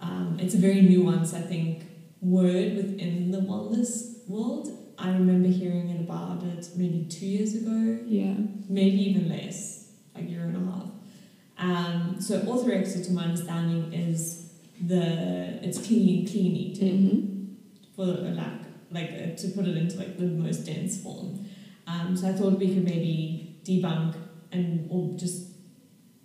Um, 0.00 0.38
it's 0.40 0.54
a 0.54 0.58
very 0.58 0.82
nuanced, 0.82 1.34
I 1.34 1.42
think, 1.42 1.80
word 2.22 2.76
within 2.76 3.30
the 3.30 3.38
wellness 3.38 4.28
world. 4.28 4.70
I 4.98 5.10
remember 5.12 5.48
hearing 5.48 5.88
it 5.88 6.00
about 6.00 6.42
it 6.44 6.68
maybe 6.76 7.06
two 7.08 7.26
years 7.26 7.54
ago, 7.54 7.98
yeah, 8.06 8.34
maybe 8.68 8.98
even 9.10 9.28
less, 9.28 9.88
like 10.14 10.26
a 10.26 10.30
year 10.30 10.42
and 10.44 10.56
a 10.56 10.60
half. 10.70 10.90
Um, 11.58 12.20
so 12.20 12.40
orthorexia, 12.40 13.04
to 13.06 13.12
my 13.12 13.24
understanding, 13.24 13.92
is 13.92 14.39
the 14.86 15.58
it's 15.66 15.78
clean 15.86 16.26
clean 16.26 16.56
eating 16.56 16.98
Mhm. 16.98 17.94
for 17.94 18.04
a 18.26 18.30
lack 18.32 18.60
like 18.90 19.10
uh, 19.12 19.36
to 19.36 19.48
put 19.48 19.66
it 19.68 19.76
into 19.76 19.96
like 19.98 20.18
the 20.18 20.24
most 20.26 20.64
dense 20.66 21.00
form. 21.02 21.44
Um, 21.86 22.16
so 22.16 22.28
I 22.28 22.32
thought 22.32 22.58
we 22.58 22.68
could 22.74 22.84
maybe 22.84 23.56
debunk 23.64 24.14
and 24.52 24.88
or 24.90 25.16
just 25.16 25.48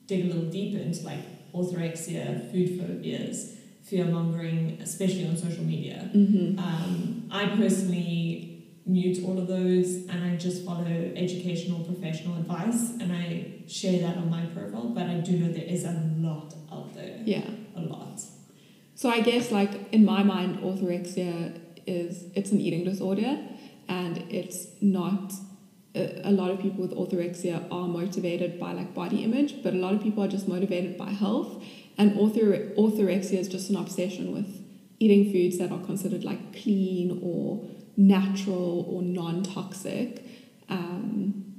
dig 0.07 0.25
a 0.25 0.27
little 0.27 0.49
deeper 0.49 0.79
into 0.79 1.03
like 1.03 1.19
orthorexia, 1.53 2.51
food 2.51 2.79
phobias, 2.79 3.55
fear 3.83 4.05
mongering, 4.05 4.79
especially 4.81 5.27
on 5.27 5.37
social 5.37 5.63
media. 5.63 6.09
Mm-hmm. 6.13 6.59
Um, 6.59 7.27
I 7.31 7.47
personally 7.55 8.63
mute 8.87 9.23
all 9.25 9.37
of 9.39 9.47
those 9.47 10.05
and 10.07 10.23
I 10.23 10.35
just 10.37 10.63
follow 10.63 10.85
educational 11.15 11.83
professional 11.83 12.37
advice 12.37 12.91
and 12.99 13.11
I 13.11 13.47
share 13.67 13.99
that 14.01 14.17
on 14.17 14.29
my 14.29 14.45
profile. 14.47 14.89
But 14.89 15.03
I 15.07 15.15
do 15.21 15.33
know 15.39 15.51
there 15.51 15.63
is 15.65 15.85
a 15.85 15.93
lot 16.17 16.53
out 16.71 16.93
there. 16.93 17.19
Yeah. 17.25 17.49
A 17.75 17.81
lot. 17.81 18.21
So 19.05 19.11
I 19.11 19.21
guess 19.21 19.51
like 19.51 19.93
in 19.93 20.03
my 20.03 20.23
mind, 20.23 20.61
orthorexia 20.61 21.59
is 21.85 22.23
it's 22.33 22.51
an 22.51 22.59
eating 22.59 22.85
disorder, 22.85 23.37
and 23.87 24.17
it's 24.31 24.65
not. 24.81 25.31
A 25.93 26.31
lot 26.31 26.49
of 26.49 26.59
people 26.59 26.81
with 26.81 26.91
orthorexia 26.91 27.71
are 27.71 27.87
motivated 27.87 28.59
by 28.59 28.73
like 28.73 28.95
body 28.95 29.23
image, 29.23 29.61
but 29.61 29.75
a 29.75 29.77
lot 29.77 29.93
of 29.93 30.01
people 30.01 30.23
are 30.23 30.27
just 30.27 30.47
motivated 30.47 30.97
by 30.97 31.11
health. 31.11 31.63
And 31.99 32.13
orthore- 32.13 32.75
orthorexia 32.75 33.37
is 33.37 33.47
just 33.47 33.69
an 33.69 33.75
obsession 33.75 34.33
with 34.33 34.49
eating 34.99 35.31
foods 35.31 35.59
that 35.59 35.71
are 35.71 35.85
considered 35.85 36.23
like 36.23 36.59
clean 36.63 37.19
or 37.21 37.63
natural 37.95 38.87
or 38.89 39.03
non-toxic. 39.03 40.25
Um, 40.67 41.53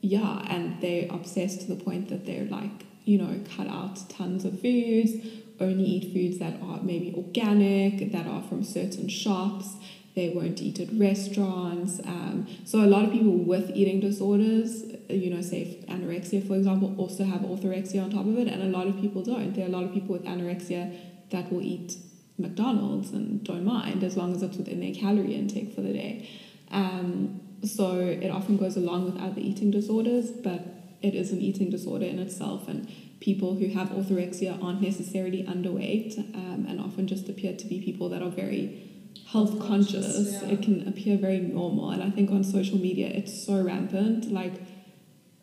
yeah, 0.00 0.46
and 0.48 0.80
they're 0.80 1.08
obsessed 1.10 1.62
to 1.62 1.74
the 1.74 1.82
point 1.82 2.08
that 2.10 2.24
they're 2.24 2.46
like, 2.46 2.84
you 3.08 3.16
know, 3.16 3.40
cut 3.56 3.66
out 3.66 3.98
tons 4.10 4.44
of 4.44 4.60
foods, 4.60 5.12
only 5.60 5.84
eat 5.84 6.12
foods 6.12 6.38
that 6.38 6.60
are 6.62 6.78
maybe 6.82 7.14
organic, 7.16 8.12
that 8.12 8.26
are 8.26 8.42
from 8.42 8.62
certain 8.62 9.08
shops. 9.08 9.76
They 10.14 10.28
won't 10.28 10.60
eat 10.60 10.78
at 10.78 10.88
restaurants. 10.92 12.00
Um, 12.00 12.46
so 12.66 12.80
a 12.80 12.90
lot 12.94 13.06
of 13.06 13.12
people 13.12 13.32
with 13.32 13.70
eating 13.70 14.00
disorders, 14.00 14.82
you 15.08 15.30
know, 15.30 15.40
say 15.40 15.82
anorexia, 15.88 16.46
for 16.46 16.54
example, 16.54 16.94
also 16.98 17.24
have 17.24 17.40
orthorexia 17.40 18.04
on 18.04 18.10
top 18.10 18.26
of 18.26 18.36
it, 18.36 18.46
and 18.46 18.62
a 18.62 18.76
lot 18.76 18.86
of 18.86 19.00
people 19.00 19.22
don't. 19.22 19.54
There 19.54 19.64
are 19.64 19.68
a 19.68 19.72
lot 19.72 19.84
of 19.84 19.94
people 19.94 20.12
with 20.12 20.24
anorexia 20.24 20.94
that 21.30 21.50
will 21.50 21.62
eat 21.62 21.96
McDonald's 22.36 23.12
and 23.12 23.42
don't 23.42 23.64
mind 23.64 24.04
as 24.04 24.18
long 24.18 24.34
as 24.34 24.42
it's 24.42 24.58
within 24.58 24.80
their 24.80 24.94
calorie 24.94 25.34
intake 25.34 25.74
for 25.74 25.80
the 25.80 25.94
day. 25.94 26.28
Um, 26.70 27.40
so 27.64 27.96
it 27.96 28.28
often 28.28 28.58
goes 28.58 28.76
along 28.76 29.06
with 29.06 29.16
other 29.16 29.40
eating 29.40 29.70
disorders, 29.70 30.30
but 30.30 30.77
it 31.02 31.14
is 31.14 31.30
an 31.32 31.40
eating 31.40 31.70
disorder 31.70 32.06
in 32.06 32.18
itself, 32.18 32.68
and 32.68 32.88
people 33.20 33.54
who 33.56 33.68
have 33.68 33.88
orthorexia 33.90 34.62
aren't 34.62 34.80
necessarily 34.80 35.42
underweight 35.44 36.18
um, 36.34 36.66
and 36.68 36.80
often 36.80 37.06
just 37.06 37.28
appear 37.28 37.56
to 37.56 37.66
be 37.66 37.80
people 37.80 38.08
that 38.08 38.22
are 38.22 38.30
very 38.30 38.84
health 39.26 39.58
conscious. 39.60 40.42
Yeah. 40.42 40.50
It 40.50 40.62
can 40.62 40.86
appear 40.88 41.16
very 41.16 41.38
normal, 41.40 41.90
and 41.90 42.02
I 42.02 42.10
think 42.10 42.30
on 42.30 42.44
social 42.44 42.78
media 42.78 43.08
it's 43.08 43.44
so 43.46 43.62
rampant. 43.62 44.30
Like, 44.32 44.54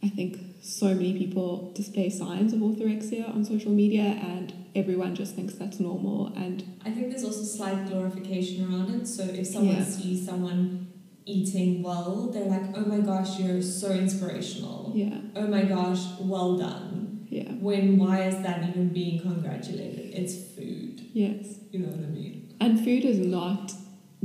I 0.04 0.10
think 0.10 0.40
so 0.62 0.88
many 0.94 1.18
people 1.18 1.72
display 1.74 2.10
signs 2.10 2.54
of 2.54 2.60
orthorexia 2.60 3.30
on 3.34 3.46
social 3.46 3.72
media, 3.72 4.02
and 4.04 4.54
everyone 4.76 5.16
just 5.16 5.36
thinks 5.36 5.54
that's 5.56 5.80
normal. 5.80 6.28
And 6.36 6.80
I 6.84 6.92
think 6.92 7.10
there's 7.10 7.24
also 7.24 7.44
slight 7.44 7.88
glorification 7.88 8.66
around 8.72 8.90
it. 9.02 9.08
So 9.08 9.24
if 9.24 9.48
someone 9.48 9.78
Yeah. 9.78 9.84
sees 9.84 10.26
someone 10.26 10.88
eating 11.26 11.82
well, 11.84 12.30
they're 12.32 12.46
like, 12.46 12.76
oh 12.76 12.82
my 12.86 13.00
gosh, 13.00 13.40
you're 13.40 13.62
so 13.62 13.92
inspirational. 13.92 14.92
yeah, 14.96 15.18
Oh 15.36 15.48
my 15.48 15.64
gosh, 15.64 16.00
well 16.20 16.58
done. 16.58 17.26
yeah, 17.30 17.52
When 17.54 17.98
why 17.98 18.24
is 18.24 18.36
that 18.44 18.70
even 18.70 18.90
being 18.90 19.20
congratulated? 19.22 20.14
It's 20.14 20.36
food. 20.56 21.02
yes. 21.14 21.60
You 21.72 21.80
know 21.80 21.88
what 21.90 22.06
I 22.06 22.10
mean? 22.10 22.56
And 22.62 22.80
food 22.84 23.04
is 23.06 23.20
not 23.20 23.74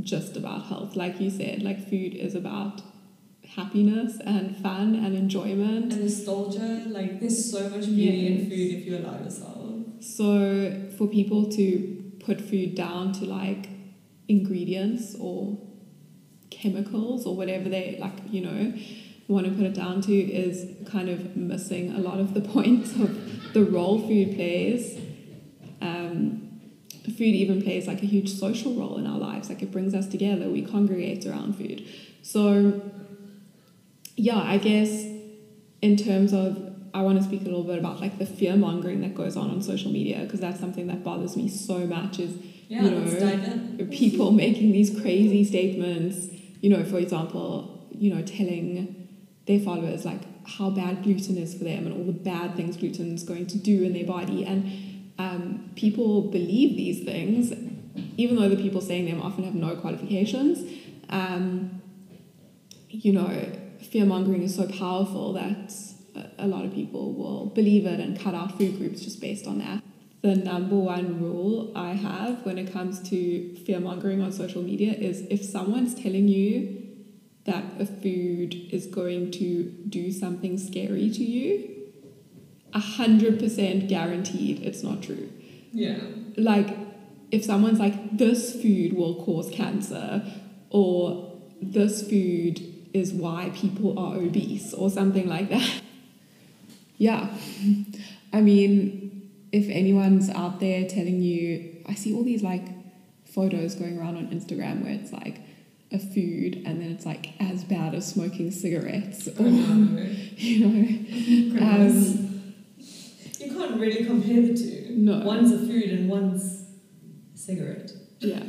just 0.01 0.37
about 0.37 0.65
health, 0.67 0.95
like 0.95 1.19
you 1.19 1.29
said. 1.29 1.61
Like 1.63 1.89
food 1.89 2.13
is 2.15 2.33
about 2.35 2.81
happiness 3.55 4.17
and 4.25 4.55
fun 4.57 4.95
and 4.95 5.15
enjoyment. 5.15 5.91
And 5.91 6.03
nostalgia, 6.03 6.83
like 6.87 7.19
there's 7.19 7.51
so 7.51 7.69
much 7.69 7.85
beauty 7.87 8.27
in 8.27 8.49
food 8.49 8.71
if 8.79 8.85
you 8.85 8.97
allow 8.97 9.17
yourself. 9.21 9.57
So 9.99 10.89
for 10.97 11.07
people 11.07 11.51
to 11.51 12.13
put 12.21 12.39
food 12.39 12.75
down 12.75 13.11
to 13.13 13.25
like 13.25 13.67
ingredients 14.27 15.15
or 15.19 15.57
chemicals 16.61 17.25
or 17.25 17.35
whatever 17.35 17.69
they 17.69 17.97
like, 17.99 18.13
you 18.29 18.41
know, 18.41 18.73
want 19.31 19.45
to 19.45 19.51
put 19.53 19.65
it 19.65 19.73
down 19.73 20.01
to 20.01 20.13
is 20.13 20.69
kind 20.89 21.09
of 21.09 21.35
missing 21.37 21.93
a 21.95 21.99
lot 21.99 22.19
of 22.19 22.33
the 22.33 22.41
points 22.55 22.93
of 22.95 23.53
the 23.53 23.63
role 23.63 23.99
food 23.99 24.35
plays. 24.35 24.99
Um, 25.81 26.49
food 27.05 27.21
even 27.21 27.61
plays 27.61 27.87
like 27.87 28.03
a 28.03 28.05
huge 28.05 28.29
social 28.31 28.73
role 28.73 28.97
in 28.97 29.07
our 29.07 29.17
lives. 29.17 29.49
Like 29.49 29.61
it 29.61 29.71
brings 29.71 29.95
us 29.95 30.07
together. 30.07 30.49
We 30.49 30.61
congregate 30.61 31.25
around 31.25 31.55
food. 31.55 31.85
So 32.21 32.81
yeah, 34.15 34.39
I 34.39 34.57
guess 34.57 35.05
in 35.81 35.97
terms 35.97 36.33
of 36.33 36.67
I 36.93 37.01
want 37.01 37.17
to 37.17 37.23
speak 37.23 37.41
a 37.41 37.45
little 37.45 37.63
bit 37.63 37.79
about 37.79 38.01
like 38.01 38.19
the 38.19 38.25
fear 38.25 38.55
mongering 38.57 39.01
that 39.01 39.15
goes 39.15 39.37
on 39.37 39.49
on 39.49 39.61
social 39.61 39.91
media 39.91 40.19
because 40.19 40.41
that's 40.41 40.59
something 40.59 40.87
that 40.87 41.03
bothers 41.03 41.37
me 41.37 41.47
so 41.47 41.79
much 41.87 42.19
is 42.19 42.35
Yeah, 42.67 42.83
You 42.83 42.91
know, 42.91 43.85
people 43.91 44.31
making 44.31 44.73
these 44.73 44.99
crazy 45.01 45.43
statements 45.43 46.27
you 46.61 46.69
know 46.69 46.83
for 46.83 46.97
example 46.97 47.87
you 47.91 48.13
know 48.13 48.21
telling 48.23 49.07
their 49.47 49.59
followers 49.59 50.05
like 50.05 50.21
how 50.47 50.69
bad 50.69 51.03
gluten 51.03 51.37
is 51.37 51.53
for 51.55 51.63
them 51.63 51.85
and 51.85 51.93
all 51.93 52.03
the 52.05 52.11
bad 52.11 52.55
things 52.55 52.77
gluten 52.77 53.13
is 53.13 53.23
going 53.23 53.45
to 53.47 53.57
do 53.57 53.83
in 53.83 53.93
their 53.93 54.05
body. 54.05 54.43
And 54.43 55.13
um, 55.19 55.69
people 55.75 56.21
believe 56.23 56.75
these 56.75 57.03
things 57.03 57.51
even 58.17 58.35
though 58.37 58.49
the 58.49 58.55
people 58.55 58.81
saying 58.81 59.05
them 59.05 59.21
often 59.21 59.43
have 59.43 59.53
no 59.53 59.75
qualifications. 59.75 60.59
Um, 61.09 61.81
you 62.89 63.13
know 63.13 63.29
fear 63.91 64.05
mongering 64.05 64.43
is 64.43 64.55
so 64.55 64.67
powerful 64.67 65.33
that 65.33 65.73
a- 66.15 66.45
a 66.45 66.47
lot 66.47 66.65
of 66.65 66.73
people 66.73 67.13
will 67.13 67.47
believe 67.47 67.85
it 67.85 67.99
and 67.99 68.19
cut 68.19 68.33
out 68.33 68.57
food 68.57 68.77
groups 68.77 69.01
just 69.01 69.19
based 69.21 69.47
on 69.47 69.59
that 69.59 69.83
the 70.21 70.35
number 70.35 70.75
one 70.75 71.19
rule 71.21 71.71
I 71.75 71.93
have 71.93 72.45
when 72.45 72.57
it 72.57 72.71
comes 72.71 72.99
to 73.09 73.55
fear 73.65 73.79
mongering 73.79 74.21
on 74.21 74.31
social 74.31 74.61
media 74.61 74.93
is 74.93 75.21
if 75.29 75.43
someone's 75.43 75.95
telling 75.95 76.27
you 76.27 76.77
that 77.45 77.63
a 77.79 77.87
food 77.87 78.53
is 78.71 78.85
going 78.85 79.31
to 79.31 79.63
do 79.89 80.11
something 80.11 80.59
scary 80.59 81.09
to 81.09 81.23
you, 81.23 81.91
a 82.73 82.79
hundred 82.79 83.39
percent 83.39 83.89
guaranteed 83.89 84.61
it's 84.61 84.83
not 84.83 85.01
true. 85.01 85.29
Yeah. 85.73 85.97
Like 86.37 86.77
if 87.31 87.43
someone's 87.43 87.79
like 87.79 88.17
this 88.17 88.61
food 88.61 88.93
will 88.93 89.23
cause 89.25 89.49
cancer 89.49 90.23
or 90.69 91.31
this 91.61 92.07
food 92.07 92.61
is 92.93 93.11
why 93.11 93.51
people 93.55 93.97
are 93.97 94.17
obese 94.17 94.73
or 94.73 94.89
something 94.89 95.27
like 95.27 95.49
that. 95.49 95.81
Yeah. 96.97 97.35
I 98.33 98.41
mean, 98.41 99.10
if 99.51 99.67
anyone's 99.69 100.29
out 100.29 100.59
there 100.59 100.87
telling 100.87 101.21
you, 101.21 101.83
I 101.87 101.95
see 101.95 102.13
all 102.13 102.23
these 102.23 102.41
like 102.41 102.67
photos 103.25 103.75
going 103.75 103.99
around 103.99 104.17
on 104.17 104.27
Instagram 104.27 104.83
where 104.83 104.93
it's 104.93 105.11
like 105.11 105.41
a 105.91 105.99
food 105.99 106.63
and 106.65 106.81
then 106.81 106.91
it's 106.91 107.05
like 107.05 107.33
as 107.39 107.63
bad 107.65 107.93
as 107.93 108.07
smoking 108.07 108.49
cigarettes 108.49 109.27
Oh 109.37 109.43
or, 109.43 109.49
no. 109.49 110.01
you 110.37 111.53
know. 111.53 111.65
Um, 111.65 112.53
you 113.39 113.53
can't 113.53 113.79
really 113.79 114.05
compare 114.05 114.41
the 114.41 114.55
two. 114.55 114.95
No. 114.97 115.19
One's 115.19 115.51
a 115.51 115.57
food 115.57 115.89
and 115.89 116.09
one's 116.09 116.63
a 117.33 117.37
cigarette. 117.37 117.91
Yeah. 118.19 118.43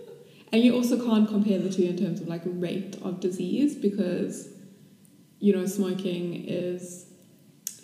and 0.52 0.62
you 0.62 0.74
also 0.74 0.96
can't 1.04 1.28
compare 1.28 1.58
the 1.58 1.70
two 1.70 1.84
in 1.84 1.96
terms 1.96 2.20
of 2.20 2.26
like 2.26 2.42
rate 2.44 2.96
of 3.02 3.20
disease 3.20 3.76
because, 3.76 4.48
you 5.38 5.54
know, 5.54 5.66
smoking 5.66 6.46
is 6.48 7.06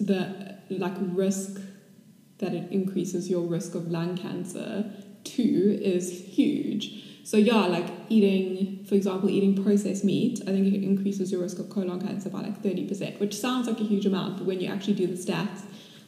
the 0.00 0.58
like 0.70 0.94
risk 0.98 1.60
that 2.38 2.52
it 2.54 2.70
increases 2.72 3.30
your 3.30 3.42
risk 3.46 3.74
of 3.74 3.90
lung 3.90 4.16
cancer 4.16 4.90
too 5.24 5.78
is 5.82 6.24
huge. 6.26 7.02
So 7.24 7.38
yeah, 7.38 7.64
like 7.66 7.86
eating, 8.10 8.84
for 8.84 8.94
example, 8.96 9.30
eating 9.30 9.62
processed 9.64 10.04
meat, 10.04 10.40
I 10.42 10.50
think 10.50 10.66
it 10.74 10.82
increases 10.84 11.32
your 11.32 11.40
risk 11.40 11.58
of 11.58 11.70
colon 11.70 12.00
cancer 12.00 12.28
by 12.28 12.42
like 12.42 12.62
30%, 12.62 13.18
which 13.18 13.34
sounds 13.34 13.66
like 13.66 13.80
a 13.80 13.84
huge 13.84 14.04
amount, 14.04 14.36
but 14.38 14.46
when 14.46 14.60
you 14.60 14.68
actually 14.70 14.94
do 14.94 15.06
the 15.06 15.14
stats, 15.14 15.62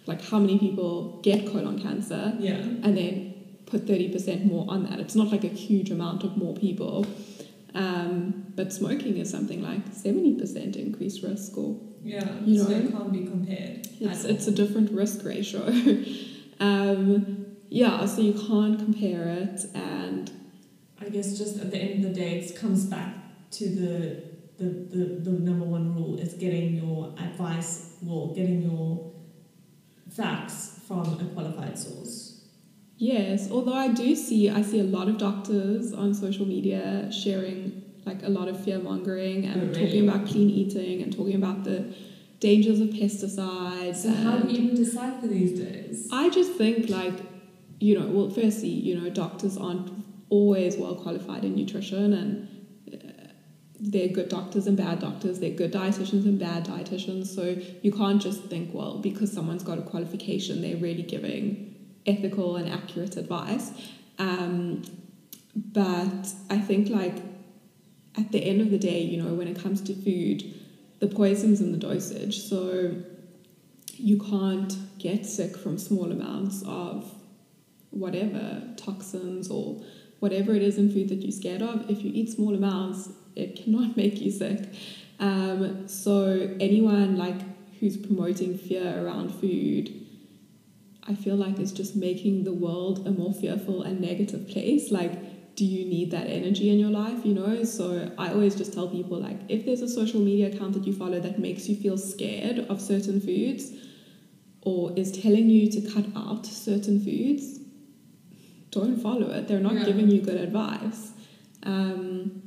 like 0.06 0.22
how 0.22 0.38
many 0.38 0.58
people 0.58 1.18
get 1.22 1.46
colon 1.50 1.80
cancer, 1.80 2.36
Yeah. 2.38 2.56
and 2.56 2.96
then 2.96 3.34
put 3.64 3.86
30% 3.86 4.44
more 4.44 4.66
on 4.68 4.84
that. 4.84 5.00
It's 5.00 5.14
not 5.14 5.32
like 5.32 5.42
a 5.44 5.48
huge 5.48 5.90
amount 5.90 6.22
of 6.22 6.36
more 6.36 6.54
people. 6.54 7.06
Um, 7.74 8.52
but 8.54 8.72
smoking 8.72 9.16
is 9.18 9.28
something 9.30 9.62
like 9.62 9.84
70% 9.92 10.76
increased 10.76 11.22
risk, 11.22 11.56
or 11.58 11.76
Yeah. 12.06 12.40
You 12.44 12.62
so 12.62 12.70
know? 12.70 12.76
it 12.76 12.92
can't 12.92 13.12
be 13.12 13.24
compared. 13.24 13.88
it's, 14.00 14.24
it's 14.24 14.46
a 14.46 14.52
different 14.52 14.92
risk 14.92 15.24
ratio. 15.24 15.66
um, 16.60 17.46
yeah, 17.68 18.06
so 18.06 18.20
you 18.20 18.32
can't 18.32 18.78
compare 18.78 19.28
it. 19.28 19.60
And 19.74 20.30
I 21.00 21.08
guess 21.08 21.36
just 21.36 21.58
at 21.58 21.70
the 21.70 21.78
end 21.78 22.04
of 22.04 22.14
the 22.14 22.20
day, 22.20 22.38
it 22.38 22.56
comes 22.56 22.86
back 22.86 23.14
to 23.52 23.68
the 23.68 24.36
the, 24.58 24.64
the, 24.64 25.30
the 25.30 25.30
number 25.32 25.66
one 25.66 25.94
rule 25.94 26.18
is 26.18 26.32
getting 26.32 26.76
your 26.76 27.12
advice, 27.18 27.96
well, 28.00 28.28
getting 28.28 28.62
your 28.62 29.12
facts 30.10 30.80
from 30.88 31.20
a 31.20 31.24
qualified 31.34 31.78
source. 31.78 32.40
yes, 32.96 33.50
although 33.50 33.74
I 33.74 33.88
do 33.88 34.16
see, 34.16 34.48
I 34.48 34.62
see 34.62 34.80
a 34.80 34.84
lot 34.84 35.08
of 35.08 35.18
doctors 35.18 35.92
on 35.92 36.14
social 36.14 36.46
media 36.46 37.10
sharing 37.12 37.82
like 38.06 38.22
a 38.22 38.28
lot 38.28 38.48
of 38.48 38.62
fear 38.64 38.78
mongering 38.78 39.44
and 39.44 39.56
Oh, 39.62 39.66
really? 39.66 39.84
talking 39.84 40.08
about 40.08 40.26
clean 40.26 40.48
eating 40.48 41.02
and 41.02 41.14
talking 41.14 41.34
about 41.34 41.64
the 41.64 41.92
dangers 42.40 42.80
of 42.80 42.88
pesticides. 42.88 43.96
So 43.96 44.10
how 44.10 44.38
do 44.38 44.48
you 44.52 44.58
even 44.64 44.76
decipher 44.76 45.26
these 45.26 45.58
days? 45.58 46.08
I 46.12 46.30
just 46.30 46.52
think 46.52 46.88
like 46.88 47.14
you 47.78 47.98
know, 47.98 48.06
well, 48.06 48.30
firstly, 48.30 48.68
you 48.70 48.98
know, 48.98 49.10
doctors 49.10 49.56
aren't 49.58 49.90
always 50.30 50.76
well 50.76 50.94
qualified 50.94 51.44
in 51.44 51.54
nutrition 51.54 52.12
and 52.14 52.48
uh, 52.94 53.28
they're 53.78 54.08
good 54.08 54.28
doctors 54.30 54.66
and 54.66 54.76
bad 54.76 54.98
doctors, 54.98 55.40
they're 55.40 55.50
good 55.50 55.72
dietitians 55.72 56.24
and 56.24 56.38
bad 56.38 56.64
dietitians. 56.64 57.26
So 57.26 57.56
you 57.82 57.92
can't 57.92 58.20
just 58.20 58.44
think, 58.44 58.72
well, 58.72 58.98
because 58.98 59.30
someone's 59.32 59.62
got 59.62 59.78
a 59.78 59.82
qualification, 59.82 60.62
they're 60.62 60.78
really 60.78 61.02
giving 61.02 61.74
ethical 62.06 62.56
and 62.56 62.68
accurate 62.72 63.16
advice. 63.16 63.72
Um, 64.18 64.82
but 65.54 66.32
I 66.50 66.58
think, 66.58 66.88
like, 66.88 67.16
at 68.16 68.32
the 68.32 68.42
end 68.42 68.60
of 68.60 68.70
the 68.70 68.78
day, 68.78 69.00
you 69.00 69.22
know, 69.22 69.34
when 69.34 69.48
it 69.48 69.60
comes 69.60 69.80
to 69.82 69.94
food, 69.94 70.42
the 71.00 71.06
poison's 71.06 71.60
in 71.60 71.72
the 71.72 71.78
dosage. 71.78 72.40
So 72.40 72.94
you 73.92 74.18
can't 74.18 74.76
get 74.98 75.26
sick 75.26 75.56
from 75.56 75.78
small 75.78 76.10
amounts 76.10 76.62
of 76.66 77.12
whatever 77.90 78.62
toxins 78.76 79.50
or 79.50 79.82
whatever 80.20 80.54
it 80.54 80.62
is 80.62 80.78
in 80.78 80.92
food 80.92 81.08
that 81.08 81.16
you're 81.16 81.32
scared 81.32 81.62
of. 81.62 81.90
If 81.90 82.02
you 82.02 82.10
eat 82.12 82.30
small 82.30 82.54
amounts, 82.54 83.10
it 83.34 83.56
cannot 83.56 83.96
make 83.96 84.20
you 84.20 84.30
sick. 84.30 84.68
Um, 85.18 85.88
so 85.88 86.56
anyone 86.60 87.16
like 87.16 87.40
who's 87.80 87.96
promoting 87.96 88.56
fear 88.56 89.04
around 89.04 89.34
food, 89.34 89.92
I 91.06 91.14
feel 91.14 91.36
like 91.36 91.58
is 91.58 91.72
just 91.72 91.94
making 91.94 92.44
the 92.44 92.52
world 92.52 93.06
a 93.06 93.10
more 93.10 93.32
fearful 93.32 93.82
and 93.82 94.00
negative 94.00 94.48
place. 94.48 94.90
Like, 94.90 95.12
do 95.56 95.64
you 95.64 95.84
need 95.86 96.10
that 96.12 96.26
energy 96.28 96.70
in 96.70 96.78
your 96.78 96.90
life? 96.90 97.24
You 97.24 97.34
know. 97.34 97.64
So 97.64 98.12
I 98.18 98.30
always 98.30 98.54
just 98.54 98.72
tell 98.72 98.88
people 98.88 99.18
like, 99.18 99.38
if 99.48 99.64
there's 99.66 99.82
a 99.82 99.88
social 99.88 100.20
media 100.20 100.48
account 100.54 100.74
that 100.74 100.86
you 100.86 100.92
follow 100.92 101.18
that 101.18 101.38
makes 101.38 101.68
you 101.68 101.76
feel 101.76 101.98
scared 101.98 102.58
of 102.70 102.80
certain 102.80 103.20
foods, 103.20 103.72
or 104.62 104.92
is 104.96 105.10
telling 105.12 105.48
you 105.48 105.70
to 105.70 105.80
cut 105.92 106.06
out 106.14 106.46
certain 106.46 107.00
foods, 107.00 107.58
don't 108.70 108.96
follow 109.00 109.30
it. 109.30 109.48
They're 109.48 109.60
not 109.60 109.74
Yeah. 109.74 109.86
giving 109.86 110.10
you 110.10 110.20
good 110.20 110.40
advice. 110.48 111.12
Um, 111.62 112.42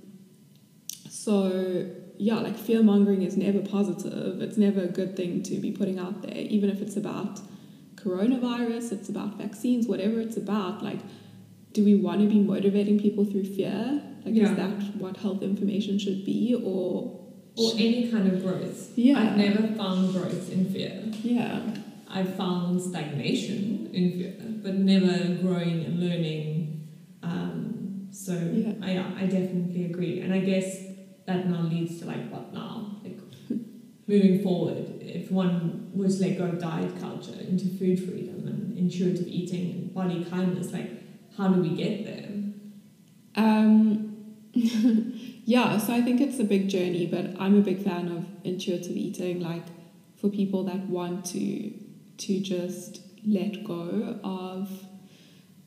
so 1.09 1.85
yeah, 2.17 2.39
like 2.41 2.57
fear 2.57 2.83
mongering 2.83 3.21
is 3.23 3.37
never 3.37 3.59
positive. 3.61 4.41
It's 4.41 4.57
never 4.57 4.81
a 4.81 4.87
good 4.87 5.15
thing 5.15 5.41
to 5.43 5.55
be 5.55 5.71
putting 5.71 5.97
out 5.97 6.21
there, 6.21 6.37
even 6.37 6.69
if 6.69 6.81
it's 6.81 6.97
about 6.97 7.39
coronavirus, 7.95 8.91
it's 8.91 9.09
about 9.09 9.37
vaccines, 9.37 9.87
whatever 9.87 10.19
it's 10.19 10.37
about. 10.37 10.83
Like, 10.83 10.99
do 11.73 11.83
we 11.85 11.95
want 11.95 12.21
to 12.21 12.27
be 12.27 12.39
motivating 12.39 12.99
people 12.99 13.25
through 13.25 13.45
fear? 13.45 14.01
Like, 14.25 14.35
Yeah. 14.35 14.49
is 14.51 14.55
that 14.57 14.95
what 15.01 15.17
health 15.17 15.41
information 15.43 15.97
should 15.99 16.25
be, 16.25 16.55
or 16.55 17.15
Or 17.57 17.71
any 17.77 18.07
kind 18.07 18.31
of 18.31 18.41
growth. 18.43 18.97
Yeah. 18.97 19.19
I've 19.19 19.37
never 19.37 19.67
found 19.75 20.13
growth 20.13 20.51
in 20.51 20.65
fear. 20.65 20.93
yeah, 21.23 21.59
I've 22.07 22.33
found 22.35 22.81
stagnation 22.81 23.89
in 23.93 24.11
fear, 24.13 24.33
but 24.63 24.75
never 24.79 25.35
growing 25.41 25.83
and 25.85 25.99
learning. 25.99 26.87
Um, 27.23 28.07
so 28.11 28.33
Yeah. 28.33 28.73
I, 28.81 29.23
I 29.23 29.25
definitely 29.27 29.85
agree. 29.85 30.21
And 30.21 30.33
I 30.33 30.39
guess 30.39 30.67
that 31.27 31.47
now 31.49 31.61
leads 31.61 31.99
to 31.99 32.05
like 32.05 32.29
what 32.31 32.53
now? 32.53 32.95
Like 33.03 33.19
moving 34.07 34.41
forward, 34.41 34.85
if 35.01 35.29
one 35.31 35.91
was 35.93 36.17
to 36.19 36.27
let 36.27 36.37
go 36.37 36.45
of 36.45 36.59
diet 36.59 36.99
culture 36.99 37.39
into 37.47 37.67
food 37.77 37.97
freedom 38.03 38.47
and 38.47 38.77
intuitive 38.77 39.27
eating 39.27 39.71
and 39.71 39.93
body 39.93 40.23
kindness, 40.25 40.71
like 40.73 40.89
how 41.37 41.49
do 41.49 41.61
we 41.61 41.69
get 41.69 42.05
there? 42.05 42.29
Um, 43.35 44.35
yeah, 44.53 45.77
so 45.77 45.93
I 45.93 46.01
think 46.01 46.21
it's 46.21 46.39
a 46.39 46.43
big 46.43 46.69
journey, 46.69 47.05
but 47.05 47.39
I'm 47.39 47.57
a 47.57 47.61
big 47.61 47.83
fan 47.83 48.07
of 48.09 48.25
intuitive 48.43 48.95
eating. 48.95 49.41
Like 49.41 49.63
for 50.19 50.29
people 50.29 50.63
that 50.65 50.87
want 50.87 51.25
to 51.27 51.73
to 52.17 52.39
just 52.41 53.01
let 53.25 53.63
go 53.63 54.19
of 54.23 54.69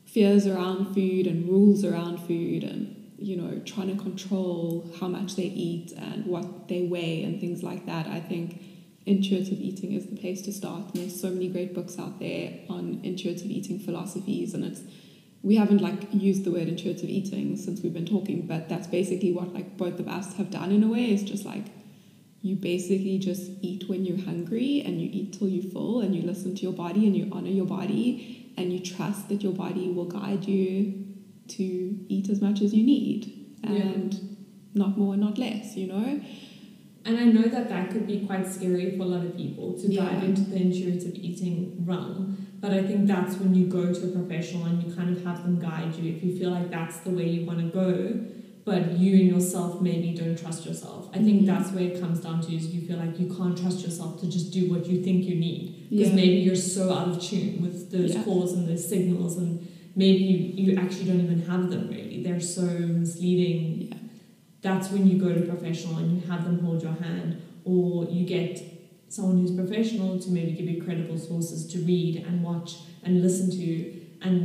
fears 0.05 0.45
around 0.45 0.93
food 0.93 1.25
and 1.25 1.47
rules 1.49 1.83
around 1.83 2.19
food 2.19 2.63
and 2.63 3.11
you 3.17 3.35
know 3.35 3.59
trying 3.65 3.95
to 3.95 4.01
control 4.01 4.87
how 4.99 5.07
much 5.07 5.35
they 5.35 5.43
eat 5.43 5.91
and 5.97 6.25
what 6.25 6.67
they 6.67 6.83
weigh 6.83 7.23
and 7.23 7.39
things 7.39 7.63
like 7.63 7.85
that. 7.85 8.05
I 8.07 8.19
think 8.19 8.61
intuitive 9.05 9.59
eating 9.59 9.93
is 9.93 10.05
the 10.07 10.15
place 10.15 10.41
to 10.43 10.53
start. 10.53 10.93
And 10.93 10.95
there's 10.95 11.19
so 11.19 11.29
many 11.29 11.49
great 11.49 11.73
books 11.73 11.99
out 11.99 12.19
there 12.19 12.59
on 12.69 13.01
intuitive 13.03 13.47
eating 13.47 13.79
philosophies, 13.79 14.53
and 14.53 14.63
it's 14.63 14.81
we 15.43 15.57
haven't 15.57 15.79
like 15.81 16.07
used 16.13 16.45
the 16.45 16.51
word 16.51 16.69
intuitive 16.69 17.09
eating 17.09 17.57
since 17.57 17.81
we've 17.81 17.93
been 17.93 18.05
talking, 18.05 18.47
but 18.47 18.69
that's 18.69 18.87
basically 18.87 19.31
what 19.33 19.53
like 19.53 19.77
both 19.77 19.99
of 19.99 20.07
us 20.07 20.35
have 20.37 20.49
done 20.49 20.71
in 20.71 20.83
a 20.83 20.87
way. 20.87 21.13
Is 21.13 21.21
just 21.21 21.45
like 21.45 21.65
you 22.41 22.55
basically 22.55 23.17
just 23.19 23.51
eat 23.61 23.87
when 23.89 24.05
you're 24.05 24.23
hungry 24.23 24.81
and 24.85 25.01
you 25.01 25.09
eat 25.11 25.33
till 25.33 25.49
you're 25.49 25.69
full 25.71 25.99
and 26.01 26.15
you 26.15 26.21
listen 26.21 26.55
to 26.55 26.61
your 26.61 26.73
body 26.73 27.05
and 27.05 27.15
you 27.15 27.29
honor 27.31 27.49
your 27.49 27.65
body 27.65 28.51
and 28.57 28.71
you 28.71 28.79
trust 28.79 29.29
that 29.29 29.41
your 29.43 29.53
body 29.53 29.89
will 29.89 30.05
guide 30.05 30.45
you 30.45 31.05
to 31.49 31.63
eat 32.07 32.29
as 32.29 32.41
much 32.41 32.61
as 32.61 32.73
you 32.73 32.83
need 32.83 33.55
and 33.63 34.37
not 34.73 34.97
more, 34.97 35.17
not 35.17 35.37
less. 35.37 35.75
You 35.75 35.87
know. 35.87 36.21
And 37.05 37.17
I 37.17 37.25
know 37.25 37.43
that 37.49 37.67
that 37.67 37.91
could 37.91 38.07
be 38.07 38.25
quite 38.25 38.47
scary 38.47 38.95
for 38.95 39.03
a 39.03 39.07
lot 39.07 39.25
of 39.25 39.35
people 39.35 39.73
to 39.73 39.91
Yeah. 39.91 40.05
dive 40.05 40.23
into 40.23 40.41
the 40.43 40.55
intuitive 40.55 41.15
eating 41.15 41.83
realm. 41.85 42.32
But 42.63 42.71
I 42.71 42.81
think 42.81 43.07
that's 43.07 43.35
when 43.35 43.53
you 43.53 43.65
go 43.65 43.93
to 43.93 44.05
a 44.05 44.07
professional 44.07 44.63
and 44.67 44.81
you 44.81 44.95
kind 44.95 45.09
of 45.13 45.21
have 45.25 45.43
them 45.43 45.59
guide 45.59 45.93
you 45.95 46.13
if 46.13 46.23
you 46.23 46.33
feel 46.39 46.51
like 46.51 46.69
that's 46.71 46.95
the 46.99 47.09
way 47.09 47.27
you 47.27 47.45
want 47.45 47.59
to 47.59 47.65
go, 47.65 48.17
but 48.63 48.91
you 48.91 49.19
and 49.19 49.27
yourself 49.27 49.81
maybe 49.81 50.13
don't 50.15 50.39
trust 50.39 50.65
yourself. 50.65 51.09
I 51.13 51.17
think 51.17 51.41
Mhm. 51.41 51.45
that's 51.45 51.73
where 51.73 51.83
it 51.83 51.99
comes 51.99 52.21
down 52.21 52.39
to 52.39 52.55
is 52.55 52.73
you 52.73 52.79
feel 52.87 52.95
like 52.95 53.19
you 53.19 53.27
can't 53.35 53.57
trust 53.57 53.83
yourself 53.83 54.21
to 54.21 54.27
just 54.29 54.53
do 54.53 54.71
what 54.71 54.89
you 54.89 55.03
think 55.03 55.25
you 55.25 55.35
need. 55.35 55.89
Because 55.89 56.07
Yeah. 56.11 56.15
maybe 56.15 56.37
you're 56.37 56.55
so 56.55 56.89
out 56.93 57.09
of 57.09 57.21
tune 57.21 57.61
with 57.61 57.91
those 57.91 58.13
Yeah. 58.13 58.23
calls 58.23 58.53
and 58.53 58.65
those 58.65 58.87
signals 58.87 59.35
and 59.37 59.59
maybe 59.97 60.23
you, 60.23 60.37
you 60.63 60.77
actually 60.77 61.07
don't 61.07 61.19
even 61.19 61.41
have 61.41 61.69
them 61.69 61.89
really. 61.89 62.23
They're 62.23 62.39
so 62.39 62.61
misleading 62.65 63.87
Yeah. 63.89 63.97
that's 64.61 64.89
when 64.89 65.05
you 65.09 65.17
go 65.17 65.33
to 65.33 65.39
a 65.43 65.45
professional 65.45 65.97
and 65.97 66.13
you 66.15 66.21
have 66.31 66.45
them 66.45 66.59
hold 66.59 66.81
your 66.81 66.93
hand 66.93 67.35
or 67.65 68.07
you 68.09 68.23
get 68.25 68.63
someone 69.13 69.37
who's 69.39 69.51
professional 69.63 70.11
to 70.23 70.29
maybe 70.37 70.51
give 70.59 70.67
you 70.73 70.79
credible 70.87 71.17
sources 71.17 71.59
to 71.71 71.77
read 71.91 72.15
and 72.27 72.35
watch 72.49 72.69
and 73.03 73.21
listen 73.21 73.49
to 73.51 73.67
and 74.21 74.37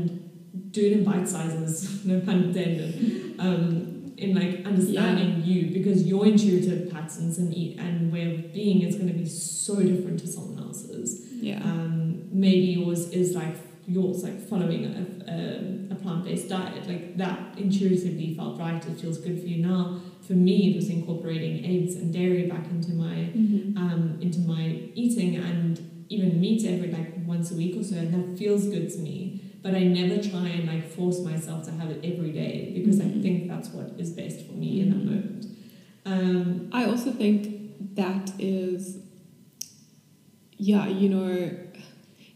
do 0.73 0.81
it 0.89 0.93
in 0.99 1.05
bite 1.05 1.29
sizes 1.29 2.05
no 2.11 2.21
pun 2.21 2.39
intended 2.45 2.91
um, 3.39 4.13
in 4.25 4.35
like 4.35 4.55
understanding 4.67 5.31
you 5.45 5.61
because 5.73 5.99
your 6.13 6.27
intuitive 6.27 6.91
patterns 6.93 7.39
and 7.39 7.55
eat 7.55 7.79
and 7.79 8.13
way 8.13 8.25
of 8.35 8.53
being 8.53 8.83
is 8.83 8.97
going 8.97 9.07
to 9.15 9.15
be 9.15 9.29
so 9.29 9.77
different 9.91 10.19
to 10.21 10.27
someone 10.27 10.59
else's 10.67 11.11
Yeah. 11.49 11.61
um, 11.63 12.29
maybe 12.33 12.67
yours 12.79 13.03
is 13.11 13.35
like 13.35 13.57
yours 13.89 14.23
like 14.23 14.39
following 14.49 14.85
a, 14.85 15.05
a, 15.35 15.95
a 15.95 15.97
plant-based 16.03 16.49
diet 16.49 16.87
like 16.87 17.17
that 17.17 17.39
intuitively 17.59 18.35
felt 18.35 18.59
right 18.61 18.85
it 18.87 19.01
feels 19.01 19.19
good 19.19 19.41
for 19.41 19.47
you 19.47 19.59
now 19.67 19.99
for 20.27 20.35
me 20.35 20.71
it 20.73 20.77
was 20.77 20.89
incorporating 20.91 21.65
eggs 21.65 21.95
and 21.97 22.13
dairy 22.13 22.47
back 22.55 22.67
into 22.71 22.93
my 22.93 23.17
Mhm. 23.35 23.77
um, 23.83 24.03
into 24.21 24.41
my 24.41 24.65
eating 24.95 25.37
and 25.37 26.05
even 26.11 26.41
meat 26.41 26.65
every 26.67 26.91
like 26.99 27.11
once 27.27 27.51
a 27.51 27.55
week 27.63 27.75
or 27.81 27.85
so 27.91 27.97
and 27.97 28.13
that 28.15 28.39
feels 28.39 28.67
good 28.75 28.91
to 28.95 28.99
me 28.99 29.41
but 29.63 29.75
I 29.75 29.83
never 29.85 30.17
try 30.31 30.47
and 30.49 30.67
like 30.73 30.85
force 30.97 31.21
myself 31.21 31.65
to 31.67 31.73
have 31.73 31.91
it 31.91 32.01
every 32.11 32.33
day 32.33 32.73
because 32.77 33.01
I 33.01 33.05
Mhm. 33.05 33.23
think 33.23 33.49
that's 33.49 33.71
what 33.71 33.87
is 33.99 34.11
best 34.11 34.39
for 34.47 34.53
me 34.65 34.81
in 34.83 34.91
that 34.91 35.03
Mhm. 35.03 35.05
moment 35.13 35.47
um, 36.07 36.69
I 36.73 36.85
also 36.85 37.11
think 37.13 37.95
that 37.95 38.31
is, 38.39 38.99
yeah, 40.57 40.89
you 40.89 41.09
know, 41.09 41.51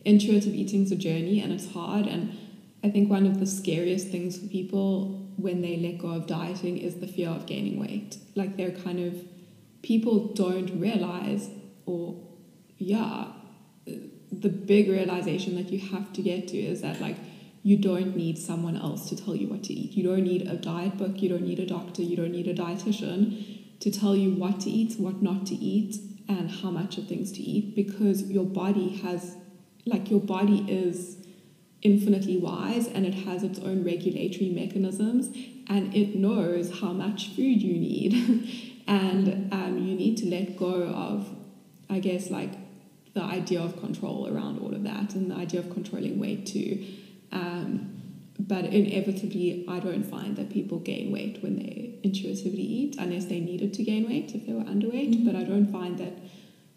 intuitive 0.04 0.54
eating's 0.54 0.92
a 0.92 0.96
journey 0.96 1.40
and 1.40 1.52
it's 1.52 1.72
hard. 1.72 2.06
And 2.06 2.36
I 2.84 2.90
think 2.90 3.10
one 3.10 3.26
of 3.26 3.40
the 3.40 3.46
scariest 3.46 4.08
things 4.08 4.38
for 4.38 4.46
people 4.46 5.28
when 5.36 5.62
they 5.62 5.76
let 5.76 5.98
go 5.98 6.10
of 6.10 6.26
dieting 6.26 6.78
is 6.78 6.96
the 6.96 7.06
fear 7.06 7.30
of 7.30 7.46
gaining 7.46 7.80
weight. 7.80 8.18
Like 8.34 8.56
they're 8.56 8.72
kind 8.72 9.00
of, 9.00 9.24
people 9.82 10.28
don't 10.34 10.80
realize, 10.80 11.48
or 11.86 12.16
yeah, 12.78 13.26
the 13.86 14.48
big 14.48 14.88
realization 14.88 15.56
that 15.56 15.70
you 15.70 15.78
have 15.90 16.12
to 16.14 16.22
get 16.22 16.48
to 16.48 16.58
is 16.58 16.80
that 16.82 17.00
like 17.00 17.16
you 17.62 17.76
don't 17.76 18.16
need 18.16 18.38
someone 18.38 18.76
else 18.76 19.08
to 19.08 19.16
tell 19.16 19.36
you 19.36 19.46
what 19.48 19.62
to 19.64 19.72
eat. 19.72 19.92
You 19.92 20.02
don't 20.02 20.24
need 20.24 20.48
a 20.48 20.56
diet 20.56 20.96
book, 20.96 21.22
you 21.22 21.28
don't 21.28 21.42
need 21.42 21.60
a 21.60 21.66
doctor, 21.66 22.02
you 22.02 22.16
don't 22.16 22.32
need 22.32 22.48
a 22.48 22.54
dietitian 22.54 23.78
to 23.80 23.90
tell 23.90 24.16
you 24.16 24.32
what 24.32 24.60
to 24.60 24.70
eat, 24.70 24.98
what 24.98 25.22
not 25.22 25.46
to 25.46 25.54
eat, 25.54 25.96
and 26.28 26.50
how 26.50 26.70
much 26.70 26.98
of 26.98 27.06
things 27.06 27.32
to 27.32 27.40
eat 27.40 27.74
because 27.76 28.30
your 28.30 28.44
body 28.44 28.96
has, 28.96 29.36
like, 29.84 30.10
your 30.10 30.20
body 30.20 30.64
is 30.68 31.16
infinitely 31.82 32.36
wise 32.36 32.86
and 32.86 33.04
it 33.04 33.14
has 33.14 33.42
its 33.42 33.58
own 33.58 33.84
regulatory 33.84 34.48
mechanisms 34.48 35.36
and 35.68 35.94
it 35.94 36.14
knows 36.14 36.80
how 36.80 36.92
much 36.92 37.30
food 37.30 37.60
you 37.60 37.74
need. 37.74 38.82
and 38.86 39.52
um, 39.52 39.78
you 39.78 39.94
need 39.94 40.16
to 40.18 40.26
let 40.26 40.56
go 40.56 40.84
of, 40.84 41.28
I 41.90 41.98
guess, 41.98 42.30
like 42.30 42.52
the 43.14 43.22
idea 43.22 43.60
of 43.60 43.78
control 43.80 44.28
around 44.32 44.60
all 44.60 44.74
of 44.74 44.84
that 44.84 45.14
and 45.14 45.30
the 45.30 45.34
idea 45.34 45.60
of 45.60 45.70
controlling 45.70 46.18
weight 46.18 46.46
too. 46.46 46.84
Um, 47.30 48.00
but 48.38 48.64
inevitably, 48.66 49.64
I 49.68 49.78
don't 49.78 50.02
find 50.02 50.36
that 50.36 50.50
people 50.50 50.78
gain 50.78 51.12
weight 51.12 51.42
when 51.42 51.56
they 51.56 51.94
intuitively 52.02 52.62
eat, 52.62 52.96
unless 52.98 53.26
they 53.26 53.38
needed 53.40 53.74
to 53.74 53.84
gain 53.84 54.08
weight 54.08 54.34
if 54.34 54.46
they 54.46 54.52
were 54.52 54.64
underweight. 54.64 55.14
Mhm. 55.14 55.24
But 55.24 55.36
I 55.36 55.44
don't 55.44 55.70
find 55.70 55.98
that, 55.98 56.18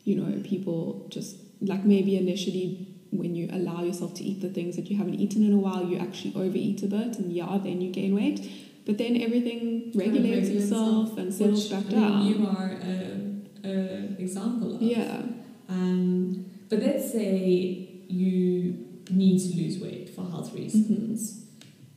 you 0.03 0.15
know, 0.15 0.41
people 0.44 1.07
just 1.10 1.38
like 1.61 1.86
maybe 1.86 2.18
initially 2.18 2.88
when 3.18 3.36
you 3.36 3.50
allow 3.52 3.84
yourself 3.84 4.14
to 4.16 4.24
eat 4.24 4.42
the 4.42 4.50
things 4.50 4.76
that 4.76 4.90
you 4.90 4.98
haven't 4.98 5.16
eaten 5.16 5.44
in 5.46 5.54
a 5.54 5.58
while, 5.58 5.84
you 5.86 5.98
actually 5.98 6.34
overeat 6.36 6.84
a 6.84 6.88
bit, 6.88 7.18
and 7.18 7.32
yeah, 7.32 7.58
then 7.64 7.82
you 7.82 7.92
gain 7.92 8.16
weight. 8.16 8.50
But 8.86 8.98
then 8.98 9.20
everything 9.22 9.92
regulates 9.96 10.50
itself 10.50 11.18
and 11.18 11.34
settles 11.34 11.70
back 11.70 11.86
I 11.88 11.96
mean, 11.96 12.28
you 12.28 12.48
are 12.48 12.72
a, 12.84 13.68
a 13.68 14.22
example 14.22 14.76
of. 14.76 14.82
yeah, 14.82 15.22
Um, 15.68 16.46
but 16.70 16.80
let's 16.80 17.12
say 17.12 17.90
you 18.08 18.86
need 19.10 19.40
to 19.40 19.58
lose 19.58 19.80
weight 19.80 20.10
for 20.16 20.22
health 20.30 20.54
reasons. 20.54 21.46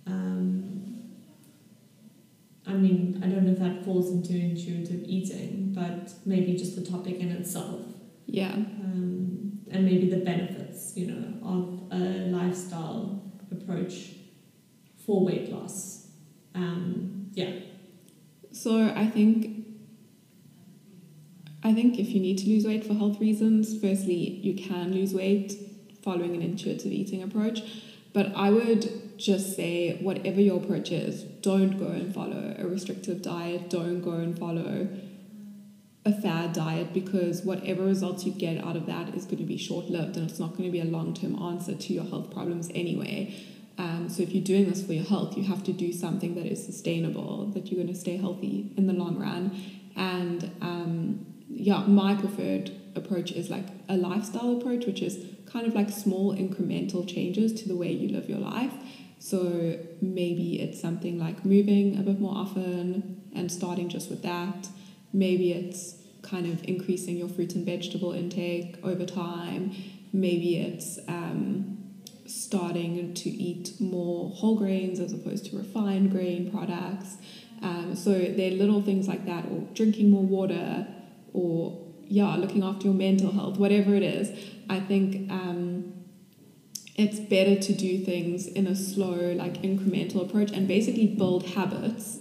Mm-hmm. 0.07 0.13
Um, 0.13 1.03
I 2.67 2.73
mean, 2.73 3.21
I 3.23 3.27
don't 3.29 3.45
know 3.45 3.53
if 3.53 3.59
that 3.59 3.85
falls 3.85 4.11
into 4.11 4.35
intuitive 4.35 5.03
eating, 5.07 5.73
but 5.75 6.13
maybe 6.27 6.55
just 6.57 6.77
the 6.77 6.85
topic 6.85 7.19
in 7.19 7.31
itself. 7.31 7.81
yeah, 8.27 8.53
Um, 8.53 9.61
and 9.71 9.85
maybe 9.85 10.09
the 10.11 10.19
you 10.95 11.07
know, 11.07 11.47
of 11.47 11.93
a 11.93 12.31
lifestyle 12.31 13.23
approach 13.51 14.13
for 15.05 15.25
weight 15.25 15.51
loss. 15.51 16.09
Um, 16.55 17.31
yeah. 17.33 17.53
So 18.53 18.93
I 18.95 19.07
think 19.07 19.67
I 21.63 21.75
think 21.75 21.99
if 21.99 22.09
you 22.11 22.21
need 22.21 22.39
to 22.39 22.49
lose 22.49 22.65
weight 22.65 22.85
for 22.85 22.95
health 22.95 23.21
reasons, 23.21 23.81
firstly 23.81 24.15
you 24.15 24.55
can 24.55 24.93
lose 24.93 25.13
weight 25.13 25.55
following 26.03 26.35
an 26.35 26.43
intuitive 26.43 26.93
eating 26.93 27.23
approach. 27.23 27.61
But 28.13 28.33
I 28.35 28.51
would 28.51 29.19
just 29.19 29.55
say 29.57 29.99
whatever 30.01 30.41
your 30.41 30.57
approach 30.57 30.91
is, 30.91 31.25
don't 31.43 31.79
go 31.79 31.89
and 31.89 32.15
follow 32.15 32.55
a 32.59 32.67
restrictive 32.67 33.21
diet, 33.23 33.69
don't 33.69 34.01
go 34.01 34.13
and 34.13 34.39
follow 34.39 34.89
a 36.09 36.21
fad 36.21 36.53
diet 36.53 36.93
because 36.95 37.43
whatever 37.43 37.85
results 37.85 38.25
you 38.25 38.33
get 38.33 38.65
out 38.65 38.77
of 38.77 38.87
that 38.87 39.15
is 39.15 39.25
going 39.25 39.39
to 39.39 39.45
be 39.45 39.59
short 39.59 39.87
lived 39.87 40.17
and 40.17 40.29
it's 40.29 40.41
not 40.41 40.51
going 40.57 40.65
to 40.65 40.71
be 40.71 40.81
a 40.81 40.85
long 40.85 41.13
term 41.13 41.41
answer 41.43 41.75
to 41.75 41.93
your 41.93 42.05
health 42.05 42.33
problems 42.33 42.71
anyway. 42.75 43.35
Um, 43.77 44.09
so 44.09 44.23
if 44.23 44.33
you're 44.33 44.43
doing 44.43 44.69
this 44.69 44.85
for 44.85 44.93
your 44.93 45.05
health, 45.05 45.37
you 45.37 45.45
have 45.45 45.63
to 45.65 45.73
do 45.73 45.93
something 45.93 46.35
that 46.35 46.47
is 46.47 46.65
sustainable, 46.65 47.47
that 47.53 47.71
you're 47.71 47.81
going 47.83 47.95
to 47.95 47.99
stay 47.99 48.17
healthy 48.17 48.73
in 48.77 48.87
the 48.87 48.93
long 48.93 49.19
run. 49.19 49.57
And 49.95 50.51
um, 50.61 51.27
yeah, 51.49 51.85
my 51.87 52.15
preferred 52.15 52.73
approach 52.97 53.31
is 53.31 53.51
like 53.51 53.67
a 53.89 53.97
lifestyle 53.97 54.59
approach, 54.59 54.87
which 54.87 55.03
is 55.03 55.25
kind 55.47 55.67
of 55.67 55.75
like 55.75 55.91
small 55.91 56.35
incremental 56.35 57.07
changes 57.07 57.53
to 57.63 57.69
the 57.69 57.77
way 57.77 57.93
you 57.93 58.09
live 58.09 58.29
your 58.29 58.39
life. 58.39 58.73
So 59.21 59.79
maybe 60.01 60.61
it's 60.61 60.81
something 60.81 61.19
like 61.19 61.45
moving 61.45 61.99
a 61.99 62.03
bit 62.03 62.21
more 62.21 62.35
often 62.35 63.23
and 63.35 63.51
starting 63.51 63.89
just 63.89 64.11
with 64.11 64.23
that. 64.23 64.69
Maybe 65.13 65.53
it's 65.53 65.98
kind 66.31 66.47
of 66.47 66.63
increasing 66.65 67.17
your 67.17 67.29
fruit 67.29 67.55
and 67.55 67.65
vegetable 67.65 68.13
intake 68.13 68.77
over 68.83 69.05
time. 69.05 69.75
Maybe 70.13 70.57
it's 70.57 70.99
um, 71.09 71.79
starting 72.27 73.15
to 73.15 73.31
eat 73.31 73.81
more 73.81 74.31
whole 74.31 74.57
grains 74.57 75.01
as 75.01 75.13
opposed 75.13 75.47
to 75.47 75.57
refined 75.57 76.11
grain 76.11 76.51
products. 76.51 77.17
Um, 77.63 77.95
so 77.95 78.13
there 78.13 78.53
are 78.53 78.55
little 78.55 78.83
things 78.83 79.09
like 79.09 79.27
that, 79.27 79.45
or 79.47 79.67
drinking 79.75 80.11
more 80.11 80.23
water, 80.23 80.87
or 81.33 81.79
yeah, 82.07 82.35
looking 82.37 82.63
after 82.63 82.87
your 82.87 82.95
mental 82.95 83.33
health, 83.33 83.59
whatever 83.59 83.95
it 83.95 84.03
is. 84.03 84.31
I 84.71 84.81
think 84.81 85.31
um, 85.31 85.93
it's 86.95 87.21
better 87.21 87.57
to 87.61 87.73
do 87.73 88.05
things 88.05 88.47
in 88.47 88.67
a 88.67 88.75
slow, 88.75 89.33
like 89.33 89.63
incremental 89.63 90.23
approach 90.23 90.51
and 90.53 90.67
basically 90.67 91.07
build 91.07 91.47
habits 91.47 92.19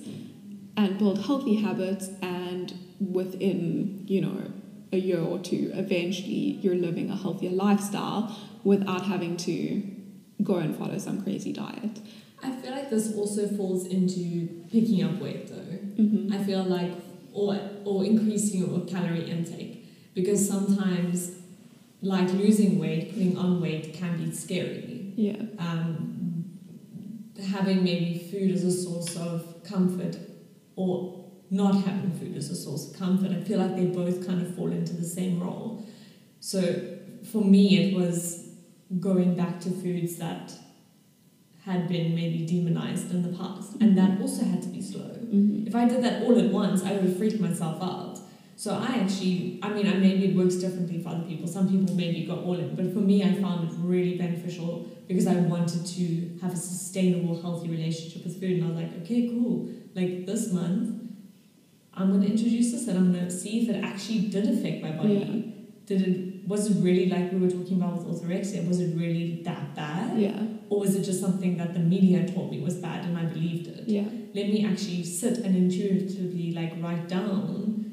and 0.76 0.98
build 0.98 1.26
healthy 1.26 1.56
habits. 1.56 2.10
And 2.22 2.74
within, 3.00 4.04
you 4.08 4.22
know, 4.22 4.52
a 4.92 4.98
year 4.98 5.20
or 5.20 5.40
two, 5.40 5.72
eventually 5.74 6.60
you're 6.62 6.76
living 6.76 7.10
a 7.10 7.16
healthier 7.16 7.52
lifestyle 7.52 8.36
without 8.64 9.06
having 9.06 9.38
to 9.38 9.84
go 10.44 10.56
and 10.56 10.76
follow 10.76 10.98
some 10.98 11.22
crazy 11.22 11.52
diet. 11.52 12.00
I 12.44 12.52
feel 12.52 12.72
like 12.72 12.90
this 12.90 13.14
also 13.16 13.48
falls 13.48 13.88
into 13.88 14.48
picking 14.72 15.04
up 15.04 15.20
weight 15.20 15.48
though. 15.48 16.02
Mm-hmm. 16.02 16.34
I 16.34 16.44
feel 16.44 16.64
like 16.64 16.92
or 17.34 17.60
or 17.84 18.06
increasing 18.06 18.62
your 18.62 18.86
calorie 18.86 19.30
intake 19.30 20.14
because 20.14 20.48
sometimes 20.48 21.32
like 22.02 22.32
losing 22.34 22.80
weight, 22.80 23.10
putting 23.10 23.38
on 23.38 23.60
weight 23.60 23.94
can 23.94 24.18
be 24.18 24.32
scary. 24.32 25.14
Yeah. 25.16 25.42
Um, 25.58 26.46
having 27.52 27.84
maybe 27.84 28.20
food 28.32 28.52
as 28.52 28.64
a 28.64 28.72
source 28.72 29.16
of 29.16 29.64
comfort 29.64 30.18
or 30.76 31.27
not 31.50 31.76
having 31.86 32.12
food 32.20 32.36
as 32.36 32.50
a 32.50 32.56
source 32.56 32.92
of 32.92 33.00
comfort, 33.00 33.32
I 33.32 33.42
feel 33.42 33.60
like 33.60 33.76
they 33.76 33.86
both 33.86 34.26
kind 34.26 34.42
of 34.42 34.56
fall 34.56 34.72
into 34.72 34.94
the 34.94 35.06
same 35.06 35.40
role. 35.42 35.86
So 36.40 36.98
for 37.32 37.44
me, 37.44 37.80
it 37.80 37.96
was 37.96 38.50
going 39.00 39.36
back 39.36 39.60
to 39.62 39.70
foods 39.70 40.18
that 40.18 40.54
had 41.66 41.88
been 41.88 42.16
maybe 42.16 42.46
demonized 42.46 43.12
in 43.12 43.30
the 43.30 43.38
past, 43.38 43.76
and 43.82 43.98
that 43.98 44.22
also 44.22 44.46
had 44.46 44.62
to 44.62 44.70
be 44.70 44.82
slow. 44.82 45.02
Mm-hmm. 45.02 45.68
If 45.68 45.76
I 45.76 45.86
did 45.86 46.04
that 46.04 46.24
all 46.24 46.40
at 46.40 46.52
once, 46.52 46.84
I 46.84 46.94
would 46.94 47.04
have 47.04 47.18
freaked 47.18 47.42
myself 47.42 47.82
out. 47.82 48.20
So 48.56 48.74
I 48.74 49.00
actually, 49.04 49.60
I 49.62 49.70
mean, 49.70 49.88
I 49.88 49.94
maybe 49.96 50.30
it 50.30 50.36
works 50.36 50.56
differently 50.56 51.02
for 51.04 51.10
other 51.10 51.26
people. 51.26 51.48
Some 51.48 51.70
people 51.70 51.94
maybe 51.96 52.26
got 52.26 52.40
all 52.40 52.58
in, 52.58 52.76
but 52.76 52.92
for 52.94 53.00
me, 53.00 53.24
I 53.24 53.34
found 53.36 53.70
it 53.70 53.76
really 53.80 54.18
beneficial 54.18 54.90
because 55.08 55.28
I 55.28 55.36
wanted 55.36 55.86
to 55.86 56.40
have 56.42 56.54
a 56.54 56.56
sustainable, 56.56 57.40
healthy 57.42 57.70
relationship 57.70 58.24
with 58.24 58.40
food. 58.40 58.60
And 58.60 58.64
I 58.64 58.68
was 58.68 58.78
like, 58.78 59.02
okay, 59.04 59.30
cool. 59.30 59.70
Like 59.94 60.26
this 60.26 60.52
month, 60.52 61.07
I'm 61.98 62.10
going 62.12 62.22
to 62.22 62.30
introduce 62.32 62.72
this 62.72 62.88
and 62.88 62.98
I'm 62.98 63.12
going 63.12 63.26
to 63.26 63.32
see 63.32 63.64
if 63.64 63.70
it 63.76 63.84
actually 63.84 64.20
did 64.30 64.48
affect 64.48 64.82
my 64.84 64.92
body. 64.92 65.54
Did 65.86 66.02
it? 66.08 66.48
Was 66.48 66.70
it 66.70 66.82
really 66.84 67.08
like 67.10 67.32
we 67.32 67.40
were 67.40 67.50
talking 67.50 67.82
about 67.82 67.98
with 67.98 68.22
orthorexia? 68.22 68.68
Was 68.68 68.80
it 68.80 68.96
really 68.96 69.42
that 69.44 69.76
bad, 69.76 70.18
Yeah. 70.20 70.44
or 70.70 70.80
was 70.82 70.96
it 70.96 71.04
just 71.04 71.20
something 71.22 71.58
that 71.58 71.74
the 71.74 71.80
media 71.80 72.28
told 72.28 72.52
me 72.52 72.60
was 72.62 72.76
bad 72.76 73.06
and 73.06 73.18
I 73.18 73.26
believed 73.26 73.68
it? 73.68 73.84
Yeah. 73.88 74.04
let 74.36 74.48
me 74.50 74.66
actually 74.66 75.04
sit 75.04 75.40
and 75.40 75.56
intuitively 75.56 76.52
like 76.52 76.74
write 76.84 77.08
down 77.08 77.86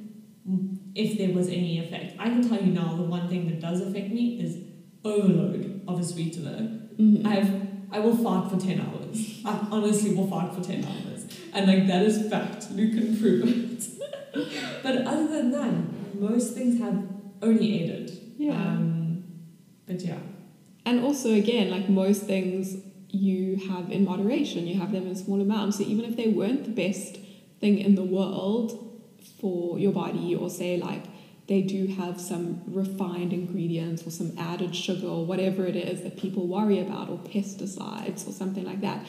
if 0.94 1.16
there 1.18 1.32
was 1.34 1.48
any 1.48 1.78
effect. 1.84 2.14
I 2.18 2.28
can 2.28 2.46
tell 2.48 2.60
you 2.62 2.72
now 2.72 2.94
the 2.96 3.02
one 3.04 3.28
thing 3.28 3.48
that 3.48 3.60
does 3.60 3.80
affect 3.80 4.10
me 4.10 4.40
is 4.40 4.58
overload 5.04 5.82
of 5.88 5.98
a 6.00 6.04
sweetener. 6.04 6.58
Mm-hmm. 6.98 7.26
I've 7.26 7.50
I 7.92 8.00
will 8.00 8.16
fart 8.16 8.50
for 8.50 8.58
ten 8.58 8.80
hours. 8.80 9.40
I 9.44 9.52
honestly 9.70 10.14
will 10.14 10.26
fart 10.28 10.54
for 10.54 10.62
ten 10.62 10.84
hours. 10.84 11.26
And 11.52 11.66
like 11.66 11.86
that 11.86 12.02
is 12.02 12.28
fact. 12.28 12.70
You 12.72 12.88
can 12.90 13.16
prove 13.18 13.48
it. 13.48 13.63
But 14.82 15.06
other 15.06 15.28
than 15.28 15.50
that, 15.52 16.20
most 16.20 16.54
things 16.54 16.80
have 16.80 17.02
only 17.42 17.82
aided. 17.82 18.10
Yeah. 18.36 18.52
Um, 18.52 19.24
but 19.86 20.00
yeah. 20.00 20.18
And 20.86 21.04
also, 21.04 21.32
again, 21.32 21.70
like 21.70 21.88
most 21.88 22.24
things 22.24 22.76
you 23.10 23.56
have 23.68 23.90
in 23.90 24.04
moderation, 24.04 24.66
you 24.66 24.78
have 24.80 24.92
them 24.92 25.06
in 25.06 25.14
small 25.14 25.40
amounts. 25.40 25.78
So 25.78 25.84
even 25.84 26.04
if 26.04 26.16
they 26.16 26.28
weren't 26.28 26.64
the 26.64 26.70
best 26.70 27.18
thing 27.60 27.78
in 27.78 27.94
the 27.94 28.04
world 28.04 29.00
for 29.40 29.78
your 29.78 29.92
body, 29.92 30.34
or 30.34 30.50
say 30.50 30.76
like 30.76 31.04
they 31.46 31.62
do 31.62 31.86
have 31.86 32.20
some 32.20 32.62
refined 32.66 33.32
ingredients 33.32 34.06
or 34.06 34.10
some 34.10 34.32
added 34.38 34.74
sugar 34.74 35.06
or 35.06 35.24
whatever 35.26 35.66
it 35.66 35.76
is 35.76 36.02
that 36.02 36.18
people 36.18 36.46
worry 36.46 36.80
about, 36.80 37.08
or 37.08 37.18
pesticides 37.18 38.26
or 38.28 38.32
something 38.32 38.64
like 38.64 38.80
that. 38.80 39.06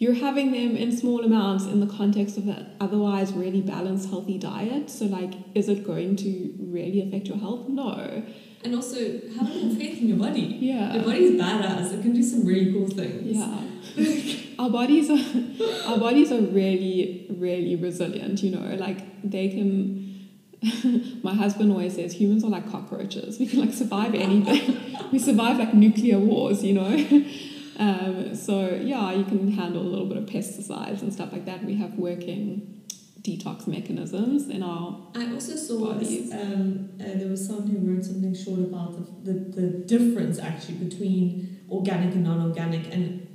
You're 0.00 0.14
having 0.14 0.50
them 0.50 0.78
in 0.78 0.96
small 0.96 1.22
amounts 1.22 1.66
in 1.66 1.80
the 1.80 1.86
context 1.86 2.38
of 2.38 2.48
an 2.48 2.74
otherwise 2.80 3.34
really 3.34 3.60
balanced, 3.60 4.08
healthy 4.08 4.38
diet. 4.38 4.88
So, 4.88 5.04
like, 5.04 5.34
is 5.54 5.68
it 5.68 5.86
going 5.86 6.16
to 6.16 6.54
really 6.58 7.06
affect 7.06 7.26
your 7.26 7.36
health? 7.36 7.68
No. 7.68 8.22
And 8.64 8.74
also 8.74 8.96
have 8.96 9.50
a 9.50 9.52
little 9.52 9.74
faith 9.74 9.98
in 10.00 10.08
your 10.08 10.16
body. 10.16 10.56
Yeah. 10.58 10.94
Your 10.94 11.04
body's 11.04 11.38
badass. 11.38 11.92
It 11.92 12.00
can 12.00 12.14
do 12.14 12.22
some 12.22 12.46
really 12.46 12.72
cool 12.72 12.88
things. 12.88 13.36
Yeah. 13.36 14.64
our 14.64 14.70
bodies 14.70 15.10
are 15.10 15.90
our 15.90 15.98
bodies 15.98 16.32
are 16.32 16.40
really, 16.40 17.26
really 17.28 17.76
resilient, 17.76 18.42
you 18.42 18.56
know, 18.56 18.74
like 18.76 18.98
they 19.22 19.50
can 19.50 20.00
my 21.22 21.34
husband 21.34 21.72
always 21.72 21.96
says 21.96 22.14
humans 22.14 22.42
are 22.42 22.50
like 22.50 22.70
cockroaches. 22.70 23.38
We 23.38 23.46
can 23.46 23.60
like 23.60 23.74
survive 23.74 24.14
anything. 24.14 24.80
we 25.12 25.18
survive 25.18 25.58
like 25.58 25.74
nuclear 25.74 26.18
wars, 26.18 26.64
you 26.64 26.72
know. 26.72 27.24
Um, 27.80 28.34
so 28.34 28.54
yeah, 28.92 29.12
you 29.12 29.24
can 29.24 29.50
handle 29.52 29.80
a 29.82 29.88
little 29.92 30.06
bit 30.06 30.18
of 30.18 30.26
pesticides 30.26 31.00
and 31.02 31.10
stuff 31.12 31.32
like 31.32 31.46
that. 31.46 31.64
We 31.64 31.76
have 31.76 31.94
working 31.94 32.82
detox 33.22 33.66
mechanisms 33.66 34.48
in 34.48 34.62
our 34.62 35.08
I 35.14 35.32
also 35.32 35.54
saw 35.56 35.92
Bodies. 35.94 36.32
um, 36.32 36.90
uh, 37.00 37.04
there 37.18 37.28
was 37.28 37.46
someone 37.46 37.68
who 37.68 37.78
wrote 37.90 38.04
something 38.04 38.34
short 38.34 38.60
about 38.60 39.24
the, 39.24 39.32
the, 39.32 39.38
the 39.60 39.66
difference 39.92 40.38
actually 40.38 40.76
between 40.76 41.60
organic 41.70 42.14
and 42.14 42.24
non-organic 42.24 42.92
and 42.94 43.26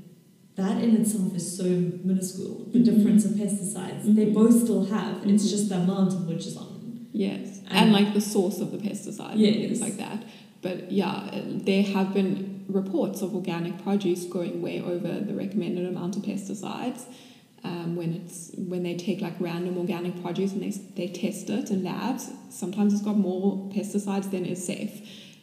that 0.55 0.83
in 0.83 0.95
itself 1.01 1.35
is 1.35 1.57
so 1.57 1.63
minuscule 1.65 2.65
the 2.71 2.79
Mhm. 2.79 2.85
difference 2.85 3.25
of 3.25 3.31
pesticides 3.33 4.03
they 4.15 4.25
Mhm. 4.27 4.33
both 4.33 4.63
still 4.63 4.85
have 4.85 5.17
it's 5.27 5.45
Mhm. 5.45 5.49
just 5.49 5.69
the 5.69 5.77
amount 5.77 6.13
of 6.13 6.27
which 6.27 6.45
is 6.47 6.57
on 6.57 6.67
Yes, 7.13 7.61
And- 7.69 7.77
and, 7.77 7.91
like 7.93 8.13
the 8.13 8.21
source 8.21 8.59
of 8.59 8.71
the 8.71 8.77
pesticide 8.77 9.31
and 9.33 9.39
Yes. 9.39 9.55
things 9.55 9.81
like 9.81 9.97
that. 9.97 10.23
But 10.61 10.91
yeah, 10.91 11.29
there 11.67 11.83
have 11.83 12.13
been 12.13 12.54
reports 12.67 13.21
of 13.21 13.35
organic 13.35 13.81
produce 13.83 14.25
going 14.25 14.61
way 14.61 14.81
over 14.81 15.19
the 15.19 15.33
recommended 15.33 15.85
amount 15.87 16.15
of 16.17 16.23
pesticides. 16.23 17.03
Um, 17.63 17.95
when 17.95 18.13
it's 18.13 18.51
when 18.57 18.83
they 18.83 18.95
take 18.95 19.21
like 19.21 19.33
random 19.39 19.77
organic 19.77 20.21
produce 20.21 20.51
and 20.51 20.61
they 20.61 20.71
they 20.95 21.11
test 21.11 21.49
it 21.49 21.71
in 21.71 21.83
labs, 21.83 22.29
sometimes 22.49 22.93
it's 22.93 23.01
got 23.01 23.17
more 23.17 23.69
pesticides 23.71 24.29
than 24.29 24.45
is 24.45 24.63
safe. 24.63 25.01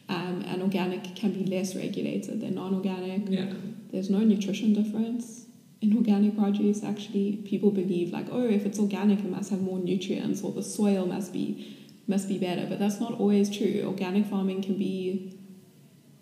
Um, 0.09 0.43
and 0.47 0.61
organic 0.61 1.15
can 1.15 1.33
be 1.33 1.45
less 1.45 1.75
regulated 1.75 2.41
than 2.41 2.55
non-organic. 2.55 3.29
Yeah. 3.29 3.53
There's 3.91 4.09
no 4.09 4.19
nutrition 4.19 4.73
difference 4.73 5.45
in 5.81 5.95
organic 5.97 6.37
produce. 6.37 6.83
Actually, 6.83 7.37
people 7.45 7.71
believe 7.71 8.11
like, 8.11 8.27
oh, 8.31 8.47
if 8.47 8.65
it's 8.65 8.79
organic, 8.79 9.19
it 9.19 9.29
must 9.29 9.49
have 9.49 9.61
more 9.61 9.79
nutrients, 9.79 10.41
or 10.43 10.51
the 10.51 10.63
soil 10.63 11.05
must 11.05 11.33
be 11.33 11.77
must 12.07 12.27
be 12.27 12.37
better. 12.37 12.65
But 12.67 12.79
that's 12.79 12.99
not 12.99 13.13
always 13.13 13.55
true. 13.55 13.83
Organic 13.85 14.25
farming 14.27 14.61
can 14.63 14.77
be 14.77 15.37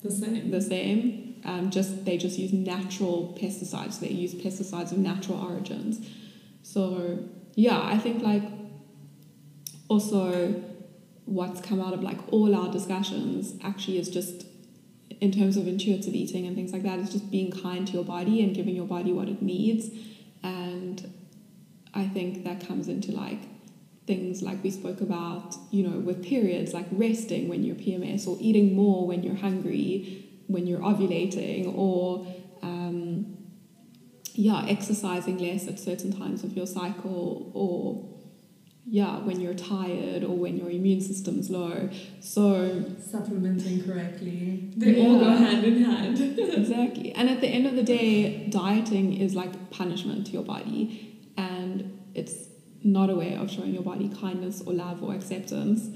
The 0.03 0.11
same. 0.11 0.51
the 0.51 0.61
same. 0.61 1.41
Um, 1.43 1.71
just 1.71 2.05
they 2.05 2.17
just 2.17 2.37
use 2.37 2.53
natural 2.53 3.37
pesticides. 3.39 3.99
They 3.99 4.09
use 4.09 4.33
pesticides 4.33 4.91
of 4.91 4.97
natural 4.97 5.39
origins. 5.39 6.07
So 6.63 7.19
yeah, 7.55 7.81
I 7.81 7.97
think 7.97 8.21
like 8.23 8.43
also 9.87 10.63
what's 11.25 11.61
come 11.61 11.81
out 11.81 11.93
of 11.93 12.01
like 12.01 12.17
all 12.31 12.55
our 12.55 12.71
discussions 12.71 13.55
actually 13.63 13.97
is 13.97 14.09
just 14.09 14.45
in 15.19 15.31
terms 15.31 15.55
of 15.55 15.67
intuitive 15.67 16.13
eating 16.13 16.47
and 16.47 16.55
things 16.55 16.73
like 16.73 16.83
that 16.83 16.99
is 16.99 17.11
just 17.11 17.29
being 17.29 17.51
kind 17.51 17.85
to 17.87 17.93
your 17.93 18.03
body 18.03 18.43
and 18.43 18.55
giving 18.55 18.75
your 18.75 18.87
body 18.87 19.13
what 19.13 19.29
it 19.29 19.41
needs 19.41 19.89
and 20.43 21.13
i 21.93 22.07
think 22.07 22.43
that 22.43 22.65
comes 22.67 22.87
into 22.87 23.11
like 23.11 23.39
things 24.07 24.41
like 24.41 24.63
we 24.63 24.71
spoke 24.71 24.99
about 25.01 25.55
you 25.69 25.87
know 25.87 25.99
with 25.99 26.23
periods 26.23 26.73
like 26.73 26.87
resting 26.91 27.47
when 27.47 27.63
you're 27.63 27.75
pms 27.75 28.27
or 28.27 28.35
eating 28.39 28.75
more 28.75 29.05
when 29.05 29.21
you're 29.23 29.35
hungry 29.35 30.27
when 30.47 30.67
you're 30.67 30.79
ovulating 30.79 31.73
or 31.77 32.25
um, 32.63 33.37
yeah 34.33 34.65
exercising 34.67 35.37
less 35.37 35.67
at 35.67 35.79
certain 35.79 36.11
times 36.11 36.43
of 36.43 36.55
your 36.55 36.65
cycle 36.65 37.51
or 37.53 38.07
yeah 38.85 39.19
when 39.19 39.39
you're 39.39 39.53
tired 39.53 40.23
or 40.23 40.35
when 40.35 40.57
your 40.57 40.69
immune 40.69 41.01
system's 41.01 41.49
low 41.49 41.89
so 42.19 42.83
Supplementing 42.99 43.83
correctly. 43.83 44.71
They 44.75 45.05
all 45.05 45.19
go 45.19 45.29
hand 45.29 45.63
in 45.63 45.83
hand. 45.83 46.19
exactly 46.39 47.11
and 47.13 47.29
at 47.29 47.41
the 47.41 47.47
end 47.47 47.67
of 47.67 47.75
the 47.75 47.83
day 47.83 48.47
dieting 48.47 49.13
is 49.13 49.35
like 49.35 49.69
punishment 49.69 50.25
to 50.27 50.31
your 50.31 50.43
body 50.43 51.33
and 51.37 51.99
it's 52.13 52.50
not 52.83 53.09
a 53.09 53.15
way 53.15 53.35
of 53.35 53.49
showing 53.51 53.73
your 53.73 53.83
body 53.83 54.09
kindness 54.09 54.61
or 54.65 54.73
love 54.73 55.03
or 55.03 55.13
acceptance. 55.13 55.89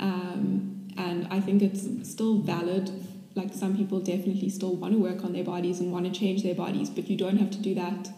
Um, 0.00 0.88
and 0.96 1.26
i 1.30 1.40
think 1.40 1.62
it's 1.62 1.84
still 2.10 2.38
valid. 2.38 2.90
Like 3.34 3.54
some 3.54 3.76
people 3.76 4.00
definitely 4.00 4.50
still 4.50 4.74
want 4.76 4.92
to 4.92 4.98
work 4.98 5.24
on 5.24 5.32
their 5.32 5.44
bodies 5.44 5.80
and 5.80 5.90
want 5.90 6.04
to 6.04 6.12
change 6.12 6.42
their 6.42 6.54
bodies 6.54 6.90
but 6.90 7.08
you 7.08 7.16
don't 7.16 7.38
have 7.38 7.50
to 7.52 7.58
do 7.58 7.74
that 7.76 8.10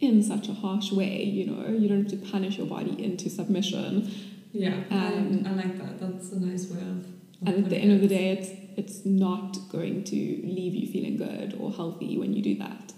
in 0.00 0.20
such 0.22 0.48
a 0.48 0.52
harsh 0.54 0.90
way 0.90 1.22
you 1.22 1.46
know? 1.46 1.68
You 1.68 1.88
don't 1.88 2.02
have 2.10 2.20
to 2.20 2.30
punish 2.32 2.58
your 2.58 2.66
body 2.66 3.02
into 3.04 3.30
submission. 3.30 4.10
Yeah, 4.52 4.74
Um, 4.90 5.44
I, 5.46 5.50
I 5.50 5.52
like 5.52 5.78
that. 5.78 6.00
That's 6.00 6.32
a 6.32 6.40
nice 6.40 6.66
way 6.68 6.80
of. 6.80 7.06
and 7.46 7.64
at 7.64 7.70
the 7.70 7.76
end 7.76 7.92
of 7.92 8.00
the 8.00 8.08
day 8.08 8.30
it's 8.32 8.50
it's 8.76 9.04
not 9.04 9.58
going 9.70 10.02
to 10.04 10.16
leave 10.16 10.74
you 10.74 10.86
feeling 10.94 11.16
good 11.18 11.54
or 11.60 11.70
healthy 11.70 12.16
when 12.18 12.32
you 12.32 12.42
do 12.42 12.54
that 12.56 12.92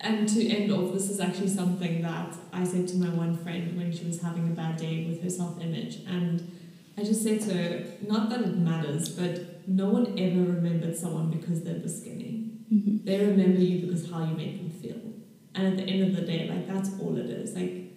And 0.00 0.28
to 0.28 0.48
end 0.48 0.70
off, 0.70 0.92
this 0.92 1.10
is 1.10 1.18
actually 1.18 1.48
something 1.48 2.02
that 2.02 2.36
I 2.52 2.64
said 2.64 2.86
to 2.88 2.96
my 2.96 3.08
one 3.08 3.36
friend 3.36 3.76
when 3.76 3.90
she 3.92 4.04
was 4.04 4.20
having 4.22 4.46
a 4.48 4.52
bad 4.52 4.76
day 4.76 5.06
with 5.08 5.22
her 5.22 5.30
self 5.30 5.60
image. 5.60 5.98
And 6.06 6.56
I 6.96 7.02
just 7.02 7.22
said 7.22 7.40
to 7.42 7.54
her, 7.54 7.84
not 8.06 8.30
that 8.30 8.40
it 8.40 8.56
matters, 8.56 9.08
but 9.08 9.68
no 9.68 9.88
one 9.88 10.18
ever 10.18 10.52
remembered 10.52 10.96
someone 10.96 11.30
because 11.30 11.62
they're 11.62 11.78
the 11.78 11.88
skinny. 11.88 12.50
mm-hmm. 12.72 13.04
They 13.04 13.24
remember 13.24 13.60
you 13.60 13.86
because 13.86 14.10
how 14.10 14.24
you 14.24 14.36
made 14.36 14.58
them 14.60 14.70
feel. 14.70 15.00
And 15.54 15.66
at 15.66 15.76
the 15.76 15.92
end 15.92 16.10
of 16.10 16.16
the 16.16 16.22
day, 16.22 16.48
like 16.48 16.68
that's 16.68 16.90
all 17.00 17.16
it 17.18 17.26
is. 17.26 17.54
Like 17.54 17.92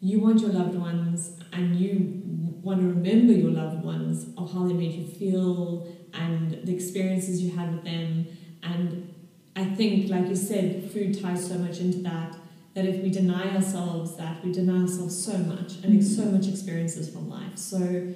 you 0.00 0.20
want 0.20 0.40
your 0.40 0.50
loved 0.50 0.76
ones 0.76 1.38
and 1.52 1.76
you 1.76 2.22
want 2.62 2.80
to 2.80 2.86
remember 2.86 3.32
your 3.32 3.50
loved 3.50 3.84
ones 3.84 4.26
of 4.36 4.52
how 4.52 4.66
they 4.66 4.74
made 4.74 4.92
you 4.92 5.06
feel 5.06 5.88
and 6.12 6.52
the 6.64 6.74
experiences 6.74 7.42
you 7.42 7.56
had 7.56 7.74
with 7.74 7.84
them. 7.84 8.26
And 8.62 9.14
I 9.58 9.64
think, 9.64 10.08
like 10.08 10.28
you 10.28 10.36
said, 10.36 10.88
food 10.92 11.20
ties 11.20 11.48
so 11.48 11.58
much 11.58 11.80
into 11.80 11.98
that. 12.02 12.36
That 12.74 12.84
if 12.84 13.02
we 13.02 13.10
deny 13.10 13.56
ourselves 13.56 14.14
that, 14.16 14.44
we 14.44 14.52
deny 14.52 14.82
ourselves 14.82 15.20
so 15.24 15.36
much 15.36 15.82
and 15.82 16.04
so 16.04 16.26
much 16.26 16.46
experiences 16.46 17.10
from 17.12 17.28
life. 17.28 17.58
So, 17.58 18.14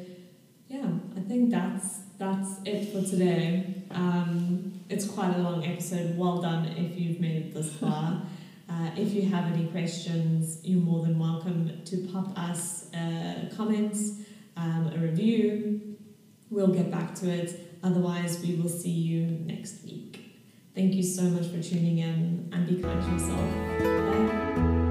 yeah, 0.68 0.88
I 1.16 1.20
think 1.20 1.50
that's 1.50 2.02
that's 2.16 2.60
it 2.64 2.92
for 2.92 3.02
today. 3.02 3.82
Um, 3.90 4.84
it's 4.88 5.04
quite 5.04 5.34
a 5.34 5.38
long 5.38 5.66
episode. 5.66 6.16
Well 6.16 6.40
done 6.40 6.66
if 6.66 6.96
you've 6.96 7.18
made 7.18 7.46
it 7.46 7.54
this 7.54 7.74
far. 7.74 8.22
Uh, 8.70 8.90
if 8.96 9.12
you 9.12 9.20
have 9.28 9.52
any 9.52 9.66
questions, 9.66 10.58
you're 10.62 10.80
more 10.80 11.04
than 11.04 11.18
welcome 11.18 11.82
to 11.84 12.08
pop 12.10 12.32
us 12.38 12.90
uh, 12.94 13.50
comments, 13.54 14.12
um, 14.56 14.90
a 14.94 14.98
review. 14.98 15.98
We'll 16.48 16.68
get 16.68 16.90
back 16.90 17.14
to 17.16 17.28
it. 17.28 17.76
Otherwise, 17.82 18.40
we 18.40 18.54
will 18.54 18.70
see 18.70 18.88
you 18.88 19.26
next 19.26 19.84
week. 19.84 20.21
Thank 20.74 20.94
you 20.94 21.02
so 21.02 21.22
much 21.24 21.48
for 21.48 21.62
tuning 21.62 21.98
in 21.98 22.48
and 22.52 22.66
be 22.66 22.82
kind 22.82 23.02
to 23.02 23.10
yourself. 23.10 23.38
Bye. 23.78 24.81